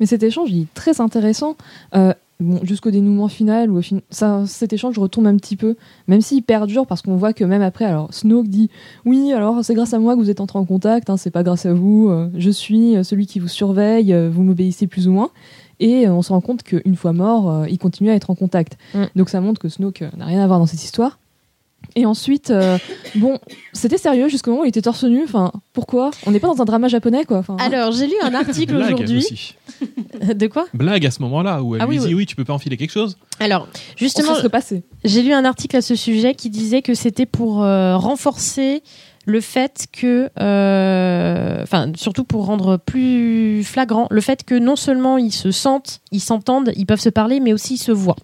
Mais 0.00 0.06
cet 0.06 0.22
échange, 0.24 0.50
il 0.50 0.62
est 0.62 0.74
très 0.74 1.00
intéressant. 1.00 1.54
Euh, 1.94 2.12
bon, 2.40 2.58
jusqu'au 2.64 2.90
dénouement 2.90 3.28
final, 3.28 3.70
où 3.70 3.80
fin- 3.82 4.00
ça, 4.10 4.42
cet 4.46 4.72
échange 4.72 4.98
retombe 4.98 5.26
un 5.28 5.36
petit 5.36 5.54
peu, 5.54 5.76
même 6.08 6.20
s'il 6.20 6.42
perdure, 6.42 6.86
parce 6.88 7.02
qu'on 7.02 7.14
voit 7.14 7.32
que 7.32 7.44
même 7.44 7.62
après, 7.62 7.84
alors 7.84 8.12
Snoke 8.12 8.48
dit 8.48 8.68
Oui, 9.04 9.32
alors 9.32 9.64
c'est 9.64 9.74
grâce 9.74 9.94
à 9.94 10.00
moi 10.00 10.14
que 10.16 10.20
vous 10.20 10.30
êtes 10.30 10.40
entré 10.40 10.58
en 10.58 10.64
contact, 10.64 11.08
hein, 11.08 11.16
c'est 11.16 11.30
pas 11.30 11.44
grâce 11.44 11.66
à 11.66 11.72
vous, 11.72 12.08
euh, 12.10 12.28
je 12.36 12.50
suis 12.50 12.96
celui 13.04 13.26
qui 13.26 13.38
vous 13.38 13.46
surveille, 13.48 14.12
euh, 14.12 14.28
vous 14.28 14.42
m'obéissez 14.42 14.88
plus 14.88 15.06
ou 15.06 15.12
moins. 15.12 15.30
Et 15.80 16.06
euh, 16.06 16.12
on 16.12 16.22
se 16.22 16.32
rend 16.32 16.40
compte 16.40 16.62
qu'une 16.62 16.96
fois 16.96 17.12
mort, 17.12 17.50
euh, 17.50 17.68
il 17.68 17.78
continue 17.78 18.10
à 18.10 18.14
être 18.14 18.30
en 18.30 18.34
contact. 18.34 18.78
Mm. 18.94 19.04
Donc 19.16 19.28
ça 19.28 19.40
montre 19.40 19.60
que 19.60 19.68
Snoke 19.68 20.02
euh, 20.02 20.10
n'a 20.16 20.26
rien 20.26 20.42
à 20.42 20.46
voir 20.46 20.58
dans 20.58 20.66
cette 20.66 20.82
histoire. 20.82 21.18
Et 21.94 22.06
ensuite, 22.06 22.50
euh, 22.50 22.78
bon, 23.16 23.38
c'était 23.72 23.98
sérieux 23.98 24.28
jusqu'au 24.28 24.50
moment 24.50 24.62
où 24.62 24.66
il 24.66 24.68
était 24.68 24.82
torse 24.82 25.04
nu. 25.04 25.24
Enfin, 25.24 25.52
pourquoi? 25.72 26.10
On 26.26 26.30
n'est 26.30 26.40
pas 26.40 26.48
dans 26.48 26.60
un 26.60 26.64
drama 26.64 26.88
japonais, 26.88 27.24
quoi. 27.24 27.38
Enfin, 27.38 27.56
Alors, 27.58 27.92
j'ai 27.92 28.06
lu 28.06 28.14
un 28.22 28.34
article 28.34 28.76
aujourd'hui. 28.76 29.56
De 30.34 30.46
quoi? 30.46 30.66
Blague 30.74 31.04
à 31.06 31.10
ce 31.10 31.20
moment-là 31.22 31.62
où 31.62 31.74
elle 31.74 31.82
Ah 31.82 31.86
lui 31.86 31.98
oui, 31.98 32.02
dit 32.02 32.08
oui. 32.08 32.14
oui, 32.20 32.26
tu 32.26 32.36
peux 32.36 32.44
pas 32.44 32.52
enfiler 32.52 32.76
quelque 32.76 32.92
chose. 32.92 33.16
Alors, 33.40 33.68
justement. 33.96 34.34
J'ai 35.04 35.22
lu 35.22 35.32
un 35.32 35.44
article 35.44 35.76
à 35.76 35.82
ce 35.82 35.96
sujet 35.96 36.34
qui 36.34 36.50
disait 36.50 36.82
que 36.82 36.94
c'était 36.94 37.26
pour 37.26 37.62
euh, 37.62 37.96
renforcer 37.96 38.82
le 39.24 39.40
fait 39.40 39.86
que, 39.92 40.30
euh, 40.40 41.62
enfin, 41.62 41.92
surtout 41.94 42.24
pour 42.24 42.46
rendre 42.46 42.76
plus 42.76 43.62
flagrant 43.64 44.06
le 44.10 44.20
fait 44.20 44.44
que 44.44 44.54
non 44.58 44.76
seulement 44.76 45.16
ils 45.18 45.32
se 45.32 45.50
sentent, 45.50 46.00
ils 46.10 46.20
s'entendent, 46.20 46.72
ils 46.76 46.86
peuvent 46.86 47.00
se 47.00 47.08
parler, 47.08 47.40
mais 47.40 47.52
aussi 47.52 47.74
ils 47.74 47.78
se 47.78 47.92
voient. 47.92 48.16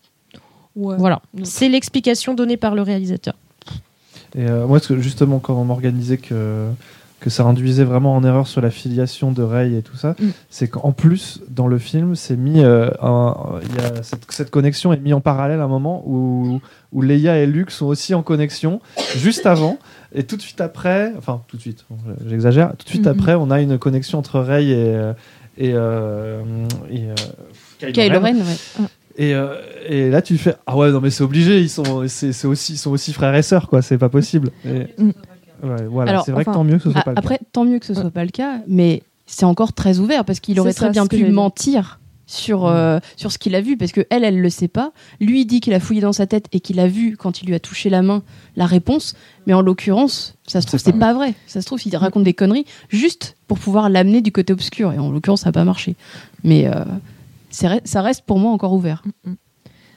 Ouais. 0.76 0.96
Voilà, 0.98 1.20
c'est 1.44 1.68
l'explication 1.68 2.34
donnée 2.34 2.56
par 2.56 2.74
le 2.74 2.82
réalisateur. 2.82 3.34
Et 4.36 4.46
euh, 4.46 4.66
moi, 4.66 4.78
que 4.80 4.98
justement, 5.00 5.38
quand 5.38 5.54
on 5.54 5.64
m'organisait 5.64 6.18
que, 6.18 6.66
que 7.20 7.30
ça 7.30 7.44
induisait 7.44 7.82
vraiment 7.84 8.14
en 8.14 8.22
erreur 8.22 8.46
sur 8.46 8.60
la 8.60 8.70
filiation 8.70 9.32
de 9.32 9.42
Rey 9.42 9.72
et 9.72 9.82
tout 9.82 9.96
ça, 9.96 10.14
Mm. 10.20 10.26
c'est 10.50 10.68
qu'en 10.68 10.92
plus, 10.92 11.40
dans 11.48 11.66
le 11.66 11.78
film, 11.78 12.14
c'est 12.14 12.36
mis. 12.36 12.60
euh, 12.62 12.90
un- 13.00 13.34
y 13.76 13.80
a 13.80 14.02
cette, 14.02 14.30
cette 14.30 14.50
connexion 14.50 14.92
est 14.92 14.98
mise 15.00 15.14
en 15.14 15.20
parallèle 15.20 15.60
à 15.60 15.64
un 15.64 15.68
moment 15.68 16.02
où, 16.06 16.60
où 16.92 17.02
Leia 17.02 17.38
et 17.38 17.46
Luke 17.46 17.70
sont 17.70 17.86
aussi 17.86 18.14
en 18.14 18.22
connexion, 18.22 18.80
juste 19.16 19.46
avant. 19.46 19.78
Et 20.14 20.22
tout 20.24 20.36
de 20.36 20.42
suite 20.42 20.60
après, 20.60 21.12
enfin, 21.18 21.42
tout 21.48 21.56
de 21.56 21.62
suite, 21.62 21.84
bon, 21.90 21.96
j'exagère, 22.26 22.70
tout 22.76 22.84
de 22.84 22.88
suite 22.88 23.04
Mhm. 23.06 23.12
après, 23.12 23.34
on 23.34 23.50
a 23.50 23.60
une 23.60 23.78
connexion 23.78 24.18
entre 24.18 24.40
Rey 24.40 24.66
et. 24.66 24.74
euh, 24.94 25.12
et, 25.60 25.72
euh, 25.74 26.40
et, 26.88 27.08
euh, 27.10 27.14
Kylo 27.78 27.92
Kylo 27.92 28.20
Ren. 28.20 28.22
Ren, 28.22 28.36
ouais. 28.36 28.86
Et, 29.16 29.34
euh, 29.34 29.54
et 29.88 30.08
là, 30.08 30.22
tu 30.22 30.38
fais 30.38 30.54
ah 30.66 30.76
ouais 30.76 30.92
non 30.92 31.00
mais 31.00 31.10
c'est 31.10 31.24
obligé, 31.24 31.60
ils 31.60 31.68
sont 31.68 32.06
c'est 32.06 32.32
c'est 32.32 32.46
aussi 32.46 32.74
ils 32.74 32.78
sont 32.78 32.92
aussi 32.92 33.12
frères 33.12 33.34
et 33.34 33.42
sœurs 33.42 33.68
quoi, 33.68 33.82
c'est 33.82 33.98
pas 33.98 34.08
possible. 34.08 34.50
Et- 34.64 34.86
Mm. 34.96 35.10
ouais, 35.64 35.84
voilà, 35.90 36.10
Alors, 36.12 36.24
c'est 36.24 36.30
vrai 36.30 36.42
enfin, 36.42 36.52
que 36.52 36.56
tant 36.56 36.62
mieux 36.64 36.76
que 36.76 36.84
ce 36.84 36.90
soit 36.92 37.02
pas 37.02 37.10
le 37.10 37.14
cas. 37.16 37.18
Après, 37.20 37.40
tant 37.52 37.64
mieux 37.64 37.80
que 37.80 37.86
ce 37.86 37.94
soit 37.94 38.10
pas 38.12 38.24
le 38.24 38.30
cas, 38.30 38.60
mais 38.68 39.02
c'est 39.26 39.44
encore 39.44 39.72
très 39.72 39.98
ouvert 39.98 40.24
parce 40.24 40.38
qu'il 40.38 40.60
aurait 40.60 40.70
ça, 40.72 40.84
très 40.86 40.90
bien 40.90 41.06
pu 41.08 41.24
mentir 41.32 41.98
sur, 42.28 42.66
euh, 42.66 43.00
sur 43.16 43.32
ce 43.32 43.38
qu'il 43.38 43.56
a 43.56 43.60
vu 43.60 43.76
parce 43.76 43.90
que 43.90 44.06
elle, 44.10 44.22
elle 44.22 44.40
le 44.40 44.50
sait 44.50 44.68
pas. 44.68 44.92
Lui 45.18 45.44
dit 45.46 45.58
qu'il 45.60 45.72
a 45.72 45.80
fouillé 45.80 46.00
dans 46.00 46.12
sa 46.12 46.28
tête 46.28 46.46
et 46.52 46.60
qu'il 46.60 46.78
a 46.78 46.86
vu 46.86 47.16
quand 47.16 47.42
il 47.42 47.46
lui 47.46 47.54
a 47.54 47.60
touché 47.60 47.90
la 47.90 48.02
main 48.02 48.22
la 48.54 48.66
réponse, 48.66 49.16
mais 49.46 49.54
en 49.54 49.62
l'occurrence, 49.62 50.36
ça 50.46 50.60
se 50.60 50.66
trouve 50.66 50.78
C'est 50.78 50.92
pas 50.92 51.14
vrai. 51.14 51.34
Ça 51.46 51.60
se 51.60 51.66
trouve 51.66 51.80
il 51.84 51.96
raconte 51.96 52.24
des 52.24 52.34
conneries 52.34 52.66
juste 52.90 53.36
pour 53.48 53.58
pouvoir 53.58 53.88
l'amener 53.88 54.20
du 54.20 54.30
côté 54.30 54.52
obscur 54.52 54.92
et 54.92 54.98
en 54.98 55.10
l'occurrence 55.10 55.40
ça 55.40 55.48
a 55.48 55.52
pas 55.52 55.64
marché. 55.64 55.96
Mais 56.44 56.68
euh, 56.68 56.84
ça 57.50 58.02
reste 58.02 58.22
pour 58.26 58.38
moi 58.38 58.52
encore 58.52 58.74
ouvert. 58.74 59.02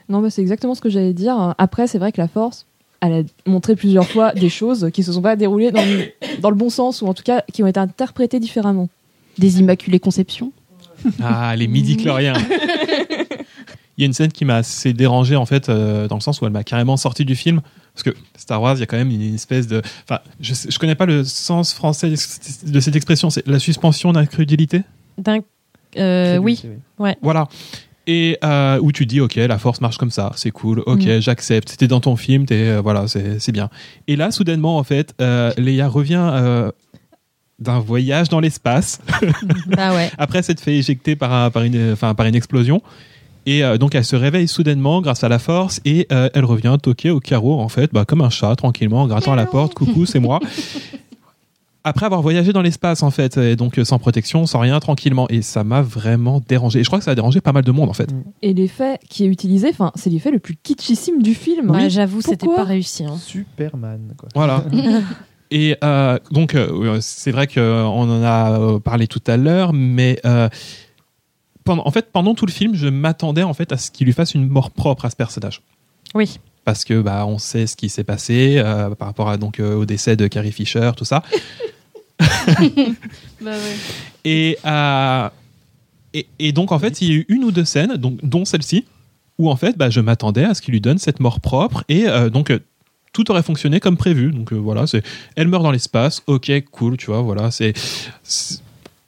Non, 0.08 0.20
bah, 0.20 0.30
c'est 0.30 0.42
exactement 0.42 0.74
ce 0.74 0.80
que 0.80 0.88
j'allais 0.88 1.12
dire. 1.12 1.54
Après, 1.58 1.86
c'est 1.86 1.98
vrai 1.98 2.12
que 2.12 2.20
la 2.20 2.28
force, 2.28 2.66
elle 3.00 3.12
a 3.12 3.50
montré 3.50 3.76
plusieurs 3.76 4.06
fois 4.06 4.32
des 4.32 4.48
choses 4.48 4.90
qui 4.92 5.02
se 5.02 5.12
sont 5.12 5.22
pas 5.22 5.36
déroulées 5.36 5.70
dans 5.70 5.84
le, 5.84 6.06
dans 6.40 6.50
le 6.50 6.56
bon 6.56 6.70
sens, 6.70 7.02
ou 7.02 7.06
en 7.06 7.14
tout 7.14 7.22
cas 7.22 7.42
qui 7.52 7.62
ont 7.62 7.66
été 7.66 7.78
interprétées 7.78 8.40
différemment. 8.40 8.88
des 9.38 9.60
Immaculées 9.60 10.00
Conceptions. 10.00 10.52
Ah, 11.22 11.54
les 11.56 11.66
midi-chloriens. 11.68 12.34
Il 13.98 14.00
y 14.00 14.04
a 14.04 14.06
une 14.06 14.14
scène 14.14 14.32
qui 14.32 14.44
m'a 14.46 14.56
assez 14.56 14.94
dérangé 14.94 15.36
en 15.36 15.44
fait, 15.44 15.68
euh, 15.68 16.08
dans 16.08 16.16
le 16.16 16.22
sens 16.22 16.40
où 16.40 16.46
elle 16.46 16.52
m'a 16.52 16.64
carrément 16.64 16.96
sorti 16.96 17.24
du 17.26 17.36
film. 17.36 17.60
Parce 17.94 18.02
que 18.04 18.10
Star 18.38 18.60
Wars, 18.62 18.74
il 18.76 18.80
y 18.80 18.82
a 18.82 18.86
quand 18.86 18.96
même 18.96 19.10
une 19.10 19.34
espèce 19.34 19.66
de. 19.66 19.82
Enfin, 20.04 20.20
je, 20.40 20.54
sais- 20.54 20.70
je 20.70 20.78
connais 20.78 20.94
pas 20.94 21.04
le 21.04 21.24
sens 21.24 21.74
français 21.74 22.08
de 22.08 22.80
cette 22.80 22.96
expression, 22.96 23.28
c'est 23.28 23.46
la 23.46 23.58
suspension 23.58 24.12
d'incrédulité? 24.12 24.82
D'un- 25.18 25.40
euh, 25.98 26.38
oui, 26.38 26.62
ouais. 26.98 27.16
Voilà. 27.20 27.48
Et 28.06 28.38
euh, 28.42 28.78
où 28.80 28.90
tu 28.92 29.04
dis, 29.04 29.20
ok, 29.20 29.34
la 29.36 29.58
force 29.58 29.82
marche 29.82 29.98
comme 29.98 30.10
ça, 30.10 30.32
c'est 30.36 30.50
cool, 30.50 30.82
ok, 30.86 31.02
Mm. 31.04 31.20
j'accepte. 31.20 31.68
C'était 31.68 31.86
dans 31.86 32.00
ton 32.00 32.16
film, 32.16 32.46
t'es, 32.46 32.54
euh, 32.68 32.80
voilà, 32.80 33.06
c'est 33.08 33.38
c'est 33.40 33.52
bien. 33.52 33.68
Et 34.08 34.16
là, 34.16 34.30
soudainement, 34.30 34.78
en 34.78 34.84
fait, 34.84 35.14
euh, 35.20 35.52
Leia 35.58 35.86
revient 35.86 36.30
euh, 36.32 36.72
d'un 37.62 37.78
voyage 37.78 38.28
dans 38.28 38.40
l'espace. 38.40 39.00
Bah 39.68 39.92
ouais. 39.94 40.10
Après 40.18 40.42
s'être 40.42 40.60
fait 40.60 40.76
éjecter 40.76 41.16
par, 41.16 41.50
par, 41.50 41.62
une, 41.62 41.92
enfin, 41.92 42.14
par 42.14 42.26
une 42.26 42.34
explosion. 42.34 42.82
Et 43.44 43.64
euh, 43.64 43.76
donc 43.78 43.94
elle 43.94 44.04
se 44.04 44.14
réveille 44.14 44.46
soudainement 44.46 45.00
grâce 45.00 45.24
à 45.24 45.28
la 45.28 45.38
force 45.40 45.80
et 45.84 46.06
euh, 46.12 46.28
elle 46.34 46.44
revient 46.44 46.76
toquer 46.80 47.10
au 47.10 47.18
carreau 47.18 47.60
en 47.60 47.68
fait, 47.68 47.90
bah, 47.92 48.04
comme 48.04 48.20
un 48.20 48.30
chat 48.30 48.54
tranquillement 48.54 49.02
en 49.02 49.06
grattant 49.08 49.32
à 49.32 49.36
la 49.36 49.46
porte. 49.46 49.74
Coucou, 49.74 50.06
c'est 50.06 50.20
moi. 50.20 50.38
Après 51.84 52.06
avoir 52.06 52.22
voyagé 52.22 52.52
dans 52.52 52.62
l'espace 52.62 53.02
en 53.02 53.10
fait, 53.10 53.36
et 53.38 53.56
donc 53.56 53.76
euh, 53.76 53.84
sans 53.84 53.98
protection, 53.98 54.46
sans 54.46 54.60
rien, 54.60 54.78
tranquillement. 54.78 55.26
Et 55.28 55.42
ça 55.42 55.64
m'a 55.64 55.82
vraiment 55.82 56.40
dérangé. 56.48 56.78
Et 56.78 56.84
je 56.84 56.88
crois 56.88 57.00
que 57.00 57.04
ça 57.04 57.10
a 57.10 57.14
dérangé 57.16 57.40
pas 57.40 57.50
mal 57.50 57.64
de 57.64 57.72
monde 57.72 57.90
en 57.90 57.92
fait. 57.92 58.08
Et 58.40 58.54
l'effet 58.54 59.00
qui 59.10 59.24
est 59.24 59.26
utilisé, 59.26 59.70
enfin, 59.70 59.90
c'est 59.96 60.08
l'effet 60.08 60.30
le 60.30 60.38
plus 60.38 60.54
kitschissime 60.54 61.20
du 61.22 61.34
film. 61.34 61.70
Ouais, 61.72 61.90
J'avoue, 61.90 62.20
c'était 62.20 62.36
Pourquoi 62.46 62.62
pas 62.62 62.68
réussi. 62.68 63.04
hein. 63.04 63.16
Superman, 63.18 64.14
quoi. 64.16 64.28
Voilà. 64.36 64.64
Et 65.52 65.76
euh, 65.84 66.18
donc, 66.30 66.54
euh, 66.54 66.98
c'est 67.02 67.30
vrai 67.30 67.46
qu'on 67.46 67.60
en 67.62 68.22
a 68.22 68.58
euh, 68.58 68.78
parlé 68.78 69.06
tout 69.06 69.20
à 69.26 69.36
l'heure, 69.36 69.74
mais 69.74 70.18
euh, 70.24 70.48
pendant, 71.62 71.86
en 71.86 71.90
fait, 71.90 72.10
pendant 72.10 72.34
tout 72.34 72.46
le 72.46 72.52
film, 72.52 72.74
je 72.74 72.88
m'attendais 72.88 73.42
en 73.42 73.52
fait 73.52 73.70
à 73.70 73.76
ce 73.76 73.90
qu'il 73.90 74.06
lui 74.06 74.14
fasse 74.14 74.34
une 74.34 74.48
mort 74.48 74.70
propre 74.70 75.04
à 75.04 75.10
ce 75.10 75.16
personnage. 75.16 75.60
Oui. 76.14 76.40
Parce 76.64 76.86
que 76.86 77.02
bah, 77.02 77.26
on 77.26 77.36
sait 77.36 77.66
ce 77.66 77.76
qui 77.76 77.90
s'est 77.90 78.02
passé 78.02 78.54
euh, 78.56 78.94
par 78.94 79.08
rapport 79.08 79.28
à, 79.28 79.36
donc, 79.36 79.60
euh, 79.60 79.74
au 79.74 79.84
décès 79.84 80.16
de 80.16 80.26
Carrie 80.26 80.52
Fisher, 80.52 80.92
tout 80.96 81.04
ça. 81.04 81.22
Et, 84.24 84.56
euh, 84.64 85.28
et, 86.14 86.26
et 86.38 86.52
donc, 86.52 86.70
en 86.70 86.78
fait, 86.78 87.00
il 87.00 87.08
y 87.08 87.10
a 87.10 87.14
eu 87.16 87.26
une 87.28 87.42
ou 87.42 87.50
deux 87.50 87.64
scènes, 87.64 87.96
donc, 87.96 88.18
dont 88.22 88.44
celle-ci, 88.44 88.84
où 89.38 89.50
en 89.50 89.56
fait, 89.56 89.76
bah, 89.76 89.90
je 89.90 90.00
m'attendais 90.00 90.44
à 90.44 90.54
ce 90.54 90.62
qu'il 90.62 90.72
lui 90.72 90.80
donne 90.80 90.98
cette 90.98 91.18
mort 91.18 91.40
propre. 91.40 91.82
Et 91.88 92.06
euh, 92.06 92.30
donc, 92.30 92.50
euh, 92.50 92.60
tout 93.12 93.30
aurait 93.30 93.42
fonctionné 93.42 93.78
comme 93.80 93.96
prévu. 93.96 94.30
Donc, 94.32 94.52
euh, 94.52 94.56
voilà, 94.56 94.86
c'est, 94.86 95.02
elle 95.36 95.48
meurt 95.48 95.62
dans 95.62 95.70
l'espace. 95.70 96.22
Ok, 96.26 96.50
cool, 96.70 96.96
tu 96.96 97.06
vois, 97.06 97.22
voilà, 97.22 97.50
c'est. 97.50 97.72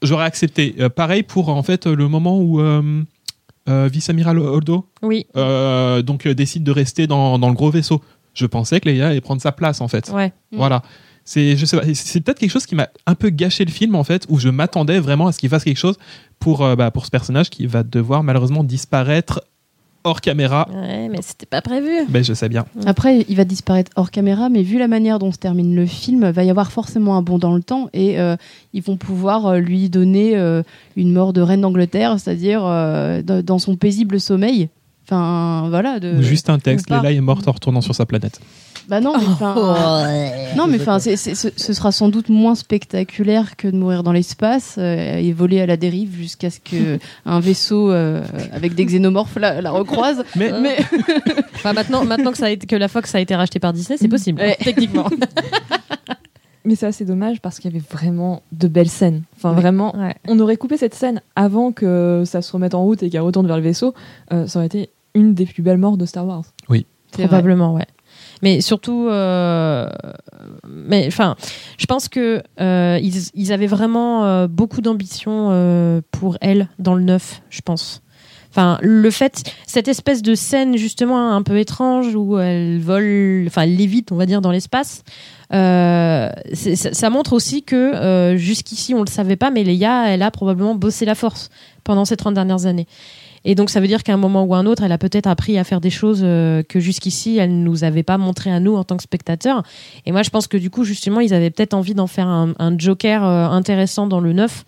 J'aurais 0.02 0.24
accepté. 0.24 0.74
Euh, 0.80 0.88
pareil 0.88 1.22
pour, 1.22 1.48
en 1.48 1.62
fait, 1.62 1.86
le 1.86 2.08
moment 2.08 2.38
où. 2.40 2.60
euh, 2.60 3.02
euh, 3.66 3.88
Vice-amiral 3.90 4.38
Holdo 4.38 4.84
Oui. 5.00 5.24
euh, 5.36 6.02
donc 6.02 6.26
euh, 6.26 6.34
décide 6.34 6.64
de 6.64 6.70
rester 6.70 7.06
dans, 7.06 7.38
dans 7.38 7.48
le 7.48 7.54
gros 7.54 7.70
vaisseau. 7.70 8.02
Je 8.34 8.44
pensais 8.44 8.78
que 8.78 8.86
Leia 8.90 9.08
allait 9.08 9.22
prendre 9.22 9.40
sa 9.40 9.52
place 9.52 9.80
en 9.80 9.88
fait. 9.88 10.10
Ouais. 10.12 10.34
Voilà. 10.52 10.82
C'est 11.24 11.56
je 11.56 11.64
sais 11.64 11.78
pas, 11.78 11.84
c'est- 11.86 11.94
c'est 11.94 12.20
peut-être 12.20 12.38
quelque 12.38 12.50
chose 12.50 12.66
qui 12.66 12.74
m'a 12.74 12.90
un 13.06 13.14
peu 13.14 13.30
gâché 13.30 13.64
le 13.64 13.70
film 13.70 13.94
en 13.94 14.04
fait, 14.04 14.26
où 14.28 14.38
je 14.38 14.50
m'attendais 14.50 15.00
vraiment 15.00 15.28
à 15.28 15.32
ce 15.32 15.38
qu'il 15.38 15.48
fasse 15.48 15.64
quelque 15.64 15.78
chose 15.78 15.96
pour 16.38 16.62
euh, 16.62 16.76
bah, 16.76 16.90
pour 16.90 17.06
ce 17.06 17.10
personnage 17.10 17.48
qui 17.48 17.64
va 17.66 17.82
devoir 17.82 18.22
malheureusement 18.22 18.64
disparaître 18.64 19.40
hors 20.04 20.20
caméra. 20.20 20.68
Ouais, 20.72 21.08
mais 21.08 21.18
c'était 21.22 21.46
pas 21.46 21.62
prévu. 21.62 21.90
Ben 22.08 22.22
je 22.22 22.34
sais 22.34 22.48
bien. 22.48 22.66
Après, 22.86 23.24
il 23.28 23.36
va 23.36 23.44
disparaître 23.44 23.90
hors 23.96 24.10
caméra, 24.10 24.48
mais 24.48 24.62
vu 24.62 24.78
la 24.78 24.88
manière 24.88 25.18
dont 25.18 25.32
se 25.32 25.38
termine 25.38 25.74
le 25.74 25.86
film, 25.86 26.30
va 26.30 26.44
y 26.44 26.50
avoir 26.50 26.70
forcément 26.70 27.16
un 27.16 27.22
bond 27.22 27.38
dans 27.38 27.54
le 27.54 27.62
temps 27.62 27.88
et 27.92 28.20
euh, 28.20 28.36
ils 28.72 28.82
vont 28.82 28.96
pouvoir 28.96 29.46
euh, 29.46 29.58
lui 29.58 29.88
donner 29.88 30.36
euh, 30.36 30.62
une 30.96 31.12
mort 31.12 31.32
de 31.32 31.40
reine 31.40 31.62
d'Angleterre, 31.62 32.18
c'est-à-dire 32.18 32.62
euh, 32.64 33.22
dans 33.22 33.58
son 33.58 33.76
paisible 33.76 34.20
sommeil. 34.20 34.68
Enfin, 35.06 35.66
voilà. 35.70 36.00
De, 36.00 36.16
Ou 36.18 36.22
juste 36.22 36.48
un 36.50 36.58
texte. 36.58 36.88
Leia 36.90 37.12
est 37.12 37.20
morte 37.20 37.46
en 37.48 37.52
retournant 37.52 37.80
sur 37.80 37.94
sa 37.94 38.06
planète. 38.06 38.40
Bah 38.88 39.00
non, 39.00 39.14
mais 39.18 39.24
enfin. 39.26 39.54
euh, 39.56 40.54
non, 40.56 40.66
mais 40.66 40.78
enfin, 40.78 40.98
ce, 40.98 41.16
sera 41.16 41.90
sans 41.90 42.10
doute 42.10 42.28
moins 42.28 42.54
spectaculaire 42.54 43.56
que 43.56 43.66
de 43.66 43.76
mourir 43.76 44.02
dans 44.02 44.12
l'espace 44.12 44.74
euh, 44.76 45.16
et 45.16 45.32
voler 45.32 45.58
à 45.62 45.66
la 45.66 45.78
dérive 45.78 46.14
jusqu'à 46.14 46.50
ce 46.50 46.60
que 46.60 46.98
un 47.24 47.40
vaisseau 47.40 47.90
euh, 47.90 48.22
avec 48.52 48.74
des 48.74 48.84
xénomorphes 48.84 49.36
la, 49.36 49.62
la 49.62 49.70
recroise. 49.70 50.22
Mais, 50.36 50.52
mais 50.60 50.76
Enfin, 51.54 51.72
maintenant, 51.72 52.04
maintenant 52.04 52.32
que, 52.32 52.36
ça 52.38 52.46
a 52.46 52.50
été, 52.50 52.66
que 52.66 52.76
la 52.76 52.88
Fox 52.88 53.14
a 53.14 53.20
été 53.20 53.34
rachetée 53.34 53.58
par 53.58 53.72
Disney, 53.72 53.96
c'est 53.98 54.08
possible, 54.08 54.42
hein, 54.42 54.48
Ouais. 54.48 54.56
techniquement. 54.62 55.08
Mais 56.64 56.76
c'est 56.76 56.86
assez 56.86 57.04
dommage 57.04 57.40
parce 57.42 57.58
qu'il 57.60 57.70
y 57.72 57.76
avait 57.76 57.84
vraiment 57.90 58.42
de 58.52 58.68
belles 58.68 58.88
scènes. 58.88 59.22
Enfin, 59.36 59.50
Ouais. 59.54 59.60
vraiment, 59.60 59.94
Ouais. 59.96 60.14
on 60.28 60.38
aurait 60.40 60.56
coupé 60.56 60.76
cette 60.78 60.94
scène 60.94 61.20
avant 61.36 61.72
que 61.72 62.22
ça 62.24 62.40
se 62.42 62.50
remette 62.52 62.74
en 62.74 62.82
route 62.84 63.02
et 63.02 63.10
qu'elle 63.10 63.20
retourne 63.20 63.46
vers 63.46 63.56
le 63.56 63.62
vaisseau. 63.62 63.92
euh, 64.32 64.46
ça 64.46 64.58
aurait 64.58 64.66
été 64.66 64.90
une 65.14 65.34
des 65.34 65.44
plus 65.46 65.62
belles 65.62 65.76
morts 65.78 65.96
de 65.98 66.06
Star 66.06 66.26
Wars. 66.26 66.44
Vrai. 66.68 66.84
Probablement, 67.12 67.74
ouais. 67.74 67.86
Mais 68.42 68.60
surtout, 68.60 69.08
euh, 69.08 69.88
mais 70.68 71.04
enfin, 71.06 71.36
je 71.78 71.86
pense 71.86 72.08
que 72.08 72.42
euh, 72.60 72.98
ils, 73.02 73.28
ils 73.34 73.52
avaient 73.52 73.66
vraiment 73.66 74.24
euh, 74.24 74.46
beaucoup 74.48 74.80
d'ambition 74.80 75.48
euh, 75.50 76.00
pour 76.10 76.36
elle 76.40 76.68
dans 76.78 76.94
le 76.94 77.02
neuf, 77.02 77.42
je 77.50 77.60
pense. 77.60 78.02
Enfin, 78.54 78.78
le 78.82 79.10
fait, 79.10 79.42
cette 79.66 79.88
espèce 79.88 80.22
de 80.22 80.36
scène 80.36 80.76
justement 80.76 81.32
un 81.32 81.42
peu 81.42 81.58
étrange 81.58 82.14
où 82.14 82.38
elle 82.38 82.78
vole, 82.78 83.46
enfin, 83.48 83.62
elle 83.62 83.74
lévite, 83.74 84.12
on 84.12 84.16
va 84.16 84.26
dire, 84.26 84.40
dans 84.40 84.52
l'espace. 84.52 85.02
euh, 85.52 86.28
ça 86.54 87.10
montre 87.10 87.32
aussi 87.32 87.64
que 87.64 87.74
euh, 87.74 88.36
jusqu'ici 88.36 88.94
on 88.94 89.02
le 89.02 89.10
savait 89.10 89.34
pas, 89.34 89.50
mais 89.50 89.64
Leia, 89.64 90.08
elle 90.08 90.22
a 90.22 90.30
probablement 90.30 90.76
bossé 90.76 91.04
la 91.04 91.16
force 91.16 91.50
pendant 91.82 92.04
ces 92.04 92.16
30 92.16 92.34
dernières 92.34 92.66
années. 92.66 92.86
Et 93.44 93.54
donc 93.54 93.68
ça 93.70 93.80
veut 93.80 93.86
dire 93.86 94.02
qu'à 94.02 94.14
un 94.14 94.16
moment 94.16 94.44
ou 94.44 94.54
un 94.54 94.64
autre, 94.66 94.82
elle 94.82 94.92
a 94.92 94.98
peut-être 94.98 95.26
appris 95.26 95.58
à 95.58 95.64
faire 95.64 95.80
des 95.80 95.90
choses 95.90 96.20
euh, 96.22 96.62
que 96.62 96.80
jusqu'ici 96.80 97.36
elle 97.36 97.62
nous 97.62 97.84
avait 97.84 98.02
pas 98.02 98.16
montré 98.18 98.50
à 98.50 98.60
nous 98.60 98.74
en 98.76 98.84
tant 98.84 98.96
que 98.96 99.02
spectateurs. 99.02 99.62
Et 100.06 100.12
moi 100.12 100.22
je 100.22 100.30
pense 100.30 100.46
que 100.46 100.56
du 100.56 100.70
coup 100.70 100.84
justement 100.84 101.20
ils 101.20 101.34
avaient 101.34 101.50
peut-être 101.50 101.74
envie 101.74 101.94
d'en 101.94 102.06
faire 102.06 102.26
un, 102.28 102.54
un 102.58 102.78
Joker 102.78 103.24
euh, 103.24 103.46
intéressant 103.48 104.06
dans 104.06 104.20
le 104.20 104.32
neuf. 104.32 104.64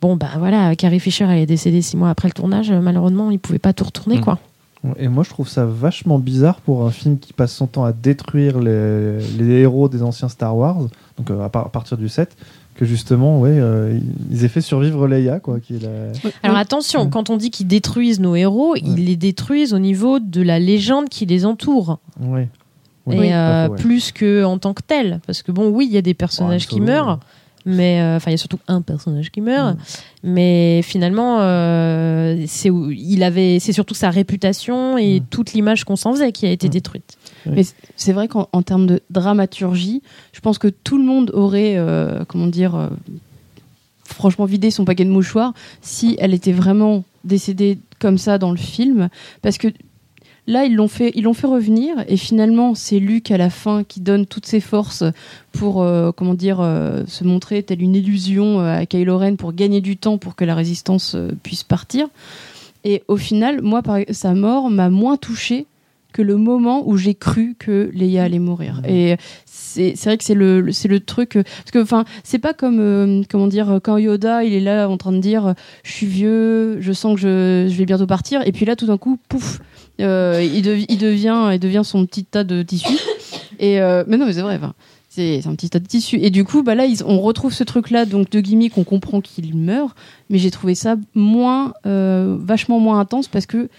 Bon 0.00 0.16
bah 0.16 0.30
voilà, 0.38 0.74
Carrie 0.76 1.00
Fisher 1.00 1.24
elle 1.30 1.38
est 1.38 1.46
décédée 1.46 1.82
six 1.82 1.96
mois 1.96 2.10
après 2.10 2.28
le 2.28 2.32
tournage. 2.34 2.70
Euh, 2.70 2.80
Malheureusement 2.80 3.30
ils 3.30 3.38
pouvaient 3.38 3.58
pas 3.58 3.72
tout 3.72 3.84
retourner 3.84 4.18
Mm. 4.18 4.20
quoi. 4.22 4.38
Et 5.00 5.08
moi, 5.08 5.24
je 5.24 5.30
trouve 5.30 5.48
ça 5.48 5.64
vachement 5.66 6.20
bizarre 6.20 6.60
pour 6.60 6.86
un 6.86 6.92
film 6.92 7.18
qui 7.18 7.32
passe 7.32 7.52
son 7.52 7.66
temps 7.66 7.84
à 7.84 7.92
détruire 7.92 8.60
les, 8.60 9.18
les 9.36 9.60
héros 9.62 9.88
des 9.88 10.00
anciens 10.04 10.28
Star 10.28 10.56
Wars, 10.56 10.76
donc 11.18 11.28
à, 11.42 11.48
par- 11.48 11.66
à 11.66 11.68
partir 11.70 11.96
du 11.96 12.08
7, 12.08 12.36
que 12.76 12.84
justement, 12.84 13.40
ouais, 13.40 13.50
euh, 13.58 13.98
ils 14.30 14.44
aient 14.44 14.48
fait 14.48 14.60
survivre 14.60 15.06
Leia, 15.08 15.40
quoi, 15.40 15.60
qui 15.60 15.76
est 15.76 15.82
la- 15.82 16.30
Alors 16.42 16.56
attention, 16.58 17.08
quand 17.08 17.30
on 17.30 17.36
dit 17.36 17.50
qu'ils 17.50 17.66
détruisent 17.66 18.20
nos 18.20 18.36
héros, 18.36 18.76
ils 18.76 19.04
les 19.06 19.16
détruisent 19.16 19.72
au 19.74 19.78
niveau 19.78 20.18
de 20.20 20.42
la 20.42 20.58
légende 20.58 21.08
qui 21.08 21.26
les 21.26 21.46
entoure. 21.46 21.98
Ouais. 22.20 22.48
Oui, 23.06 23.14
et 23.14 23.18
oui, 23.20 23.28
euh, 23.32 23.68
plus 23.68 24.10
que 24.10 24.42
en 24.44 24.58
tant 24.58 24.74
que 24.74 24.82
tel 24.84 25.20
parce 25.28 25.42
que 25.42 25.52
bon 25.52 25.68
oui 25.68 25.86
il 25.88 25.94
y 25.94 25.96
a 25.96 26.02
des 26.02 26.12
personnages 26.12 26.66
qui 26.66 26.80
meurent 26.80 27.06
ouais. 27.08 27.14
Mais 27.66 28.00
euh, 28.00 28.16
enfin 28.16 28.30
il 28.30 28.34
y 28.34 28.36
a 28.36 28.38
surtout 28.38 28.60
un 28.68 28.80
personnage 28.80 29.30
qui 29.30 29.40
meurt 29.42 29.76
Mm. 29.76 29.78
mais 30.22 30.80
finalement 30.82 31.38
euh, 31.40 32.42
c'est 32.46 32.70
où- 32.70 32.90
il 32.90 33.22
avait 33.22 33.58
c'est 33.58 33.72
surtout 33.72 33.94
sa 33.94 34.08
réputation 34.10 34.96
et 34.96 35.20
Mm. 35.20 35.24
toute 35.30 35.52
l'image 35.52 35.84
qu'on 35.84 35.96
s'en 35.96 36.12
faisait 36.12 36.32
qui 36.32 36.46
a 36.46 36.50
été 36.50 36.68
Mm. 36.68 36.70
détruite 36.70 37.18
Mais 37.46 37.62
c'est 37.96 38.12
vrai 38.12 38.26
qu'en 38.28 38.48
en 38.52 38.62
termes 38.62 38.86
de 38.86 39.00
dramaturgie, 39.10 40.02
je 40.32 40.40
pense 40.40 40.58
que 40.58 40.66
tout 40.68 40.98
le 40.98 41.04
monde 41.04 41.30
aurait, 41.34 41.74
euh, 41.76 42.24
comment 42.26 42.48
dire, 42.48 42.74
euh, 42.74 42.88
franchement 44.04 44.44
vidé 44.46 44.70
son 44.70 44.84
paquet 44.84 45.04
de 45.04 45.10
mouchoirs 45.10 45.52
si 45.82 46.16
elle 46.20 46.34
était 46.34 46.52
vraiment 46.52 47.04
décédée 47.24 47.78
comme 47.98 48.18
ça 48.18 48.38
dans 48.38 48.50
le 48.50 48.56
film. 48.56 49.08
Parce 49.42 49.58
que 49.58 49.68
là, 50.46 50.64
ils 50.64 50.74
l'ont 50.74 50.88
fait, 50.88 51.12
ils 51.14 51.24
l'ont 51.24 51.34
fait 51.34 51.46
revenir 51.46 51.96
et 52.08 52.16
finalement, 52.16 52.74
c'est 52.74 52.98
Luke 52.98 53.30
à 53.30 53.36
la 53.36 53.50
fin 53.50 53.84
qui 53.84 54.00
donne 54.00 54.26
toutes 54.26 54.46
ses 54.46 54.60
forces 54.60 55.04
pour, 55.52 55.82
euh, 55.82 56.12
comment 56.12 56.34
dire, 56.34 56.58
euh, 56.60 57.04
se 57.06 57.24
montrer 57.24 57.62
telle 57.62 57.82
une 57.82 57.94
illusion 57.94 58.60
euh, 58.60 58.78
à 58.78 58.86
Kylo 58.86 59.18
Ren 59.18 59.36
pour 59.36 59.52
gagner 59.52 59.80
du 59.80 59.96
temps 59.96 60.18
pour 60.18 60.34
que 60.36 60.44
la 60.44 60.54
résistance 60.54 61.14
euh, 61.14 61.30
puisse 61.42 61.64
partir. 61.64 62.08
Et 62.84 63.02
au 63.08 63.16
final, 63.16 63.62
moi, 63.62 63.82
par- 63.82 64.00
sa 64.10 64.34
mort 64.34 64.70
m'a 64.70 64.90
moins 64.90 65.16
touchée 65.16 65.66
que 66.12 66.22
le 66.22 66.36
moment 66.36 66.82
où 66.88 66.96
j'ai 66.96 67.14
cru 67.14 67.56
que 67.58 67.90
Leia 67.92 68.22
allait 68.24 68.38
mourir. 68.38 68.80
Et 68.88 69.16
c'est 69.44 69.94
c'est 69.96 70.08
vrai 70.08 70.16
que 70.16 70.24
c'est 70.24 70.34
le, 70.34 70.72
c'est 70.72 70.88
le 70.88 71.00
truc. 71.00 71.32
Parce 71.34 71.70
que, 71.72 71.82
enfin, 71.82 72.04
c'est 72.24 72.38
pas 72.38 72.54
comme, 72.54 72.78
euh, 72.80 73.22
comment 73.28 73.48
dire, 73.48 73.80
quand 73.82 73.98
Yoda, 73.98 74.42
il 74.44 74.54
est 74.54 74.60
là 74.60 74.88
en 74.88 74.96
train 74.96 75.12
de 75.12 75.18
dire 75.18 75.54
Je 75.82 75.92
suis 75.92 76.06
vieux, 76.06 76.80
je 76.80 76.92
sens 76.92 77.16
que 77.16 77.20
je, 77.20 77.66
je 77.70 77.76
vais 77.76 77.84
bientôt 77.84 78.06
partir. 78.06 78.40
Et 78.46 78.52
puis 78.52 78.64
là, 78.64 78.76
tout 78.76 78.86
d'un 78.86 78.96
coup, 78.96 79.18
pouf, 79.28 79.60
euh, 80.00 80.42
il, 80.42 80.62
devi- 80.62 80.86
il, 80.88 80.98
devient, 80.98 81.50
son 81.84 82.04
petit 82.06 82.24
tas 82.24 82.44
de 82.44 82.62
tissus. 82.62 82.98
Et, 83.58 83.80
euh, 83.80 84.04
mais 84.06 84.16
non, 84.16 84.26
mais 84.26 84.32
c'est 84.34 84.42
vrai, 84.42 84.58
c'est 85.08 85.46
un 85.46 85.54
petit 85.54 85.70
tas 85.70 85.78
de 85.78 85.86
tissus. 85.86 86.18
Et 86.22 86.28
du 86.30 86.44
coup, 86.44 86.62
bah 86.62 86.74
là, 86.74 86.84
on 87.06 87.20
retrouve 87.20 87.52
ce 87.54 87.64
truc-là, 87.64 88.04
donc 88.04 88.28
de 88.30 88.40
gimmick, 88.40 88.76
on 88.76 88.84
comprend 88.84 89.22
qu'il 89.22 89.56
meurt, 89.56 89.96
mais 90.28 90.36
j'ai 90.38 90.50
trouvé 90.50 90.74
ça 90.74 90.96
moins, 91.14 91.72
euh, 91.86 92.36
vachement 92.38 92.78
moins 92.80 93.00
intense 93.00 93.26
parce 93.28 93.46
que 93.46 93.70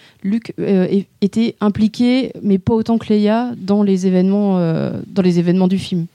est- 0.58 1.06
était 1.22 1.56
impliqué, 1.62 2.32
mais 2.42 2.58
pas 2.58 2.74
autant 2.74 2.98
que 2.98 3.14
Leia, 3.14 3.52
dans 3.56 3.84
les 3.84 4.08
événements, 4.08 4.60
dans 5.06 5.22
les 5.22 5.38
événements 5.38 5.68
du 5.68 5.78
film. 5.78 6.08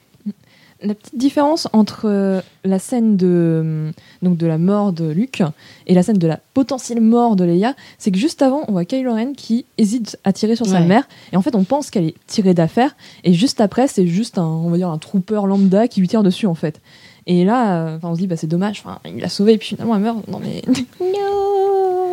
La 0.83 0.95
petite 0.95 1.17
différence 1.17 1.69
entre 1.73 2.07
euh, 2.07 2.41
la 2.65 2.79
scène 2.79 3.17
de, 3.17 3.27
euh, 3.29 3.91
donc 4.23 4.37
de 4.37 4.47
la 4.47 4.59
mort 4.59 4.93
de 4.93 5.11
Luke 5.11 5.43
et 5.87 5.95
la 5.95 6.03
scène 6.03 6.19
de 6.19 6.27
la 6.27 6.39
potentielle 6.55 7.01
mort 7.01 7.37
de 7.37 7.45
Leia, 7.45 7.75
c'est 7.99 8.11
que 8.11 8.19
juste 8.19 8.43
avant, 8.43 8.65
on 8.69 8.73
voit 8.73 8.85
Kylo 8.85 9.13
Ren 9.13 9.33
qui 9.35 9.65
hésite 9.79 10.19
à 10.25 10.33
tirer 10.33 10.57
sur 10.57 10.67
sa 10.67 10.81
mère. 10.81 11.09
Et 11.33 11.37
en 11.37 11.43
fait, 11.43 11.55
on 11.55 11.65
pense 11.65 11.91
qu'elle 11.91 12.07
est 12.07 12.15
tirée 12.27 12.55
d'affaire. 12.55 12.97
Et 13.25 13.33
juste 13.33 13.61
après, 13.61 13.87
c'est 13.87 14.07
juste 14.07 14.39
un, 14.39 14.47
on 14.47 14.71
va 14.71 14.77
dire, 14.77 14.89
un 14.89 14.99
trooper 14.99 15.47
lambda 15.47 15.89
qui 15.89 16.01
lui 16.01 16.09
tire 16.09 16.23
dessus, 16.23 16.47
en 16.47 16.55
fait. 16.55 16.81
Et 17.27 17.45
là, 17.45 17.77
euh, 17.77 17.97
enfin, 17.97 18.09
on 18.09 18.15
se 18.15 18.21
dit, 18.21 18.27
bah, 18.27 18.37
c'est 18.37 18.49
dommage, 18.49 18.83
enfin, 18.85 18.99
il 19.05 19.21
l'a 19.21 19.29
sauvée, 19.29 19.55
et 19.55 19.59
puis 19.59 19.69
finalement, 19.69 19.95
elle 19.95 20.03
meurt. 20.03 20.27
Non, 20.29 20.41
mais. 20.41 20.63
non 21.01 22.12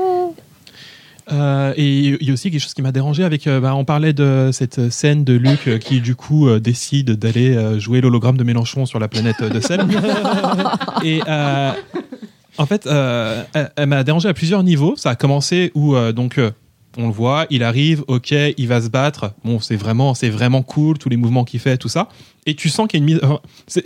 Euh, 1.32 1.74
et 1.76 2.18
il 2.20 2.28
y 2.28 2.30
a 2.30 2.34
aussi 2.34 2.52
quelque 2.52 2.62
chose 2.62 2.74
qui 2.74 2.82
m'a 2.82 2.92
dérangé 2.92 3.24
avec. 3.24 3.48
euh, 3.48 3.60
bah, 3.60 3.76
on 3.76 3.86
parlait 3.86 4.14
de 4.14 4.50
cette 4.52 4.90
scène 4.90 5.24
de 5.24 5.34
Luc 5.34 5.68
euh, 5.68 5.78
qui 5.78 6.02
du 6.02 6.16
coup 6.16 6.48
euh, 6.48 6.60
décide 6.60 7.12
d'aller 7.12 7.80
jouer 7.80 8.02
l'hologramme 8.02 8.38
de 8.38 8.44
Mélenchon 8.44 8.86
sur 8.86 9.00
la 9.00 9.08
planète 9.08 9.44
de 9.44 9.60
sel. 9.60 9.82
et 11.04 11.22
euh, 11.28 11.72
en 12.58 12.66
fait, 12.66 12.88
elle, 12.88 13.72
elle 13.76 13.88
m'a 13.88 14.04
dérangé 14.04 14.28
à 14.28 14.34
plusieurs 14.34 14.64
niveaux. 14.64 14.96
Ça 14.98 15.12
a 15.12 15.16
commencé 15.16 15.72
où 15.76 15.96
donc 16.12 16.40
on 16.98 17.08
le 17.08 17.14
voit, 17.14 17.46
il 17.50 17.64
arrive, 17.64 18.04
ok, 18.08 18.34
il 18.58 18.68
va 18.68 18.82
se 18.82 18.90
battre. 18.90 19.34
Bon, 19.46 19.60
c'est 19.60 19.76
vraiment, 19.76 20.14
c'est 20.14 20.30
vraiment 20.30 20.64
cool, 20.64 20.98
tous 20.98 21.10
les 21.10 21.18
mouvements 21.18 21.46
qu'il 21.46 21.60
fait, 21.60 21.78
tout 21.78 21.88
ça. 21.88 22.10
Et 22.46 22.56
tu 22.56 22.68
sens 22.70 22.88
qu'il 22.88 23.00
y 23.00 23.04
a 23.04 23.06
une 23.06 23.14
mise. 23.14 23.22
enfin, 23.24 23.40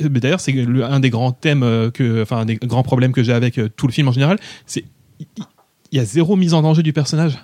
D'ailleurs, 0.09 0.39
c'est 0.39 0.55
un 0.83 0.99
des 0.99 1.09
grands 1.09 1.31
thèmes 1.33 1.91
que, 1.93 2.23
enfin, 2.23 2.37
un 2.37 2.45
des 2.45 2.55
grands 2.55 2.83
problèmes 2.83 3.11
que 3.11 3.21
j'ai 3.21 3.33
avec 3.33 3.59
tout 3.75 3.87
le 3.87 3.93
film 3.93 4.07
en 4.07 4.11
général. 4.11 4.39
C'est 4.65 4.85
il- 5.93 5.97
y 5.97 5.99
a 5.99 6.05
zéro 6.05 6.35
mise 6.35 6.53
en 6.53 6.61
danger 6.61 6.83
du 6.83 6.91
personnage. 6.93 7.37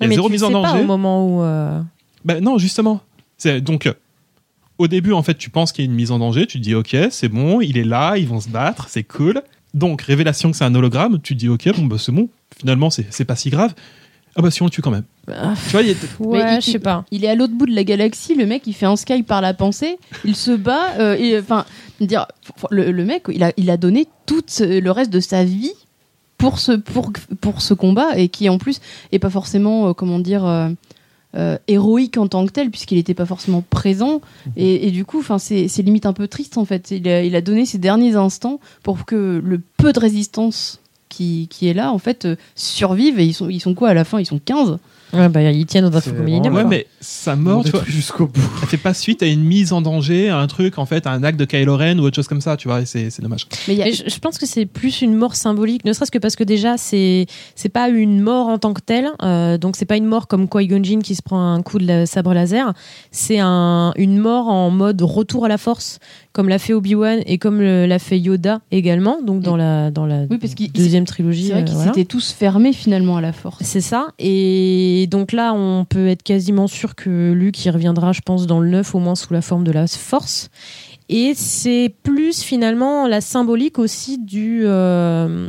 Il 0.00 0.04
y 0.04 0.06
a 0.06 0.08
mais 0.08 0.14
zéro 0.14 0.28
tu 0.28 0.32
mise 0.32 0.40
le 0.42 0.46
en 0.46 0.48
sais 0.50 0.54
pas 0.62 0.68
danger. 0.72 0.82
au 0.82 0.86
moment 0.86 1.26
où. 1.26 1.42
euh, 1.42 1.80
Ben 2.24 2.42
non, 2.42 2.56
justement. 2.58 3.00
C'est 3.36 3.60
donc 3.60 3.86
euh, 3.86 3.92
au 4.78 4.88
début 4.88 5.12
en 5.12 5.22
fait, 5.22 5.34
tu 5.36 5.50
penses 5.50 5.72
qu'il 5.72 5.84
y 5.84 5.88
a 5.88 5.90
une 5.90 5.96
mise 5.96 6.10
en 6.10 6.18
danger, 6.18 6.46
tu 6.46 6.58
te 6.58 6.62
dis 6.62 6.74
OK, 6.74 6.96
c'est 7.10 7.28
bon, 7.28 7.60
il 7.60 7.76
est 7.78 7.84
là, 7.84 8.16
ils 8.16 8.26
vont 8.26 8.40
se 8.40 8.48
battre, 8.48 8.86
c'est 8.88 9.02
cool. 9.04 9.42
Donc 9.74 10.02
révélation 10.02 10.50
que 10.50 10.56
c'est 10.56 10.64
un 10.64 10.74
hologramme, 10.74 11.20
tu 11.22 11.34
te 11.34 11.38
dis 11.40 11.48
OK, 11.48 11.68
bon 11.76 11.86
bah 11.86 11.96
c'est 11.98 12.12
bon, 12.12 12.28
finalement 12.58 12.90
c'est 12.90 13.06
c'est 13.10 13.24
pas 13.24 13.36
si 13.36 13.50
grave. 13.50 13.74
Ah 14.34 14.40
bah 14.40 14.50
si 14.50 14.62
on 14.62 14.64
le 14.66 14.70
tue 14.70 14.80
quand 14.80 14.90
même. 14.90 15.04
bah, 15.26 15.52
Tu 15.64 15.70
vois, 15.72 15.82
il 15.82 15.88
y 15.88 15.90
a- 15.92 15.94
Ouais, 16.20 16.60
je 16.62 16.70
sais 16.70 16.78
pas. 16.78 17.04
Il 17.10 17.22
est 17.24 17.28
à 17.28 17.34
l'autre 17.34 17.52
bout 17.52 17.66
de 17.66 17.74
la 17.74 17.84
galaxie, 17.84 18.34
le 18.34 18.46
mec 18.46 18.62
il 18.66 18.72
fait 18.72 18.86
un 18.86 18.96
sky 18.96 19.22
par 19.22 19.42
la 19.42 19.52
pensée, 19.52 19.98
il 20.24 20.34
se 20.36 20.52
bat, 20.52 20.94
euh, 20.98 21.16
et, 21.18 21.38
enfin, 21.38 21.66
dire, 22.00 22.26
le, 22.70 22.90
le 22.92 23.04
mec 23.04 23.24
il 23.28 23.42
a, 23.42 23.52
il 23.58 23.68
a 23.70 23.76
donné 23.76 24.06
tout 24.24 24.42
ce- 24.46 24.80
le 24.80 24.90
reste 24.90 25.10
de 25.12 25.20
sa 25.20 25.44
vie 25.44 25.72
pour 26.42 26.58
ce, 26.58 26.72
pour, 26.72 27.12
pour 27.40 27.62
ce 27.62 27.72
combat, 27.72 28.18
et 28.18 28.26
qui 28.26 28.48
en 28.48 28.58
plus 28.58 28.80
est 29.12 29.20
pas 29.20 29.30
forcément, 29.30 29.88
euh, 29.88 29.92
comment 29.92 30.18
dire, 30.18 30.44
euh, 30.44 30.70
euh, 31.36 31.56
héroïque 31.68 32.18
en 32.18 32.26
tant 32.26 32.44
que 32.44 32.50
tel, 32.50 32.68
puisqu'il 32.68 32.96
n'était 32.96 33.14
pas 33.14 33.26
forcément 33.26 33.62
présent, 33.70 34.20
et, 34.56 34.88
et 34.88 34.90
du 34.90 35.04
coup, 35.04 35.20
enfin, 35.20 35.38
c'est 35.38 35.68
limite 35.78 36.04
un 36.04 36.12
peu 36.12 36.26
triste 36.26 36.58
en 36.58 36.64
fait. 36.64 36.90
Il 36.90 37.06
a, 37.06 37.22
il 37.22 37.36
a 37.36 37.42
donné 37.42 37.64
ses 37.64 37.78
derniers 37.78 38.16
instants 38.16 38.58
pour 38.82 39.04
que 39.04 39.40
le 39.42 39.60
peu 39.76 39.92
de 39.92 40.00
résistance 40.00 40.80
qui, 41.08 41.46
qui 41.48 41.68
est 41.68 41.74
là, 41.74 41.92
en 41.92 41.98
fait, 41.98 42.26
survive, 42.56 43.20
et 43.20 43.24
ils 43.24 43.34
sont, 43.34 43.48
ils 43.48 43.60
sont 43.60 43.74
quoi 43.74 43.90
à 43.90 43.94
la 43.94 44.02
fin? 44.02 44.18
Ils 44.18 44.26
sont 44.26 44.40
15 44.44 44.78
Ouais, 45.12 45.28
bah, 45.28 45.42
ils 45.42 45.66
tiennent 45.66 45.84
au 45.84 45.90
Draft 45.90 46.08
C'est 46.08 46.18
Millennium. 46.22 46.54
ouais, 46.54 46.64
mais 46.64 46.86
sa 47.00 47.36
mort, 47.36 47.64
tu 47.64 47.70
vois, 47.70 47.82
jusqu'au 47.86 48.26
bout. 48.26 48.40
elle 48.62 48.68
fait 48.68 48.76
pas 48.78 48.94
suite 48.94 49.22
à 49.22 49.26
une 49.26 49.42
mise 49.44 49.72
en 49.72 49.82
danger, 49.82 50.30
à 50.30 50.38
un 50.38 50.46
truc 50.46 50.78
en 50.78 50.86
fait, 50.86 51.06
à 51.06 51.10
un 51.10 51.22
acte 51.22 51.38
de 51.38 51.44
Kylo 51.44 51.76
Ren 51.76 51.98
ou 51.98 52.02
autre 52.04 52.16
chose 52.16 52.28
comme 52.28 52.40
ça, 52.40 52.56
tu 52.56 52.68
vois, 52.68 52.80
et 52.80 52.86
c'est 52.86 53.10
c'est 53.10 53.20
dommage. 53.22 53.46
Mais 53.68 53.74
il 53.74 53.78
y 53.78 53.82
a- 53.82 53.84
Mais 53.86 53.92
je, 53.92 54.04
je 54.08 54.18
pense 54.18 54.38
que 54.38 54.46
c'est 54.46 54.64
plus 54.66 55.02
une 55.02 55.14
mort 55.14 55.36
symbolique, 55.36 55.84
ne 55.84 55.92
serait-ce 55.92 56.10
que 56.10 56.18
parce 56.18 56.36
que 56.36 56.44
déjà 56.44 56.76
c'est 56.78 57.26
c'est 57.54 57.68
pas 57.68 57.88
une 57.90 58.20
mort 58.20 58.48
en 58.48 58.58
tant 58.58 58.72
que 58.72 58.80
telle, 58.80 59.08
euh, 59.22 59.58
donc 59.58 59.76
c'est 59.76 59.84
pas 59.84 59.96
une 59.96 60.06
mort 60.06 60.28
comme 60.28 60.48
Qui-Gon 60.48 60.82
Jinn 60.82 61.02
qui 61.02 61.14
se 61.14 61.22
prend 61.22 61.52
un 61.54 61.62
coup 61.62 61.78
de 61.78 61.86
la- 61.86 62.06
sabre 62.06 62.32
laser, 62.32 62.72
c'est 63.10 63.38
un, 63.38 63.92
une 63.96 64.18
mort 64.18 64.48
en 64.48 64.70
mode 64.70 65.02
retour 65.02 65.44
à 65.44 65.48
la 65.48 65.58
force, 65.58 65.98
comme 66.32 66.48
l'a 66.48 66.58
fait 66.58 66.72
Obi-Wan 66.72 67.20
et 67.26 67.38
comme 67.38 67.60
l'a 67.60 67.98
fait 67.98 68.18
Yoda 68.18 68.60
également, 68.70 69.20
donc 69.22 69.42
dans 69.42 69.56
la 69.56 69.90
dans 69.90 70.06
la 70.06 70.22
Oui, 70.30 70.38
parce 70.38 70.54
deuxième 70.54 71.04
trilogie. 71.04 71.46
C'est 71.46 71.52
vrai 71.52 71.62
euh, 71.62 71.64
qu'ils 71.64 71.74
voilà. 71.74 71.92
s'étaient 71.92 72.06
tous 72.06 72.32
fermés 72.32 72.72
finalement 72.72 73.16
à 73.16 73.20
la 73.20 73.32
force. 73.32 73.62
C'est 73.62 73.80
ça. 73.80 74.08
Et 74.18 75.06
donc 75.10 75.32
là, 75.32 75.52
on 75.54 75.84
peut 75.84 76.08
être 76.08 76.22
quasiment 76.22 76.66
sûr 76.66 76.94
que 76.94 77.32
Luke, 77.32 77.64
il 77.64 77.70
reviendra, 77.70 78.12
je 78.12 78.20
pense, 78.20 78.46
dans 78.46 78.60
le 78.60 78.68
9, 78.68 78.94
au 78.94 78.98
moins 78.98 79.14
sous 79.14 79.32
la 79.32 79.42
forme 79.42 79.64
de 79.64 79.72
la 79.72 79.86
force. 79.86 80.50
Et 81.08 81.34
c'est 81.34 81.94
plus 82.02 82.42
finalement 82.42 83.06
la 83.06 83.20
symbolique 83.20 83.78
aussi 83.78 84.18
du. 84.18 84.62
euh, 84.64 85.48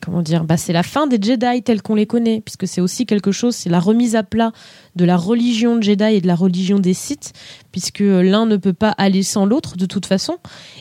comment 0.00 0.22
dire 0.22 0.44
bah, 0.44 0.56
C'est 0.56 0.72
la 0.72 0.82
fin 0.82 1.06
des 1.06 1.18
Jedi 1.20 1.62
tels 1.62 1.82
qu'on 1.82 1.94
les 1.94 2.06
connaît, 2.06 2.40
puisque 2.40 2.66
c'est 2.66 2.80
aussi 2.80 3.06
quelque 3.06 3.30
chose, 3.30 3.54
c'est 3.54 3.70
la 3.70 3.80
remise 3.80 4.16
à 4.16 4.22
plat 4.24 4.52
de 4.96 5.04
la 5.04 5.16
religion 5.16 5.76
de 5.76 5.82
Jedi 5.82 6.04
et 6.04 6.20
de 6.20 6.26
la 6.26 6.34
religion 6.34 6.78
des 6.78 6.94
Sith, 6.94 7.32
puisque 7.72 8.00
l'un 8.00 8.46
ne 8.46 8.56
peut 8.56 8.72
pas 8.72 8.90
aller 8.90 9.22
sans 9.22 9.46
l'autre 9.46 9.76
de 9.76 9.86
toute 9.86 10.06
façon, 10.06 10.36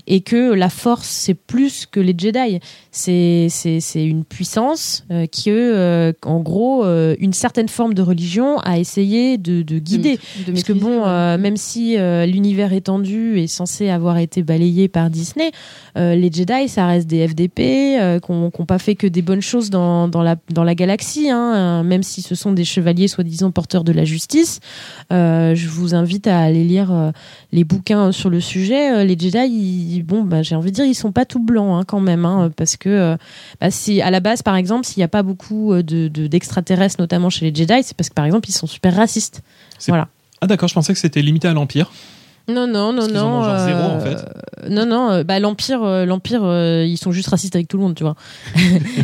et 0.08 0.22
que 0.22 0.54
la 0.54 0.70
force, 0.70 1.08
c'est 1.08 1.34
plus 1.34 1.86
que 1.86 2.00
les 2.00 2.16
Jedi. 2.18 2.60
C'est 2.92 3.50
une 3.96 4.24
puissance 4.24 5.04
euh, 5.12 5.26
qui, 5.26 5.50
euh, 5.50 6.14
en 6.24 6.40
gros, 6.42 6.86
euh, 6.86 7.16
une 7.20 7.34
certaine 7.34 7.70
forme 7.70 7.94
de 7.94 8.02
religion 8.02 8.60
a 8.60 8.78
essayé 8.78 9.38
de, 9.38 9.62
de 9.64 9.80
guider. 9.80 10.20
De 10.46 10.52
Parce 10.52 10.64
que 10.64 10.74
bon, 10.74 11.00
ouais. 11.00 11.08
euh, 11.08 11.38
même 11.38 11.58
si 11.58 11.98
euh, 11.98 12.26
l'univers 12.26 12.74
étendu 12.74 13.40
est 13.40 13.48
censé 13.48 13.90
avoir 13.90 14.18
été 14.18 14.44
balayé 14.44 14.88
par 14.88 15.10
Disney, 15.10 15.52
euh, 15.98 16.16
les 16.16 16.32
Jedi, 16.32 16.68
ça 16.70 16.88
reste 16.88 17.08
des 17.08 17.28
FDP 17.28 17.60
euh, 18.00 18.20
qui 18.20 18.32
n'ont 18.32 18.52
pas 18.52 18.80
fait 18.80 18.96
que 18.96 19.08
des 19.08 19.22
bonnes 19.22 19.42
choses 19.42 19.70
dans, 19.70 20.08
dans, 20.08 20.22
la, 20.22 20.36
dans 20.52 20.64
la 20.64 20.76
galaxie, 20.76 21.30
hein, 21.30 21.54
euh, 21.56 21.84
même 21.84 22.04
si 22.04 22.22
ce 22.22 22.36
sont 22.36 22.52
des 22.52 22.66
chevaliers 22.66 23.08
soi-disant 23.08 23.52
porteurs 23.52 23.84
de 23.84 23.92
la 23.92 24.03
justice. 24.06 24.60
Euh, 25.12 25.56
je 25.56 25.68
vous 25.70 25.96
invite 25.96 26.28
à 26.28 26.40
aller 26.40 26.64
lire 26.64 26.92
euh, 26.92 27.12
les 27.52 27.64
bouquins 27.64 28.12
sur 28.12 28.30
le 28.30 28.40
sujet. 28.42 28.92
Euh, 28.92 29.04
les 29.04 29.18
Jedi, 29.18 29.38
ils- 29.48 30.04
bon, 30.04 30.24
bah, 30.24 30.42
j'ai 30.44 30.56
envie 30.56 30.72
de 30.72 30.76
dire, 30.76 30.86
ils 30.86 30.96
sont 30.96 31.12
pas 31.12 31.26
tout 31.26 31.44
blancs 31.44 31.80
hein, 31.82 31.84
quand 31.88 32.00
même, 32.00 32.26
hein, 32.26 32.52
parce 32.56 32.78
que 32.78 33.18
bah, 33.62 33.72
si 33.72 34.02
à 34.02 34.12
la 34.12 34.20
base, 34.20 34.42
par 34.42 34.56
exemple, 34.56 34.86
s'il 34.86 35.00
n'y 35.00 35.06
a 35.06 35.08
pas 35.10 35.24
beaucoup 35.24 35.74
de 35.76 36.08
de- 36.08 36.28
d'extraterrestres, 36.28 36.96
notamment 37.00 37.30
chez 37.30 37.50
les 37.50 37.56
Jedi, 37.56 37.84
c'est 37.84 37.96
parce 37.96 38.10
que 38.10 38.14
par 38.16 38.26
exemple, 38.26 38.50
ils 38.50 38.54
sont 38.54 38.68
super 38.68 38.96
racistes. 38.96 39.42
C'est- 39.80 39.92
Voilà. 39.92 40.08
Ah 40.42 40.48
d'accord, 40.48 40.68
je 40.68 40.74
pensais 40.74 40.94
que 40.94 41.00
c'était 41.00 41.22
limité 41.22 41.48
à 41.48 41.54
l'Empire. 41.54 41.92
Non, 42.50 42.68
non, 42.68 42.92
non, 42.92 42.96
Parce 42.98 43.08
qu'ils 43.08 43.18
en 43.20 43.30
non. 43.30 43.38
ont 43.40 43.44
genre 43.44 43.60
zéro, 43.60 43.80
en 43.80 43.96
euh, 43.96 44.00
fait. 44.02 44.70
Non, 44.70 44.86
non. 44.86 45.10
euh, 45.12 45.24
Bah, 45.24 45.40
l'empire, 45.40 45.82
euh, 45.84 46.06
l'empire, 46.06 46.42
euh, 46.44 46.84
ils 46.86 46.98
sont 46.98 47.12
juste 47.14 47.30
racistes 47.30 47.56
avec 47.56 47.68
tout 47.70 47.78
le 47.78 47.84
monde, 47.84 47.96
tu 47.96 48.04
vois. 48.04 48.16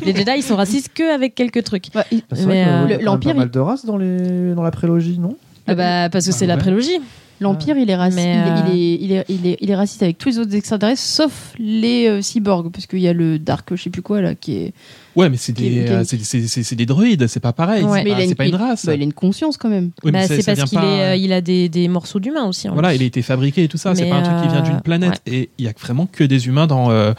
les 0.06 0.14
Jedi, 0.16 0.32
ils 0.38 0.44
sont 0.44 0.56
racistes 0.58 0.90
que 0.94 1.14
avec 1.16 1.36
quelques 1.36 1.64
trucs. 1.64 1.86
Bah, 1.94 2.06
il- 2.12 2.18
Bah, 2.20 2.26
c'est 2.36 2.46
Mais, 2.46 2.64
vrai 2.66 2.74
euh, 2.74 2.82
qu'il 2.88 2.92
y 2.92 3.00
a 3.00 3.02
l'Empire, 3.04 3.32
pas 3.34 3.38
mal 3.40 3.50
de 3.52 3.60
races 3.60 3.86
dans, 3.86 3.98
les... 3.98 4.54
dans 4.54 4.64
la 4.64 4.72
prélogie, 4.72 5.20
non? 5.20 5.36
Ah 5.68 5.76
bah, 5.76 6.10
parce 6.10 6.26
que 6.26 6.32
c'est 6.34 6.46
Ah 6.46 6.48
la 6.50 6.54
ouais. 6.56 6.60
prélogie. 6.62 7.00
L'Empire, 7.42 7.78
il 7.78 7.90
est 7.90 7.96
raciste. 7.96 8.20
Il, 8.22 8.28
est- 8.28 8.36
euh, 8.36 8.74
il 8.74 8.82
est, 8.82 8.96
il, 9.02 9.12
est, 9.14 9.26
il, 9.30 9.48
est, 9.48 9.58
il 9.62 9.72
est 9.72 9.76
raciste 9.76 10.04
avec 10.04 10.18
tous 10.18 10.30
les 10.30 10.40
autres 10.40 10.54
extraterrestres, 10.54 11.02
sauf 11.02 11.54
les 11.58 12.08
euh, 12.08 12.22
cyborgs, 12.22 12.70
parce 12.72 12.86
qu'il 12.86 13.00
y 13.00 13.08
a 13.08 13.14
le 13.14 13.40
Dark, 13.40 13.70
je 13.76 13.82
sais 13.82 13.90
plus 13.90 14.02
quoi 14.02 14.22
là, 14.22 14.36
qui 14.36 14.58
est. 14.58 14.74
Ouais, 15.16 15.30
mais 15.30 15.38
c'est 15.38 15.54
des, 15.54 15.88
euh, 15.90 16.04
c'est- 16.04 16.24
c'est- 16.24 16.48
c'est- 16.48 16.64
c'est 16.64 16.76
des 16.76 16.86
droïdes, 16.86 17.28
c'est 17.28 17.40
pas 17.40 17.54
pareil, 17.54 17.84
Ouais. 17.84 18.00
c'est 18.00 18.04
pas, 18.04 18.10
il 18.10 18.14
a 18.14 18.18
c'est 18.20 18.26
une- 18.26 18.36
pas 18.36 18.46
une 18.46 18.50
il- 18.52 18.56
race. 18.56 18.86
Bah, 18.86 18.94
il 18.96 19.02
a 19.02 19.04
une 19.04 19.14
conscience 19.14 19.58
quand 19.58 19.70
même. 19.70 19.92
Oui, 20.04 20.12
bah, 20.12 20.28
c'est 20.28 20.46
parce 20.46 20.70
qu'il 20.70 20.78
pas- 20.80 20.86
est, 20.86 21.02
euh, 21.12 21.16
il 21.16 21.32
a 21.34 21.42
des, 21.42 21.70
des 21.70 21.88
morceaux 21.88 22.20
d'humains 22.20 22.46
aussi. 22.46 22.68
en 22.70 22.74
Voilà, 22.74 22.94
il 22.94 23.02
a 23.02 23.06
été 23.06 23.22
fabriqué 23.22 23.64
et 23.64 23.68
tout 23.68 23.78
ça. 23.78 23.96
C'est 23.96 24.10
pas 24.10 24.18
un 24.18 24.22
truc 24.24 24.42
qui 24.44 24.48
vient 24.50 24.62
d'une 24.62 24.82
planète. 24.82 25.22
Et 25.26 25.50
il 25.58 25.66
y 25.66 25.68
a 25.68 25.74
vraiment 25.80 26.08
que 26.12 26.24
des 26.24 26.48
humains 26.48 26.68
dans. 26.68 26.92
euh, 26.92 27.14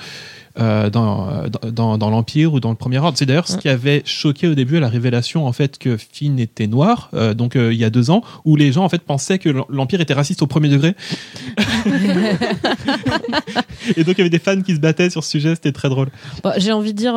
euh, 0.60 0.90
dans, 0.90 1.28
euh, 1.28 1.48
dans, 1.70 1.96
dans- 1.98 2.10
l'Empire 2.10 2.52
ou 2.52 2.60
dans 2.60 2.70
le 2.70 2.76
Premier 2.76 2.98
Ordre. 2.98 3.16
C'est 3.16 3.26
d'ailleurs 3.26 3.48
ce 3.48 3.56
qui 3.56 3.68
avait 3.68 4.02
choqué 4.04 4.48
au 4.48 4.54
début 4.54 4.76
à 4.76 4.80
la 4.80 4.88
révélation 4.88 5.46
en 5.46 5.52
fait 5.52 5.78
que 5.78 5.96
Finn 5.96 6.38
était 6.40 6.66
noir, 6.66 7.08
euh, 7.14 7.34
donc 7.34 7.56
euh, 7.56 7.72
il 7.72 7.78
y 7.78 7.84
a 7.84 7.90
deux 7.90 8.10
ans, 8.10 8.22
où 8.44 8.56
les 8.56 8.72
gens 8.72 8.84
en 8.84 8.88
fait 8.88 9.02
pensaient 9.02 9.38
que 9.38 9.48
l'Empire 9.68 10.00
était 10.00 10.14
raciste 10.14 10.42
au 10.42 10.46
premier 10.46 10.68
degré. 10.68 10.94
et 13.96 14.04
donc 14.04 14.14
il 14.16 14.18
y 14.18 14.20
avait 14.22 14.30
des 14.30 14.38
fans 14.38 14.60
qui 14.60 14.74
se 14.74 14.80
battaient 14.80 15.10
sur 15.10 15.24
ce 15.24 15.30
sujet, 15.30 15.54
c'était 15.54 15.72
très 15.72 15.88
drôle. 15.88 16.08
Bah, 16.42 16.54
J'ai 16.58 16.72
envie 16.72 16.92
de 16.92 16.98
dire, 16.98 17.14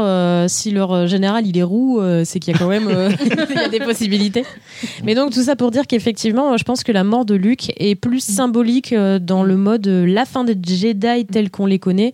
si 0.49 0.71
leur 0.71 1.07
général 1.07 1.47
il 1.47 1.57
est 1.57 1.63
roux, 1.63 2.01
c'est 2.23 2.39
qu'il 2.39 2.53
y 2.53 2.55
a 2.55 2.59
quand 2.59 2.69
même 2.69 2.89
il 3.49 3.55
y 3.55 3.59
a 3.59 3.69
des 3.69 3.79
possibilités. 3.79 4.45
Mais 5.03 5.15
donc 5.15 5.31
tout 5.31 5.43
ça 5.43 5.55
pour 5.55 5.71
dire 5.71 5.87
qu'effectivement, 5.87 6.55
je 6.57 6.63
pense 6.63 6.83
que 6.83 6.91
la 6.91 7.03
mort 7.03 7.25
de 7.25 7.35
Luke 7.35 7.71
est 7.77 7.95
plus 7.95 8.19
symbolique 8.23 8.93
dans 8.93 9.43
le 9.43 9.57
mode 9.57 9.87
la 9.87 10.25
fin 10.25 10.43
des 10.43 10.57
Jedi 10.63 11.25
tels 11.25 11.49
qu'on 11.49 11.65
les 11.65 11.79
connaît, 11.79 12.13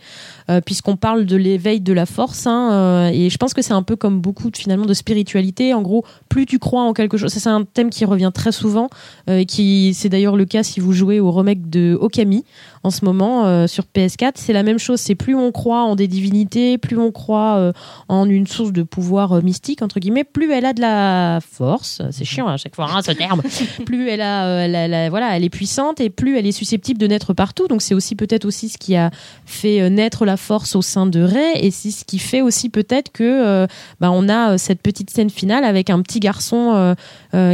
euh, 0.49 0.61
puisqu'on 0.61 0.95
parle 0.95 1.25
de 1.25 1.35
l'éveil 1.35 1.79
de 1.79 1.93
la 1.93 2.05
Force. 2.05 2.47
hein, 2.47 2.71
euh, 2.71 3.09
et 3.13 3.29
je 3.29 3.37
pense 3.37 3.53
que 3.53 3.61
c'est 3.61 3.73
un 3.73 3.83
peu 3.83 3.95
comme 3.95 4.19
beaucoup 4.19 4.49
finalement 4.55 4.85
de 4.85 4.93
spiritualité. 4.93 5.73
En 5.73 5.81
gros, 5.81 6.03
plus 6.27 6.45
tu 6.45 6.59
crois 6.59 6.81
en 6.81 6.93
quelque 6.93 7.17
chose, 7.17 7.31
c'est 7.31 7.49
un 7.49 7.63
thème 7.63 7.89
qui 7.89 8.05
revient 8.05 8.31
très 8.33 8.51
souvent, 8.51 8.89
euh, 9.29 9.39
et 9.39 9.45
qui 9.45 9.93
c'est 9.93 10.09
d'ailleurs 10.09 10.35
le 10.35 10.45
cas 10.45 10.63
si 10.63 10.79
vous 10.79 10.93
jouez 10.93 11.19
au 11.19 11.31
remake 11.31 11.69
de 11.69 11.97
Okami 11.99 12.43
en 12.83 12.91
ce 12.91 13.05
moment 13.05 13.45
euh, 13.45 13.67
sur 13.67 13.85
PS4. 13.85 14.33
C'est 14.35 14.53
la 14.53 14.63
même 14.63 14.79
chose. 14.79 14.99
C'est 14.99 15.15
plus 15.15 15.35
on 15.35 15.51
croit 15.51 15.83
en 15.83 15.95
des 15.95 16.07
divinités, 16.07 16.77
plus 16.77 16.97
on 16.97 17.11
croit 17.11 17.57
euh, 17.57 17.71
en 18.07 18.27
une 18.29 18.47
source 18.47 18.71
de 18.71 18.83
pouvoir 18.83 19.33
euh, 19.33 19.41
mystique 19.41 19.81
entre 19.81 19.99
guillemets, 19.99 20.23
plus 20.23 20.51
elle 20.51 20.65
a 20.65 20.73
de 20.73 20.81
la 20.81 21.39
force. 21.41 22.01
C'est 22.11 22.25
chiant 22.25 22.47
à 22.47 22.57
chaque 22.57 22.75
fois 22.75 22.87
hein, 22.91 23.01
ce 23.01 23.11
terme. 23.11 23.41
plus 23.85 24.09
elle 24.09 24.21
a, 24.21 24.45
elle 24.65 25.09
voilà, 25.09 25.35
elle 25.35 25.43
est 25.43 25.49
puissante 25.49 25.99
et 25.99 26.09
plus 26.09 26.37
elle 26.37 26.47
est 26.47 26.51
susceptible 26.51 26.99
de 26.99 27.07
naître 27.07 27.33
partout. 27.33 27.67
Donc 27.67 27.81
c'est 27.81 27.93
aussi 27.93 28.15
peut-être 28.15 28.45
aussi 28.45 28.69
ce 28.69 28.77
qui 28.77 28.95
a 28.95 29.11
fait 29.45 29.89
naître 29.89 30.25
la 30.25 30.37
force 30.37 30.75
au 30.75 30.81
sein 30.81 31.05
de 31.05 31.21
Rey 31.21 31.51
et 31.55 31.71
c'est 31.71 31.91
ce 31.91 32.05
qui 32.05 32.19
fait 32.19 32.41
aussi 32.41 32.69
peut-être 32.69 33.11
que 33.11 33.67
bah, 33.99 34.11
on 34.11 34.29
a 34.29 34.57
cette 34.57 34.81
petite 34.81 35.09
scène 35.09 35.29
finale 35.29 35.63
avec 35.63 35.89
un 35.89 36.01
petit 36.01 36.19
garçon 36.19 36.95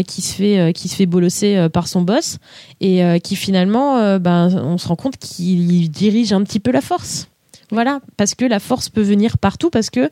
qui 0.03 0.21
se 0.21 0.33
fait 0.33 0.59
euh, 0.59 0.71
qui 0.71 0.87
se 0.87 0.95
fait 0.95 1.05
bolosser 1.05 1.57
euh, 1.57 1.69
par 1.69 1.87
son 1.87 2.01
boss 2.01 2.37
et 2.79 3.03
euh, 3.03 3.19
qui 3.19 3.35
finalement 3.35 3.97
euh, 3.97 4.19
ben, 4.19 4.49
on 4.63 4.77
se 4.77 4.87
rend 4.87 4.95
compte 4.95 5.17
qu'il 5.17 5.91
dirige 5.91 6.33
un 6.33 6.43
petit 6.43 6.59
peu 6.59 6.71
la 6.71 6.81
force. 6.81 7.27
Voilà, 7.71 7.99
parce 8.15 8.35
que 8.35 8.45
la 8.45 8.59
force 8.59 8.89
peut 8.89 9.01
venir 9.01 9.37
partout, 9.37 9.69
parce 9.71 9.89
que 9.89 10.09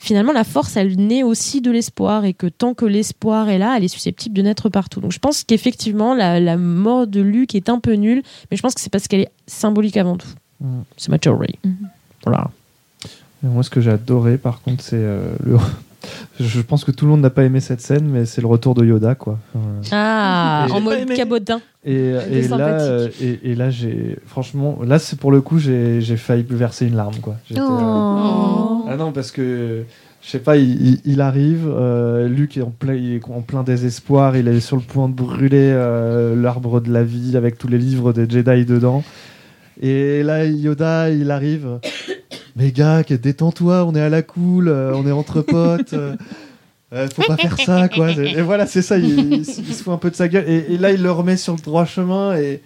finalement 0.00 0.32
la 0.32 0.44
force, 0.44 0.76
elle 0.76 0.96
naît 0.96 1.22
aussi 1.22 1.60
de 1.60 1.70
l'espoir, 1.70 2.24
et 2.24 2.34
que 2.34 2.48
tant 2.48 2.74
que 2.74 2.84
l'espoir 2.84 3.48
est 3.48 3.58
là, 3.58 3.76
elle 3.76 3.84
est 3.84 3.88
susceptible 3.88 4.34
de 4.34 4.42
naître 4.42 4.68
partout. 4.68 5.00
Donc 5.00 5.12
je 5.12 5.20
pense 5.20 5.44
qu'effectivement, 5.44 6.14
la, 6.14 6.40
la 6.40 6.56
mort 6.56 7.06
de 7.06 7.20
Luke 7.20 7.54
est 7.54 7.68
un 7.68 7.78
peu 7.78 7.94
nulle, 7.94 8.22
mais 8.50 8.56
je 8.56 8.62
pense 8.62 8.74
que 8.74 8.80
c'est 8.80 8.90
parce 8.90 9.06
qu'elle 9.06 9.20
est 9.20 9.32
symbolique 9.46 9.96
avant 9.96 10.16
tout. 10.16 10.28
Mm. 10.60 10.80
C'est 10.96 11.10
ma 11.10 11.18
théorie. 11.18 11.58
Voilà. 12.24 12.50
Et 13.44 13.46
moi, 13.46 13.62
ce 13.62 13.70
que 13.70 13.80
j'ai 13.80 13.90
adoré, 13.92 14.36
par 14.38 14.60
contre, 14.62 14.82
c'est 14.82 14.96
euh, 14.96 15.32
le. 15.44 15.56
Je 16.40 16.60
pense 16.60 16.84
que 16.84 16.90
tout 16.92 17.04
le 17.04 17.10
monde 17.10 17.20
n'a 17.22 17.30
pas 17.30 17.42
aimé 17.44 17.60
cette 17.60 17.80
scène, 17.80 18.06
mais 18.08 18.24
c'est 18.24 18.40
le 18.40 18.46
retour 18.46 18.74
de 18.74 18.84
Yoda, 18.84 19.14
quoi. 19.16 19.38
Ah, 19.92 20.66
Et- 20.68 20.72
en 20.72 20.80
mode 20.80 21.06
cabotin. 21.16 21.60
Et, 21.84 22.12
là, 22.58 22.80
euh, 22.80 23.08
et, 23.20 23.40
et 23.50 23.54
là, 23.54 23.70
j'ai 23.70 24.16
franchement, 24.26 24.78
là, 24.84 24.98
c'est 24.98 25.18
pour 25.18 25.32
le 25.32 25.40
coup, 25.40 25.58
j'ai 25.58 26.00
failli 26.16 26.44
verser 26.48 26.86
une 26.86 26.96
larme, 26.96 27.16
quoi. 27.20 27.36
J'étais, 27.48 27.60
euh, 27.60 27.64
Oh. 27.70 28.84
Ah 28.88 28.96
non, 28.96 29.12
parce 29.12 29.30
que 29.32 29.84
je 30.22 30.28
sais 30.30 30.38
pas, 30.38 30.56
il, 30.56 30.86
il- 30.86 31.00
il 31.04 31.20
arrive, 31.20 31.66
euh, 31.68 32.28
Luke 32.28 32.56
est 32.56 32.62
en 32.62 32.70
plein, 32.70 32.94
il 32.94 33.14
est 33.14 33.24
en 33.28 33.40
plein 33.42 33.62
désespoir, 33.62 34.36
il 34.36 34.48
est 34.48 34.60
sur 34.60 34.76
le 34.76 34.82
point 34.82 35.08
de 35.08 35.14
brûler 35.14 35.70
euh, 35.74 36.40
l'arbre 36.40 36.80
de 36.80 36.92
la 36.92 37.02
vie 37.04 37.36
avec 37.36 37.58
tous 37.58 37.68
les 37.68 37.78
livres 37.78 38.12
des 38.12 38.28
Jedi 38.28 38.64
dedans. 38.64 39.02
Et 39.80 40.22
là, 40.22 40.44
Yoda, 40.44 41.10
il 41.10 41.30
arrive. 41.30 41.78
Mais 42.58 42.72
gars, 42.72 43.04
que- 43.04 43.14
détends-toi, 43.14 43.84
on 43.86 43.94
est 43.94 44.00
à 44.00 44.08
la 44.08 44.22
cool, 44.22 44.68
euh, 44.68 44.92
on 44.94 45.06
est 45.06 45.12
entre 45.12 45.40
potes. 45.42 45.92
euh, 45.94 46.16
euh, 46.92 47.06
faut 47.14 47.22
pas 47.22 47.36
faire 47.36 47.58
ça, 47.60 47.88
quoi. 47.88 48.10
Et 48.10 48.42
voilà, 48.42 48.66
c'est 48.66 48.82
ça, 48.82 48.98
il, 48.98 49.32
il 49.32 49.44
se 49.46 49.60
il 49.60 49.72
se 49.74 49.82
fout 49.82 49.92
un 49.92 49.98
peu 49.98 50.10
de 50.10 50.16
sa 50.16 50.26
gueule. 50.28 50.44
Et, 50.48 50.74
et 50.74 50.78
là, 50.78 50.90
il 50.90 51.02
le 51.02 51.10
remet 51.12 51.36
sur 51.36 51.54
le 51.54 51.60
droit 51.62 51.84
chemin 51.84 52.36
et. 52.36 52.62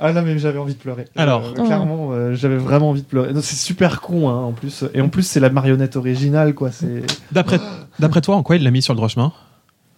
Ah 0.00 0.10
là, 0.12 0.22
mais 0.22 0.36
j'avais 0.38 0.58
envie 0.58 0.74
de 0.74 0.78
pleurer. 0.78 1.04
Alors. 1.16 1.44
Euh, 1.56 1.64
clairement, 1.64 2.08
euh, 2.12 2.34
j'avais 2.34 2.56
vraiment 2.56 2.90
envie 2.90 3.02
de 3.02 3.06
pleurer. 3.06 3.32
Non, 3.32 3.40
C'est 3.42 3.54
super 3.56 4.00
con, 4.00 4.28
hein, 4.30 4.36
en 4.42 4.52
plus. 4.52 4.84
Et 4.94 5.00
en 5.00 5.08
plus, 5.08 5.22
c'est 5.22 5.38
la 5.38 5.48
marionnette 5.50 5.96
originale, 5.96 6.54
quoi. 6.54 6.72
C'est. 6.72 7.02
D'après, 7.30 7.60
d'après 8.00 8.20
toi, 8.20 8.34
en 8.36 8.42
quoi 8.42 8.56
il 8.56 8.64
l'a 8.64 8.70
mis 8.72 8.82
sur 8.82 8.94
le 8.94 8.96
droit 8.96 9.08
chemin? 9.08 9.32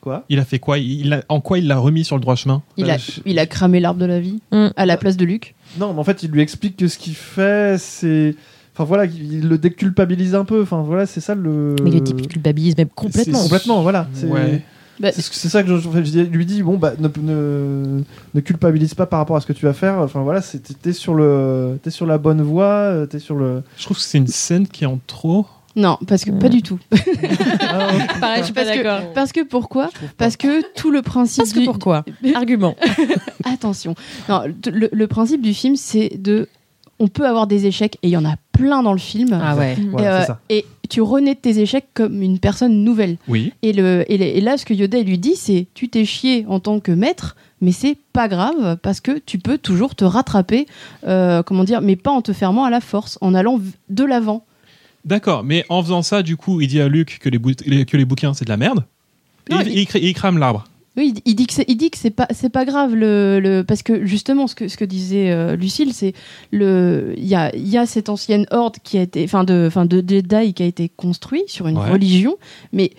Quoi? 0.02 0.24
Il 0.28 0.38
a 0.40 0.44
fait 0.44 0.58
quoi? 0.58 0.76
Il 0.78 1.14
a, 1.14 1.22
En 1.30 1.40
quoi 1.40 1.56
il 1.58 1.66
l'a 1.66 1.78
remis 1.78 2.04
sur 2.04 2.16
le 2.16 2.20
droit 2.20 2.34
chemin? 2.34 2.62
Il, 2.76 2.90
a, 2.90 2.98
je- 2.98 3.22
il 3.24 3.38
a 3.38 3.46
cramé 3.46 3.80
l'arbre 3.80 3.98
de 4.00 4.04
la 4.04 4.20
vie 4.20 4.40
Mm. 4.52 4.68
à 4.76 4.84
la 4.84 4.98
place 4.98 5.16
de 5.16 5.24
Luc. 5.24 5.54
Non, 5.80 5.94
mais 5.94 6.00
en 6.00 6.04
fait, 6.04 6.22
il 6.22 6.30
lui 6.30 6.42
explique 6.42 6.76
que 6.76 6.86
ce 6.88 6.98
qu'il 6.98 7.14
fait, 7.14 7.76
c'est. 7.78 8.34
Enfin 8.74 8.84
voilà, 8.84 9.04
il 9.04 9.48
le 9.48 9.56
déculpabilise 9.56 10.34
un 10.34 10.44
peu. 10.44 10.62
Enfin 10.62 10.82
voilà, 10.82 11.06
c'est 11.06 11.20
ça 11.20 11.34
le. 11.34 11.76
Mais 11.82 11.90
il 11.90 12.02
culpabilise 12.26 12.76
même 12.76 12.88
complètement. 12.88 13.38
C'est- 13.38 13.42
Complètement, 13.44 13.82
voilà. 13.82 14.08
C'est 14.14 14.26
Ouais. 14.26 14.62
Bah, 15.00 15.10
ça 15.10 15.62
que 15.64 15.76
je, 15.76 16.20
lui 16.20 16.46
dis 16.46 16.62
bon 16.62 16.76
bah 16.78 16.92
ne, 17.00 17.08
ne, 17.20 18.02
ne 18.32 18.40
culpabilise 18.40 18.94
pas 18.94 19.06
par 19.06 19.18
rapport 19.18 19.36
à 19.36 19.40
ce 19.40 19.46
que 19.46 19.52
tu 19.52 19.66
vas 19.66 19.72
faire. 19.72 19.98
Enfin 19.98 20.22
voilà, 20.22 20.40
t'es 20.82 20.92
sur 20.92 21.14
le 21.14 21.80
t'es 21.82 21.90
sur 21.90 22.06
la 22.06 22.16
bonne 22.16 22.42
voie, 22.42 22.66
euh, 22.66 23.06
t'es 23.06 23.18
sur 23.18 23.34
le. 23.34 23.62
Je 23.76 23.82
trouve 23.84 23.96
que 23.96 24.02
c'est 24.04 24.18
une 24.18 24.28
scène 24.28 24.68
qui 24.68 24.84
est 24.84 24.86
en 24.86 25.00
trop. 25.06 25.46
Non, 25.76 25.98
parce 26.06 26.24
que 26.24 26.30
pas 26.30 26.48
du 26.48 26.62
tout. 26.62 26.78
Ah. 27.60 27.88
Pareil, 28.20 28.38
je 28.40 28.44
suis 28.44 28.52
pas 28.52 28.64
parce, 28.64 28.76
d'accord. 28.76 29.00
que, 29.10 29.14
parce 29.14 29.32
que 29.32 29.40
pourquoi 29.44 29.90
Parce 30.16 30.36
que 30.36 30.62
tout 30.74 30.92
le 30.92 31.02
principe 31.02 31.38
Parce 31.42 31.52
que 31.52 31.58
du- 31.58 31.64
pourquoi 31.64 32.04
Argument. 32.36 32.76
Attention. 33.44 33.96
Non, 34.28 34.42
le, 34.72 34.88
le 34.92 35.06
principe 35.08 35.42
du 35.42 35.54
film, 35.54 35.74
c'est 35.76 36.10
de. 36.20 36.48
On 37.00 37.08
peut 37.08 37.26
avoir 37.26 37.46
des 37.46 37.66
échecs 37.66 37.96
et 38.02 38.08
il 38.08 38.10
y 38.10 38.16
en 38.16 38.24
a 38.24 38.36
plein 38.52 38.82
dans 38.82 38.92
le 38.92 38.98
film. 38.98 39.38
Ah 39.42 39.56
ouais. 39.56 39.76
Voilà, 39.90 40.06
et, 40.06 40.08
euh, 40.12 40.20
c'est 40.20 40.26
ça. 40.26 40.40
et 40.48 40.64
tu 40.88 41.00
renais 41.02 41.34
de 41.34 41.40
tes 41.40 41.58
échecs 41.60 41.86
comme 41.94 42.22
une 42.22 42.38
personne 42.38 42.84
nouvelle. 42.84 43.16
Oui. 43.26 43.52
Et, 43.62 43.72
le, 43.72 44.04
et, 44.10 44.16
le- 44.18 44.24
et 44.26 44.40
là, 44.40 44.56
ce 44.56 44.64
que 44.64 44.74
Yoda 44.74 45.00
lui 45.02 45.18
dit, 45.18 45.34
c'est 45.36 45.66
tu 45.74 45.88
t'es 45.88 46.04
chié 46.04 46.44
en 46.48 46.60
tant 46.60 46.78
que 46.78 46.92
maître, 46.92 47.34
mais 47.60 47.72
c'est 47.72 47.96
pas 48.12 48.28
grave 48.28 48.76
parce 48.82 49.00
que 49.00 49.18
tu 49.18 49.38
peux 49.38 49.58
toujours 49.58 49.94
te 49.96 50.04
rattraper, 50.04 50.66
euh, 51.08 51.42
comment 51.42 51.64
dire, 51.64 51.80
mais 51.80 51.96
pas 51.96 52.10
en 52.12 52.22
te 52.22 52.32
fermant 52.32 52.64
à 52.64 52.70
la 52.70 52.80
force, 52.80 53.18
en 53.20 53.34
allant 53.34 53.60
de 53.90 54.04
l'avant. 54.04 54.44
D'accord, 55.04 55.42
mais 55.44 55.64
en 55.68 55.82
faisant 55.82 56.02
ça, 56.02 56.22
du 56.22 56.36
coup, 56.36 56.60
il 56.60 56.68
dit 56.68 56.80
à 56.80 56.88
Luc 56.88 57.18
que 57.20 57.28
les, 57.28 57.38
bou- 57.38 57.52
que 57.54 57.96
les 57.96 58.04
bouquins 58.04 58.32
c'est 58.34 58.44
de 58.44 58.50
la 58.50 58.56
merde. 58.56 58.84
Et 59.50 59.54
Non, 59.54 59.60
il, 59.62 59.68
il- 59.72 59.78
il 59.80 59.84
cra- 59.86 59.98
il 60.00 60.14
crame 60.14 60.38
l'arbre. 60.38 60.64
Oui, 60.96 61.12
il- 61.24 61.34
dit 61.34 61.46
que 61.46 61.52
c'est, 61.54 61.64
il 61.66 61.76
dit 61.76 61.90
que 61.90 61.98
c'est 61.98 62.10
pas, 62.10 62.28
c'est 62.30 62.50
pas 62.50 62.64
grave 62.64 62.94
le, 62.94 63.40
le- 63.40 63.62
parce 63.64 63.82
que 63.82 64.04
justement 64.06 64.46
ce 64.46 64.54
que 64.54 64.68
ce 64.68 64.76
que 64.76 64.84
disait 64.84 65.30
euh, 65.32 65.56
Lucille, 65.56 65.92
c'est 65.92 66.12
le, 66.52 67.14
il 67.16 67.26
y 67.26 67.34
a, 67.34 67.54
il 67.56 67.66
y 67.68 67.76
a 67.76 67.84
cette 67.86 68.08
ancienne 68.08 68.46
horde 68.52 68.76
qui 68.84 68.98
a 68.98 69.02
été, 69.02 69.24
enfin 69.24 69.42
de, 69.44 69.64
enfin 69.66 69.86
de 69.86 69.96
Jedi 70.06 70.54
qui 70.54 70.62
a 70.62 70.66
été 70.66 70.88
construit 70.88 71.42
sur 71.48 71.66
une 71.66 71.78
Ouais. 71.78 71.90
religion, 71.90 72.36
mais 72.72 72.90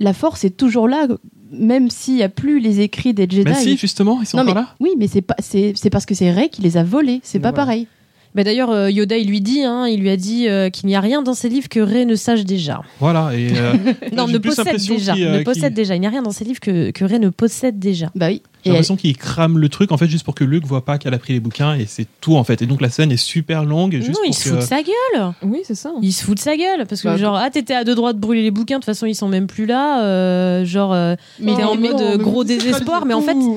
la 0.00 0.12
force 0.12 0.42
est 0.44 0.56
toujours 0.56 0.88
là, 0.88 1.06
même 1.52 1.90
s'il 1.90 2.16
y 2.16 2.22
a 2.24 2.28
plus 2.28 2.58
les 2.58 2.80
écrits 2.80 3.14
des 3.14 3.28
Jedi. 3.30 3.44
Mais 3.44 3.54
si, 3.54 3.76
justement, 3.76 4.20
ils 4.20 4.26
sont 4.26 4.38
non 4.38 4.44
mais 4.44 4.54
là. 4.54 4.74
oui, 4.80 4.90
mais 4.98 5.06
c'est 5.06 5.22
pas, 5.22 5.36
c'est, 5.38 5.72
c'est 5.76 5.90
parce 5.90 6.06
que 6.06 6.14
c'est 6.16 6.32
Rey 6.32 6.48
qui 6.48 6.60
les 6.62 6.76
a 6.76 6.82
volés, 6.82 7.20
c'est 7.22 7.38
pas 7.38 7.50
Voilà. 7.50 7.64
pareil. 7.66 7.86
Mais 8.34 8.42
d'ailleurs, 8.44 8.70
euh, 8.70 8.90
Yoda, 8.90 9.16
il 9.16 9.28
lui 9.28 9.40
dit, 9.40 9.62
hein, 9.62 9.86
il 9.86 10.00
lui 10.00 10.10
a 10.10 10.16
dit 10.16 10.48
euh, 10.48 10.68
qu'il 10.70 10.86
n'y 10.88 10.96
a 10.96 11.00
rien 11.00 11.22
dans 11.22 11.34
ses 11.34 11.48
livres 11.48 11.68
que 11.68 11.78
Rey 11.80 12.04
ne 12.04 12.16
sache 12.16 12.44
déjà. 12.44 12.80
Voilà. 12.98 13.30
Et, 13.32 13.48
euh, 13.56 13.74
Non, 14.12 14.26
ne 14.26 14.38
possède 14.38 14.76
déjà. 14.76 15.14
euh, 15.14 15.30
ne 15.32 15.36
qu'il- 15.36 15.44
possède 15.44 15.74
déjà. 15.74 15.94
Il 15.94 16.00
n'y 16.00 16.06
a 16.06 16.10
rien 16.10 16.22
dans 16.22 16.32
ses 16.32 16.44
livres 16.44 16.60
que, 16.60 16.90
que 16.90 17.04
Rey 17.04 17.18
ne 17.20 17.28
possède 17.28 17.78
déjà. 17.78 18.10
Bah 18.14 18.26
oui. 18.28 18.42
J'ai 18.64 18.70
l'impression 18.70 18.96
qu'il 18.96 19.16
crame 19.16 19.58
le 19.58 19.68
truc 19.68 19.92
en 19.92 19.96
fait 19.96 20.06
juste 20.08 20.24
pour 20.24 20.34
que 20.34 20.44
Luc 20.44 20.64
voit 20.66 20.84
pas 20.84 20.98
qu'elle 20.98 21.14
a 21.14 21.18
pris 21.18 21.32
les 21.34 21.40
bouquins 21.40 21.74
et 21.74 21.86
c'est 21.86 22.06
tout 22.20 22.36
en 22.36 22.44
fait. 22.44 22.62
Et 22.62 22.66
donc 22.66 22.80
la 22.80 22.90
scène 22.90 23.12
est 23.12 23.16
super 23.16 23.64
longue 23.64 23.94
et 23.94 23.98
juste 23.98 24.08
non, 24.10 24.14
pour 24.20 24.26
il 24.26 24.34
se 24.34 24.44
que- 24.44 24.50
fout 24.50 24.58
de 24.58 24.64
sa 24.64 24.82
gueule. 24.82 25.32
Oui, 25.42 25.60
c'est 25.64 25.74
ça. 25.74 25.92
Il 26.02 26.12
se 26.12 26.24
fout 26.24 26.36
de 26.36 26.40
sa 26.42 26.56
gueule 26.56 26.86
parce 26.88 27.02
que 27.02 27.08
Bah, 27.08 27.16
genre 27.16 27.36
ah 27.36 27.50
t'étais 27.50 27.74
à 27.74 27.84
deux 27.84 27.94
droits 27.94 28.12
de 28.12 28.18
brûler 28.18 28.42
les 28.42 28.50
bouquins 28.50 28.76
de 28.76 28.80
toute 28.80 28.86
façon 28.86 29.06
ils 29.06 29.14
sont 29.14 29.28
même 29.28 29.46
plus 29.46 29.66
là 29.66 30.02
euh, 30.02 30.64
genre 30.64 30.92
euh, 30.92 31.14
Mais 31.40 31.54
t'es 31.54 31.62
en 31.64 31.76
mode 31.76 31.92
non, 31.92 32.00
euh, 32.00 32.16
gros 32.16 32.44
désespoir 32.44 33.04
mais 33.06 33.14
en 33.14 33.20
fait 33.22 33.34
non 33.34 33.54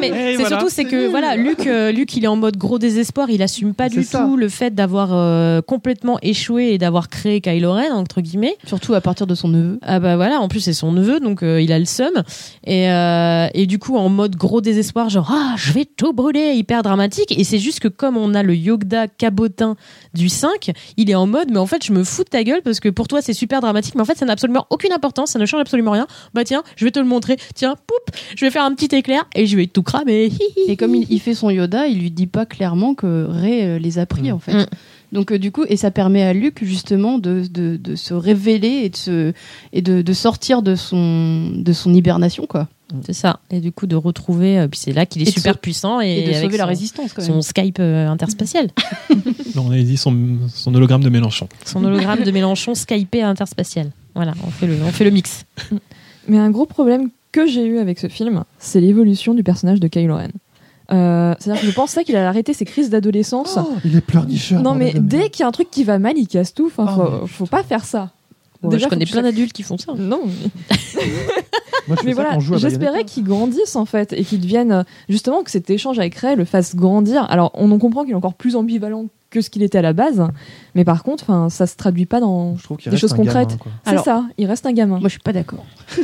mais 0.00 0.10
c'est 0.12 0.34
voilà. 0.36 0.48
surtout 0.50 0.68
c'est 0.68 0.84
que 0.84 1.08
voilà 1.08 1.36
Luc 1.36 1.66
euh, 1.66 1.92
Luc 1.92 2.16
il 2.16 2.24
est 2.24 2.28
en 2.28 2.36
mode 2.36 2.56
gros 2.56 2.78
désespoir 2.78 3.30
il 3.30 3.42
assume 3.42 3.74
pas 3.74 3.88
du 3.88 4.02
ça. 4.02 4.24
tout 4.24 4.36
le 4.36 4.48
fait 4.48 4.74
d'avoir 4.74 5.10
euh, 5.12 5.62
complètement 5.62 6.18
échoué 6.22 6.72
et 6.72 6.78
d'avoir 6.78 7.08
créé 7.08 7.40
Kylo 7.40 7.72
Ren 7.72 7.92
entre 7.92 8.20
guillemets 8.20 8.56
surtout 8.66 8.94
à 8.94 9.00
partir 9.00 9.26
de 9.26 9.34
son 9.34 9.48
neveu. 9.48 9.78
ah 9.82 10.00
bah 10.00 10.16
voilà, 10.16 10.40
en 10.40 10.48
plus 10.48 10.60
c'est 10.60 10.72
son 10.72 10.92
neveu, 10.92 11.20
donc 11.20 11.42
euh, 11.42 11.60
il 11.62 11.72
a 11.72 11.78
le 11.78 11.84
seum. 11.84 12.10
Et, 12.66 12.90
euh, 12.90 13.46
et 13.54 13.66
du 13.66 13.78
coup, 13.78 13.96
en 13.96 14.08
mode 14.08 14.34
gros 14.36 14.49
désespoir, 14.60 15.08
genre 15.08 15.30
ah 15.32 15.54
je 15.56 15.72
vais 15.72 15.84
tout 15.84 16.12
brûler, 16.12 16.54
hyper 16.54 16.82
dramatique. 16.82 17.30
Et 17.38 17.44
c'est 17.44 17.60
juste 17.60 17.78
que 17.78 17.86
comme 17.88 18.16
on 18.16 18.34
a 18.34 18.42
le 18.42 18.56
Yoda 18.56 19.06
cabotin 19.06 19.76
du 20.14 20.28
5, 20.28 20.72
il 20.96 21.08
est 21.10 21.14
en 21.14 21.26
mode 21.28 21.50
mais 21.52 21.58
en 21.58 21.66
fait 21.66 21.84
je 21.84 21.92
me 21.92 22.02
fous 22.02 22.24
de 22.24 22.28
ta 22.30 22.42
gueule 22.42 22.62
parce 22.62 22.80
que 22.80 22.88
pour 22.88 23.06
toi 23.06 23.22
c'est 23.22 23.32
super 23.34 23.60
dramatique, 23.60 23.94
mais 23.94 24.00
en 24.02 24.06
fait 24.06 24.18
ça 24.18 24.26
n'a 24.26 24.32
absolument 24.32 24.66
aucune 24.70 24.92
importance, 24.92 25.30
ça 25.30 25.38
ne 25.38 25.46
change 25.46 25.60
absolument 25.60 25.92
rien. 25.92 26.08
Bah 26.34 26.42
tiens, 26.42 26.64
je 26.74 26.84
vais 26.84 26.90
te 26.90 26.98
le 26.98 27.06
montrer. 27.06 27.36
Tiens, 27.54 27.76
poup, 27.86 28.16
je 28.36 28.44
vais 28.44 28.50
faire 28.50 28.64
un 28.64 28.74
petit 28.74 28.94
éclair 28.96 29.24
et 29.36 29.46
je 29.46 29.56
vais 29.56 29.68
tout 29.68 29.84
cramer. 29.84 30.32
Et 30.66 30.76
comme 30.76 30.94
il, 30.96 31.06
il 31.10 31.20
fait 31.20 31.34
son 31.34 31.50
Yoda, 31.50 31.86
il 31.86 32.00
lui 32.00 32.10
dit 32.10 32.26
pas 32.26 32.46
clairement 32.46 32.94
que 32.94 33.26
Rey 33.28 33.64
euh, 33.64 33.78
les 33.78 33.98
a 33.98 34.06
pris 34.06 34.30
Mm. 34.30 34.32
en 34.32 34.38
fait. 34.38 34.54
Mm. 34.54 34.66
Donc 35.12 35.32
euh, 35.32 35.38
du 35.38 35.50
coup, 35.50 35.64
et 35.68 35.76
ça 35.76 35.90
permet 35.90 36.22
à 36.22 36.32
Luke 36.32 36.62
justement 36.62 37.18
de, 37.18 37.44
de, 37.50 37.76
de 37.76 37.96
se 37.96 38.14
révéler 38.14 38.82
et 38.84 38.88
de 38.88 38.96
se 38.96 39.32
et 39.72 39.82
de, 39.82 40.02
de 40.02 40.12
sortir 40.12 40.62
de 40.62 40.74
son 40.74 41.50
de 41.54 41.72
son 41.72 41.92
hibernation 41.92 42.46
quoi. 42.46 42.68
C'est 43.06 43.12
ça. 43.12 43.40
Et 43.50 43.60
du 43.60 43.72
coup 43.72 43.86
de 43.86 43.96
retrouver, 43.96 44.58
euh, 44.58 44.68
puis 44.68 44.78
c'est 44.78 44.92
là 44.92 45.06
qu'il 45.06 45.22
est 45.22 45.28
Et 45.28 45.30
super 45.30 45.58
puissant 45.58 46.00
et, 46.00 46.08
Et, 46.18 46.22
de 46.22 46.28
avec 46.30 46.42
sauver 46.42 46.56
la 46.58 46.66
résistance 46.66 47.12
quand 47.12 47.22
même. 47.22 47.30
Son 47.30 47.42
Skype 47.42 47.78
euh, 47.80 48.08
interspatial. 48.08 48.68
Non, 49.56 49.64
on 49.66 49.70
avait 49.72 49.82
dit 49.82 49.96
son, 49.96 50.16
son 50.48 50.72
hologramme 50.76 51.02
de 51.02 51.08
Mélenchon. 51.08 51.48
Son 51.64 51.82
hologramme 51.84 52.22
de 52.22 52.30
Mélenchon 52.30 52.76
Skypé 52.76 53.22
interspatial. 53.22 53.90
Voilà, 54.14 54.32
on 54.46 54.50
fait 54.50 54.68
le, 54.68 54.76
on 54.84 54.92
fait 54.92 55.02
le 55.04 55.10
mix. 55.10 55.44
Mais 56.28 56.38
un 56.38 56.50
gros 56.50 56.66
problème 56.66 57.10
que 57.32 57.46
j'ai 57.48 57.64
eu 57.64 57.78
avec 57.78 57.98
ce 57.98 58.08
film, 58.08 58.44
c'est 58.60 58.80
l'évolution 58.80 59.34
du 59.34 59.42
personnage 59.42 59.80
de 59.80 59.88
Kylo 59.88 60.14
Ren. 60.16 60.28
Euh, 60.92 61.34
C'est-à-dire 61.38 61.62
que 61.62 61.66
je 61.68 61.72
pensais 61.72 62.04
qu'il 62.04 62.14
allait 62.16 62.26
arrêter 62.26 62.52
ses 62.52 62.64
crises 62.64 62.90
d'adolescence. 62.90 63.58
Oh, 63.60 63.72
il 63.84 63.96
est 63.96 64.00
pleurnicheur. 64.00 64.62
non, 64.62 64.74
mais 64.74 64.92
dès 64.96 65.30
qu'il 65.30 65.40
y 65.40 65.44
a 65.44 65.48
un 65.48 65.52
truc 65.52 65.70
qui 65.70 65.82
va 65.84 65.98
mal, 65.98 66.16
il 66.16 66.26
casse 66.28 66.54
tout. 66.54 66.66
Enfin, 66.66 66.86
faut, 66.86 67.10
mais- 67.22 67.26
faut 67.28 67.46
pas 67.46 67.62
faire 67.62 67.84
ça. 67.84 68.10
Déjà, 68.62 68.84
je 68.84 68.90
connais 68.90 69.06
plein 69.06 69.22
d'adultes 69.22 69.52
qui 69.52 69.62
font 69.62 69.78
ça. 69.78 69.94
Non, 69.96 70.22
mais, 70.96 71.02
Moi, 71.88 71.96
voilà, 72.12 72.38
j'espérais 72.38 72.78
Bayonetta. 72.78 73.04
qu'il 73.04 73.24
grandisse 73.24 73.74
en 73.76 73.86
fait 73.86 74.12
et 74.12 74.24
qu'il 74.24 74.40
devienne 74.40 74.72
euh, 74.72 74.82
justement 75.08 75.42
que 75.42 75.50
cet 75.50 75.70
échange 75.70 75.98
avec 75.98 76.14
Ray 76.16 76.36
le 76.36 76.44
fasse 76.44 76.76
grandir. 76.76 77.26
Alors, 77.30 77.52
on 77.54 77.70
en 77.70 77.78
comprend 77.78 78.02
qu'il 78.02 78.12
est 78.12 78.16
encore 78.16 78.34
plus 78.34 78.56
ambivalent 78.56 79.06
que 79.30 79.40
ce 79.40 79.48
qu'il 79.50 79.62
était 79.62 79.78
à 79.78 79.82
la 79.82 79.92
base, 79.92 80.22
mais 80.74 80.84
par 80.84 81.02
contre, 81.04 81.22
enfin, 81.24 81.48
ça 81.50 81.66
se 81.66 81.76
traduit 81.76 82.04
pas 82.06 82.18
dans 82.20 82.56
Je 82.56 82.62
trouve 82.64 82.76
qu'il 82.78 82.90
des 82.90 82.96
reste 82.96 83.00
choses 83.00 83.12
un 83.12 83.16
concrètes. 83.16 83.56
C'est 83.84 83.90
Alors- 83.90 84.04
ça, 84.04 84.24
il 84.38 84.46
reste 84.46 84.66
un 84.66 84.72
gamin. 84.72 84.98
Moi, 84.98 85.08
je 85.08 85.12
suis 85.12 85.20
pas 85.20 85.32
d'accord. 85.32 85.64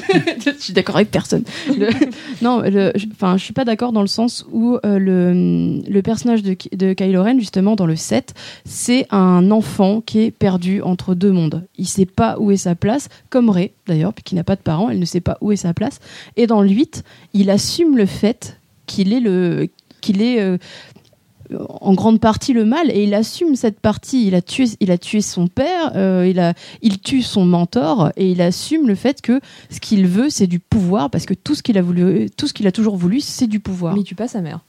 je 0.44 0.50
suis 0.58 0.72
d'accord 0.72 0.96
avec 0.96 1.10
personne. 1.10 1.42
Le- 1.76 1.88
non, 2.42 2.62
enfin, 3.12 3.36
je 3.36 3.42
suis 3.42 3.52
pas 3.52 3.64
d'accord 3.64 3.92
dans 3.92 4.00
le 4.00 4.06
sens 4.06 4.46
où 4.52 4.76
euh, 4.84 4.98
le, 4.98 5.80
le 5.90 6.02
personnage 6.02 6.42
de, 6.42 6.56
de 6.72 6.92
Kylo 6.92 7.22
Ren, 7.22 7.38
justement, 7.38 7.74
dans 7.74 7.86
le 7.86 7.96
7, 7.96 8.32
c'est 8.64 9.06
un 9.10 9.50
enfant 9.50 10.00
qui 10.00 10.20
est 10.20 10.30
perdu 10.30 10.80
entre 10.82 11.14
deux 11.14 11.32
mondes. 11.32 11.66
Il 11.78 11.86
sait 11.88 12.06
pas 12.06 12.36
où 12.38 12.50
est 12.52 12.56
sa 12.56 12.74
place, 12.76 13.08
comme 13.28 13.50
Rey, 13.50 13.72
d'ailleurs, 13.86 14.12
puisqu'il 14.14 14.36
n'a 14.36 14.44
pas 14.44 14.56
de 14.56 14.60
parents, 14.62 14.88
elle 14.88 14.98
ne 15.00 15.04
sait 15.04 15.20
pas 15.20 15.36
où 15.40 15.50
est 15.52 15.56
sa 15.56 15.74
place. 15.74 15.98
Et 16.36 16.46
dans 16.46 16.62
le 16.62 16.68
8, 16.68 17.02
il 17.34 17.50
assume 17.50 17.96
le 17.96 18.06
fait 18.06 18.60
qu'il 18.86 19.12
est 19.12 19.20
le 19.20 19.68
qu'il 20.00 20.22
est 20.22 20.40
euh, 20.40 20.58
en 21.80 21.94
grande 21.94 22.20
partie 22.20 22.52
le 22.52 22.64
mal 22.64 22.90
et 22.90 23.04
il 23.04 23.14
assume 23.14 23.54
cette 23.56 23.80
partie. 23.80 24.26
Il 24.26 24.34
a 24.34 24.42
tué, 24.42 24.66
il 24.80 24.90
a 24.90 24.98
tué 24.98 25.20
son 25.20 25.46
père, 25.46 25.92
euh, 25.94 26.26
il, 26.28 26.40
a, 26.40 26.54
il 26.82 26.98
tue 27.00 27.22
son 27.22 27.44
mentor 27.44 28.10
et 28.16 28.30
il 28.30 28.40
assume 28.42 28.86
le 28.88 28.94
fait 28.94 29.20
que 29.22 29.40
ce 29.70 29.80
qu'il 29.80 30.06
veut, 30.06 30.30
c'est 30.30 30.46
du 30.46 30.58
pouvoir 30.58 31.10
parce 31.10 31.26
que 31.26 31.34
tout 31.34 31.54
ce 31.54 31.62
qu'il 31.62 31.78
a 31.78 31.82
voulu, 31.82 32.28
tout 32.36 32.46
ce 32.46 32.52
qu'il 32.52 32.66
a 32.66 32.72
toujours 32.72 32.96
voulu, 32.96 33.20
c'est 33.20 33.46
du 33.46 33.60
pouvoir. 33.60 33.94
Mais 33.94 34.00
il 34.00 34.04
tue 34.04 34.14
pas 34.14 34.28
sa 34.28 34.40
mère. 34.40 34.60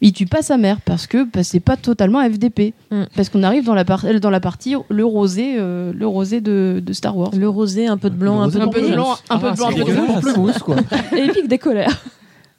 il 0.00 0.12
tue 0.12 0.26
pas 0.26 0.42
sa 0.42 0.56
mère 0.56 0.80
parce 0.80 1.06
que 1.06 1.24
bah, 1.24 1.42
c'est 1.44 1.60
pas 1.60 1.76
totalement 1.76 2.20
FDP. 2.22 2.74
Mm. 2.90 3.02
Parce 3.16 3.28
qu'on 3.28 3.42
arrive 3.42 3.64
dans 3.64 3.74
la, 3.74 3.84
par- 3.84 4.04
dans 4.20 4.30
la 4.30 4.40
partie 4.40 4.74
le 4.88 5.04
rosé, 5.04 5.54
euh, 5.58 5.92
le 5.94 6.06
rosé 6.06 6.40
de, 6.40 6.82
de 6.84 6.92
Star 6.92 7.16
Wars. 7.16 7.30
Le 7.36 7.48
rosé, 7.48 7.86
un 7.86 7.98
peu 7.98 8.10
de 8.10 8.16
blanc, 8.16 8.40
un 8.42 8.50
peu 8.50 8.60
Un 8.60 8.66
de 8.66 8.70
peu 8.72 8.80
de 8.80 8.86
rouge. 8.86 8.94
blanc, 8.94 9.16
un 9.30 9.38
peu 9.38 9.50
de 9.50 9.56
blanc, 9.56 9.68
un 9.68 10.20
peu 10.20 10.32
de 10.32 10.38
rouge. 10.38 10.58
Quoi. 10.58 10.76
Et 11.16 11.28
pique 11.32 11.48
des 11.48 11.58
colères. 11.58 12.02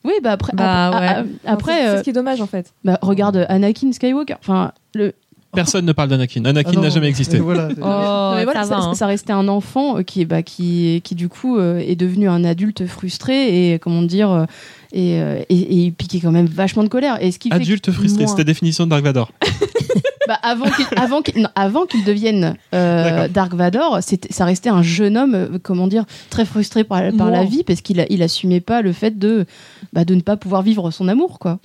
Oui, 0.03 0.13
bah 0.21 0.31
après, 0.33 0.51
Bah, 0.53 0.87
après, 0.87 0.99
ouais. 0.99 1.07
a- 1.07 1.19
a- 1.49 1.53
après, 1.53 1.71
c'est 1.73 1.87
euh, 1.87 1.97
ce 1.99 2.03
qui 2.03 2.09
est 2.09 2.13
dommage 2.13 2.41
en 2.41 2.47
fait. 2.47 2.73
bah, 2.83 2.99
regarde 3.01 3.45
Anakin 3.49 3.91
Skywalker. 3.93 4.35
Enfin, 4.41 4.71
le, 4.93 5.13
Personne 5.55 5.85
ne 5.85 5.91
parle 5.91 6.09
d'Anakin. 6.09 6.43
Anakin 6.45 6.71
Ah 6.77 6.79
n'a 6.81 6.89
jamais 6.89 7.07
existé. 7.07 7.37
Voilà, 7.37 7.67
Oh, 7.71 7.79
Non, 7.79 8.35
mais 8.35 8.43
voilà, 8.43 8.63
ça 8.63 8.69
ça, 8.69 8.75
va, 8.79 8.83
hein. 8.85 8.93
ça 8.95 9.05
restait 9.05 9.33
un 9.33 9.47
enfant 9.47 9.97
euh, 9.99 10.01
qui, 10.01 10.25
bah, 10.25 10.41
qui, 10.41 10.99
qui 11.03 11.13
du 11.13 11.29
coup 11.29 11.57
euh, 11.59 11.77
est 11.77 11.95
devenu 11.95 12.27
un 12.27 12.43
adulte 12.43 12.87
frustré 12.87 13.71
et 13.73 13.77
comment 13.77 14.01
dire 14.01 14.31
euh, 14.31 14.45
et, 14.93 15.21
euh, 15.21 15.43
et, 15.49 15.55
et 15.59 15.75
il 15.85 15.93
piquait 15.93 16.19
quand 16.21 16.31
même 16.31 16.47
vachement 16.47 16.81
de 16.83 16.87
colère. 16.89 17.21
Et 17.21 17.31
ce 17.31 17.37
qui 17.37 17.49
fait 17.49 17.55
Adulte 17.55 17.85
que 17.85 17.91
frustré, 17.91 18.23
moi- 18.23 18.31
c'est 18.31 18.37
ta 18.37 18.43
définition 18.43 18.85
de 18.85 18.89
Dark 18.89 19.03
Vador. 19.03 19.31
bah, 20.27 20.39
avant 20.43 20.65
qu'il 20.69 20.85
avant 20.95 21.21
qu'il 21.21 21.41
non, 21.41 21.49
avant 21.55 21.85
qu'il 21.85 22.03
devienne 22.03 22.55
euh. 22.73 23.27
Dark 23.27 23.53
Vador, 23.53 23.99
c'était 24.01 24.31
ça 24.33 24.45
restait 24.45 24.69
un 24.69 24.81
jeune 24.83 25.17
homme 25.17 25.35
euh, 25.35 25.57
comment 25.61 25.87
dire 25.87 26.05
très 26.29 26.45
frustré 26.45 26.83
par, 26.83 27.01
par 27.17 27.29
la 27.31 27.43
vie 27.43 27.63
parce 27.63 27.81
qu'il 27.81 27.99
a- 27.99 28.05
il 28.09 28.21
assumait 28.23 28.59
pas 28.61 28.81
le 28.81 28.91
fait 28.93 29.17
de 29.17 29.45
bah, 29.93 30.05
de 30.05 30.15
ne 30.15 30.21
pas 30.21 30.37
pouvoir 30.37 30.61
vivre 30.61 30.91
son 30.91 31.07
amour 31.07 31.39
quoi. 31.39 31.59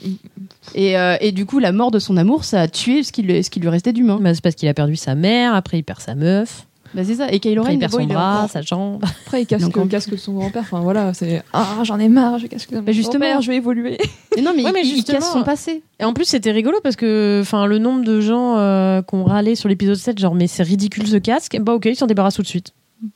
Et, 0.75 0.97
euh, 0.99 1.17
et 1.21 1.33
du 1.33 1.47
coup 1.47 1.59
la 1.59 1.73
mort 1.73 1.91
de 1.91 1.99
son 1.99 2.17
amour 2.17 2.45
ça 2.45 2.61
a 2.63 2.69
tué 2.69 3.03
ce 3.03 3.13
qui 3.13 3.23
lui, 3.23 3.43
ce 3.43 3.51
qui 3.51 3.61
lui 3.61 3.69
restait 3.69 3.93
d'humain. 3.93 4.19
Bah, 4.21 4.35
c'est 4.35 4.43
parce 4.43 4.55
qu'il 4.55 4.69
a 4.69 4.75
perdu 4.75 4.97
sa 4.97 5.15
mère, 5.15 5.55
après 5.55 5.79
il 5.79 5.83
perd 5.83 6.01
sa 6.01 6.15
meuf, 6.15 6.67
Bah, 6.95 7.03
c'est 7.05 7.15
ça. 7.17 7.31
Et 7.31 7.39
Kylo 7.39 7.63
Ren 7.63 7.73
il 7.73 7.79
perd 7.79 7.93
bon, 7.93 7.99
son 8.01 8.07
bras, 8.07 8.49
sa 8.49 8.63
jambe. 8.63 9.03
Après, 9.27 9.43
il 9.43 9.47
casse 9.47 9.63
Donc, 9.63 9.77
le 9.77 9.83
en- 9.83 9.87
casque 9.89 10.11
de 10.11 10.17
son 10.17 10.33
grand-père. 10.35 10.63
Enfin 10.63 10.81
voilà, 10.81 11.13
c'est 11.15 11.43
ah 11.53 11.67
j'en 11.85 11.99
ai 11.99 12.09
marre, 12.09 12.39
je 12.39 12.47
casse 12.47 12.71
le 12.71 12.81
Bah, 12.81 12.93
justement. 12.93 13.21
grand-père, 13.21 13.41
je 13.43 13.49
vais 13.51 13.57
évoluer. 13.57 13.99
Mais 14.37 14.43
non 14.43 14.53
mais, 14.57 14.65
Ouais, 14.67 14.73
mais 14.73 14.81
il, 14.83 14.89
il 14.89 14.95
justement, 14.97 15.19
casse 15.19 15.33
son 15.33 15.43
passé. 15.43 15.83
Et 16.01 16.05
en 16.05 16.13
plus, 16.15 16.25
c'était 16.25 16.51
rigolo 16.53 16.79
parce 16.83 16.97
que 16.97 17.41
enfin, 17.43 17.67
le 17.67 17.79
nombre 17.79 18.05
de 18.05 18.21
gens 18.21 18.57
euh, 18.57 19.03
qui 19.03 19.15
ont 19.15 19.25
râlé 19.25 19.55
sur 19.55 19.69
l'épisode 19.69 19.97
7, 19.97 20.19
genre, 20.19 20.35
mais 20.35 20.47
c'est 20.47 20.63
ridicule 20.63 21.07
ce 21.07 21.17
casque, 21.17 21.57
bah 21.61 21.75
ok, 21.75 21.87
ils 21.87 21.97
s'en 21.97 22.07
débarrassent 22.07 22.37
tout 22.37 22.43
de 22.43 22.47
suite. 22.47 22.73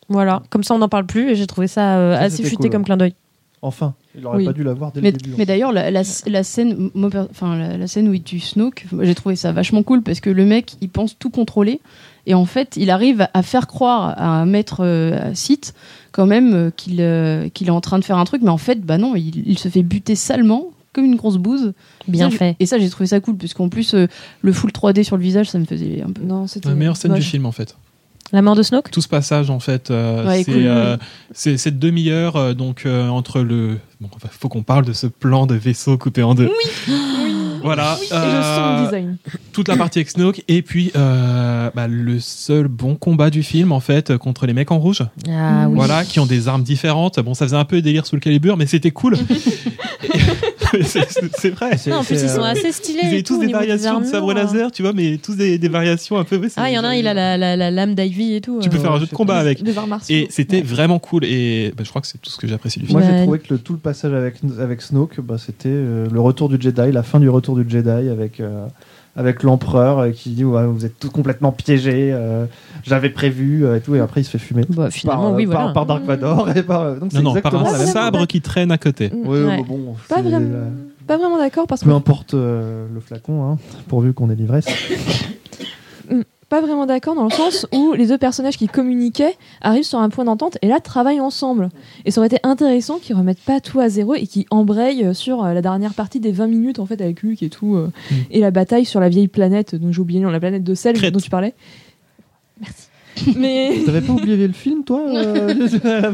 Voilà, 0.09 0.43
comme 0.51 0.63
ça 0.63 0.75
on 0.75 0.79
n'en 0.79 0.89
parle 0.89 1.07
plus 1.07 1.31
et 1.31 1.35
j'ai 1.35 1.47
trouvé 1.47 1.67
ça 1.67 1.97
euh, 1.99 2.15
Ça, 2.17 2.23
assez 2.23 2.43
futé 2.45 2.57
cool, 2.57 2.71
comme 2.71 2.81
ouais. 2.83 2.87
clin 2.87 2.97
d'œil. 2.97 3.15
Enfin, 3.65 3.95
il 4.19 4.27
aurait 4.27 4.39
Oui. 4.39 4.45
pas 4.45 4.53
dû 4.53 4.65
l'avoir 4.65 4.91
dès 4.91 5.01
Mais, 5.01 5.13
le 5.13 5.17
début. 5.19 5.35
mais 5.39 5.47
d'ailleurs, 5.47 5.73
la, 5.73 5.91
la, 5.93 6.03
la 6.27 6.43
scène, 6.43 6.91
enfin, 7.31 7.57
la, 7.57 7.77
la 7.79 7.87
scène 7.87 8.09
où 8.09 8.13
il 8.13 8.23
tue 8.23 8.41
Snoke, 8.41 8.87
j'ai 9.01 9.15
trouvé 9.15 9.37
ça 9.37 9.53
vachement 9.53 9.85
cool 9.85 10.03
parce 10.03 10.19
que 10.21 10.31
le 10.31 10.45
mec, 10.45 10.73
il 10.81 10.89
pense 10.89 11.17
tout 11.17 11.31
contrôler 11.31 11.81
et 12.27 12.35
en 12.35 12.45
fait, 12.45 12.75
il 12.77 12.91
arrive 12.91 13.27
à 13.35 13.43
faire 13.43 13.67
croire 13.67 14.15
à 14.17 14.27
un 14.27 14.47
maître 14.47 14.85
euh, 14.85 15.33
Sith 15.35 15.75
quand 16.13 16.27
même 16.27 16.55
euh, 16.55 16.71
qu'il 16.71 17.01
euh, 17.01 17.49
qu'il 17.49 17.69
est 17.69 17.73
en 17.73 17.81
train 17.81 17.99
de 17.99 18.05
faire 18.05 18.19
un 18.19 18.25
truc, 18.25 18.43
mais 18.43 18.51
en 18.51 18.59
fait, 18.59 18.81
bah 18.81 18.99
non, 18.99 19.15
il, 19.17 19.43
il 19.47 19.59
se 19.59 19.69
fait 19.69 19.83
buter 19.83 20.15
salement 20.15 20.67
comme 20.93 21.05
une 21.07 21.17
grosse 21.17 21.39
bouse. 21.39 21.73
Bien 22.07 22.31
Ça, 22.31 22.37
fait. 22.37 22.57
Et 22.61 22.67
ça, 22.67 22.79
j'ai 22.79 22.91
trouvé 22.91 23.07
ça 23.07 23.19
cool 23.21 23.37
parce 23.37 23.55
qu'en 23.55 23.69
plus, 23.69 23.95
euh, 23.95 24.07
le 24.43 24.53
full 24.53 24.71
3D 24.71 25.05
sur 25.05 25.17
le 25.17 25.23
visage, 25.23 25.49
ça 25.51 25.59
me 25.59 25.65
faisait 25.65 26.03
un 26.07 26.13
peu. 26.13 26.23
Non, 26.23 26.47
c'était 26.47 26.69
La 26.69 26.75
meilleure 26.75 26.97
scène 26.99 27.15
du 27.15 27.23
film, 27.23 27.47
en 27.47 27.53
fait. 27.53 27.77
La 28.31 28.41
mort 28.41 28.57
de 28.57 28.63
Snoke 28.63 28.91
Tout 28.91 29.01
ce 29.03 29.09
passage, 29.09 29.51
en 29.51 29.59
fait, 29.61 29.91
euh, 29.91 30.27
Ouais, 30.27 30.43
c'est 30.45 30.53
cool. 30.53 30.63
euh, 30.67 30.97
cette 31.33 31.79
demi-heure 31.79 32.37
euh, 32.37 32.55
donc 32.55 32.85
euh, 32.87 33.09
entre 33.09 33.41
le. 33.41 33.79
Bon, 34.01 34.09
faut 34.31 34.49
qu'on 34.49 34.63
parle 34.63 34.85
de 34.87 34.93
ce 34.93 35.07
plan 35.07 35.47
de 35.47 35.55
vaisseau 35.55 35.99
coupé 35.99 36.23
en 36.23 36.35
deux. 36.35 36.51
Oui. 36.89 36.95
Voilà. 37.63 37.97
Et 38.03 38.09
le 38.11 38.17
euh, 38.17 38.57
sound 38.57 38.85
design. 38.85 39.17
toute 39.53 39.69
la 39.69 39.77
partie 39.77 39.99
avec 39.99 40.11
Snoke 40.11 40.43
et 40.49 40.63
puis 40.63 40.91
euh, 40.97 41.71
bah, 41.75 41.87
le 41.89 42.21
seul 42.21 42.69
bon 42.69 42.95
combat 42.97 43.31
du 43.31 43.43
film 43.43 43.73
en 43.73 43.81
fait 43.81 44.17
contre 44.17 44.47
les 44.47 44.53
mecs 44.53 44.71
en 44.71 44.79
rouge 44.79 45.03
Ah 45.29 45.67
oui. 45.69 45.75
voilà 45.75 46.05
qui 46.05 46.21
ont 46.21 46.27
des 46.27 46.49
armes 46.49 46.63
différentes 46.63 47.21
bon 47.21 47.35
ça 47.35 47.47
faisait 47.47 47.57
un 47.57 47.65
peu 47.65 47.81
délire 47.83 48.07
sous 48.07 48.17
le 48.17 48.21
calibre 48.21 48.57
mais 48.57 48.67
c'était 48.67 48.91
cool 48.91 49.17
c'est 50.83 51.51
vrai 51.51 51.71
Non, 51.87 51.97
en 51.97 52.05
plus, 52.05 52.23
ils 52.23 52.29
sont 52.29 52.41
euh, 52.41 52.45
assez 52.45 52.73
stylés. 52.73 53.01
ils 53.03 53.09
avaient 53.09 53.23
tous 53.23 53.39
des 53.39 53.53
variations 53.53 54.01
de 54.01 54.07
sabre 54.07 54.31
armures. 54.31 54.53
laser 54.53 54.73
tu 54.73 54.83
vois 54.83 54.93
mais 54.93 55.19
tous 55.19 55.35
des, 55.37 55.59
des 55.59 55.69
variations 55.69 56.19
un 56.19 56.25
peu 56.25 56.37
ouais, 56.37 56.49
Ah, 56.57 56.71
il 56.71 56.75
y 56.75 56.79
en 56.79 56.85
a 56.85 56.89
un, 56.89 56.95
il 56.95 57.07
a 57.07 57.15
la, 57.15 57.37
la, 57.37 57.57
la 57.57 57.71
lame 57.71 57.95
d'Ivy 57.95 58.35
et 58.35 58.41
tout. 58.41 58.59
tu 58.63 58.69
peux 58.69 58.77
euh. 58.79 58.81
faire 58.81 58.93
un 58.93 59.01
jeu 59.01 59.07
de 59.07 59.15
combat 59.15 59.37
avec 59.39 59.63
Des 59.63 59.75
et 60.09 60.27
c'était 60.31 60.63
vraiment 60.63 60.99
cool 60.99 61.25
et 61.25 61.73
bah, 61.77 61.83
je 61.85 61.91
crois 61.91 62.01
que 62.01 62.09
c'est 62.09 62.19
tout 62.21 62.31
ce 62.31 62.37
que 62.39 62.47
j'apprécie 62.47 62.81
du 62.81 62.87
film 62.87 62.99
Moi, 63.01 63.09
j'ai 63.09 63.23
trouvé 63.23 63.39
que 63.39 63.55
le, 63.55 63.59
tout 63.59 63.73
le 63.75 63.79
passage 63.79 64.13
avec, 64.13 64.37
avec 64.59 64.83
Snoke, 64.83 65.21
bah, 65.21 65.37
c'était 65.39 65.69
euh, 65.69 66.09
le 66.11 66.21
retour 66.21 66.49
du 66.49 66.57
Jedi, 66.61 66.91
la 66.93 67.03
fin 67.03 67.21
du 67.21 67.29
retour 67.29 67.52
du 67.57 67.69
Jedi 67.69 67.89
avec, 68.09 68.41
euh, 68.41 68.67
avec 69.17 69.43
l'empereur 69.43 69.99
euh, 69.99 70.11
qui 70.11 70.31
dit 70.31 70.45
ouais, 70.45 70.65
Vous 70.67 70.85
êtes 70.87 70.99
tous 70.99 71.11
complètement 71.11 71.53
piégés, 71.53 72.11
euh, 72.13 72.47
j'avais 72.83 73.11
prévu, 73.11 73.65
euh, 73.65 73.77
et 73.77 73.81
tout, 73.81 73.95
et 73.95 74.01
après 74.01 74.21
il 74.23 74.25
se 74.25 74.31
fait 74.31 74.39
fumer. 74.39 74.65
Bah, 74.71 74.91
finalement, 74.91 75.25
par, 75.31 75.35
oui, 75.35 75.47
par- 75.47 75.57
voilà. 75.61 75.73
par 75.75 75.87
Dark 75.87 76.05
Vador. 76.05 76.49
Et 76.57 76.63
par, 76.63 76.95
donc 76.97 77.11
c'est 77.13 77.19
non 77.23 77.35
non 77.35 77.41
par 77.41 77.53
exactement 77.55 77.75
un 77.75 77.87
sabre 77.87 78.27
qui 78.27 78.41
traîne 78.41 78.71
à 78.73 78.79
côté 78.79 79.11
Mm. 79.11 79.27
Ouais, 79.29 79.45
Ouais. 79.45 79.57
bah, 79.59 79.63
bon, 79.69 79.95
Pas 80.09 80.23
vraiment, 80.23 80.39
euh, 80.41 80.69
pas 81.07 81.17
vraiment 81.19 81.39
d'accord 81.39 81.67
parce 81.67 81.83
que 81.83 81.87
peu 81.87 81.95
importe 81.95 82.35
euh, 82.35 82.87
le 82.93 83.01
flacon, 83.01 83.45
hein, 83.53 83.59
pourvu 83.89 84.13
qu'on 84.13 84.31
ait 84.31 84.35
l'ivresse. 84.35 84.67
pas 86.53 86.61
vraiment 86.61 86.85
d'accord 86.85 87.15
dans 87.15 87.25
le 87.25 87.31
sens 87.31 87.67
où 87.73 87.95
les 87.95 88.07
deux 88.09 88.19
personnages 88.19 88.59
qui 88.59 88.67
communiquaient 88.69 89.37
arrivent 89.63 89.85
sur 89.85 90.01
un 90.01 90.11
point 90.11 90.27
d'entente 90.27 90.59
et 90.61 90.69
là 90.69 90.81
travaillent 90.81 91.19
ensemble. 91.21 91.71
Et 92.05 92.11
ça 92.11 92.21
aurait 92.21 92.27
été 92.27 92.37
intéressant 92.43 92.99
qu'ils 92.99 93.17
remettent 93.17 93.41
pas 93.41 93.59
tout 93.61 93.81
à 93.81 93.89
zéro 93.89 94.15
et 94.15 94.27
qu'ils 94.27 94.45
embrayent 94.51 95.15
sur 95.15 95.43
euh, 95.43 95.55
la 95.55 95.63
dernière 95.63 95.95
partie 95.95 96.21
des 96.21 96.31
20 96.31 96.49
minutes 96.49 96.79
en 96.79 96.85
fait 96.85 97.01
avec 97.01 97.23
Luke 97.23 97.43
et 97.43 97.49
tout 97.49 97.77
euh, 97.77 97.91
Mm. 98.11 98.15
et 98.33 98.41
la 98.41 98.51
bataille 98.51 98.85
sur 98.85 99.01
la 99.01 99.09
vieille 99.09 99.29
planète 99.29 99.75
dont 99.75 99.93
j'ai 99.93 100.01
oublié 100.01 100.21
la 100.21 100.41
planète 100.41 100.63
de 100.63 100.75
sel 100.75 101.01
dont 101.11 101.21
tu 101.21 101.31
parlais. 101.31 101.55
Merci. 102.61 102.89
Mais 103.37 103.79
T'avais 103.87 104.03
pas 104.03 104.13
oublié 104.13 104.47
le 104.47 104.53
film, 104.53 104.85
toi 104.85 105.01
euh, 105.09 105.55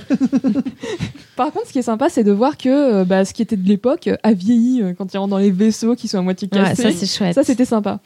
par 1.37 1.53
contre, 1.53 1.67
ce 1.67 1.73
qui 1.73 1.79
est 1.81 1.83
sympa, 1.83 2.09
c'est 2.11 2.25
de 2.25 2.33
voir 2.33 2.57
que 2.57 3.03
bah, 3.05 3.25
ce 3.25 3.33
qui 3.33 3.43
était 3.43 3.57
de 3.57 3.67
l'époque 3.67 4.09
a 4.23 4.33
vieilli 4.33 4.83
quand 4.97 5.13
ils 5.13 5.19
rentrent 5.19 5.31
dans 5.31 5.39
les 5.39 5.51
vaisseaux 5.51 5.95
qui 5.97 6.07
sont 6.07 6.19
à 6.19 6.23
moitié 6.23 6.49
Ouais, 6.53 6.59
cassés. 6.59 6.83
ça, 6.83 6.91
c'est 6.93 7.07
chouette. 7.07 7.35
Ça, 7.35 7.43
c'était 7.45 7.65
sympa. 7.65 8.01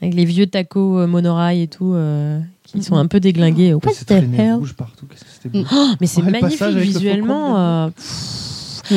Avec 0.00 0.14
les 0.14 0.24
vieux 0.24 0.46
tacos 0.46 1.00
euh, 1.00 1.06
monorail 1.06 1.62
et 1.62 1.66
tout, 1.68 1.92
euh, 1.94 2.38
qui 2.64 2.82
sont 2.82 2.96
un 2.96 3.06
peu 3.06 3.18
traîné 3.20 4.36
hell 4.38 4.54
rouge 4.54 4.74
partout, 4.74 5.06
qu'est-ce 5.06 5.24
que 5.24 5.30
c'était 5.30 5.48
beau. 5.48 5.64
Oh, 5.72 5.88
Mais 6.00 6.06
c'est 6.06 6.22
magnifique 6.22 6.62
visuellement. 6.76 7.58
euh, 7.58 7.88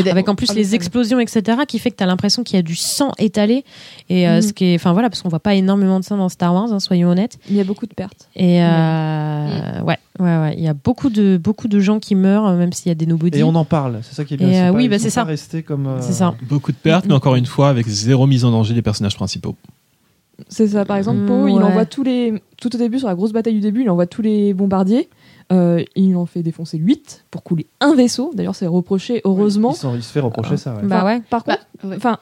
avec 0.10 0.30
en 0.30 0.36
plus 0.36 0.48
Ah, 0.52 0.54
les 0.54 0.74
explosions, 0.74 1.20
etc., 1.20 1.60
qui 1.68 1.78
fait 1.80 1.92
que 1.92 1.98
tu 1.98 2.04
as 2.04 2.08
l'impression 2.08 2.44
qu'il 2.44 2.56
y 2.56 2.60
a 2.60 2.62
du 2.62 2.76
sang 2.76 3.12
étalé. 3.18 3.66
Et 4.10 4.26
euh, 4.28 4.36
Mhm. 4.38 4.42
ce 4.42 4.54
qui 4.54 4.66
est. 4.66 4.76
Enfin 4.76 4.94
voilà, 4.94 5.10
parce 5.10 5.22
qu'on 5.22 5.28
voit 5.30 5.40
pas 5.42 5.54
énormément 5.56 6.00
de 6.00 6.06
ça 6.06 6.16
dans 6.16 6.30
Star 6.30 6.54
Wars, 6.54 6.72
hein, 6.72 6.80
soyons 6.80 7.10
honnêtes. 7.10 7.40
Il 7.50 7.56
y 7.58 7.60
a 7.60 7.64
beaucoup 7.66 7.88
de 7.88 7.94
pertes. 7.94 8.30
Et 8.36 8.64
euh, 8.64 9.82
ouais, 9.82 9.98
ouais, 10.20 10.38
ouais. 10.38 10.54
Il 10.56 10.64
y 10.64 10.68
a 10.70 10.74
beaucoup 10.74 11.10
de, 11.10 11.38
beaucoup 11.38 11.68
de 11.68 11.80
gens 11.82 12.00
qui 12.00 12.16
meurent, 12.16 12.54
même 12.56 12.72
s'il 12.72 12.88
y 12.88 12.92
a 12.92 12.96
des 12.96 13.06
nobody. 13.06 13.40
Et 13.40 13.44
on 13.44 13.56
en 13.56 13.66
parle, 13.66 14.00
c'est 14.04 14.16
ça 14.16 14.24
qui 14.24 14.36
est 14.36 14.38
bien. 14.38 14.50
Et, 14.50 14.62
euh, 14.62 14.72
pas- 14.72 14.78
oui, 14.78 14.88
bah, 14.88 14.98
c'est 15.00 15.10
ça. 15.10 15.28
comme. 15.68 15.88
euh, 15.88 15.98
C'est 16.02 16.14
ça. 16.14 16.36
beaucoup 16.48 16.72
de 16.72 16.78
pertes 16.78 17.06
mais 17.08 17.14
encore 17.14 17.36
une 17.36 17.46
fois 17.46 17.68
avec 17.70 17.86
zéro 17.88 18.28
mise 18.28 18.46
en 18.46 18.52
danger 18.52 18.74
des 18.74 18.82
personnages 18.82 19.16
principaux 19.16 19.56
C'est 20.50 20.68
ça, 20.68 20.86
par 20.86 20.98
exemple, 20.98 21.26
Poe, 21.26 21.48
il 21.50 21.56
ouais. 21.56 21.64
envoie 21.64 21.86
tous 21.86 22.04
les. 22.04 22.42
Tout 22.58 22.74
au 22.76 22.78
début, 22.78 23.00
sur 23.00 23.08
la 23.08 23.16
grosse 23.16 23.32
bataille 23.34 23.54
du 23.56 23.60
début, 23.60 23.82
il 23.82 23.90
envoie 23.90 24.06
tous 24.08 24.22
les 24.22 24.54
bombardiers. 24.54 25.10
Euh, 25.52 25.84
il 25.96 26.16
en 26.16 26.26
fait 26.26 26.44
défoncer 26.44 26.78
8 26.78 27.26
pour 27.32 27.44
couler 27.44 27.68
un 27.82 27.94
vaisseau. 27.96 28.32
D'ailleurs, 28.34 28.56
c'est 28.56 28.68
reproché, 28.68 29.22
heureusement. 29.26 29.72
Il 29.96 30.04
se 30.04 30.12
fait 30.12 30.20
reprocher 30.20 30.58
ça, 30.58 30.76
ouais. 30.76 30.84
Bah 30.84 31.04
ouais. 31.06 31.22
Par 31.30 31.44
Bah, 31.44 31.56
contre, 31.58 31.90
ouais. 31.90 31.96
enfin, 31.98 32.18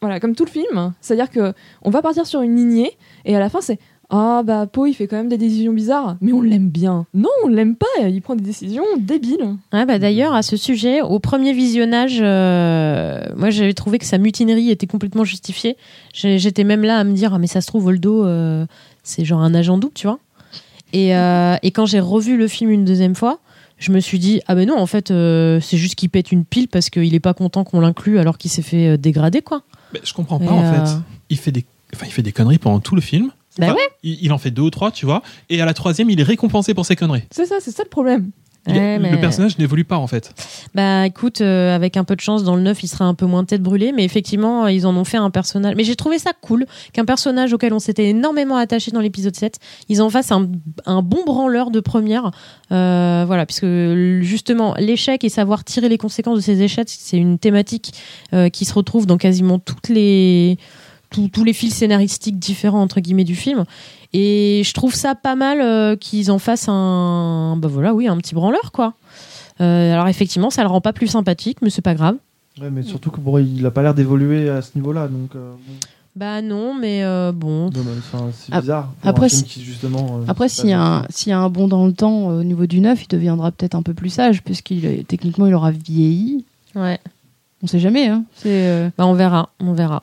voilà, 0.00 0.18
comme 0.18 0.34
tout 0.34 0.44
le 0.46 0.50
film, 0.50 0.92
c'est-à-dire 1.00 1.30
que 1.30 1.52
on 1.82 1.90
va 1.90 2.00
partir 2.02 2.26
sur 2.26 2.40
une 2.40 2.56
lignée 2.56 2.90
et 3.24 3.36
à 3.36 3.38
la 3.38 3.48
fin, 3.50 3.60
c'est 3.60 3.78
ah 4.10 4.42
bah 4.44 4.66
Poe, 4.66 4.86
il 4.88 4.94
fait 4.94 5.06
quand 5.06 5.16
même 5.16 5.28
des 5.28 5.38
décisions 5.38 5.72
bizarres, 5.72 6.16
mais 6.20 6.32
on 6.32 6.42
l'aime 6.42 6.68
bien. 6.68 7.06
Non, 7.14 7.28
on 7.44 7.48
l'aime 7.48 7.76
pas. 7.76 7.86
Il 8.08 8.20
prend 8.22 8.34
des 8.34 8.42
décisions 8.42 8.82
débiles. 8.98 9.56
Ouais, 9.72 9.86
bah 9.86 9.98
d'ailleurs, 9.98 10.34
à 10.34 10.42
ce 10.42 10.56
sujet, 10.56 11.00
au 11.00 11.20
premier 11.20 11.52
visionnage, 11.52 12.18
euh, 12.20 13.20
moi 13.36 13.50
j'avais 13.50 13.72
trouvé 13.74 13.98
que 13.98 14.04
sa 14.04 14.18
mutinerie 14.18 14.70
était 14.70 14.88
complètement 14.88 15.24
justifiée. 15.24 15.76
J'étais 16.12 16.64
même 16.64 16.82
là 16.82 16.98
à 16.98 17.04
me 17.04 17.12
dire, 17.12 17.34
ah, 17.34 17.38
mais 17.38 17.46
ça 17.46 17.60
se 17.60 17.68
trouve, 17.68 17.84
Voldo, 17.84 18.24
euh, 18.24 18.66
c'est 19.04 19.24
genre 19.24 19.40
un 19.40 19.54
agent 19.54 19.78
double, 19.78 19.94
tu 19.94 20.06
vois. 20.08 20.18
Et, 20.92 21.14
euh, 21.14 21.56
et 21.62 21.70
quand 21.70 21.86
j'ai 21.86 22.00
revu 22.00 22.36
le 22.36 22.48
film 22.48 22.70
une 22.70 22.84
deuxième 22.84 23.14
fois, 23.14 23.38
je 23.78 23.92
me 23.92 24.00
suis 24.00 24.18
dit, 24.18 24.40
ah 24.46 24.54
ben 24.54 24.66
non, 24.66 24.76
en 24.76 24.86
fait, 24.86 25.10
euh, 25.10 25.60
c'est 25.60 25.76
juste 25.76 25.94
qu'il 25.94 26.10
pète 26.10 26.32
une 26.32 26.44
pile 26.44 26.68
parce 26.68 26.90
qu'il 26.90 27.14
est 27.14 27.20
pas 27.20 27.32
content 27.32 27.64
qu'on 27.64 27.80
l'inclue 27.80 28.18
alors 28.18 28.38
qu'il 28.38 28.50
s'est 28.50 28.62
fait 28.62 28.98
dégrader, 28.98 29.40
quoi. 29.40 29.62
Mais 29.92 30.00
je 30.04 30.12
comprends 30.12 30.38
pas 30.38 30.44
Et, 30.46 30.48
en 30.48 30.62
euh, 30.64 30.84
fait 30.86 30.92
il 31.30 31.36
fait 31.38 31.52
des 31.52 31.64
enfin, 31.94 32.06
il 32.06 32.12
fait 32.12 32.22
des 32.22 32.32
conneries 32.32 32.58
pendant 32.58 32.80
tout 32.80 32.94
le 32.94 33.00
film 33.00 33.30
Bah 33.58 33.66
Enfin, 33.66 33.74
ouais. 33.74 33.88
il, 34.02 34.18
il 34.22 34.32
en 34.32 34.38
fait 34.38 34.50
deux 34.50 34.62
ou 34.62 34.70
trois 34.70 34.90
tu 34.92 35.06
vois 35.06 35.22
et 35.48 35.60
à 35.60 35.64
la 35.66 35.74
troisième 35.74 36.08
il 36.10 36.20
est 36.20 36.24
récompensé 36.24 36.72
pour 36.74 36.86
ses 36.86 36.94
conneries 36.96 37.24
C'est 37.32 37.46
ça, 37.46 37.56
c'est 37.60 37.72
ça 37.72 37.82
le 37.82 37.88
problème. 37.88 38.30
Il 38.66 38.74
mais- 38.74 39.10
le 39.10 39.18
personnage 39.18 39.58
n'évolue 39.58 39.86
pas 39.86 39.96
en 39.96 40.06
fait 40.06 40.34
Bah 40.74 41.06
écoute, 41.06 41.40
euh, 41.40 41.74
avec 41.74 41.96
un 41.96 42.04
peu 42.04 42.14
de 42.14 42.20
chance, 42.20 42.44
dans 42.44 42.56
le 42.56 42.60
9, 42.62 42.82
il 42.82 42.88
serait 42.88 43.04
un 43.06 43.14
peu 43.14 43.24
moins 43.24 43.42
tête 43.42 43.62
brûlée, 43.62 43.90
mais 43.90 44.04
effectivement, 44.04 44.66
ils 44.68 44.86
en 44.86 44.94
ont 44.96 45.04
fait 45.04 45.16
un 45.16 45.30
personnage. 45.30 45.74
Mais 45.76 45.82
j'ai 45.84 45.96
trouvé 45.96 46.18
ça 46.18 46.32
cool 46.42 46.66
qu'un 46.92 47.06
personnage 47.06 47.54
auquel 47.54 47.72
on 47.72 47.78
s'était 47.78 48.10
énormément 48.10 48.56
attaché 48.56 48.90
dans 48.90 49.00
l'épisode 49.00 49.34
7, 49.34 49.58
ils 49.88 50.02
en 50.02 50.10
fassent 50.10 50.30
un, 50.30 50.46
un 50.84 51.00
bon 51.00 51.24
branleur 51.24 51.70
de 51.70 51.80
première. 51.80 52.32
Euh, 52.70 53.24
voilà, 53.26 53.46
puisque 53.46 53.64
justement, 54.20 54.74
l'échec 54.78 55.24
et 55.24 55.30
savoir 55.30 55.64
tirer 55.64 55.88
les 55.88 55.96
conséquences 55.98 56.36
de 56.36 56.42
ces 56.42 56.60
échecs, 56.60 56.90
c'est 56.90 57.16
une 57.16 57.38
thématique 57.38 57.94
euh, 58.34 58.50
qui 58.50 58.66
se 58.66 58.74
retrouve 58.74 59.06
dans 59.06 59.16
quasiment 59.16 59.58
toutes 59.58 59.88
les. 59.88 60.58
Tous- 61.10 61.28
tous 61.28 61.44
les 61.44 61.52
fils 61.52 61.74
scénaristiques 61.74 62.38
différents 62.38 62.82
entre 62.82 63.00
guillemets 63.00 63.24
du 63.24 63.34
film 63.36 63.64
et 64.12 64.62
je 64.64 64.72
trouve 64.72 64.94
ça 64.94 65.14
pas 65.14 65.34
mal 65.36 65.60
euh, 65.60 65.96
qu'ils 65.96 66.30
en 66.30 66.38
fassent 66.38 66.68
un 66.68 67.56
bah 67.58 67.68
voilà 67.68 67.94
oui 67.94 68.08
un 68.08 68.16
petit 68.16 68.34
branleur 68.34 68.72
quoi 68.72 68.94
euh, 69.60 69.92
alors 69.92 70.08
effectivement, 70.08 70.48
ça 70.48 70.62
le 70.62 70.68
rend 70.70 70.80
pas 70.80 70.94
plus 70.94 71.06
sympathique, 71.08 71.58
mais 71.60 71.68
c'est 71.68 71.82
pas 71.82 71.94
grave. 71.94 72.14
Ouais, 72.62 72.70
mais 72.70 72.82
surtout 72.82 73.10
que 73.10 73.20
bon, 73.20 73.36
il 73.36 73.66
a 73.66 73.70
pas 73.70 73.82
l'air 73.82 73.92
d'évoluer 73.92 74.48
à 74.48 74.62
ce 74.62 74.70
niveau-là, 74.74 75.06
donc 75.06 75.34
euh, 75.36 75.52
bon, 75.52 75.74
Bah 76.16 76.40
non, 76.40 76.72
mais 76.72 77.04
euh, 77.04 77.30
bon. 77.30 77.68
c'est 78.32 78.54
bizarre. 78.58 78.88
après, 79.02 79.28
si- 79.28 79.44
qui, 79.44 79.62
justement, 79.62 80.20
Après, 80.28 80.48
s'il 80.48 80.70
y, 80.70 80.72
a 80.72 80.80
un- 80.82 81.06
s'il 81.10 81.28
y 81.28 81.32
a 81.34 81.38
un 81.38 81.50
bond 81.50 81.68
dans 81.68 81.84
le 81.86 81.92
temps 81.92 82.30
euh, 82.30 82.40
au 82.40 82.42
niveau 82.42 82.64
du 82.64 82.80
neuf, 82.80 83.02
il 83.04 83.08
deviendra 83.08 83.50
peut-être 83.52 83.74
un 83.74 83.82
peu 83.82 83.92
plus 83.92 84.08
sage, 84.08 84.42
puisqu'il 84.42 85.04
techniquement 85.06 85.46
il 85.46 85.52
aura 85.52 85.72
vieilli. 85.72 86.46
Ouais. 86.74 86.98
On 87.62 87.66
sait 87.66 87.80
jamais, 87.80 88.06
hein. 88.08 88.24
C'est. 88.36 88.48
euh, 88.66 88.88
Bah 88.96 89.06
on 89.06 89.12
verra, 89.12 89.50
on 89.60 89.74
verra. 89.74 90.02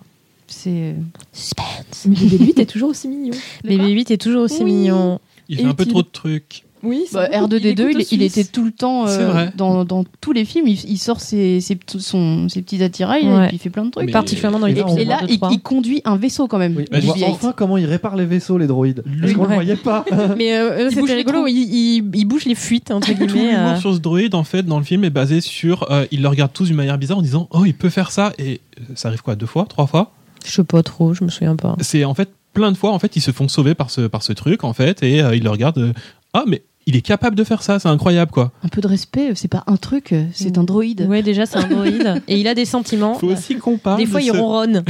C'est. 1.33 2.07
Mais 2.07 2.15
Bébé 2.15 2.45
8 2.45 2.59
est 2.59 2.65
toujours 2.65 2.89
aussi 2.89 3.07
mignon. 3.07 3.31
Bébé 3.63 3.89
8 3.89 4.11
est 4.11 4.17
toujours 4.21 4.43
aussi 4.43 4.63
Oui. 4.63 4.73
mignon. 4.73 5.19
Il 5.49 5.59
Et 5.59 5.63
fait 5.63 5.69
un 5.69 5.73
peu 5.73 5.85
trop 5.85 6.01
de 6.01 6.07
trucs. 6.11 6.63
Oui, 6.83 7.05
c'est 7.07 7.15
Bah, 7.15 7.27
vrai, 7.27 7.39
R2D2, 7.41 7.87
il, 7.91 8.05
il 8.11 8.21
était 8.21 8.43
tout 8.43 8.63
le 8.63 8.71
temps 8.71 9.07
euh, 9.07 9.47
dans, 9.55 9.83
dans 9.83 10.05
tous 10.21 10.31
les 10.31 10.45
films. 10.45 10.67
Il, 10.67 10.77
il 10.87 10.97
sort 10.99 11.19
ses, 11.21 11.59
ses, 11.59 11.75
petits- 11.75 11.99
son- 11.99 12.47
ses 12.49 12.61
petits 12.61 12.83
attirails 12.83 13.27
Ouais. 13.27 13.45
et 13.45 13.47
puis 13.47 13.57
il 13.57 13.59
fait 13.59 13.71
plein 13.71 13.85
de 13.85 13.89
trucs. 13.89 14.05
Mais- 14.05 14.11
Particulièrement 14.11 14.59
dans 14.59 14.67
Et 14.67 14.73
les 14.73 14.81
là, 14.81 14.85
on 14.87 14.95
Et 14.95 15.03
là, 15.05 15.19
deux, 15.21 15.27
il, 15.33 15.39
il 15.53 15.59
conduit 15.59 16.01
un 16.05 16.17
vaisseau 16.17 16.47
quand 16.47 16.59
même. 16.59 16.75
Oui, 16.77 16.85
Bah, 16.91 16.99
on 17.01 17.05
voit 17.05 17.15
BB-8. 17.15 17.23
enfin 17.31 17.53
comment 17.57 17.77
il 17.77 17.85
répare 17.85 18.15
les 18.15 18.25
vaisseaux, 18.27 18.59
les 18.59 18.67
droïdes. 18.67 19.03
Parce 19.21 19.33
qu'on 19.33 19.41
Ouais. 19.43 19.47
le 19.49 19.53
voyait 19.55 19.75
pas. 19.75 20.05
Mais 20.37 20.55
euh, 20.55 20.89
Il 20.91 20.95
c'était 20.95 21.15
rigolo, 21.15 21.47
il, 21.47 21.55
il, 21.57 22.11
il 22.13 22.25
bouge 22.25 22.45
les 22.45 22.55
fuites, 22.55 22.91
entre 22.91 23.07
Tout 23.07 23.13
guillemets. 23.25 23.53
l'humour 23.53 23.69
euh. 23.69 23.79
sur 23.79 23.93
ce 23.95 23.99
droïde, 23.99 24.35
en 24.35 24.43
fait, 24.43 24.61
dans 24.63 24.77
le 24.77 24.85
film, 24.85 25.03
est 25.03 25.09
basé 25.09 25.41
sur. 25.41 25.91
euh, 25.91 26.05
ils 26.11 26.21
le 26.21 26.27
regardent 26.27 26.53
tous 26.53 26.65
d'une 26.65 26.75
manière 26.75 26.99
bizarre 26.99 27.17
en 27.17 27.21
disant 27.23 27.47
Oh, 27.51 27.63
il 27.65 27.73
peut 27.73 27.89
faire 27.89 28.11
ça. 28.11 28.33
Et 28.37 28.61
euh, 28.79 28.83
ça 28.93 29.07
arrive 29.07 29.23
quoi 29.23 29.35
Deux 29.35 29.47
fois 29.47 29.65
Trois 29.67 29.87
fois? 29.87 30.11
Je 30.45 30.51
sais 30.51 30.63
pas 30.63 30.83
trop, 30.83 31.13
je 31.13 31.23
me 31.23 31.29
souviens 31.29 31.55
pas. 31.55 31.75
C'est 31.81 32.03
en 32.05 32.13
fait 32.13 32.29
plein 32.53 32.71
de 32.71 32.77
fois, 32.77 32.91
en 32.91 32.99
fait, 32.99 33.15
ils 33.15 33.21
se 33.21 33.31
font 33.31 33.47
sauver 33.47 33.75
par 33.75 33.89
ce, 33.91 34.01
par 34.01 34.23
ce 34.23 34.33
truc, 34.33 34.63
en 34.63 34.73
fait, 34.73 35.03
et 35.03 35.21
euh, 35.21 35.35
ils 35.35 35.43
le 35.43 35.49
regardent. 35.49 35.77
euh, 35.77 35.93
ah, 36.33 36.43
mais 36.47 36.63
il 36.87 36.95
est 36.95 37.01
capable 37.01 37.35
de 37.35 37.43
faire 37.43 37.61
ça, 37.63 37.79
c'est 37.79 37.89
incroyable, 37.89 38.31
quoi. 38.31 38.51
Un 38.63 38.69
peu 38.69 38.79
de 38.81 38.87
respect, 38.87 39.31
c'est 39.35 39.49
pas 39.49 39.63
un 39.67 39.75
truc, 39.77 40.15
c'est 40.33 40.57
un 40.57 40.63
droïde. 40.63 41.05
Ouais, 41.09 41.21
déjà, 41.21 41.45
c'est 41.45 41.57
un 41.57 41.67
droïde. 41.67 42.23
Et 42.27 42.39
il 42.39 42.47
a 42.47 42.55
des 42.55 42.65
sentiments. 42.65 43.15
Faut 43.15 43.27
aussi 43.27 43.57
qu'on 43.57 43.77
parle 43.77 43.97
Des 43.99 44.05
fois, 44.05 44.21
de 44.21 44.25
il 44.25 44.31
ce- 44.31 44.37
ronronne. 44.37 44.83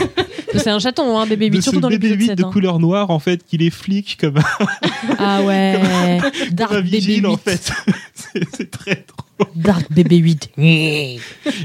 c'est 0.54 0.68
un 0.70 0.78
chaton, 0.78 1.18
hein, 1.18 1.26
bébé 1.26 1.46
8, 1.46 1.50
de 1.50 1.56
ce 1.56 1.62
surtout 1.62 1.80
dans 1.80 1.88
bébé 1.88 2.08
l'épisode 2.08 2.20
8 2.20 2.26
7. 2.28 2.38
de 2.38 2.44
hein. 2.44 2.50
couleur 2.52 2.78
noire, 2.78 3.10
en 3.10 3.18
fait, 3.18 3.44
qu'il 3.46 3.62
est 3.62 3.70
flic 3.70 4.18
comme 4.20 4.38
Ah 5.18 5.40
ouais. 5.44 5.80
Dark 6.52 6.72
un 6.72 6.82
bébé 6.82 6.98
vigile, 6.98 7.24
8. 7.24 7.26
en 7.26 7.36
fait. 7.38 7.72
c'est 8.14 8.44
c'est 8.54 8.70
très 8.70 9.04
drôle. 9.08 9.48
Dark 9.56 9.90
bébé 9.90 10.16
8. 10.18 10.50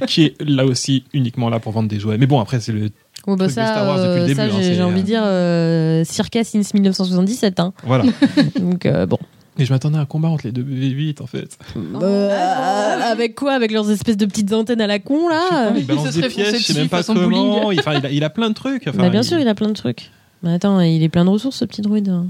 Qui 0.07 0.23
est 0.25 0.41
là 0.41 0.65
aussi 0.65 1.03
uniquement 1.13 1.49
là 1.49 1.59
pour 1.59 1.71
vendre 1.73 1.89
des 1.89 1.99
jouets. 1.99 2.17
Mais 2.17 2.27
bon, 2.27 2.39
après, 2.39 2.59
c'est 2.59 2.71
le. 2.71 2.89
Bon, 3.25 3.35
bah 3.35 3.47
ça, 3.49 3.65
Star 3.67 3.85
Wars 3.87 3.97
depuis 3.99 4.15
le 4.17 4.21
euh, 4.23 4.27
début, 4.27 4.35
ça 4.35 4.43
hein, 4.45 4.61
j'ai 4.61 4.83
envie 4.83 5.01
de 5.01 5.05
dire 5.05 5.21
euh, 5.23 6.03
circa 6.03 6.43
since 6.43 6.73
1977. 6.73 7.59
Hein. 7.59 7.73
Voilà. 7.83 8.03
Donc, 8.59 8.85
euh, 8.85 9.05
bon. 9.05 9.17
Et 9.59 9.65
je 9.65 9.71
m'attendais 9.71 9.97
à 9.97 10.01
un 10.01 10.05
combat 10.05 10.29
entre 10.29 10.45
les 10.47 10.51
deux 10.51 10.63
bébés 10.63 10.89
8, 10.89 11.21
en 11.21 11.27
fait. 11.27 11.57
Euh, 12.01 12.99
avec 13.11 13.35
quoi? 13.35 13.53
Avec 13.53 13.71
leurs 13.71 13.89
espèces 13.91 14.17
de 14.17 14.25
petites 14.25 14.51
antennes 14.51 14.81
à 14.81 14.87
la 14.87 14.99
con, 14.99 15.27
là? 15.29 15.73
Il 15.75 15.85
balance 15.87 16.09
se 16.09 16.19
des 16.19 16.27
pièges, 16.27 16.57
je 16.57 16.63
sais 16.63 16.73
même 16.73 16.89
pas 16.89 16.97
façon 16.97 17.13
comment. 17.13 17.71
Il, 17.71 17.79
enfin, 17.79 17.93
il, 17.93 18.05
a, 18.05 18.11
il 18.11 18.23
a 18.23 18.29
plein 18.29 18.49
de 18.49 18.55
trucs. 18.55 18.87
Enfin, 18.87 18.97
Bah, 18.97 19.09
Bien 19.09 19.23
sûr, 19.23 19.39
il 19.39 19.47
a 19.47 19.53
plein 19.55 19.67
de 19.69 19.73
trucs. 19.73 20.09
Mais 20.41 20.53
attends, 20.53 20.79
il 20.81 21.03
est 21.03 21.09
plein 21.09 21.23
de 21.23 21.29
ressources, 21.29 21.57
ce 21.57 21.65
petit 21.65 21.81
droïde. 21.81 22.09
hein. 22.09 22.25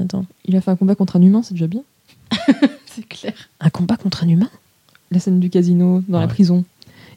Attends. 0.00 0.24
Il 0.44 0.56
a 0.56 0.60
fait 0.60 0.70
un 0.70 0.76
combat 0.76 0.94
contre 0.94 1.16
un 1.16 1.22
humain, 1.22 1.42
c'est 1.42 1.54
déjà 1.54 1.66
bien. 1.66 1.82
C'est 2.86 3.06
clair. 3.08 3.34
Un 3.60 3.70
combat 3.70 3.96
contre 3.96 4.24
un 4.24 4.28
humain? 4.28 4.48
La 5.10 5.18
scène 5.18 5.40
du 5.40 5.50
casino, 5.50 6.02
dans 6.08 6.20
la 6.20 6.26
prison. 6.28 6.64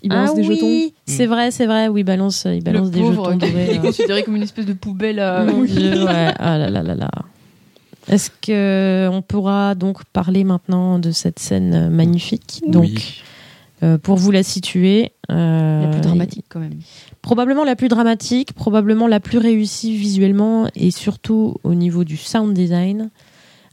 Il 0.03 0.09
balance 0.09 0.31
ah 0.33 0.35
des 0.35 0.47
oui, 0.47 0.55
jetons. 0.55 0.95
C'est 1.05 1.25
vrai, 1.27 1.51
c'est 1.51 1.65
vrai. 1.67 1.87
Oui, 1.87 2.01
il 2.01 2.03
balance, 2.03 2.45
il 2.49 2.63
balance 2.63 2.87
le 2.87 2.91
des 2.91 2.99
pauvre, 3.01 3.25
jetons 3.31 3.37
dorés. 3.37 3.75
est 3.75 3.77
euh. 3.77 3.81
considéré 3.81 4.23
comme 4.23 4.35
une 4.35 4.41
espèce 4.43 4.65
de 4.65 4.73
poubelle 4.73 5.19
à. 5.19 5.43
Mon 5.43 5.63
Dieu, 5.63 6.03
ouais. 6.05 6.33
Ah 6.39 6.57
là 6.57 6.69
là 6.69 6.81
là 6.81 6.95
là. 6.95 7.09
Est-ce 8.07 8.31
que 8.41 9.07
on 9.11 9.21
pourra 9.21 9.75
donc 9.75 10.03
parler 10.05 10.43
maintenant 10.43 10.97
de 10.97 11.11
cette 11.11 11.37
scène 11.39 11.73
euh, 11.75 11.89
magnifique? 11.89 12.61
Donc, 12.67 12.85
Oui. 12.85 13.21
euh, 13.83 13.99
pour 13.99 14.17
vous 14.17 14.31
la 14.31 14.41
situer, 14.41 15.11
euh, 15.29 15.83
La 15.83 15.87
plus 15.89 16.01
dramatique 16.01 16.45
quand 16.49 16.59
même. 16.59 16.79
probablement 17.21 17.63
la 17.63 17.75
plus 17.75 17.89
dramatique, 17.89 18.53
probablement 18.53 19.07
la 19.07 19.19
plus 19.19 19.37
réussie 19.37 19.95
visuellement 19.95 20.67
et 20.75 20.89
surtout 20.89 21.57
au 21.63 21.75
niveau 21.75 22.03
du 22.03 22.17
sound 22.17 22.55
design, 22.55 23.11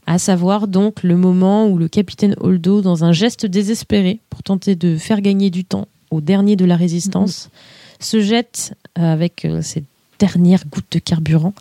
à 0.05 0.19
savoir 0.19 0.67
donc 0.67 1.01
le 1.01 1.17
moment 1.17 1.67
où 1.67 1.79
le 1.79 1.87
capitaine 1.87 2.35
Holdo, 2.39 2.81
dans 2.81 3.03
un 3.03 3.11
geste 3.11 3.47
désespéré 3.47 4.19
pour 4.29 4.43
tenter 4.43 4.75
de 4.75 4.95
faire 4.97 5.21
gagner 5.21 5.49
du 5.49 5.65
temps 5.65 5.87
au 6.11 6.21
dernier 6.21 6.55
de 6.55 6.65
la 6.65 6.75
résistance, 6.75 7.49
se 7.99 8.21
jette 8.21 8.75
euh, 8.97 9.13
avec 9.13 9.45
euh, 9.45 9.61
ses 9.61 9.83
dernières 10.19 10.65
gouttes 10.67 10.91
de 10.91 10.99
carburant 10.99 11.53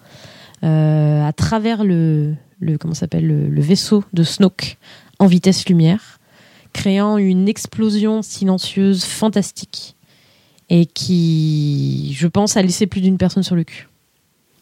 euh, 0.64 1.26
à 1.26 1.32
travers 1.32 1.84
le, 1.84 2.34
le 2.60 2.78
comment 2.78 2.94
s'appelle 2.94 3.26
le, 3.26 3.48
le 3.48 3.60
vaisseau 3.60 4.04
de 4.12 4.24
Snoke 4.24 4.78
en 5.18 5.26
vitesse 5.26 5.68
lumière, 5.68 6.18
créant 6.72 7.18
une 7.18 7.48
explosion 7.48 8.22
silencieuse 8.22 9.04
fantastique 9.04 9.94
et 10.70 10.86
qui, 10.86 12.14
je 12.14 12.26
pense, 12.26 12.56
a 12.56 12.62
laissé 12.62 12.86
plus 12.86 13.00
d'une 13.00 13.18
personne 13.18 13.42
sur 13.42 13.56
le 13.56 13.64
cul. 13.64 13.88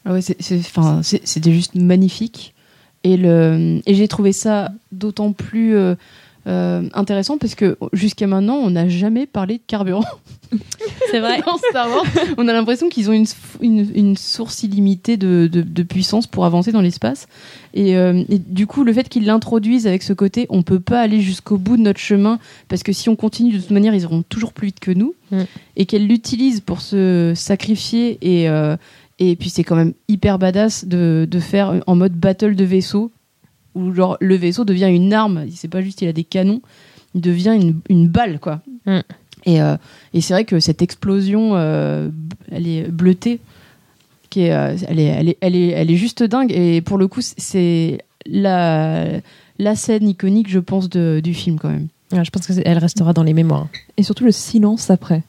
Ah 0.05 0.13
ouais, 0.13 0.21
c'était 0.23 1.53
juste 1.53 1.75
magnifique. 1.75 2.55
Et, 3.03 3.17
le, 3.17 3.81
et 3.87 3.95
j'ai 3.95 4.09
trouvé 4.09 4.33
ça 4.33 4.73
d'autant 4.93 5.33
plus 5.33 5.77
euh, 5.77 5.95
intéressant 6.47 7.39
parce 7.39 7.55
que 7.55 7.77
jusqu'à 7.93 8.27
maintenant, 8.27 8.57
on 8.57 8.71
n'a 8.71 8.89
jamais 8.89 9.27
parlé 9.27 9.59
de 9.59 9.63
carburant. 9.67 10.05
C'est 11.11 11.21
vrai. 11.21 11.41
Dans 11.47 11.57
Star 11.57 11.89
Wars, 11.89 12.05
on 12.39 12.49
a 12.49 12.53
l'impression 12.53 12.89
qu'ils 12.89 13.11
ont 13.11 13.13
une, 13.13 13.27
une, 13.61 13.91
une 13.95 14.17
source 14.17 14.63
illimitée 14.63 15.17
de, 15.17 15.49
de, 15.51 15.63
de 15.63 15.83
puissance 15.83 16.27
pour 16.27 16.45
avancer 16.45 16.73
dans 16.73 16.81
l'espace. 16.81 17.27
Et, 17.75 17.97
euh, 17.97 18.25
et 18.29 18.39
du 18.39 18.67
coup, 18.67 18.85
le 18.85 18.93
fait 18.93 19.09
qu'ils 19.09 19.27
l'introduisent 19.27 19.87
avec 19.87 20.03
ce 20.03 20.13
côté, 20.13 20.47
on 20.49 20.63
peut 20.63 20.81
pas 20.81 21.01
aller 21.01 21.21
jusqu'au 21.21 21.59
bout 21.59 21.77
de 21.77 21.83
notre 21.83 22.01
chemin 22.01 22.39
parce 22.69 22.83
que 22.83 22.93
si 22.93 23.09
on 23.09 23.17
continue 23.17 23.53
de 23.53 23.59
toute 23.59 23.71
manière, 23.71 23.95
ils 23.95 24.03
iront 24.03 24.23
toujours 24.23 24.53
plus 24.53 24.67
vite 24.67 24.81
que 24.81 24.91
nous. 24.91 25.15
Mm. 25.31 25.43
Et 25.77 25.87
qu'elle 25.87 26.07
l'utilise 26.07 26.61
pour 26.61 26.81
se 26.81 27.33
sacrifier 27.35 28.19
et, 28.23 28.49
euh, 28.49 28.77
et 29.19 29.35
puis 29.37 29.51
c'est 29.51 29.65
quand 29.65 29.77
même 29.77 29.93
hyper 30.09 30.39
badass 30.39 30.85
de, 30.85 31.27
de 31.29 31.41
faire 31.41 31.83
en 31.87 31.97
mode 31.97 32.13
battle 32.13 32.55
de 32.55 32.65
vaisseau 32.65 33.11
où 33.77 33.95
genre 33.95 34.17
le 34.21 34.35
vaisseau 34.35 34.65
devient 34.65 34.89
une 34.89 35.13
arme. 35.13 35.47
C'est 35.55 35.69
pas 35.69 35.83
juste 35.83 36.03
il 36.03 36.09
a 36.09 36.13
des 36.13 36.25
canons, 36.25 36.63
il 37.15 37.21
devient 37.21 37.57
une, 37.61 37.81
une 37.89 38.09
balle 38.09 38.41
quoi. 38.41 38.61
Mm. 38.87 39.01
Et, 39.47 39.63
euh, 39.63 39.77
et 40.13 40.21
c'est 40.21 40.35
vrai 40.35 40.45
que 40.45 40.59
cette 40.59 40.83
explosion, 40.83 41.53
euh, 41.55 42.11
elle 42.51 42.67
est 42.67 42.89
bleutée, 42.89 43.39
qui 44.29 44.43
est, 44.43 44.53
euh, 44.53 44.77
elle, 44.89 44.99
est, 44.99 45.05
elle, 45.05 45.29
est, 45.29 45.39
elle, 45.41 45.57
est, 45.57 45.69
elle 45.69 45.91
est 45.91 45.97
juste 45.97 46.25
dingue. 46.25 46.51
Et 46.53 46.81
pour 46.81 46.99
le 46.99 47.07
coup, 47.07 47.21
c'est 47.23 48.01
la, 48.27 49.07
la 49.59 49.77
scène 49.77 50.09
iconique, 50.09 50.51
je 50.51 50.59
pense, 50.59 50.89
de, 50.89 51.21
du 51.23 51.33
film 51.33 51.59
quand 51.61 51.69
même. 51.69 51.87
Ouais, 52.13 52.25
je 52.25 52.31
pense 52.31 52.47
qu'elle 52.47 52.79
restera 52.79 53.13
dans 53.13 53.23
les 53.23 53.35
mémoires. 53.35 53.69
Et 53.97 54.03
surtout 54.03 54.25
le 54.25 54.33
silence 54.33 54.91
après. 54.91 55.23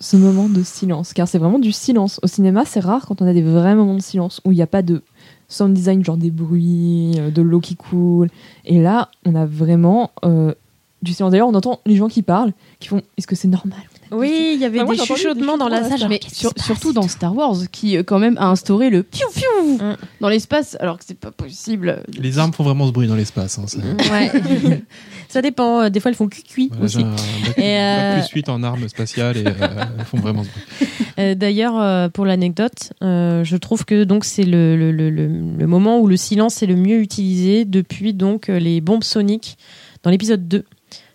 Ce 0.00 0.16
moment 0.16 0.48
de 0.48 0.62
silence. 0.62 1.12
Car 1.12 1.28
c'est 1.28 1.38
vraiment 1.38 1.58
du 1.58 1.72
silence. 1.72 2.20
Au 2.22 2.26
cinéma, 2.26 2.64
c'est 2.66 2.80
rare 2.80 3.04
quand 3.06 3.20
on 3.20 3.26
a 3.26 3.34
des 3.34 3.42
vrais 3.42 3.74
moments 3.74 3.94
de 3.94 4.02
silence 4.02 4.40
où 4.44 4.52
il 4.52 4.56
n'y 4.56 4.62
a 4.62 4.66
pas 4.66 4.82
de 4.82 5.02
sound 5.48 5.74
design, 5.74 6.04
genre 6.04 6.16
des 6.16 6.30
bruits, 6.30 7.14
euh, 7.18 7.30
de 7.30 7.42
l'eau 7.42 7.60
qui 7.60 7.76
coule. 7.76 8.28
Et 8.64 8.80
là, 8.80 9.10
on 9.24 9.34
a 9.34 9.46
vraiment 9.46 10.10
euh, 10.24 10.54
du 11.02 11.12
silence. 11.12 11.32
D'ailleurs, 11.32 11.48
on 11.48 11.54
entend 11.54 11.80
les 11.86 11.96
gens 11.96 12.08
qui 12.08 12.22
parlent, 12.22 12.52
qui 12.80 12.88
font 12.88 13.02
Est-ce 13.16 13.26
que 13.26 13.36
c'est 13.36 13.48
normal 13.48 13.80
Oui, 14.16 14.52
il 14.54 14.60
y 14.60 14.64
avait 14.64 14.80
Enfin, 14.80 14.92
des 14.92 14.98
chuchotements 14.98 15.56
dans 15.58 15.68
la 15.68 15.88
salle. 15.88 16.06
Mais 16.08 16.20
sur- 16.32 16.52
surtout 16.56 16.92
dans 16.92 17.08
Star 17.08 17.34
Wars, 17.34 17.56
qui 17.72 17.96
euh, 17.96 18.02
quand 18.02 18.18
même 18.18 18.36
a 18.38 18.46
instauré 18.48 18.90
le 18.90 19.02
piou 19.02 19.26
piou 19.34 19.76
Mm. 19.80 19.96
dans 20.20 20.28
l'espace, 20.28 20.76
alors 20.80 20.98
que 20.98 21.04
c'est 21.06 21.18
pas 21.18 21.30
possible. 21.30 22.02
Les 22.18 22.38
armes 22.38 22.52
font 22.52 22.64
vraiment 22.64 22.86
ce 22.86 22.92
bruit 22.92 23.08
dans 23.08 23.14
l'espace. 23.16 23.58
hein, 23.58 23.66
ça. 23.66 23.78
Ouais. 24.12 24.30
ça 25.28 25.42
dépend. 25.42 25.82
euh, 25.82 25.88
Des 25.90 26.00
fois, 26.00 26.10
elles 26.10 26.16
font 26.16 26.28
cuit 26.28 26.68
Voilà, 26.70 26.84
aussi. 26.84 26.98
un 27.02 27.10
bac, 27.10 27.58
Et, 27.58 27.78
euh, 27.78 28.16
bac 28.16 28.28
plus 28.30 28.40
8 28.40 28.48
en 28.48 28.62
armes 28.62 28.88
spatiales 28.88 29.36
et 29.38 29.46
euh, 29.46 29.50
elles 29.98 30.04
font 30.04 30.18
vraiment 30.18 30.44
ce 30.44 30.48
bruit. 30.50 30.88
Euh, 31.18 31.34
D'ailleurs, 31.34 31.80
euh, 31.80 32.08
pour 32.08 32.24
l'anecdote, 32.26 32.92
euh, 33.02 33.44
je 33.44 33.56
trouve 33.56 33.84
que 33.84 34.04
donc 34.04 34.24
c'est 34.24 34.44
le, 34.44 34.76
le, 34.76 34.92
le, 34.92 35.10
le- 35.10 35.26
le 35.58 35.66
moment 35.66 35.98
où 36.00 36.06
le 36.06 36.16
silence 36.16 36.62
est 36.62 36.66
le 36.66 36.76
mieux 36.76 36.98
utilisé 37.00 37.64
depuis 37.64 38.12
donc 38.14 38.48
euh, 38.48 38.58
les 38.58 38.80
bombes 38.80 39.04
soniques 39.04 39.56
dans 40.02 40.10
l'épisode 40.10 40.46
2, 40.48 40.64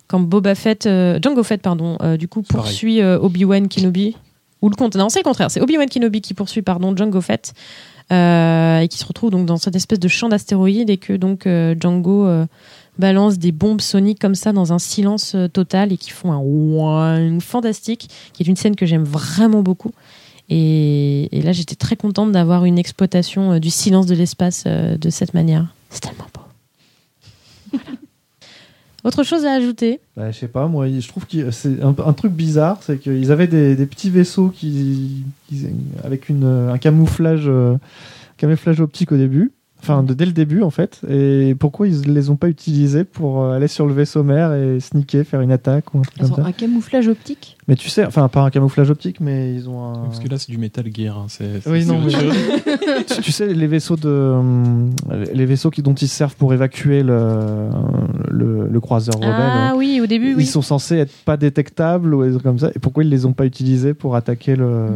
quand 0.10 0.20
Boba 0.20 0.56
Fett, 0.56 0.88
euh, 0.88 1.20
Jango 1.24 1.44
Fett, 1.44 1.62
pardon, 1.62 1.98
euh, 2.02 2.18
du 2.18 2.28
coup 2.28 2.42
poursuit 2.42 3.00
euh, 3.00 3.20
Obi-Wan 3.20 3.70
Kenobi. 3.70 4.18
Ou 4.62 4.70
le 4.70 4.76
contraire, 4.76 5.04
non, 5.04 5.10
c'est 5.10 5.20
le 5.20 5.24
contraire, 5.24 5.50
c'est 5.52 5.62
Obi-Wan 5.62 5.88
Kenobi 5.88 6.20
qui 6.20 6.34
poursuit 6.34 6.64
pardon 6.64 6.98
Jango 6.98 7.22
Fett 7.22 7.54
et 8.12 8.88
qui 8.90 8.98
se 8.98 9.06
retrouve 9.06 9.30
donc 9.30 9.46
dans 9.46 9.58
cette 9.58 9.76
espèce 9.76 10.00
de 10.00 10.08
champ 10.08 10.30
d'astéroïdes 10.30 10.90
et 10.90 10.98
que 10.98 11.14
donc 11.14 11.48
Django 11.80 12.28
balance 12.98 13.38
des 13.38 13.52
bombes 13.52 13.82
soniques 13.82 14.18
comme 14.20 14.34
ça 14.34 14.52
dans 14.52 14.74
un 14.74 14.80
silence 14.80 15.36
total 15.54 15.94
et 15.94 15.98
qui 15.98 16.10
font 16.10 16.32
un 16.32 16.40
ouin 16.40 17.40
fantastique, 17.40 18.10
qui 18.34 18.42
est 18.42 18.48
une 18.48 18.56
scène 18.56 18.76
que 18.76 18.88
j'aime 18.88 19.04
vraiment 19.04 19.62
beaucoup. 19.62 19.92
Et, 20.50 21.30
et 21.38 21.44
là, 21.44 21.52
j'étais 21.52 21.76
très 21.76 21.96
contente 21.96 22.32
d'avoir 22.32 22.66
une 22.66 22.80
exploitation 22.80 23.60
du 23.60 23.70
silence 23.70 24.08
de 24.08 24.16
l'espace 24.16 24.64
de 24.66 25.10
cette 25.12 25.36
manière. 25.36 25.68
C'est 25.92 26.02
tellement 26.02 26.26
beau. 26.34 26.39
Autre 29.10 29.24
chose 29.24 29.44
à 29.44 29.54
ajouter 29.54 30.02
Bah, 30.16 30.30
je 30.30 30.38
sais 30.38 30.48
pas, 30.48 30.68
moi, 30.68 30.88
je 30.88 31.08
trouve 31.08 31.26
que 31.26 31.50
c'est 31.50 31.82
un, 31.82 32.14
truc 32.14 32.32
bizarre, 32.32 32.78
c'est 32.82 33.00
qu'ils 33.00 33.32
avaient 33.32 33.48
des, 33.48 33.86
petits 33.88 34.12
vaisseaux 34.12 34.50
qui, 34.50 35.24
avec 36.04 36.30
une, 36.30 36.46
un 36.46 36.78
camouflage, 36.78 37.46
euh, 37.48 37.76
camouflage 38.38 38.80
optique 38.80 39.12
au 39.12 39.18
début. 39.18 39.52
Enfin, 39.82 40.04
de, 40.04 40.14
dès 40.14 40.26
le 40.26 40.34
début, 40.34 40.62
en 40.62 40.70
fait. 40.72 41.00
Et 41.10 41.56
pourquoi 41.58 41.88
ils 41.88 42.02
les 42.14 42.30
ont 42.30 42.36
pas 42.36 42.50
utilisés 42.50 43.06
pour 43.06 43.42
euh, 43.44 43.56
aller 43.56 43.68
sur 43.70 43.86
le 43.88 43.94
vaisseau 43.94 44.24
mère 44.24 44.54
et 44.54 44.80
sneaker, 44.82 45.26
faire 45.26 45.40
une 45.42 45.52
attaque 45.54 45.94
ou 45.94 46.00
un 46.00 46.02
truc 46.02 46.18
comme 46.20 46.36
ça 46.36 46.44
un 46.46 46.52
camouflage 46.52 47.08
optique 47.08 47.56
Mais 47.70 47.76
tu 47.76 47.88
sais, 47.90 48.06
enfin, 48.06 48.28
pas 48.28 48.42
un 48.42 48.50
camouflage 48.50 48.90
optique, 48.90 49.22
mais 49.22 49.54
ils 49.56 49.70
ont 49.70 49.84
un. 49.84 49.94
Parce 50.06 50.20
que 50.20 50.28
là, 50.28 50.38
c'est 50.38 50.52
du 50.52 50.58
Metal 50.58 50.86
Gear. 50.94 51.18
hein, 51.18 51.26
c'est- 51.30 51.62
c'est- 51.62 51.70
Oui, 51.70 51.84
c'est 51.84 51.92
non, 51.94 52.00
autre 52.04 52.08
mais- 52.08 52.12
chose. 52.12 53.06
tu, 53.16 53.22
tu 53.22 53.32
sais, 53.32 53.54
les 53.54 53.68
vaisseaux 53.68 53.96
de, 53.96 54.10
hum, 54.10 54.90
les 55.34 55.46
vaisseaux 55.46 55.70
qui, 55.70 55.82
dont 55.82 55.94
ils 55.94 56.08
servent 56.10 56.36
pour 56.36 56.54
évacuer 56.54 57.02
le, 57.02 57.70
le, 58.30 58.68
le 58.68 58.80
croiseur 58.82 59.16
rebelle. 59.16 59.32
Ah 59.34 59.74
oui, 59.78 60.00
au 60.04 60.08
début, 60.08 60.32
Ils 60.32 60.36
oui. 60.38 60.46
sont 60.46 60.62
censés 60.62 60.98
être 60.98 61.14
pas 61.26 61.38
détectables 61.38 62.14
ou 62.14 62.24
des 62.26 62.32
trucs 62.32 62.44
comme 62.44 62.60
ça. 62.60 62.70
Et 62.76 62.80
pourquoi 62.80 63.04
ils 63.04 63.10
les 63.10 63.26
ont 63.26 63.34
pas 63.34 63.46
utilisés 63.46 63.94
pour 63.94 64.16
attaquer 64.16 64.56
le 64.56 64.88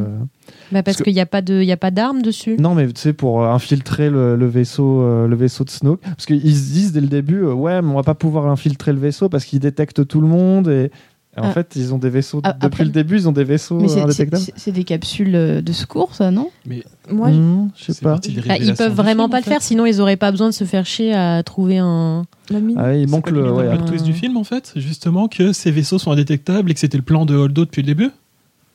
Bah, 0.71 0.81
parce 0.81 0.83
parce 0.83 0.97
que- 0.97 1.03
qu'il 1.05 1.13
n'y 1.13 1.19
a 1.19 1.25
pas 1.25 1.41
de, 1.41 1.61
il 1.61 1.65
y 1.67 1.71
a 1.71 1.77
pas 1.77 1.91
d'armes 1.91 2.21
dessus. 2.21 2.55
Non, 2.59 2.73
mais 2.75 2.87
tu 2.87 2.99
sais, 3.01 3.13
pour 3.13 3.41
euh, 3.43 3.49
infiltrer 3.53 4.09
le, 4.09 4.35
le 4.35 4.45
vaisseau, 4.47 5.01
euh, 5.01 5.27
le 5.27 5.35
vaisseau 5.35 5.63
de 5.63 5.69
Snoke, 5.69 6.01
parce 6.01 6.25
qu'ils 6.25 6.41
se 6.55 6.71
disent 6.71 6.91
dès 6.93 7.01
le 7.01 7.07
début, 7.07 7.43
euh, 7.43 7.53
ouais, 7.53 7.81
mais 7.81 7.89
on 7.91 7.95
va 7.95 8.03
pas 8.03 8.15
pouvoir 8.15 8.47
infiltrer 8.47 8.93
le 8.93 8.99
vaisseau 8.99 9.29
parce 9.29 9.45
qu'il 9.45 9.59
détecte 9.59 10.07
tout 10.07 10.21
le 10.21 10.27
monde 10.27 10.67
et. 10.69 10.89
et 11.35 11.39
en 11.39 11.45
Ah. 11.45 11.51
fait, 11.51 11.73
ils 11.75 11.93
ont 11.93 11.97
des 11.97 12.11
vaisseaux. 12.11 12.41
Ah, 12.43 12.53
depuis 12.53 12.65
après- 12.67 12.83
le 12.85 12.91
début, 12.91 13.15
ils 13.15 13.27
ont 13.27 13.31
des 13.31 13.43
vaisseaux 13.43 13.79
indétectables. 13.79 14.43
c'est- 14.55 14.71
des 14.71 14.83
capsules 14.83 15.31
de 15.31 15.73
secours, 15.73 16.13
ça, 16.13 16.29
non? 16.31 16.49
Mais 16.67 16.83
Moi, 17.11 17.31
je- 17.31 17.37
Hmm, 17.37 17.69
je 17.75 17.91
sais 17.91 18.01
pas. 18.03 18.19
Ah, 18.49 18.57
ils 18.57 18.73
peuvent 18.75 18.93
vraiment 18.93 19.23
film, 19.23 19.31
pas 19.31 19.37
en 19.37 19.39
le 19.39 19.43
faire, 19.45 19.61
sinon 19.63 19.85
ils 19.87 19.99
auraient 19.99 20.15
pas 20.15 20.29
besoin 20.31 20.47
de 20.49 20.53
se 20.53 20.63
faire 20.63 20.85
chier 20.85 21.13
à 21.13 21.41
trouver 21.43 21.79
un. 21.79 22.23
la 22.49 22.59
mine. 22.59 22.77
Ah, 22.79 22.93
il 22.95 23.05
C'est 23.07 23.11
manque 23.11 23.25
pas 23.25 23.31
le. 23.31 23.51
ouais, 23.51 23.71
le 23.77 23.83
twist 23.83 24.05
du 24.05 24.13
film 24.13 24.37
en 24.37 24.43
fait, 24.43 24.73
justement 24.75 25.27
que 25.27 25.53
ces 25.53 25.71
vaisseaux 25.71 25.97
sont 25.99 26.11
indétectables 26.11 26.69
et 26.69 26.73
que 26.75 26.79
c'était 26.79 26.97
le 26.97 27.03
plan 27.03 27.25
de 27.25 27.35
Holdo 27.35 27.65
depuis 27.65 27.81
le 27.81 27.87
début? 27.87 28.09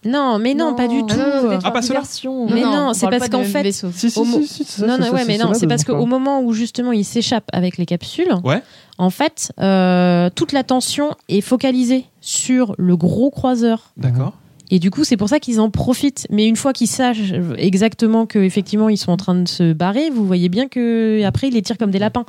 Non, 0.05 0.39
mais 0.39 0.55
non, 0.55 0.75
pas 0.75 0.87
du 0.87 1.01
tout. 1.01 1.07
Ah, 1.11 1.17
non, 1.17 1.25
non, 1.27 1.51
c'était 1.51 1.65
Ah, 1.67 1.71
pas 1.73 1.83
cela 1.83 2.01
diversion. 2.01 2.47
Mais 2.49 2.63
non, 2.63 2.89
on 2.91 2.95
c'est 2.95 3.09
parce 3.09 3.29
qu'en 3.29 3.43
fait-. 3.45 3.73
Si, 3.73 4.11
si, 4.11 4.21
mo- 4.21 4.41
si, 4.45 4.65
ça, 4.65 4.87
Non, 4.87 4.97
non, 4.99 5.07
ça, 5.07 5.13
ouais, 5.13 5.25
mais 5.27 5.39
non, 5.39 5.55
c'est 5.55 5.67
parce 5.67 5.85
qu'au 5.85 6.07
moment 6.07 6.41
où 6.41 6.53
justement 6.53 6.93
il 6.93 7.05
s'échappe 7.05 7.49
avec 7.53 7.79
les 7.79 7.87
capsules, 7.87 8.33
Ouais. 8.45 8.63
en 8.99 9.11
fait, 9.11 9.53
euh, 9.61 10.31
toute 10.35 10.53
l'attention 10.53 11.11
est 11.29 11.41
focalisée 11.41 12.05
sur 12.21 12.75
le 12.79 12.97
gros 12.97 13.31
croiseur. 13.31 13.91
D'accord. 13.97 14.35
Et 14.71 14.79
du 14.79 14.91
coup, 14.91 15.03
c'est 15.03 15.17
pour 15.17 15.31
ça 15.31 15.41
qu'ils 15.41 15.61
en 15.61 15.71
profitent. 15.71 16.27
Mais 16.31 16.47
une 16.47 16.55
fois 16.57 16.75
qu'ils 16.75 16.89
sachent 16.89 17.33
exactement 17.57 18.27
que 18.27 18.39
effectivement 18.39 18.91
ils 18.91 18.99
sont 18.99 19.11
en 19.11 19.17
train 19.17 19.35
de 19.35 19.49
se 19.49 19.73
barrer, 19.73 20.11
vous 20.11 20.27
voyez 20.27 20.51
bien 20.51 20.69
que 20.69 21.25
après 21.25 21.49
ils 21.49 21.55
les 21.55 21.63
tirent 21.63 21.79
comme 21.79 21.91
des 21.91 21.99
lapins. 21.99 22.27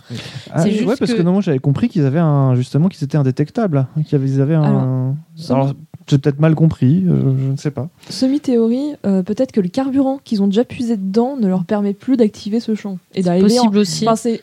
Ah, 0.54 0.64
C'est 0.64 0.86
ouais, 0.86 0.96
parce 0.98 1.12
que, 1.12 1.18
que- 1.18 1.22
non, 1.22 1.34
moi 1.34 1.42
j'avais 1.42 1.60
compris 1.60 1.90
qu'ils 1.90 2.06
avaient 2.06 2.18
un, 2.18 2.56
justement 2.56 2.88
qu'ils 2.88 3.04
étaient 3.04 3.18
indétectables, 3.18 3.80
hein, 3.98 4.04
qu'ils 4.04 4.16
avaient, 4.16 4.30
ils 4.30 4.40
avaient 4.42 4.56
un. 4.56 4.64
Alors, 4.64 5.14
Alors, 5.50 5.74
j'ai 6.10 6.18
peut-être 6.18 6.40
mal 6.40 6.56
compris, 6.56 7.04
euh, 7.08 7.34
je 7.46 7.52
ne 7.52 7.58
sais 7.58 7.72
pas. 7.72 7.90
Semi-théorie, 8.10 8.94
euh, 9.06 9.24
peut-être 9.24 9.52
que 9.52 9.62
le 9.62 9.70
carburant 9.70 10.20
qu'ils 10.24 10.42
ont 10.42 10.48
déjà 10.48 10.64
puisé 10.64 10.98
dedans 10.98 11.38
ne 11.38 11.48
leur 11.48 11.64
permet 11.66 11.94
plus 11.94 12.18
d'activer 12.18 12.60
ce 12.60 12.76
champ. 12.76 12.98
Et 13.16 13.22
d'arriver 13.22 13.60
en- 13.60 13.64
Possible 13.64 13.78
aussi. 13.78 14.06
Enfin, 14.08 14.16
c'est 14.16 14.42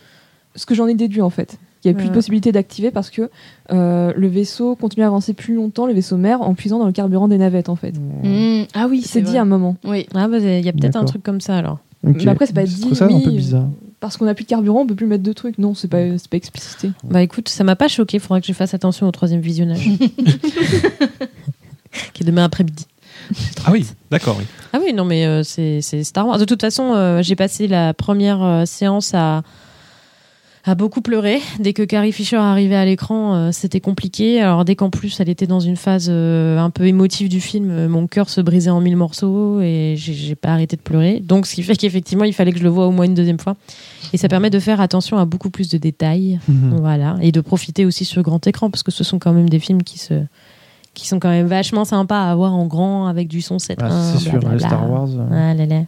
ce 0.55 0.67
que 0.67 0.75
j'en 0.75 0.87
ai 0.87 0.95
déduit 0.95 1.23
en 1.23 1.31
fait. 1.31 1.59
Il 1.85 1.91
n'y 1.93 1.95
a 1.95 1.99
plus 1.99 2.09
de 2.09 2.15
possibilité 2.15 2.51
d'activer 2.51 2.91
parce 2.91 3.11
que 3.11 3.31
euh, 3.73 4.13
le 4.17 4.27
vaisseau 4.27 4.75
continue 4.75 5.05
à 5.05 5.07
avancer 5.07 5.35
plus 5.35 5.55
longtemps, 5.55 5.87
le 5.87 5.93
vaisseau 5.93 6.17
mère, 6.17 6.43
en 6.43 6.55
puisant 6.55 6.81
dans 6.81 6.87
le 6.87 6.93
carburant 6.93 7.29
des 7.29 7.39
navettes 7.39 7.69
en 7.69 7.77
fait. 7.77 7.93
Mmh. 7.93 8.65
Ah 8.75 8.89
oui, 8.91 9.03
C'est 9.03 9.21
dit 9.23 9.37
à 9.37 9.43
un 9.43 9.45
moment. 9.45 9.77
Oui. 9.85 10.07
Ah, 10.13 10.27
bah, 10.27 10.39
il 10.39 10.65
y 10.65 10.69
a 10.69 10.73
peut-être 10.73 10.97
un 10.97 11.05
truc 11.05 11.23
comme 11.23 11.41
ça 11.41 11.57
alors. 11.57 11.79
Mais 12.03 12.27
après, 12.29 12.47
c'est 12.47 12.53
pas 12.55 12.65
dit. 12.65 12.95
ça 12.95 13.05
un 13.05 13.09
oui, 13.09 13.23
peu 13.25 13.31
bizarre. 13.31 13.69
Parce 14.01 14.17
qu'on 14.17 14.25
n'a 14.27 14.35
plus 14.35 14.45
de 14.45 14.49
carburant, 14.49 14.83
on 14.83 14.87
peut 14.87 14.95
plus 14.95 15.07
mettre 15.07 15.23
de 15.23 15.33
trucs. 15.33 15.59
Non, 15.59 15.75
c'est 15.75 15.89
pas, 15.89 16.19
c'est 16.19 16.29
pas 16.29 16.37
explicité. 16.37 16.91
Bah 17.05 17.23
écoute, 17.23 17.49
ça 17.49 17.65
m'a 17.65 17.77
pas 17.77 17.89
choqué. 17.89 18.19
Faudra 18.19 18.41
que 18.41 18.47
je 18.47 18.53
fasse 18.53 18.75
attention 18.75 19.07
au 19.09 19.11
troisième 19.13 19.41
visionnage, 19.41 19.89
qui 22.13 22.23
est 22.23 22.27
demain 22.27 22.45
après-midi. 22.45 22.87
Ah 23.65 23.73
oui, 23.73 23.87
d'accord. 24.11 24.37
Oui. 24.39 24.45
Ah 24.73 24.79
oui, 24.81 24.93
non, 24.93 25.05
mais 25.05 25.27
euh, 25.27 25.43
c'est 25.43 25.81
c'est 25.81 26.05
Star 26.05 26.27
Wars. 26.27 26.39
De 26.39 26.45
toute 26.45 26.61
façon, 26.61 26.93
euh, 26.95 27.23
j'ai 27.23 27.37
passé 27.37 27.67
la 27.67 27.95
première 27.95 28.43
euh, 28.43 28.65
séance 28.65 29.13
à, 29.15 29.43
à 30.65 30.75
beaucoup 30.75 31.01
pleurer. 31.01 31.41
Dès 31.59 31.73
que 31.73 31.83
Carrie 31.83 32.13
Fisher 32.13 32.37
arrivait 32.37 32.77
à 32.77 32.85
l'écran, 32.85 33.51
c'était 33.53 33.81
compliqué. 33.81 34.41
Alors, 34.41 34.65
dès 34.65 34.77
qu'en 34.77 34.91
plus, 34.91 35.19
elle 35.21 35.29
était 35.29 35.47
dans 35.47 35.61
une 35.61 35.77
phase 35.77 36.11
un 36.11 36.71
peu 36.71 36.87
émotive 36.87 37.29
du 37.29 37.41
film, 37.41 37.87
mon 37.87 38.07
cœur 38.07 38.29
se 38.29 38.41
brisait 38.41 38.71
en 38.71 38.81
mille 38.81 38.97
morceaux 38.97 39.61
et 39.61 39.95
j'ai 39.97 40.13
j'ai 40.13 40.35
pas 40.35 40.49
arrêté 40.49 40.77
de 40.77 40.83
pleurer. 40.83 41.21
Donc, 41.21 41.47
ce 41.47 41.55
qui 41.55 41.63
fait 41.63 41.77
qu'effectivement, 41.77 42.25
il 42.25 42.33
fallait 42.33 42.53
que 42.53 42.59
je 42.59 42.65
le 42.65 42.71
voie 42.71 42.87
au 42.87 42.93
moins 42.93 43.07
une 43.07 43.15
deuxième 43.15 43.39
fois. 43.39 43.57
Et 44.13 44.17
ça 44.17 44.29
permet 44.29 44.51
de 44.51 44.59
faire 44.59 44.81
attention 44.81 45.19
à 45.19 45.25
beaucoup 45.25 45.51
plus 45.51 45.69
de 45.69 45.79
détails. 45.79 46.39
Mhm. 46.49 46.79
Voilà. 46.81 47.17
Et 47.21 47.33
de 47.33 47.41
profiter 47.41 47.85
aussi 47.85 48.05
sur 48.05 48.23
grand 48.23 48.45
écran, 48.47 48.71
parce 48.71 48.83
que 48.83 48.93
ce 48.93 49.05
sont 49.05 49.19
quand 49.19 49.33
même 49.33 49.49
des 49.49 49.61
films 49.61 49.83
qui 49.83 49.99
se 49.99 50.15
qui 50.97 51.07
sont 51.07 51.21
quand 51.21 51.29
même 51.29 51.47
vachement 51.47 51.85
sympas 51.85 52.29
à 52.31 52.35
voir 52.35 52.55
en 52.55 52.67
grand 52.67 53.07
avec 53.07 53.29
du 53.29 53.43
son 53.43 53.59
7 53.59 53.79
Ah, 53.83 53.91
c'est 53.91 54.19
sûr, 54.31 54.39
les 54.51 54.59
Star 54.59 54.91
Wars. 54.91 55.09
euh, 55.11 55.51
ah 55.51 55.55
là 55.55 55.67
là. 55.67 55.83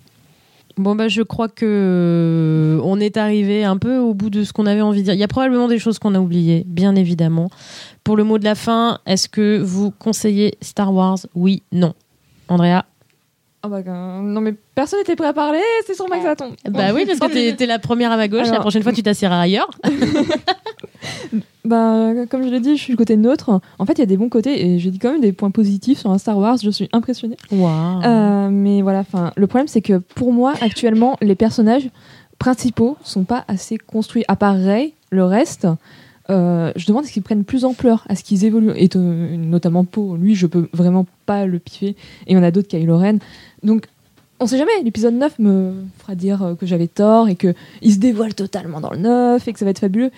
Bon 0.76 0.94
bah 0.94 1.09
je 1.09 1.22
crois 1.22 1.48
que 1.48 1.64
euh, 1.66 2.80
on 2.85 3.01
est 3.01 3.16
arrivé 3.16 3.64
un 3.64 3.78
peu 3.78 3.98
au 3.98 4.14
bout 4.14 4.30
de 4.30 4.44
ce 4.44 4.52
qu'on 4.52 4.66
avait 4.66 4.82
envie 4.82 5.01
de 5.01 5.06
dire. 5.06 5.14
Il 5.14 5.18
y 5.18 5.24
a 5.24 5.28
probablement 5.28 5.66
des 5.66 5.80
choses 5.80 5.98
qu'on 5.98 6.14
a 6.14 6.20
oubliées, 6.20 6.62
bien 6.66 6.94
évidemment. 6.94 7.51
Pour 8.05 8.16
le 8.16 8.22
mot 8.22 8.39
de 8.39 8.44
la 8.44 8.55
fin, 8.55 9.01
est-ce 9.06 9.28
que 9.28 9.59
vous 9.59 9.90
conseillez 9.90 10.56
Star 10.60 10.94
Wars? 10.94 11.18
Oui, 11.35 11.62
non. 11.72 11.94
Andrea? 12.48 12.85
Ah 13.64 13.68
bah, 13.68 13.78
euh, 13.85 14.20
non, 14.20 14.40
mais 14.40 14.55
personne 14.76 15.01
n'était 15.01 15.16
prêt 15.16 15.26
à 15.26 15.32
parler, 15.32 15.59
c'est 15.85 15.94
sur 15.94 16.09
Max. 16.09 16.24
Bah 16.68 16.93
oui, 16.94 17.06
parce 17.06 17.18
que 17.18 17.32
t'es 17.32 17.56
t'es 17.56 17.66
la 17.66 17.80
première 17.80 18.12
à 18.12 18.16
ma 18.16 18.28
gauche. 18.28 18.48
la 18.48 18.60
prochaine 18.60 18.82
fois, 18.85 18.93
tu 18.93 19.02
t'assieras 19.02 19.40
ailleurs. 19.40 19.70
Bah, 21.69 22.12
comme 22.31 22.43
je 22.43 22.49
l'ai 22.49 22.61
dit, 22.61 22.77
je 22.77 22.82
suis 22.82 22.93
le 22.93 22.97
côté 22.97 23.16
neutre. 23.16 23.61
En 23.78 23.85
fait, 23.85 23.93
il 23.93 23.99
y 23.99 24.03
a 24.03 24.07
des 24.07 24.16
bons 24.16 24.31
côtés 24.31 24.66
et 24.66 24.78
j'ai 24.78 24.90
dit 24.90 24.99
quand 24.99 25.12
même 25.12 25.20
des 25.20 25.32
points 25.32 25.51
positifs 25.51 25.99
sur 25.99 26.11
un 26.11 26.19
Star 26.19 26.39
Wars. 26.39 26.57
Je 26.62 26.70
suis 26.70 26.89
impressionnée. 26.93 27.36
Euh, 28.05 28.49
mais 28.51 28.81
voilà, 28.81 29.01
enfin, 29.01 29.32
le 29.36 29.47
problème 29.47 29.69
c'est 29.69 29.82
que 29.82 29.99
pour 29.99 30.32
moi, 30.32 30.55
actuellement, 30.62 31.16
les 31.20 31.35
personnages 31.35 31.90
principaux 32.39 32.97
sont 33.05 33.24
pas 33.24 33.45
assez 33.49 33.77
construits. 33.77 34.24
À 34.28 34.36
part 34.36 34.57
Rey, 34.57 34.95
le 35.11 35.24
reste, 35.24 35.66
euh, 36.31 36.73
je 36.77 36.86
demande 36.86 37.05
à 37.05 37.07
ce 37.07 37.12
qu'ils 37.12 37.23
prennent 37.23 37.45
plus 37.45 37.65
ampleur, 37.65 38.05
à 38.09 38.15
ce 38.15 38.23
qu'ils 38.23 38.45
évoluent. 38.45 38.73
Et 38.77 38.89
euh, 38.97 39.36
notamment 39.36 39.85
Poe, 39.85 40.16
lui, 40.16 40.35
je 40.35 40.47
peux 40.47 40.69
vraiment 40.73 41.07
pas 41.27 41.47
le 41.47 41.59
piffer. 41.59 41.97
Et 42.27 42.36
on 42.36 42.43
a 42.43 42.51
d'autres, 42.51 42.69
Kylo 42.69 42.99
Ren. 42.99 43.19
Donc, 43.62 43.86
on 44.40 44.47
sait 44.47 44.59
jamais. 44.59 44.73
L'épisode 44.85 45.15
9 45.15 45.39
me 45.39 45.73
fera 45.99 46.15
dire 46.15 46.43
euh, 46.43 46.55
que 46.55 46.66
j'avais 46.66 46.86
tort 46.86 47.28
et 47.28 47.36
que 47.36 47.55
il 47.82 47.93
se 47.93 47.99
dévoile 47.99 48.35
totalement 48.35 48.81
dans 48.81 48.90
le 48.90 48.99
9 48.99 49.47
et 49.47 49.53
que 49.53 49.59
ça 49.59 49.65
va 49.65 49.70
être 49.70 49.81
fabuleux. 49.81 50.11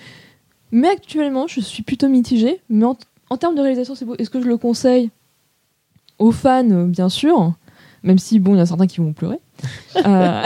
Mais 0.71 0.89
actuellement, 0.89 1.47
je 1.47 1.59
suis 1.59 1.83
plutôt 1.83 2.09
mitigée. 2.09 2.61
Mais 2.69 2.85
en, 2.85 2.97
en 3.29 3.37
termes 3.37 3.55
de 3.55 3.61
réalisation, 3.61 3.95
c'est 3.95 4.05
beau. 4.05 4.15
Est-ce 4.17 4.29
que 4.29 4.41
je 4.41 4.47
le 4.47 4.57
conseille 4.57 5.09
aux 6.19 6.31
fans, 6.31 6.69
euh, 6.69 6.85
bien 6.85 7.09
sûr, 7.09 7.53
même 8.03 8.19
si 8.19 8.39
bon, 8.39 8.53
il 8.53 8.57
y 8.57 8.59
en 8.59 8.63
a 8.63 8.67
certains 8.67 8.87
qui 8.87 8.99
vont 8.99 9.13
pleurer. 9.13 9.39
Euh, 10.05 10.43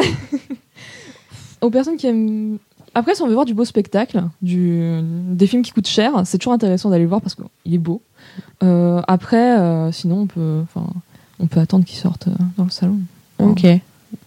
aux 1.61 1.69
personnes 1.69 1.97
qui 1.97 2.07
aiment. 2.07 2.57
Après, 2.93 3.15
si 3.15 3.21
on 3.21 3.27
veut 3.27 3.33
voir 3.33 3.45
du 3.45 3.53
beau 3.53 3.65
spectacle, 3.65 4.23
du... 4.41 4.99
des 5.31 5.47
films 5.47 5.61
qui 5.61 5.71
coûtent 5.71 5.87
cher, 5.87 6.11
c'est 6.25 6.37
toujours 6.37 6.53
intéressant 6.53 6.89
d'aller 6.89 7.03
le 7.03 7.09
voir 7.09 7.21
parce 7.21 7.35
qu'il 7.35 7.73
est 7.73 7.77
beau. 7.77 8.01
Euh, 8.63 9.01
après, 9.07 9.57
euh, 9.59 9.91
sinon, 9.91 10.21
on 10.21 10.27
peut, 10.27 10.61
enfin, 10.63 10.87
on 11.39 11.47
peut 11.47 11.59
attendre 11.59 11.85
qu'il 11.85 11.97
sorte 11.97 12.27
dans 12.57 12.63
le 12.65 12.69
salon. 12.69 12.99
Ok. 13.39 13.65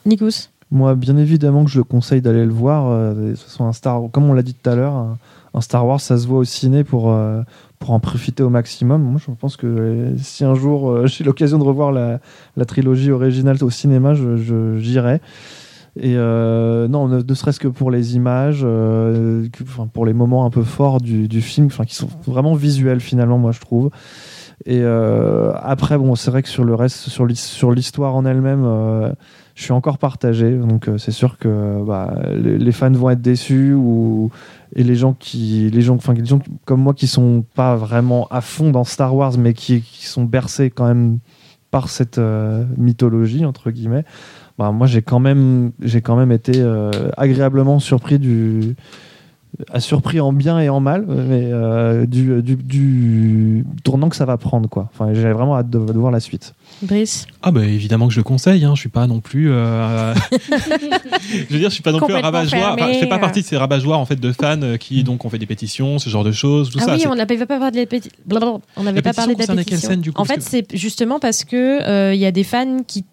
Nikos? 0.06 0.48
Moi, 0.70 0.94
bien 0.94 1.16
évidemment 1.16 1.64
que 1.64 1.70
je 1.70 1.78
le 1.78 1.84
conseille 1.84 2.20
d'aller 2.20 2.44
le 2.44 2.52
voir. 2.52 2.88
euh, 2.90 3.34
ce 3.34 3.48
soit 3.48 3.66
un 3.66 3.72
Star, 3.72 4.02
comme 4.12 4.28
on 4.28 4.34
l'a 4.34 4.42
dit 4.42 4.54
tout 4.54 4.68
à 4.68 4.74
l'heure, 4.74 5.16
Star 5.60 5.86
Wars, 5.86 6.00
ça 6.00 6.16
se 6.18 6.26
voit 6.26 6.38
au 6.38 6.44
ciné 6.44 6.84
pour 6.84 7.10
euh, 7.12 7.42
pour 7.78 7.90
en 7.90 8.00
profiter 8.00 8.42
au 8.42 8.50
maximum. 8.50 9.02
Moi, 9.02 9.20
je 9.24 9.30
pense 9.32 9.56
que 9.56 9.66
euh, 9.66 10.16
si 10.18 10.44
un 10.44 10.54
jour 10.54 10.90
euh, 10.90 11.06
j'ai 11.08 11.24
l'occasion 11.24 11.58
de 11.58 11.64
revoir 11.64 11.92
la, 11.92 12.20
la 12.56 12.64
trilogie 12.64 13.10
originale 13.10 13.56
au 13.62 13.70
cinéma, 13.70 14.14
je- 14.14 14.36
je- 14.36 14.78
j'irai. 14.78 15.20
Et 16.00 16.14
non, 16.14 17.08
ne, 17.08 17.34
serait-ce 17.34 17.58
que 17.58 17.66
pour 17.66 17.90
les 17.90 18.14
images, 18.14 18.64
pour 19.92 20.06
les 20.06 20.12
moments 20.12 20.44
un 20.44 20.50
peu 20.50 20.62
forts 20.62 21.00
du, 21.00 21.40
film, 21.40 21.68
qui 21.70 21.94
sont 21.96 22.08
vraiment 22.24 22.54
visuels 22.54 23.00
finalement, 23.00 23.36
moi 23.38 23.50
je 23.50 23.58
trouve. 23.60 23.90
Et 24.64 24.80
après, 24.84 25.98
bon, 25.98 26.14
c'est 26.14 26.30
vrai 26.30 26.42
que 26.44 26.48
sur 26.48 26.62
le 26.64 26.76
reste, 26.76 26.96
sur 27.08 27.26
l'his- 27.26 27.36
sur 27.40 27.72
l'histoire 27.72 28.14
en 28.14 28.24
elle-même, 28.26 28.62
je 29.56 29.62
suis 29.62 29.72
encore 29.72 29.98
partagé. 29.98 30.56
Donc 30.56 30.88
c'est 30.98 31.10
sûr 31.10 31.36
que 31.36 31.82
bah, 31.84 32.14
les, 32.32 32.58
les 32.58 32.72
fans 32.72 32.92
vont 32.92 33.10
être 33.10 33.22
déçus 33.22 33.72
ou 33.74 34.30
et 34.74 34.84
les 34.84 34.96
gens 34.96 35.14
qui, 35.14 35.70
les 35.70 35.80
gens, 35.80 35.94
enfin 35.96 36.14
les 36.14 36.24
gens 36.24 36.40
comme 36.64 36.80
moi 36.80 36.94
qui 36.94 37.06
sont 37.06 37.44
pas 37.54 37.76
vraiment 37.76 38.26
à 38.30 38.40
fond 38.40 38.70
dans 38.70 38.84
Star 38.84 39.14
Wars, 39.14 39.38
mais 39.38 39.54
qui, 39.54 39.82
sont 39.82 40.24
bercés 40.24 40.70
quand 40.70 40.86
même 40.86 41.18
par 41.70 41.88
cette 41.88 42.18
euh, 42.18 42.64
mythologie 42.76 43.44
entre 43.44 43.70
guillemets. 43.70 44.04
Bah, 44.58 44.72
moi 44.72 44.86
j'ai 44.86 45.02
quand 45.02 45.20
même, 45.20 45.72
j'ai 45.80 46.00
quand 46.00 46.16
même 46.16 46.32
été 46.32 46.52
euh, 46.56 46.90
agréablement 47.16 47.78
surpris 47.78 48.18
du 48.18 48.74
à 49.72 49.80
surpris 49.80 50.20
en 50.20 50.32
bien 50.32 50.60
et 50.60 50.68
en 50.68 50.80
mal, 50.80 51.04
mais 51.08 51.48
euh, 51.52 52.06
du, 52.06 52.42
du, 52.42 52.56
du 52.56 53.64
tournant 53.84 54.08
que 54.08 54.16
ça 54.16 54.24
va 54.24 54.36
prendre. 54.36 54.68
quoi. 54.68 54.88
Enfin, 54.94 55.12
J'ai 55.14 55.32
vraiment 55.32 55.56
hâte 55.56 55.68
de, 55.70 55.78
de 55.78 55.92
voir 55.98 56.12
la 56.12 56.20
suite. 56.20 56.54
Brice 56.82 57.26
Ah 57.42 57.50
bah 57.50 57.64
évidemment 57.64 58.06
que 58.08 58.12
je 58.14 58.20
le 58.20 58.24
conseille. 58.24 58.64
Hein. 58.64 58.74
Je 58.74 58.80
suis 58.80 58.88
pas 58.88 59.06
non 59.06 59.20
plus. 59.20 59.50
euh, 59.50 60.14
je 61.30 61.52
veux 61.52 61.58
dire, 61.58 61.70
je 61.70 61.74
suis 61.74 61.82
pas 61.82 61.92
non 61.92 62.00
plus 62.00 62.14
un. 62.14 62.20
Enfin, 62.22 62.44
je 62.44 62.98
fais 62.98 63.06
pas 63.08 63.18
partie 63.18 63.40
de 63.42 63.46
ces 63.46 63.56
rabat-joie 63.56 63.96
en 63.96 64.04
fait 64.04 64.16
de 64.20 64.32
fans 64.32 64.60
euh, 64.62 64.76
qui 64.76 65.02
donc 65.04 65.24
ont 65.24 65.30
fait 65.30 65.38
des 65.38 65.46
pétitions, 65.46 65.98
ce 65.98 66.08
genre 66.10 66.24
de 66.24 66.32
choses, 66.32 66.70
tout 66.70 66.78
ah 66.82 66.84
ça. 66.86 66.94
oui, 66.96 67.04
on 67.08 67.14
n'avait 67.14 67.36
pas 67.38 67.46
parlé 67.58 67.70
de 67.72 67.76
la 67.78 67.86
pétition. 67.86 68.60
On 68.76 68.82
n'avait 68.82 69.02
pas 69.02 69.12
parlé 69.12 69.34
de 69.34 69.40
la 69.40 69.46
concernait 69.46 69.64
quelle 69.64 69.74
pétition. 69.74 69.90
scène, 69.90 70.00
du 70.00 70.12
coup, 70.12 70.20
en 70.20 70.24
fait, 70.24 70.42
c'est 70.42 70.66
justement 70.76 71.18
parce 71.18 71.44
que 71.44 71.82
euh, 71.82 72.14
il 72.14 72.20
y 72.20 72.26
a 72.26 72.32
des 72.32 72.44
fans 72.44 72.78
qui 72.86 73.04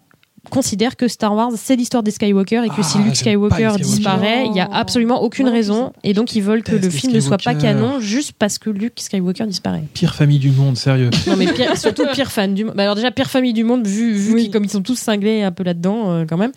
considère 0.50 0.96
que 0.96 1.08
Star 1.08 1.34
Wars 1.34 1.50
c'est 1.56 1.76
l'histoire 1.76 2.02
des 2.02 2.10
Skywalker 2.10 2.62
et 2.64 2.68
que 2.68 2.82
si 2.82 2.98
Ah, 3.00 3.04
Luke 3.04 3.16
Skywalker 3.16 3.54
Skywalker. 3.56 3.82
disparaît, 3.82 4.46
il 4.46 4.56
y 4.56 4.60
a 4.60 4.68
absolument 4.72 5.22
aucune 5.22 5.48
raison 5.48 5.92
et 6.04 6.12
donc 6.14 6.34
ils 6.34 6.42
veulent 6.42 6.62
que 6.62 6.76
le 6.76 6.90
film 6.90 7.12
ne 7.12 7.20
soit 7.20 7.38
pas 7.38 7.54
canon 7.54 8.00
juste 8.00 8.32
parce 8.38 8.58
que 8.58 8.70
Luke 8.70 8.98
Skywalker 8.98 9.46
disparaît. 9.46 9.84
Pire 9.94 10.14
famille 10.14 10.38
du 10.38 10.50
monde, 10.50 10.76
sérieux. 10.76 11.10
Non 11.26 11.36
mais 11.36 11.52
pire- 11.52 11.76
surtout 11.76 12.04
pire 12.12 12.30
fan 12.30 12.54
du 12.54 12.64
monde. 12.64 12.74
Bah, 12.76 12.84
alors 12.84 12.94
déjà 12.94 13.10
pire 13.10 13.28
famille 13.30 13.52
du 13.52 13.64
monde 13.64 13.86
vu, 13.86 14.14
vu 14.14 14.34
Oui. 14.34 14.50
comme 14.50 14.64
ils 14.64 14.70
sont 14.70 14.82
tous 14.82 14.98
cinglés 14.98 15.42
un 15.42 15.52
peu 15.52 15.62
là-dedans 15.64 16.10
euh, 16.10 16.24
quand 16.28 16.36
même. 16.36 16.52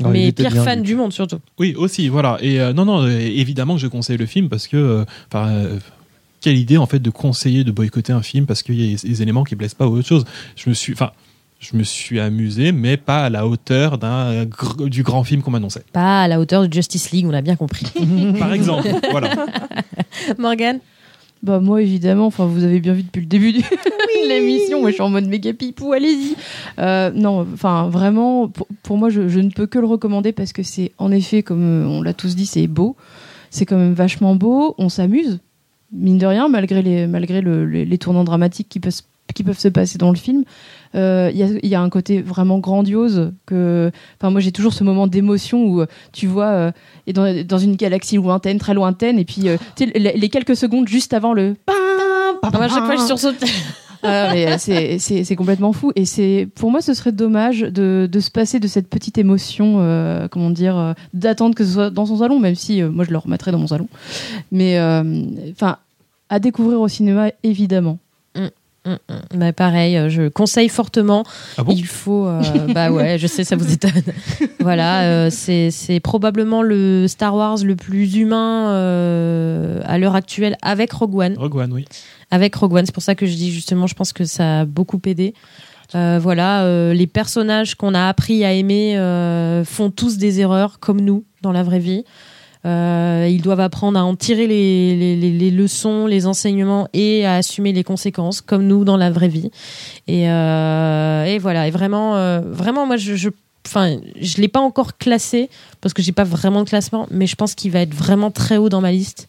Non, 0.00 0.10
mais 0.10 0.32
pire 0.32 0.52
fan 0.52 0.78
Luke. 0.78 0.86
du 0.86 0.94
monde 0.94 1.12
surtout. 1.12 1.38
Oui, 1.58 1.74
aussi, 1.76 2.08
voilà. 2.08 2.38
Et 2.40 2.60
euh, 2.60 2.72
non, 2.72 2.84
non, 2.84 3.02
euh, 3.02 3.10
évidemment 3.18 3.74
que 3.74 3.80
je 3.80 3.86
conseille 3.86 4.16
le 4.16 4.26
film 4.26 4.48
parce 4.48 4.66
que, 4.68 5.04
quelle 6.40 6.56
idée 6.56 6.78
en 6.78 6.86
fait 6.86 7.00
de 7.00 7.10
conseiller 7.10 7.64
de 7.64 7.70
boycotter 7.70 8.12
un 8.12 8.22
film 8.22 8.46
parce 8.46 8.62
qu'il 8.62 8.80
y 8.80 8.94
a 8.94 8.96
des, 8.96 9.22
éléments 9.22 9.44
qui 9.44 9.56
plaisent 9.56 9.74
pas 9.74 9.86
ou 9.86 9.96
autre 9.98 10.08
chose. 10.08 10.24
Je 10.56 10.70
me 10.70 10.74
suis, 10.74 10.92
enfin, 10.92 11.10
je 11.60 11.76
me 11.76 11.82
suis 11.84 12.18
amusé, 12.18 12.72
mais 12.72 12.96
pas 12.96 13.24
à 13.26 13.30
la 13.30 13.46
hauteur 13.46 13.98
d'un 13.98 14.44
gr- 14.46 14.88
du 14.88 15.02
grand 15.02 15.22
film 15.24 15.42
qu'on 15.42 15.50
m'annonçait. 15.52 15.84
Pas 15.92 16.22
à 16.22 16.28
la 16.28 16.40
hauteur 16.40 16.66
de 16.66 16.72
Justice 16.72 17.10
League, 17.12 17.26
on 17.28 17.34
a 17.34 17.42
bien 17.42 17.54
compris. 17.54 17.86
Par 18.38 18.52
exemple, 18.52 18.88
voilà. 19.12 19.46
Morgan 20.38 20.80
Bah 21.42 21.60
moi 21.60 21.82
évidemment, 21.82 22.26
enfin 22.26 22.46
vous 22.46 22.64
avez 22.64 22.80
bien 22.80 22.92
vu 22.94 23.02
depuis 23.02 23.20
le 23.20 23.26
début 23.26 23.52
de 23.52 23.60
l'émission, 24.28 24.80
moi 24.80 24.90
je 24.90 24.94
suis 24.94 25.02
en 25.02 25.08
mode 25.10 25.26
méga 25.26 25.52
pipou, 25.52 25.92
allez-y. 25.92 26.34
Euh, 26.78 27.10
non, 27.14 27.46
enfin 27.54 27.88
vraiment, 27.88 28.48
pour, 28.48 28.66
pour 28.82 28.96
moi 28.98 29.08
je, 29.10 29.28
je 29.28 29.40
ne 29.40 29.50
peux 29.50 29.66
que 29.66 29.78
le 29.78 29.86
recommander 29.86 30.32
parce 30.32 30.52
que 30.52 30.62
c'est 30.62 30.92
en 30.98 31.10
effet, 31.12 31.42
comme 31.42 31.62
euh, 31.62 31.86
on 31.86 32.02
l'a 32.02 32.12
tous 32.14 32.36
dit, 32.36 32.46
c'est 32.46 32.66
beau, 32.66 32.96
c'est 33.50 33.66
quand 33.66 33.76
même 33.78 33.94
vachement 33.94 34.34
beau, 34.34 34.74
on 34.78 34.88
s'amuse, 34.88 35.40
mine 35.92 36.18
de 36.18 36.26
rien, 36.26 36.48
malgré 36.48 36.82
les, 36.82 37.06
malgré 37.06 37.40
le- 37.40 37.66
les, 37.66 37.84
les 37.84 37.98
tournants 37.98 38.24
dramatiques 38.24 38.68
qui 38.68 38.80
peuvent, 38.80 39.00
qui 39.34 39.42
peuvent 39.42 39.58
se 39.58 39.68
passer 39.68 39.96
dans 39.98 40.10
le 40.10 40.16
film. 40.16 40.44
Euh, 40.94 41.30
Il 41.32 41.38
y, 41.38 41.42
a, 41.44 41.46
il 41.62 41.68
y 41.68 41.74
a 41.74 41.80
un 41.80 41.88
côté 41.88 42.20
vraiment 42.20 42.58
grandiose 42.58 43.32
que, 43.46 43.90
enfin 44.20 44.30
moi 44.30 44.40
j'ai 44.40 44.50
toujours 44.52 44.72
ce 44.72 44.82
moment 44.82 45.06
d'émotion 45.06 45.64
où 45.64 45.80
euh, 45.82 45.86
tu 46.12 46.26
vois 46.26 46.46
euh, 46.46 46.72
et 47.06 47.12
dans, 47.12 47.44
dans 47.46 47.58
une 47.58 47.76
galaxie 47.76 48.16
lointaine, 48.16 48.58
très 48.58 48.74
lointaine, 48.74 49.18
et 49.18 49.24
puis 49.24 49.48
euh, 49.48 49.56
les, 49.78 50.12
les 50.16 50.28
quelques 50.28 50.56
secondes 50.56 50.88
juste 50.88 51.14
avant 51.14 51.32
le 51.32 51.54
à 52.42 52.68
chaque 52.68 52.84
fois 52.86 52.96
je 52.96 53.02
sursaute. 53.06 53.36
ah, 54.02 54.32
euh, 54.34 54.56
c'est- 54.58 55.36
complètement 55.36 55.72
fou. 55.72 55.92
Et 55.94 56.04
c'est 56.06 56.48
pour 56.54 56.70
moi, 56.70 56.80
ce 56.80 56.94
serait 56.94 57.12
dommage 57.12 57.60
de, 57.60 58.08
de 58.10 58.20
se 58.20 58.30
passer 58.30 58.58
de 58.58 58.66
cette 58.66 58.88
petite 58.88 59.18
émotion, 59.18 59.76
euh, 59.80 60.26
comment 60.28 60.50
dire, 60.50 60.76
euh, 60.76 60.92
d'attendre 61.14 61.54
que 61.54 61.64
ce 61.64 61.72
soit 61.72 61.90
dans 61.90 62.06
son 62.06 62.16
salon, 62.18 62.38
même 62.38 62.54
si 62.54 62.82
euh, 62.82 62.90
moi 62.90 63.04
je 63.04 63.10
le 63.10 63.18
remettrais 63.18 63.52
dans 63.52 63.58
mon 63.58 63.66
salon. 63.66 63.88
Mais 64.52 64.78
euh, 64.78 65.04
enfin, 65.52 65.76
à 66.30 66.38
découvrir 66.38 66.80
au 66.80 66.88
cinéma, 66.88 67.28
évidemment. 67.42 67.98
Mm, 68.90 69.12
mm. 69.12 69.38
Bah, 69.38 69.52
pareil, 69.52 69.96
euh, 69.96 70.08
je 70.08 70.28
conseille 70.28 70.68
fortement. 70.68 71.24
Ah 71.56 71.62
bon? 71.62 71.72
Il 71.72 71.86
faut. 71.86 72.26
euh, 72.26 72.42
bah 72.74 72.90
ouais, 72.90 73.18
je 73.18 73.26
sais, 73.26 73.44
ça 73.44 73.56
vous 73.56 73.72
étonne. 73.72 74.02
voilà, 74.60 75.02
euh, 75.02 75.30
c'est 75.30 76.00
probablement 76.00 76.62
le 76.62 77.06
Star 77.08 77.34
Wars 77.34 77.58
le 77.64 77.76
plus 77.76 78.16
humain 78.16 78.70
euh, 78.70 79.80
à 79.84 79.98
l'heure 79.98 80.14
actuelle 80.14 80.56
avec 80.62 80.92
Rogue 80.92 81.16
One. 81.16 81.34
Rogue 81.38 81.56
One, 81.56 81.72
oui. 81.72 81.84
Avec 82.30 82.54
Rogue 82.54 82.74
One, 82.74 82.86
c'est 82.86 82.94
pour 82.94 83.02
ça 83.02 83.14
que 83.14 83.26
je 83.26 83.34
dis 83.34 83.52
justement, 83.52 83.86
je 83.86 83.94
pense 83.94 84.12
que 84.12 84.24
ça 84.24 84.60
a 84.60 84.64
beaucoup 84.64 85.00
aidé. 85.06 85.34
Voilà, 85.92 86.92
les 86.92 87.08
personnages 87.08 87.74
qu'on 87.74 87.94
a 87.94 88.06
appris 88.06 88.44
à 88.44 88.52
aimer 88.52 88.94
font 89.66 89.90
tous 89.90 90.18
des 90.18 90.40
erreurs, 90.40 90.78
comme 90.78 91.00
nous, 91.00 91.24
dans 91.42 91.50
la 91.50 91.64
vraie 91.64 91.80
vie. 91.80 92.04
Euh, 92.66 93.26
ils 93.30 93.40
doivent 93.40 93.60
apprendre 93.60 93.98
à 93.98 94.04
en 94.04 94.14
tirer 94.16 94.46
les, 94.46 95.50
leçons, 95.50 96.06
les 96.06 96.26
enseignements 96.26 96.88
et 96.92 97.24
à 97.24 97.36
assumer 97.36 97.72
les 97.72 97.84
conséquences, 97.84 98.40
comme 98.40 98.66
nous 98.66 98.84
dans 98.84 98.96
la 98.96 99.10
vraie 99.10 99.28
vie. 99.28 99.50
Et, 100.06 100.30
euh, 100.30 101.38
voilà, 101.40 101.68
et 101.68 101.70
vraiment, 101.70 102.16
euh, 102.16 102.40
vraiment, 102.44 102.86
moi, 102.86 102.96
je, 102.96 103.14
je, 103.14 103.30
enfin, 103.66 103.96
je 104.20 104.40
l'ai 104.40 104.48
pas 104.48 104.60
encore 104.60 104.98
classé 104.98 105.48
parce 105.80 105.94
que 105.94 106.02
j'ai 106.02 106.12
pas 106.12 106.24
vraiment 106.24 106.62
de 106.62 106.68
classement, 106.68 107.06
mais 107.10 107.26
je 107.26 107.36
pense 107.36 107.54
qu'il 107.54 107.70
va 107.70 107.80
être 107.80 107.94
vraiment 107.94 108.30
très 108.30 108.58
haut 108.58 108.68
dans 108.68 108.80
ma 108.80 108.92
liste 108.92 109.28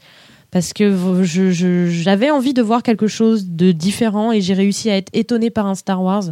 parce 0.52 0.74
que 0.74 1.24
j'avais 1.24 2.30
envie 2.30 2.54
de 2.54 2.62
voir 2.62 2.84
quelque 2.84 3.08
chose 3.08 3.48
de 3.48 3.72
différent 3.72 4.34
et 4.34 4.42
j'ai 4.42 4.54
réussi 4.54 4.90
à 4.90 4.98
être 4.98 5.10
étonnée 5.14 5.50
par 5.50 5.66
un 5.66 5.76
Star 5.76 6.04
Wars, 6.04 6.26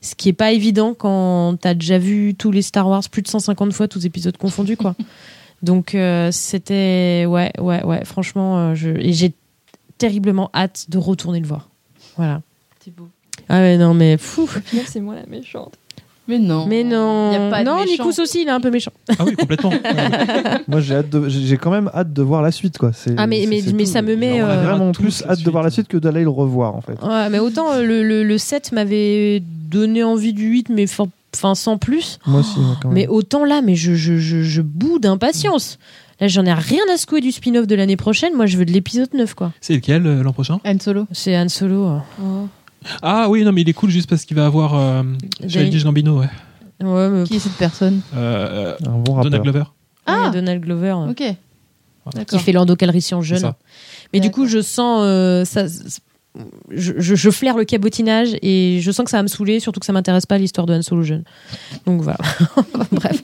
ce 0.00 0.14
qui 0.14 0.30
est 0.30 0.32
pas 0.32 0.52
évident 0.52 0.94
quand 0.94 1.58
t'as 1.60 1.74
déjà 1.74 1.98
vu 1.98 2.34
tous 2.34 2.50
les 2.50 2.62
Star 2.62 2.88
Wars 2.88 3.02
plus 3.10 3.20
de 3.20 3.28
150 3.28 3.74
fois, 3.74 3.86
tous 3.86 4.06
épisodes 4.06 4.36
confondus, 4.38 4.78
quoi. 4.78 4.96
Donc 5.62 5.94
euh, 5.94 6.30
c'était 6.32 7.24
ouais 7.28 7.52
ouais 7.58 7.82
ouais 7.84 8.04
franchement 8.04 8.58
euh, 8.58 8.74
j'ai 8.74 9.32
terriblement 9.98 10.50
hâte 10.54 10.86
de 10.88 10.98
retourner 10.98 11.40
le 11.40 11.46
voir. 11.46 11.68
Voilà. 12.16 12.42
C'est 12.84 12.94
beau. 12.94 13.08
Ah 13.48 13.58
ouais 13.60 13.76
non 13.78 13.94
mais 13.94 14.16
fou. 14.18 14.48
C'est 14.86 15.00
moi 15.00 15.14
la 15.14 15.26
méchante. 15.26 15.74
Mais 16.28 16.40
non. 16.40 16.66
Mais 16.66 16.82
non. 16.82 17.32
Y 17.32 17.36
a 17.36 17.50
pas 17.50 17.60
de 17.60 17.66
non. 17.66 17.84
Nikos 17.84 18.20
aussi, 18.20 18.42
il 18.42 18.48
est 18.48 18.50
un 18.50 18.60
peu 18.60 18.68
méchant. 18.70 18.90
Ah 19.16 19.22
oui, 19.24 19.36
complètement. 19.36 19.70
Moi, 20.66 20.80
j'ai 20.80 20.96
hâte 20.96 21.06
j'ai 21.28 21.40
j'ai 21.46 21.56
quand 21.56 21.70
même 21.70 21.88
hâte 21.94 22.12
de 22.12 22.20
voir 22.22 22.42
la 22.42 22.50
suite, 22.50 22.78
quoi. 22.78 22.92
C'est- 22.92 23.14
Ah, 23.16 23.28
mais- 23.28 23.46
mais- 23.48 23.62
mais 23.72 23.84
ça 23.84 24.02
me 24.02 24.16
met, 24.16 24.32
J'ai 24.34 24.40
euh, 24.42 24.62
vraiment 24.64 24.90
plus 24.90 25.22
hâte 25.22 25.40
de 25.44 25.50
voir 25.52 25.62
la 25.62 25.70
suite. 25.70 25.86
suite 25.86 25.92
que 25.92 25.98
d'aller 26.04 26.22
le 26.24 26.28
revoir, 26.30 26.74
en 26.74 26.80
fait. 26.80 27.00
Ouais, 27.00 27.28
mais 27.30 27.38
autant 27.38 27.70
euh, 27.74 27.84
le, 27.84 28.02
le, 28.02 28.24
le 28.24 28.38
7 28.38 28.72
m'avait 28.72 29.40
donné 29.70 30.02
envie 30.02 30.32
du 30.32 30.48
8, 30.48 30.68
mais 30.68 30.88
for- 30.88 31.06
enfin 31.36 31.54
sans 31.54 31.78
plus. 31.78 32.18
Moi 32.26 32.40
aussi, 32.40 32.58
moi, 32.58 32.76
quand 32.82 32.88
même. 32.88 32.94
Mais 32.94 33.06
autant 33.06 33.44
là, 33.44 33.60
mais 33.62 33.74
je, 33.76 33.94
je, 33.94 34.16
je, 34.18 34.42
je 34.42 34.62
boue 34.62 34.98
d'impatience. 34.98 35.78
Là, 36.20 36.28
j'en 36.28 36.46
ai 36.46 36.52
rien 36.54 36.80
à 36.92 36.96
secouer 36.96 37.20
du 37.20 37.30
spin-off 37.30 37.66
de 37.66 37.74
l'année 37.74 37.96
prochaine. 37.96 38.34
Moi, 38.34 38.46
je 38.46 38.56
veux 38.56 38.64
de 38.64 38.72
l'épisode 38.72 39.12
9, 39.12 39.34
quoi. 39.34 39.52
C'est 39.60 39.74
lequel 39.74 40.06
euh, 40.06 40.22
l'an 40.22 40.32
prochain? 40.32 40.58
Han 40.64 40.78
Solo. 40.80 41.06
C'est 41.12 41.36
Han 41.38 41.48
Solo. 41.50 41.86
euh. 41.88 42.44
Ah 43.02 43.28
oui, 43.28 43.44
non, 43.44 43.52
mais 43.52 43.60
il 43.62 43.68
est 43.68 43.72
cool 43.74 43.90
juste 43.90 44.08
parce 44.08 44.24
qu'il 44.24 44.36
va 44.36 44.46
avoir 44.46 44.74
euh, 44.74 45.02
Childish 45.46 45.84
Gambino, 45.84 46.20
ouais. 46.20 46.28
Ouais, 46.82 47.08
mais 47.10 47.24
Qui 47.24 47.36
est 47.36 47.38
cette 47.38 47.52
personne? 47.58 48.00
Euh, 48.16 48.74
euh, 48.80 48.86
Un 48.88 48.98
bon 48.98 49.14
rappeur. 49.14 49.30
Donald 49.30 49.42
Glover. 49.42 49.64
Ah, 50.06 50.24
Ah. 50.26 50.30
Donald 50.30 50.62
Glover. 50.62 50.92
Ok. 51.10 51.16
qui 51.16 51.36
D'accord. 52.14 52.40
fait 52.40 52.52
Lando 52.52 52.76
Calrissian 52.76 53.20
C'est 53.20 53.28
jeune. 53.28 53.38
ça. 53.40 53.56
Mais 54.12 54.20
du 54.20 54.30
coup, 54.30 54.46
je 54.46 54.62
sens 54.62 55.00
euh, 55.02 55.44
ça. 55.44 55.64
Je, 56.70 56.92
je, 56.98 57.14
je 57.14 57.30
flaire 57.30 57.56
le 57.56 57.64
cabotinage 57.64 58.36
et 58.42 58.80
je 58.82 58.90
sens 58.90 59.04
que 59.04 59.10
ça 59.10 59.18
va 59.18 59.22
me 59.22 59.28
saouler, 59.28 59.60
surtout 59.60 59.80
que 59.80 59.86
ça 59.86 59.92
m'intéresse 59.92 60.26
pas 60.26 60.38
l'histoire 60.38 60.66
de 60.66 60.74
Han 60.74 60.82
Solo 60.82 61.02
jeune. 61.02 61.24
Donc 61.86 62.02
voilà. 62.02 62.18
Bref. 62.92 63.22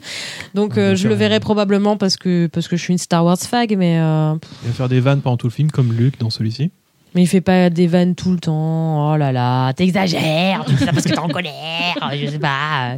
Donc 0.53 0.77
euh, 0.77 0.95
je 0.95 1.07
le 1.07 1.15
verrai 1.15 1.39
probablement 1.39 1.97
parce 1.97 2.17
que 2.17 2.47
parce 2.47 2.67
que 2.67 2.75
je 2.75 2.83
suis 2.83 2.93
une 2.93 2.97
Star 2.97 3.23
Wars 3.25 3.37
fag, 3.37 3.75
mais 3.77 3.99
euh, 3.99 4.33
Il 4.63 4.69
va 4.69 4.73
faire 4.73 4.89
des 4.89 4.99
vannes 4.99 5.21
pendant 5.21 5.37
tout 5.37 5.47
le 5.47 5.51
film, 5.53 5.71
comme 5.71 5.93
Luke 5.93 6.19
dans 6.19 6.29
celui-ci. 6.29 6.71
Mais 7.15 7.23
il 7.23 7.27
fait 7.27 7.41
pas 7.41 7.69
des 7.69 7.87
vannes 7.87 8.15
tout 8.15 8.31
le 8.31 8.39
temps. 8.39 9.13
Oh 9.13 9.17
là 9.17 9.31
là, 9.31 9.73
t'exagères. 9.73 10.63
Tu 10.65 10.73
dis 10.73 10.85
ça 10.85 10.91
parce 10.91 11.03
que 11.03 11.09
t'es 11.09 11.19
en 11.19 11.27
colère. 11.27 11.53
Je 12.13 12.27
sais 12.27 12.39
pas. 12.39 12.95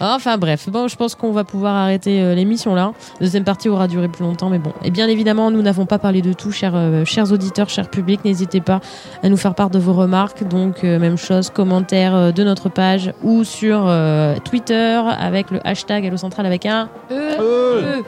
Enfin 0.00 0.38
bref, 0.38 0.68
bon, 0.68 0.88
je 0.88 0.96
pense 0.96 1.14
qu'on 1.14 1.32
va 1.32 1.44
pouvoir 1.44 1.74
arrêter 1.74 2.20
euh, 2.20 2.34
l'émission 2.34 2.74
là. 2.74 2.92
La 3.20 3.26
deuxième 3.26 3.44
partie 3.44 3.68
aura 3.68 3.88
duré 3.88 4.08
plus 4.08 4.24
longtemps, 4.24 4.50
mais 4.50 4.58
bon. 4.58 4.72
Et 4.84 4.90
bien 4.90 5.08
évidemment, 5.08 5.50
nous 5.50 5.62
n'avons 5.62 5.86
pas 5.86 5.98
parlé 5.98 6.22
de 6.22 6.32
tout, 6.32 6.52
chers, 6.52 6.74
euh, 6.74 7.04
chers 7.04 7.32
auditeurs, 7.32 7.68
chers 7.68 7.88
publics. 7.88 8.24
N'hésitez 8.24 8.60
pas 8.60 8.80
à 9.22 9.28
nous 9.28 9.36
faire 9.36 9.54
part 9.54 9.70
de 9.70 9.78
vos 9.78 9.92
remarques. 9.92 10.44
Donc, 10.44 10.84
euh, 10.84 10.98
même 10.98 11.16
chose, 11.16 11.50
commentaires 11.50 12.14
euh, 12.14 12.32
de 12.32 12.44
notre 12.44 12.68
page 12.68 13.12
ou 13.22 13.44
sur 13.44 13.84
euh, 13.86 14.36
Twitter 14.44 15.00
avec 15.18 15.50
le 15.50 15.66
hashtag 15.66 16.04
Hello 16.04 16.16
Central 16.16 16.46
avec 16.46 16.66
un 16.66 16.88
E. 17.10 18.02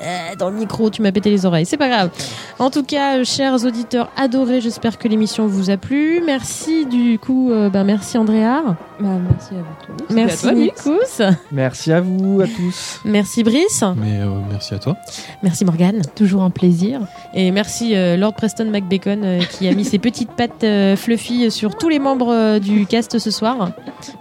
Euh, 0.00 0.34
dans 0.38 0.50
le 0.50 0.56
micro, 0.56 0.90
tu 0.90 1.02
m'as 1.02 1.12
pété 1.12 1.30
les 1.30 1.46
oreilles. 1.46 1.66
C'est 1.66 1.76
pas 1.76 1.88
grave. 1.88 2.10
En 2.58 2.70
tout 2.70 2.82
cas, 2.82 3.18
euh, 3.18 3.24
chers 3.24 3.64
auditeurs 3.64 4.10
adorés, 4.16 4.60
j'espère 4.60 4.98
que 4.98 5.08
l'émission 5.08 5.46
vous 5.46 5.70
a 5.70 5.76
plu. 5.76 6.22
Merci 6.24 6.86
du 6.86 7.18
coup, 7.18 7.50
euh, 7.50 7.68
ben, 7.68 7.84
merci 7.84 8.18
Andrea. 8.18 8.76
Bah, 9.00 9.08
merci 9.28 9.54
à 9.54 9.58
vous 9.58 9.96
tous. 9.96 10.14
Merci 10.14 10.46
à 10.46 10.50
toi, 10.50 10.60
Mix. 10.60 10.86
Nikos. 10.86 11.34
Merci 11.52 11.92
à 11.92 12.00
vous, 12.00 12.40
à 12.40 12.46
tous. 12.46 13.00
Merci 13.04 13.42
Brice. 13.44 13.84
Mais 13.96 14.20
euh, 14.20 14.28
merci 14.50 14.74
à 14.74 14.78
toi. 14.78 14.96
Merci 15.42 15.64
Morgane. 15.64 16.02
Toujours 16.14 16.42
un 16.42 16.50
plaisir. 16.50 17.00
Et 17.34 17.50
merci 17.50 17.94
euh, 17.94 18.16
Lord 18.16 18.34
Preston 18.34 18.70
McBacon 18.70 19.20
euh, 19.24 19.40
qui 19.40 19.68
a 19.68 19.74
mis 19.74 19.84
ses 19.84 19.98
petites 19.98 20.30
pattes 20.32 20.64
euh, 20.64 20.96
fluffy 20.96 21.50
sur 21.50 21.76
tous 21.76 21.88
les 21.88 21.98
membres 21.98 22.32
euh, 22.32 22.58
du 22.58 22.86
cast 22.86 23.18
ce 23.18 23.30
soir. 23.30 23.70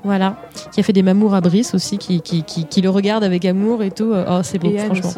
Voilà. 0.04 0.36
Qui 0.72 0.80
a 0.80 0.84
fait 0.84 0.94
des 0.94 1.04
mamours 1.04 1.34
à 1.34 1.42
Brice 1.42 1.74
aussi, 1.74 1.98
qui, 1.98 2.22
qui, 2.22 2.44
qui, 2.44 2.66
qui 2.66 2.82
le 2.82 2.90
regarde 2.90 3.24
avec 3.24 3.46
amour 3.46 3.84
et 3.84 3.92
tout. 3.92 4.14
Oh, 4.14 4.40
c'est 4.44 4.60
beau, 4.60 4.70
Et 4.70 4.78
franchement. 4.78 5.12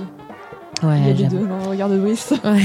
Ouais, 0.81 0.97
Il 0.99 1.07
y 1.07 1.10
a 1.10 1.14
les 1.14 1.23
deux 1.35 1.45
dans 1.45 1.57
le 1.57 1.69
regard 1.69 1.89
de 1.89 1.97
Brice. 1.97 2.34
Ouais. 2.43 2.61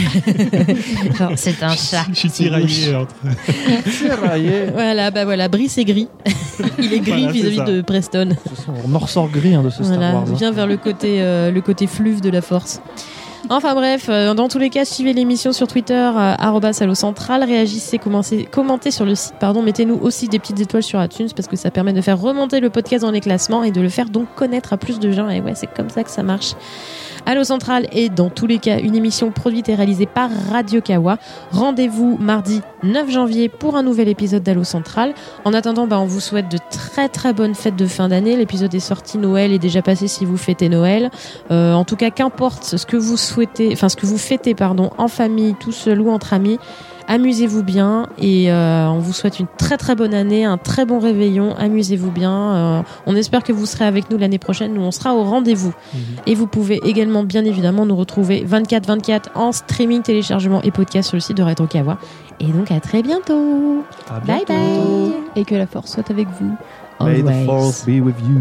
C'est 1.37 1.63
un 1.63 1.75
chat. 1.75 2.05
Je 2.11 2.15
suis 2.15 2.31
tiraillé 2.31 2.95
entre. 2.95 3.15
Tiraillé. 3.99 4.67
Voilà, 4.73 5.11
bah 5.11 5.25
voilà, 5.25 5.49
Brice 5.49 5.79
est 5.79 5.85
gris. 5.85 6.09
Il 6.79 6.93
est 6.93 7.01
gris 7.01 7.23
Voilà, 7.23 7.33
vis-à-vis 7.33 7.73
de 7.73 7.81
Preston. 7.83 8.27
De 8.27 8.35
toute 8.35 8.55
façon, 8.57 8.73
On 8.89 8.95
en 8.95 8.99
ressort 8.99 9.29
gris 9.29 9.55
hein, 9.55 9.63
de 9.63 9.71
ce 9.71 9.83
Star 9.83 9.97
Voilà, 9.97 10.15
Wars. 10.15 10.25
hein. 10.29 10.35
viens 10.37 10.53
vers 10.53 10.67
le 10.67 10.77
côté, 10.77 11.17
euh, 11.23 11.51
le 11.51 11.61
côté 11.61 11.87
fleuve 11.87 12.21
de 12.21 12.31
la 12.31 12.41
force. 12.41 12.81
Enfin 13.51 13.75
bref, 13.75 14.07
euh, 14.09 14.33
dans 14.33 14.49
tous 14.49 14.59
les 14.59 14.71
cas, 14.71 14.87
suivez 14.87 15.13
l'émission 15.13 15.53
sur 15.53 15.67
Twitter, 15.67 15.93
euh, 15.95 16.35
arobase 16.39 16.81
Allo 16.81 16.95
Central, 16.95 17.45
réagissez, 17.45 17.99
commencez- 17.99 18.49
commentez 18.51 18.91
sur 18.91 19.05
le 19.05 19.15
site, 19.15 19.35
pardon, 19.39 19.61
mettez-nous 19.61 19.99
aussi 20.01 20.29
des 20.29 20.39
petites 20.39 20.61
étoiles 20.61 20.83
sur 20.83 21.03
iTunes 21.05 21.29
parce 21.37 21.47
que 21.47 21.57
ça 21.57 21.71
permet 21.71 21.93
de 21.93 22.01
faire 22.01 22.19
remonter 22.19 22.61
le 22.61 22.71
podcast 22.71 23.03
dans 23.05 23.11
les 23.11 23.21
classements 23.21 23.63
et 23.63 23.71
de 23.71 23.83
le 23.83 23.91
faire 23.91 24.09
donc 24.09 24.29
connaître 24.35 24.73
à 24.73 24.79
plus 24.79 24.99
de 24.99 25.11
gens. 25.13 25.29
Et 25.29 25.43
ouais, 25.43 25.53
c'est 25.55 25.67
comme 25.75 25.91
ça 25.91 26.05
que 26.05 26.11
ça 26.11 26.23
marche. 26.23 26.55
Allo 27.27 27.43
Central 27.43 27.87
est 27.91 28.11
dans 28.11 28.29
tous 28.29 28.47
les 28.47 28.59
cas 28.59 28.79
une 28.79 28.95
émission 28.95 29.31
produite 29.31 29.71
et 29.71 29.75
réalisée 29.75 30.05
par 30.05 30.29
Radio 30.51 30.83
Kawa. 30.83 31.17
Rendez-vous 31.53 32.19
mardi 32.19 32.61
9 32.83 33.11
janvier 33.11 33.49
pour 33.49 33.77
un 33.77 33.83
nouvel 33.83 34.09
épisode 34.09 34.43
d'Allo 34.43 34.63
Central. 34.63 35.15
En 35.47 35.55
attendant, 35.55 35.87
bah, 35.87 35.99
on 35.99 36.05
vous 36.05 36.21
souhaite 36.21 36.51
de 36.51 36.59
très 36.71 37.09
très 37.09 37.33
bonnes 37.33 37.55
fêtes 37.55 37.77
de 37.77 37.87
fin 37.87 38.09
d'année. 38.09 38.37
L'épisode 38.37 38.75
est 38.75 38.81
sorti, 38.81 39.17
Noël 39.17 39.53
est 39.53 39.59
déjà 39.59 39.81
passé 39.81 40.07
si 40.07 40.27
vous 40.27 40.37
fêtez 40.37 40.69
Noël. 40.69 41.11
Euh, 41.51 41.73
en 41.73 41.85
tout 41.85 41.97
cas, 41.97 42.11
qu'importe 42.11 42.65
ce 42.65 42.85
que 42.85 42.99
vous 42.99 43.17
souhaitez, 43.17 43.71
enfin 43.73 43.89
ce 43.89 43.97
que 43.97 44.05
vous 44.05 44.19
fêtez, 44.19 44.55
pardon, 44.55 44.91
en 44.99 45.09
famille, 45.09 45.55
tout 45.55 45.73
seul 45.73 46.03
ou 46.03 46.11
entre 46.11 46.35
amis. 46.35 46.59
Amusez-vous 47.07 47.63
bien 47.63 48.07
et 48.19 48.51
euh, 48.51 48.87
on 48.89 48.99
vous 48.99 49.13
souhaite 49.13 49.39
une 49.39 49.47
très 49.59 49.77
très 49.77 49.95
bonne 49.95 50.15
année, 50.15 50.45
un 50.45 50.57
très 50.57 50.87
bon 50.87 50.99
réveillon. 50.99 51.55
Amusez-vous 51.59 52.11
bien. 52.11 52.33
Euh, 52.33 52.83
on 53.07 53.15
espère 53.15 53.43
que 53.43 53.53
vous 53.53 53.67
serez 53.67 53.85
avec 53.85 54.11
nous 54.11 54.17
l'année 54.19 54.39
prochaine. 54.39 54.73
Nous, 54.75 54.81
on 54.81 54.91
sera 54.91 55.15
au 55.15 55.23
rendez-vous. 55.23 55.75
Et 56.27 56.35
vous 56.35 56.47
pouvez 56.47 56.81
également, 56.85 57.23
bien 57.23 57.45
évidemment, 57.45 57.85
nous 57.87 57.97
retrouver 57.97 58.45
24-24 58.49 59.25
en 59.35 59.53
streaming, 59.53 60.03
téléchargement 60.03 60.63
et 60.63 60.71
podcast 60.71 61.09
sur 61.09 61.17
le 61.17 61.21
site 61.21 61.37
de 61.37 61.43
Retro 61.43 61.67
Kawa. 61.67 61.99
Et 62.41 62.47
donc, 62.47 62.71
à 62.71 62.81
très 62.81 63.03
bientôt. 63.03 63.85
À 64.11 64.21
Bye 64.21 64.45
bientôt. 64.47 64.53
bye. 64.53 65.13
Et 65.37 65.45
que 65.45 65.55
la 65.55 65.67
force 65.67 65.93
soit 65.93 66.11
avec 66.11 66.27
vous. 66.41 66.55
May 67.01 67.23
the 67.23 67.27
Always. 67.27 67.47
force 67.47 67.85
be 67.85 68.01
with 68.01 68.15
you. 68.27 68.41